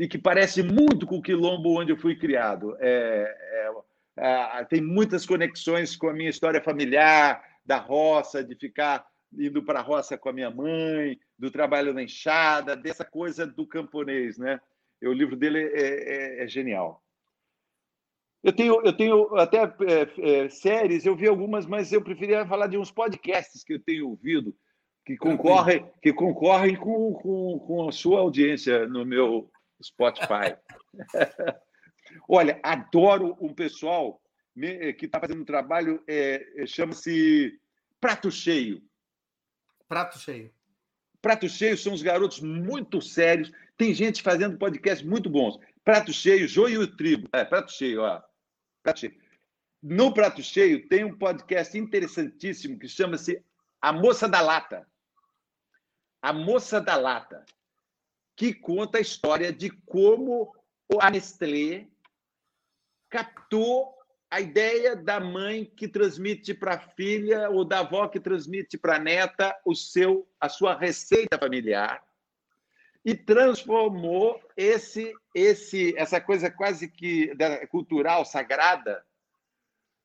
e 0.00 0.08
que 0.08 0.16
parece 0.16 0.62
muito 0.62 1.06
com 1.06 1.18
o 1.18 1.22
quilombo 1.22 1.78
onde 1.78 1.92
eu 1.92 1.96
fui 1.96 2.16
criado. 2.16 2.74
É, 2.80 3.70
é, 4.16 4.58
é, 4.58 4.64
tem 4.64 4.80
muitas 4.80 5.26
conexões 5.26 5.94
com 5.94 6.08
a 6.08 6.14
minha 6.14 6.30
história 6.30 6.62
familiar, 6.62 7.44
da 7.66 7.76
roça, 7.76 8.42
de 8.42 8.54
ficar 8.54 9.06
indo 9.38 9.62
para 9.62 9.80
a 9.80 9.82
roça 9.82 10.16
com 10.16 10.30
a 10.30 10.32
minha 10.32 10.50
mãe, 10.50 11.20
do 11.38 11.50
trabalho 11.50 11.92
na 11.92 12.02
enxada, 12.02 12.74
dessa 12.74 13.04
coisa 13.04 13.46
do 13.46 13.66
camponês, 13.66 14.38
né? 14.38 14.58
E 15.02 15.06
o 15.06 15.12
livro 15.12 15.36
dele 15.36 15.58
é, 15.58 16.40
é, 16.40 16.44
é 16.44 16.48
genial. 16.48 17.04
Eu 18.42 18.54
tenho, 18.54 18.80
eu 18.82 18.94
tenho 18.94 19.36
até 19.36 19.70
é, 20.18 20.48
séries, 20.48 21.04
eu 21.04 21.14
vi 21.14 21.28
algumas, 21.28 21.66
mas 21.66 21.92
eu 21.92 22.00
preferia 22.00 22.46
falar 22.46 22.68
de 22.68 22.78
uns 22.78 22.90
podcasts 22.90 23.62
que 23.62 23.74
eu 23.74 23.78
tenho 23.78 24.08
ouvido, 24.08 24.56
que 25.04 25.18
concorrem, 25.18 25.86
que 26.02 26.10
concorrem 26.10 26.74
com, 26.74 27.12
com, 27.12 27.58
com 27.58 27.86
a 27.86 27.92
sua 27.92 28.20
audiência 28.20 28.88
no 28.88 29.04
meu 29.04 29.50
Spotify. 29.82 30.56
Olha, 32.28 32.60
adoro 32.62 33.36
um 33.40 33.54
pessoal 33.54 34.20
que 34.98 35.06
está 35.06 35.20
fazendo 35.20 35.42
um 35.42 35.44
trabalho, 35.44 36.02
é, 36.06 36.64
chama-se 36.66 37.58
Prato 38.00 38.30
Cheio. 38.30 38.82
Prato 39.88 40.18
Cheio. 40.18 40.52
Prato 41.22 41.48
Cheio 41.48 41.76
são 41.76 41.92
os 41.92 42.02
garotos 42.02 42.40
muito 42.40 43.00
sérios. 43.00 43.52
Tem 43.76 43.94
gente 43.94 44.22
fazendo 44.22 44.58
podcasts 44.58 45.06
muito 45.06 45.30
bons. 45.30 45.58
Prato 45.84 46.12
Cheio, 46.12 46.48
Joio 46.48 46.82
e 46.82 46.96
Tribo. 46.96 47.28
É, 47.32 47.44
Prato 47.44 47.72
Cheio, 47.72 48.02
ó. 48.02 48.22
Prato 48.82 49.00
cheio. 49.00 49.14
No 49.82 50.12
Prato 50.12 50.42
Cheio 50.42 50.86
tem 50.88 51.04
um 51.04 51.16
podcast 51.16 51.76
interessantíssimo 51.76 52.78
que 52.78 52.88
chama-se 52.88 53.42
A 53.80 53.92
Moça 53.92 54.28
da 54.28 54.40
Lata. 54.40 54.86
A 56.22 56.32
Moça 56.32 56.80
da 56.80 56.96
Lata, 56.96 57.44
que 58.40 58.54
conta 58.54 58.96
a 58.96 59.02
história 59.02 59.52
de 59.52 59.68
como 59.68 60.50
a 60.98 61.10
Nestlé 61.10 61.86
captou 63.10 63.94
a 64.30 64.40
ideia 64.40 64.96
da 64.96 65.20
mãe 65.20 65.66
que 65.66 65.86
transmite 65.86 66.54
para 66.54 66.76
a 66.76 66.78
filha 66.78 67.50
ou 67.50 67.66
da 67.66 67.80
avó 67.80 68.08
que 68.08 68.18
transmite 68.18 68.78
para 68.78 68.96
a 68.96 68.98
neta 68.98 69.54
o 69.62 69.74
seu, 69.74 70.26
a 70.40 70.48
sua 70.48 70.74
receita 70.74 71.36
familiar 71.38 72.02
e 73.04 73.14
transformou 73.14 74.40
esse, 74.56 75.12
esse, 75.34 75.94
essa 75.98 76.18
coisa 76.18 76.50
quase 76.50 76.88
que 76.88 77.36
cultural 77.68 78.24
sagrada 78.24 79.04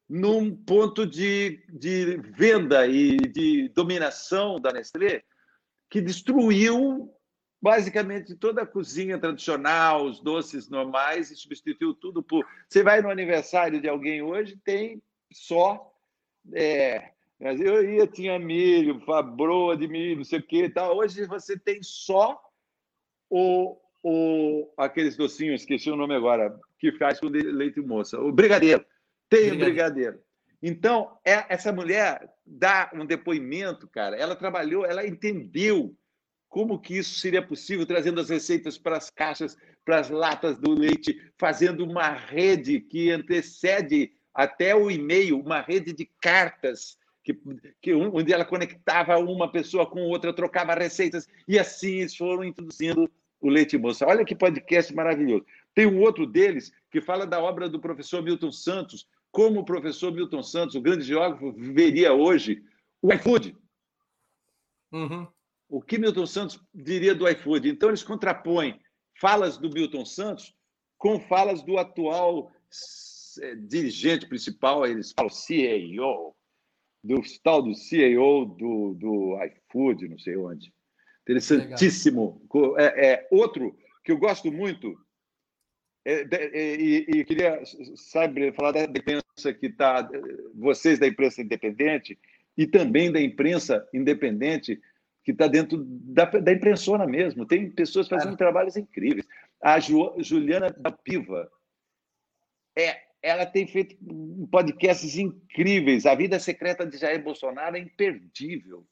num 0.10 0.54
ponto 0.54 1.08
de, 1.08 1.64
de 1.70 2.18
venda 2.18 2.86
e 2.86 3.16
de 3.16 3.70
dominação 3.70 4.60
da 4.60 4.74
Nestlé 4.74 5.24
que 5.90 6.02
destruiu 6.02 7.16
basicamente 7.66 8.36
toda 8.36 8.62
a 8.62 8.66
cozinha 8.66 9.18
tradicional, 9.18 10.06
os 10.06 10.20
doces 10.20 10.70
normais, 10.70 11.32
e 11.32 11.36
substituiu 11.36 11.96
tudo 11.96 12.22
por. 12.22 12.46
Você 12.70 12.84
vai 12.84 13.02
no 13.02 13.10
aniversário 13.10 13.82
de 13.82 13.90
alguém 13.90 14.22
hoje, 14.22 14.56
tem 14.64 15.02
só. 15.34 15.92
É, 16.54 17.10
eu 17.40 17.84
ia, 17.84 18.06
tinha 18.06 18.38
milho, 18.38 19.00
fabroa 19.00 19.76
de 19.76 19.88
milho, 19.88 20.18
não 20.18 20.24
sei 20.24 20.38
o 20.38 20.44
que 20.44 20.70
tal. 20.70 20.96
Hoje 20.96 21.26
você 21.26 21.58
tem 21.58 21.82
só 21.82 22.40
o, 23.32 23.76
o, 24.04 24.72
aqueles 24.78 25.18
docinhos, 25.18 25.62
esqueci 25.62 25.90
o 25.90 25.96
nome 25.96 26.14
agora, 26.14 26.56
que 26.78 26.92
faz 26.92 27.20
com 27.20 27.30
leite 27.30 27.82
moça. 27.82 28.22
O 28.22 28.32
brigadeiro. 28.32 28.86
Tem 29.28 29.52
o 29.52 29.58
brigadeiro. 29.58 30.20
Então, 30.62 31.18
é, 31.26 31.44
essa 31.50 31.74
mulher 31.74 32.32
dá 32.46 32.92
um 32.94 33.08
depoimento, 33.08 33.88
cara. 33.88 34.16
Ela 34.16 34.36
trabalhou, 34.36 34.86
ela 34.86 35.04
entendeu 35.08 35.98
como 36.56 36.80
que 36.80 36.98
isso 36.98 37.20
seria 37.20 37.42
possível, 37.42 37.86
trazendo 37.86 38.22
as 38.22 38.30
receitas 38.30 38.78
para 38.78 38.96
as 38.96 39.10
caixas, 39.10 39.58
para 39.84 40.00
as 40.00 40.10
latas 40.10 40.58
do 40.58 40.72
leite, 40.72 41.22
fazendo 41.38 41.84
uma 41.84 42.08
rede 42.12 42.80
que 42.80 43.12
antecede 43.12 44.14
até 44.34 44.74
o 44.74 44.90
e-mail, 44.90 45.38
uma 45.38 45.60
rede 45.60 45.92
de 45.92 46.10
cartas, 46.22 46.98
que, 47.26 47.38
que, 47.82 47.94
onde 47.94 48.32
ela 48.32 48.46
conectava 48.46 49.18
uma 49.18 49.52
pessoa 49.52 49.86
com 49.86 50.04
outra, 50.04 50.32
trocava 50.32 50.74
receitas, 50.74 51.28
e 51.46 51.60
assim 51.60 51.96
eles 51.98 52.16
foram 52.16 52.46
introduzindo 52.46 53.12
o 53.42 53.50
leite 53.50 53.78
moça. 53.78 54.08
Olha 54.08 54.24
que 54.24 54.34
podcast 54.34 54.96
maravilhoso. 54.96 55.46
Tem 55.74 55.86
um 55.86 56.00
outro 56.00 56.26
deles 56.26 56.72
que 56.90 57.02
fala 57.02 57.28
da 57.28 57.44
obra 57.44 57.68
do 57.68 57.82
professor 57.82 58.24
Milton 58.24 58.54
Santos, 58.54 59.06
como 59.30 59.60
o 59.60 59.66
professor 59.66 60.10
Milton 60.10 60.42
Santos, 60.42 60.76
o 60.76 60.82
grande 60.82 61.04
geógrafo, 61.04 61.52
viveria 61.52 62.14
hoje 62.14 62.64
o 63.02 63.12
iFood. 63.12 63.58
Uhum 64.94 65.35
o 65.76 65.82
que 65.82 65.98
Milton 65.98 66.26
Santos 66.26 66.58
diria 66.74 67.14
do 67.14 67.28
iFood. 67.28 67.68
Então, 67.68 67.90
eles 67.90 68.02
contrapõem 68.02 68.80
falas 69.20 69.58
do 69.58 69.70
Milton 69.70 70.06
Santos 70.06 70.56
com 70.98 71.20
falas 71.20 71.62
do 71.64 71.78
atual 71.78 72.50
eh, 73.42 73.56
dirigente 73.56 74.26
principal, 74.26 74.88
eles 74.88 75.12
falam 75.12 75.30
CEO, 75.30 76.34
do 77.04 77.22
tal 77.44 77.62
do 77.62 77.76
CEO 77.76 78.46
do, 78.46 78.94
do 78.94 79.38
iFood, 79.44 80.08
não 80.08 80.18
sei 80.18 80.38
onde. 80.38 80.74
Interessantíssimo. 81.24 82.42
É, 82.78 83.08
é, 83.08 83.28
outro 83.30 83.78
que 84.02 84.14
eu 84.14 84.18
gosto 84.18 84.50
muito, 84.54 84.98
é, 86.06 86.26
é, 86.32 86.76
e, 86.80 87.00
e, 87.00 87.26
queria, 87.26 87.62
sabe, 87.98 88.50
falar 88.54 88.72
da 88.72 88.84
imprensa 88.86 89.54
que 89.54 89.66
está, 89.66 90.10
vocês 90.54 91.00
da 91.00 91.08
imprensa 91.08 91.42
independente, 91.42 92.18
e 92.58 92.66
também 92.66 93.12
da 93.12 93.20
imprensa 93.20 93.86
independente 93.94 94.80
que 95.26 95.32
está 95.32 95.48
dentro 95.48 95.84
da, 95.84 96.26
da 96.26 96.54
impressora 96.54 97.08
mesmo. 97.08 97.48
Tem 97.48 97.70
pessoas 97.72 98.08
fazendo 98.08 98.36
é. 98.36 98.38
trabalhos 98.38 98.78
incríveis. 98.78 99.28
A 99.60 99.80
Ju, 99.80 100.14
Juliana 100.20 100.70
da 100.70 100.92
Piva, 100.92 101.50
é, 102.78 103.02
ela 103.24 103.44
tem 103.44 103.66
feito 103.66 103.98
podcasts 104.52 105.18
incríveis. 105.18 106.06
A 106.06 106.14
vida 106.14 106.40
secreta 106.40 106.86
de 106.86 106.98
Jair 106.98 107.24
Bolsonaro 107.24 107.76
é 107.76 107.80
imperdível. 107.80 108.86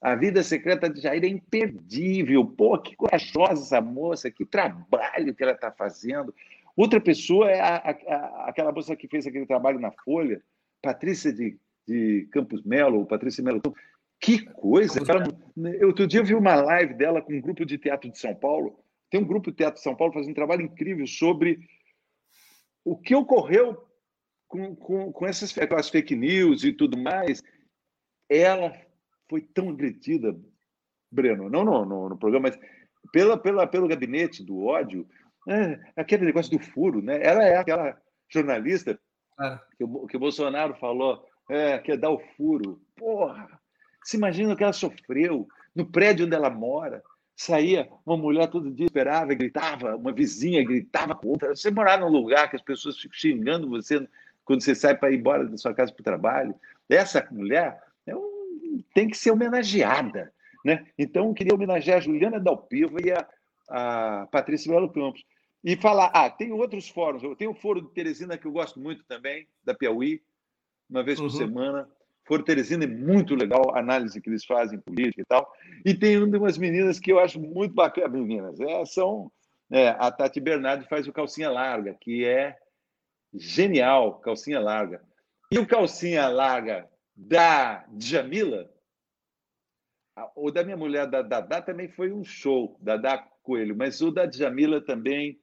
A 0.00 0.14
vida 0.14 0.42
secreta 0.42 0.88
de 0.88 1.02
Jair 1.02 1.22
é 1.24 1.28
imperdível. 1.28 2.46
Pô, 2.46 2.78
que 2.78 2.96
corajosa 2.96 3.62
essa 3.62 3.80
moça, 3.82 4.30
que 4.30 4.46
trabalho 4.46 5.34
que 5.34 5.42
ela 5.42 5.52
está 5.52 5.70
fazendo. 5.70 6.34
Outra 6.74 6.98
pessoa 6.98 7.50
é 7.50 7.60
a, 7.60 7.76
a, 7.76 8.48
aquela 8.48 8.72
moça 8.72 8.96
que 8.96 9.06
fez 9.06 9.26
aquele 9.26 9.44
trabalho 9.44 9.78
na 9.78 9.90
Folha, 9.90 10.42
Patrícia 10.80 11.30
de, 11.30 11.58
de 11.86 12.26
Campos 12.32 12.62
Melo, 12.62 13.04
Patrícia 13.04 13.44
Melo. 13.44 13.60
Que 14.20 14.44
coisa! 14.44 15.00
Ela, 15.08 15.24
outro 15.86 16.06
dia 16.06 16.20
eu 16.20 16.24
vi 16.24 16.34
uma 16.34 16.54
live 16.54 16.94
dela 16.94 17.22
com 17.22 17.32
um 17.32 17.40
grupo 17.40 17.64
de 17.64 17.78
teatro 17.78 18.10
de 18.10 18.18
São 18.18 18.34
Paulo. 18.34 18.78
Tem 19.10 19.20
um 19.20 19.26
grupo 19.26 19.50
de 19.50 19.56
teatro 19.56 19.76
de 19.76 19.82
São 19.82 19.96
Paulo 19.96 20.12
fazendo 20.12 20.32
um 20.32 20.34
trabalho 20.34 20.62
incrível 20.62 21.06
sobre 21.06 21.58
o 22.84 22.96
que 22.96 23.14
ocorreu 23.14 23.82
com, 24.46 24.76
com, 24.76 25.12
com 25.12 25.26
essas 25.26 25.52
com 25.52 25.74
as 25.74 25.88
fake 25.88 26.14
news 26.14 26.64
e 26.64 26.72
tudo 26.72 26.98
mais. 26.98 27.42
Ela 28.28 28.72
foi 29.28 29.40
tão 29.40 29.70
agredida, 29.70 30.38
Breno, 31.10 31.48
não 31.48 31.64
no, 31.64 31.84
no, 31.84 32.08
no 32.10 32.18
programa, 32.18 32.48
mas 32.48 32.58
pela, 33.12 33.38
pela, 33.38 33.66
pelo 33.66 33.88
gabinete 33.88 34.44
do 34.44 34.64
ódio, 34.64 35.08
é, 35.48 35.80
aquele 35.96 36.24
negócio 36.24 36.50
do 36.50 36.62
furo, 36.62 37.00
né? 37.00 37.20
Ela 37.22 37.44
é 37.44 37.56
aquela 37.56 38.00
jornalista 38.28 38.98
que, 39.76 39.84
o, 39.84 40.06
que 40.06 40.16
o 40.16 40.20
Bolsonaro 40.20 40.74
falou, 40.76 41.24
é, 41.48 41.78
que 41.78 41.92
é 41.92 41.96
dar 41.96 42.10
o 42.10 42.20
furo. 42.36 42.80
Porra! 42.96 43.59
Se 44.10 44.16
imagina 44.16 44.52
o 44.52 44.56
que 44.56 44.64
ela 44.64 44.72
sofreu 44.72 45.46
no 45.72 45.86
prédio 45.86 46.26
onde 46.26 46.34
ela 46.34 46.50
mora. 46.50 47.00
Saía 47.36 47.88
uma 48.04 48.16
mulher 48.16 48.48
todo 48.48 48.68
dia, 48.68 48.86
esperava, 48.86 49.32
gritava, 49.34 49.94
uma 49.94 50.10
vizinha 50.10 50.64
gritava 50.64 51.14
com 51.14 51.28
outra. 51.28 51.54
Você 51.54 51.70
morar 51.70 52.00
num 52.00 52.08
lugar 52.08 52.50
que 52.50 52.56
as 52.56 52.62
pessoas 52.62 52.98
ficam 52.98 53.16
xingando 53.16 53.68
você 53.68 54.04
quando 54.44 54.62
você 54.62 54.74
sai 54.74 54.96
para 54.96 55.12
ir 55.12 55.20
embora 55.20 55.46
da 55.46 55.56
sua 55.56 55.72
casa 55.72 55.92
para 55.92 56.00
o 56.00 56.04
trabalho. 56.04 56.56
Essa 56.88 57.24
mulher 57.30 57.80
é 58.04 58.16
um, 58.16 58.82
tem 58.92 59.08
que 59.08 59.16
ser 59.16 59.30
homenageada. 59.30 60.32
Né? 60.64 60.84
Então, 60.98 61.28
eu 61.28 61.32
queria 61.34 61.54
homenagear 61.54 61.98
a 61.98 62.00
Juliana 62.00 62.40
Dalpiva 62.40 62.98
e 63.00 63.12
a, 63.12 63.28
a 63.68 64.26
Patrícia 64.26 64.72
Melo 64.72 64.92
Campos. 64.92 65.24
E 65.62 65.76
falar, 65.76 66.10
ah, 66.12 66.28
tem 66.28 66.50
outros 66.50 66.88
fóruns. 66.88 67.22
Tenho 67.38 67.52
o 67.52 67.54
Foro 67.54 67.80
de 67.80 67.92
Teresina, 67.92 68.36
que 68.36 68.46
eu 68.46 68.50
gosto 68.50 68.80
muito 68.80 69.04
também, 69.04 69.46
da 69.62 69.72
Piauí, 69.72 70.20
uma 70.90 71.04
vez 71.04 71.16
por 71.16 71.26
uhum. 71.26 71.30
semana. 71.30 71.88
Foro 72.30 72.44
Teresina 72.44 72.84
é 72.84 72.86
muito 72.86 73.34
legal 73.34 73.74
a 73.74 73.80
análise 73.80 74.20
que 74.20 74.30
eles 74.30 74.44
fazem 74.44 74.78
política 74.78 75.20
e 75.20 75.24
tal. 75.24 75.52
E 75.84 75.92
tem 75.92 76.16
umas 76.16 76.56
meninas 76.56 77.00
que 77.00 77.10
eu 77.10 77.18
acho 77.18 77.40
muito 77.40 77.74
bacana, 77.74 78.06
meninas. 78.06 78.60
É, 78.60 78.84
são 78.84 79.32
é, 79.68 79.88
a 79.88 80.12
Tati 80.12 80.38
Bernardi 80.38 80.86
faz 80.86 81.08
o 81.08 81.12
calcinha 81.12 81.50
larga, 81.50 81.92
que 82.00 82.24
é 82.24 82.56
genial, 83.34 84.20
calcinha 84.20 84.60
larga. 84.60 85.02
E 85.50 85.58
o 85.58 85.66
calcinha 85.66 86.28
larga 86.28 86.88
da 87.16 87.84
Djamila, 87.88 88.70
o 90.36 90.52
da 90.52 90.62
minha 90.62 90.76
mulher, 90.76 91.08
da 91.08 91.22
Dadá, 91.22 91.60
também 91.60 91.88
foi 91.88 92.12
um 92.12 92.22
show, 92.22 92.78
Dadá 92.80 93.18
Coelho, 93.42 93.74
mas 93.76 94.00
o 94.02 94.12
da 94.12 94.24
Djamila 94.24 94.80
também, 94.80 95.40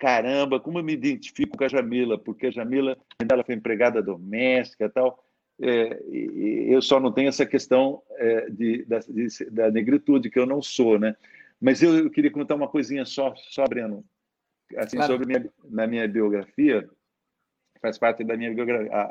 caramba, 0.00 0.58
como 0.58 0.80
eu 0.80 0.82
me 0.82 0.94
identifico 0.94 1.56
com 1.56 1.62
a 1.62 1.68
Jamila, 1.68 2.18
porque 2.18 2.48
a 2.48 2.50
Jamila, 2.50 2.96
ela 3.30 3.44
foi 3.44 3.54
empregada 3.54 4.02
doméstica 4.02 4.86
e 4.86 4.88
tal, 4.88 5.23
é, 5.60 6.02
eu 6.10 6.82
só 6.82 6.98
não 6.98 7.12
tenho 7.12 7.28
essa 7.28 7.46
questão 7.46 8.02
é, 8.12 8.50
de, 8.50 8.84
da, 8.84 8.98
de, 8.98 9.28
da, 9.50 9.70
negritude, 9.70 10.30
que 10.30 10.38
eu 10.38 10.46
não 10.46 10.60
sou, 10.60 10.98
né? 10.98 11.16
Mas 11.60 11.82
eu, 11.82 11.96
eu 11.96 12.10
queria 12.10 12.30
contar 12.30 12.56
uma 12.56 12.68
coisinha 12.68 13.04
só, 13.04 13.34
só 13.36 13.64
Breno, 13.66 14.04
assim, 14.76 14.96
claro. 14.96 15.12
sobre 15.12 15.26
minha, 15.26 15.52
na 15.64 15.86
minha 15.86 16.08
biografia, 16.08 16.88
faz 17.80 17.98
parte 17.98 18.24
da 18.24 18.36
minha 18.36 18.50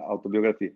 autobiografia. 0.08 0.74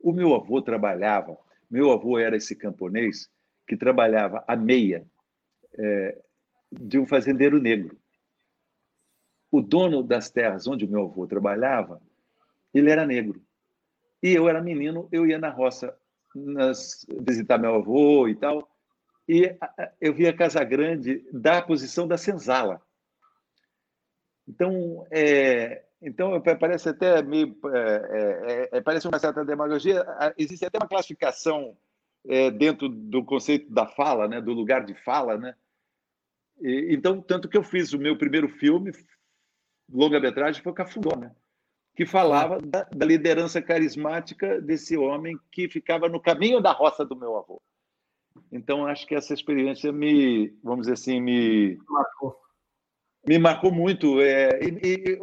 O 0.00 0.12
meu 0.12 0.34
avô 0.34 0.62
trabalhava, 0.62 1.36
meu 1.70 1.92
avô 1.92 2.18
era 2.18 2.36
esse 2.36 2.56
camponês 2.56 3.30
que 3.66 3.76
trabalhava 3.76 4.44
a 4.48 4.56
meia 4.56 5.06
é, 5.78 6.18
de 6.70 6.98
um 6.98 7.06
fazendeiro 7.06 7.60
negro. 7.60 7.96
O 9.50 9.60
dono 9.60 10.02
das 10.02 10.30
terras 10.30 10.66
onde 10.66 10.84
o 10.84 10.88
meu 10.88 11.04
avô 11.04 11.26
trabalhava, 11.26 12.00
ele 12.72 12.90
era 12.90 13.06
negro. 13.06 13.44
E 14.22 14.32
eu 14.32 14.48
era 14.48 14.60
menino, 14.60 15.08
eu 15.10 15.26
ia 15.26 15.38
na 15.38 15.50
roça 15.50 15.96
nas, 16.34 17.04
visitar 17.20 17.58
meu 17.58 17.74
avô 17.74 18.28
e 18.28 18.34
tal, 18.34 18.68
e 19.28 19.56
eu 20.00 20.14
via 20.14 20.36
Casa 20.36 20.62
Grande 20.64 21.24
da 21.32 21.60
posição 21.62 22.06
da 22.06 22.16
senzala. 22.16 22.80
Então, 24.46 25.06
é, 25.10 25.84
então 26.00 26.40
parece 26.40 26.88
até 26.88 27.22
meio, 27.22 27.56
é, 27.72 28.68
é, 28.72 28.78
é, 28.78 28.80
parece 28.80 29.06
uma 29.06 29.18
certa 29.18 29.44
demagogia. 29.44 30.04
Existe 30.36 30.64
até 30.64 30.78
uma 30.78 30.88
classificação 30.88 31.76
é, 32.26 32.50
dentro 32.50 32.88
do 32.88 33.24
conceito 33.24 33.72
da 33.72 33.86
fala, 33.86 34.28
né, 34.28 34.40
do 34.40 34.52
lugar 34.52 34.84
de 34.84 34.94
fala, 34.94 35.36
né? 35.36 35.54
E, 36.60 36.94
então, 36.94 37.20
tanto 37.20 37.48
que 37.48 37.56
eu 37.56 37.62
fiz 37.62 37.92
o 37.92 37.98
meu 37.98 38.16
primeiro 38.16 38.48
filme, 38.48 38.92
longa-metragem, 39.90 40.62
foi 40.62 40.72
Cafundó, 40.72 41.16
né? 41.16 41.34
Que 41.94 42.06
falava 42.06 42.60
da, 42.60 42.84
da, 42.84 43.04
liderança 43.04 43.60
carismática 43.60 44.60
desse 44.60 44.96
homem 44.96 45.38
que 45.50 45.68
ficava 45.68 46.08
no 46.08 46.20
caminho 46.20 46.60
da 46.60 46.72
roça 46.72 47.04
do 47.04 47.14
meu 47.14 47.36
avô. 47.36 47.60
Então, 48.50 48.86
acho 48.86 49.06
que 49.06 49.14
essa 49.14 49.34
experiência 49.34 49.92
me, 49.92 50.48
vamos 50.62 50.82
dizer 50.82 50.94
assim, 50.94 51.20
me. 51.20 51.78
Marcou. 51.88 52.36
Me 53.26 53.38
marcou 53.38 53.70
muito. 53.70 54.20
É, 54.20 54.58
e, 54.62 54.68
e, 54.82 55.18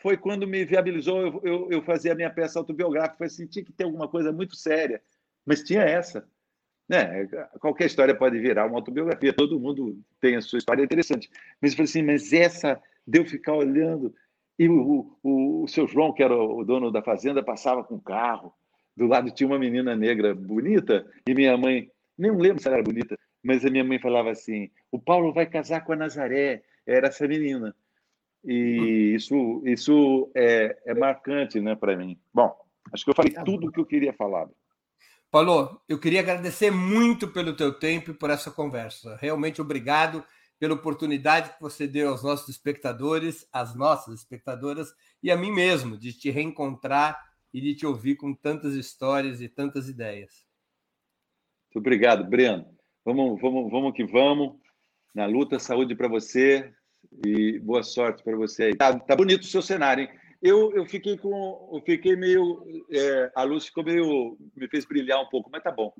foi 0.00 0.16
quando 0.16 0.46
me 0.46 0.64
viabilizou 0.64 1.20
eu, 1.20 1.40
eu, 1.44 1.68
eu, 1.70 1.82
fazer 1.82 2.10
a 2.10 2.14
minha 2.14 2.30
peça 2.30 2.58
autobiográfica. 2.58 3.24
Assim, 3.24 3.46
tinha 3.46 3.64
que 3.64 3.72
ter 3.72 3.84
alguma 3.84 4.08
coisa 4.08 4.32
muito 4.32 4.56
séria. 4.56 5.02
Mas 5.44 5.62
tinha 5.62 5.82
essa. 5.82 6.26
Né? 6.88 7.26
Qualquer 7.60 7.86
história 7.86 8.14
pode 8.14 8.38
virar 8.38 8.66
uma 8.66 8.76
autobiografia. 8.76 9.32
Todo 9.32 9.60
mundo 9.60 10.02
tem 10.20 10.36
a 10.36 10.40
sua 10.40 10.58
história 10.58 10.82
interessante. 10.82 11.30
Mas 11.60 11.72
eu 11.72 11.76
falei 11.76 11.90
assim, 11.90 12.02
mas 12.02 12.32
essa 12.32 12.82
deu 13.06 13.24
ficar 13.24 13.54
olhando. 13.54 14.14
E 14.60 14.68
o, 14.68 15.16
o, 15.22 15.62
o 15.64 15.68
seu 15.68 15.88
João, 15.88 16.12
que 16.12 16.22
era 16.22 16.36
o 16.36 16.62
dono 16.62 16.90
da 16.90 17.02
fazenda, 17.02 17.42
passava 17.42 17.82
com 17.82 17.94
o 17.94 18.00
carro. 18.00 18.52
Do 18.94 19.06
lado 19.06 19.30
tinha 19.30 19.46
uma 19.46 19.58
menina 19.58 19.96
negra 19.96 20.34
bonita. 20.34 21.10
E 21.26 21.32
minha 21.32 21.56
mãe, 21.56 21.90
nem 22.18 22.30
lembro 22.30 22.60
se 22.60 22.68
ela 22.68 22.76
era 22.76 22.84
bonita, 22.84 23.18
mas 23.42 23.64
a 23.64 23.70
minha 23.70 23.82
mãe 23.82 23.98
falava 23.98 24.30
assim: 24.30 24.70
o 24.92 24.98
Paulo 24.98 25.32
vai 25.32 25.46
casar 25.46 25.82
com 25.82 25.94
a 25.94 25.96
Nazaré 25.96 26.62
era 26.86 27.08
essa 27.08 27.26
menina. 27.26 27.74
E 28.44 29.14
isso, 29.14 29.62
isso 29.64 30.30
é, 30.34 30.76
é 30.84 30.92
marcante 30.92 31.58
né, 31.58 31.74
para 31.74 31.96
mim. 31.96 32.20
Bom, 32.30 32.54
acho 32.92 33.02
que 33.02 33.10
eu 33.10 33.14
falei 33.14 33.32
tudo 33.42 33.68
o 33.68 33.72
que 33.72 33.80
eu 33.80 33.86
queria 33.86 34.12
falar. 34.12 34.46
Paulo, 35.30 35.80
eu 35.88 35.98
queria 35.98 36.20
agradecer 36.20 36.70
muito 36.70 37.28
pelo 37.28 37.56
teu 37.56 37.72
tempo 37.72 38.10
e 38.10 38.14
por 38.14 38.28
essa 38.28 38.50
conversa. 38.50 39.16
Realmente 39.22 39.62
obrigado 39.62 40.22
pela 40.60 40.74
oportunidade 40.74 41.54
que 41.54 41.60
você 41.60 41.88
deu 41.88 42.10
aos 42.10 42.22
nossos 42.22 42.50
espectadores, 42.50 43.48
às 43.50 43.74
nossas 43.74 44.20
espectadoras 44.20 44.92
e 45.22 45.30
a 45.30 45.36
mim 45.36 45.50
mesmo 45.50 45.96
de 45.96 46.12
te 46.12 46.30
reencontrar 46.30 47.18
e 47.52 47.62
de 47.62 47.74
te 47.74 47.86
ouvir 47.86 48.16
com 48.16 48.34
tantas 48.34 48.74
histórias 48.74 49.40
e 49.40 49.48
tantas 49.48 49.88
ideias. 49.88 50.46
Muito 51.64 51.78
obrigado, 51.78 52.28
Breno. 52.28 52.66
Vamos, 53.02 53.40
vamos, 53.40 53.70
vamos 53.70 53.94
que 53.94 54.04
vamos. 54.04 54.60
Na 55.14 55.24
luta, 55.24 55.58
saúde 55.58 55.96
para 55.96 56.08
você 56.08 56.70
e 57.24 57.58
boa 57.60 57.82
sorte 57.82 58.22
para 58.22 58.36
você 58.36 58.64
aí. 58.64 58.76
Tá, 58.76 58.96
tá, 58.98 59.16
bonito 59.16 59.42
o 59.42 59.46
seu 59.46 59.62
cenário, 59.62 60.04
hein? 60.04 60.10
Eu, 60.42 60.72
eu 60.74 60.84
fiquei 60.84 61.16
com. 61.16 61.70
Eu 61.72 61.82
fiquei 61.84 62.16
meio. 62.16 62.64
É, 62.92 63.32
a 63.34 63.42
luz 63.44 63.66
ficou 63.66 63.82
meio. 63.82 64.36
me 64.54 64.68
fez 64.68 64.84
brilhar 64.84 65.20
um 65.20 65.28
pouco, 65.28 65.50
mas 65.50 65.62
tá 65.62 65.72
bom. 65.72 65.92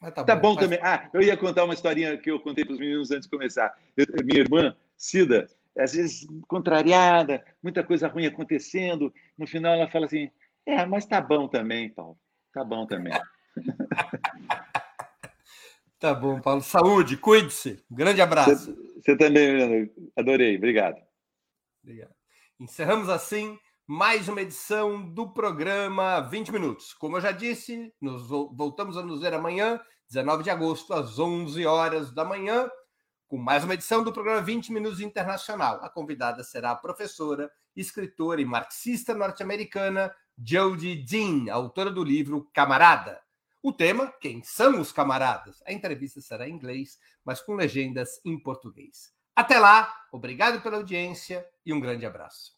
Mas 0.00 0.14
tá, 0.14 0.24
tá 0.24 0.36
bom, 0.36 0.54
bom 0.54 0.60
também. 0.60 0.78
Ah, 0.82 1.08
eu 1.12 1.20
ia 1.20 1.36
contar 1.36 1.64
uma 1.64 1.74
historinha 1.74 2.16
que 2.16 2.30
eu 2.30 2.40
contei 2.40 2.64
para 2.64 2.74
os 2.74 2.78
meninos 2.78 3.10
antes 3.10 3.24
de 3.24 3.30
começar. 3.30 3.76
Eu, 3.96 4.06
minha 4.24 4.40
irmã, 4.40 4.76
Cida, 4.96 5.48
às 5.76 5.92
vezes 5.92 6.26
contrariada, 6.46 7.44
muita 7.62 7.82
coisa 7.82 8.08
ruim 8.08 8.26
acontecendo. 8.26 9.12
No 9.36 9.46
final 9.46 9.74
ela 9.74 9.90
fala 9.90 10.06
assim: 10.06 10.30
é, 10.64 10.84
mas 10.86 11.06
tá 11.06 11.20
bom 11.20 11.48
também, 11.48 11.90
Paulo. 11.90 12.18
Tá 12.52 12.64
bom 12.64 12.86
também. 12.86 13.12
Tá 15.98 16.14
bom, 16.14 16.40
Paulo. 16.40 16.60
Saúde, 16.60 17.16
cuide-se. 17.16 17.82
grande 17.90 18.20
abraço. 18.20 18.72
Você 19.02 19.16
também, 19.16 19.90
adorei. 20.16 20.56
Obrigado. 20.56 21.02
Obrigado. 21.82 22.14
Encerramos 22.60 23.08
assim 23.08 23.58
mais 23.88 24.28
uma 24.28 24.42
edição 24.42 25.02
do 25.02 25.32
programa 25.32 26.20
20 26.20 26.52
Minutos. 26.52 26.92
Como 26.92 27.16
eu 27.16 27.20
já 27.22 27.32
disse, 27.32 27.90
nos 27.98 28.28
voltamos 28.28 28.98
a 28.98 29.02
nos 29.02 29.22
ver 29.22 29.32
amanhã, 29.32 29.80
19 30.08 30.42
de 30.44 30.50
agosto, 30.50 30.92
às 30.92 31.18
11 31.18 31.64
horas 31.64 32.12
da 32.12 32.22
manhã, 32.22 32.70
com 33.26 33.38
mais 33.38 33.64
uma 33.64 33.72
edição 33.72 34.04
do 34.04 34.12
programa 34.12 34.42
20 34.42 34.72
Minutos 34.72 35.00
Internacional. 35.00 35.80
A 35.82 35.88
convidada 35.88 36.44
será 36.44 36.72
a 36.72 36.76
professora, 36.76 37.50
escritora 37.74 38.42
e 38.42 38.44
marxista 38.44 39.14
norte-americana 39.14 40.14
Jodie 40.36 41.02
Dean, 41.04 41.50
autora 41.50 41.90
do 41.90 42.04
livro 42.04 42.46
Camarada 42.52 43.18
o 43.60 43.72
tema, 43.72 44.12
quem 44.20 44.42
são 44.42 44.80
os 44.80 44.92
camaradas? 44.92 45.60
A 45.66 45.72
entrevista 45.72 46.20
será 46.20 46.48
em 46.48 46.52
inglês, 46.52 46.98
mas 47.24 47.40
com 47.40 47.54
legendas 47.54 48.20
em 48.24 48.38
português. 48.38 49.12
Até 49.34 49.58
lá, 49.58 49.92
obrigado 50.12 50.62
pela 50.62 50.76
audiência 50.76 51.44
e 51.66 51.72
um 51.72 51.80
grande 51.80 52.06
abraço. 52.06 52.57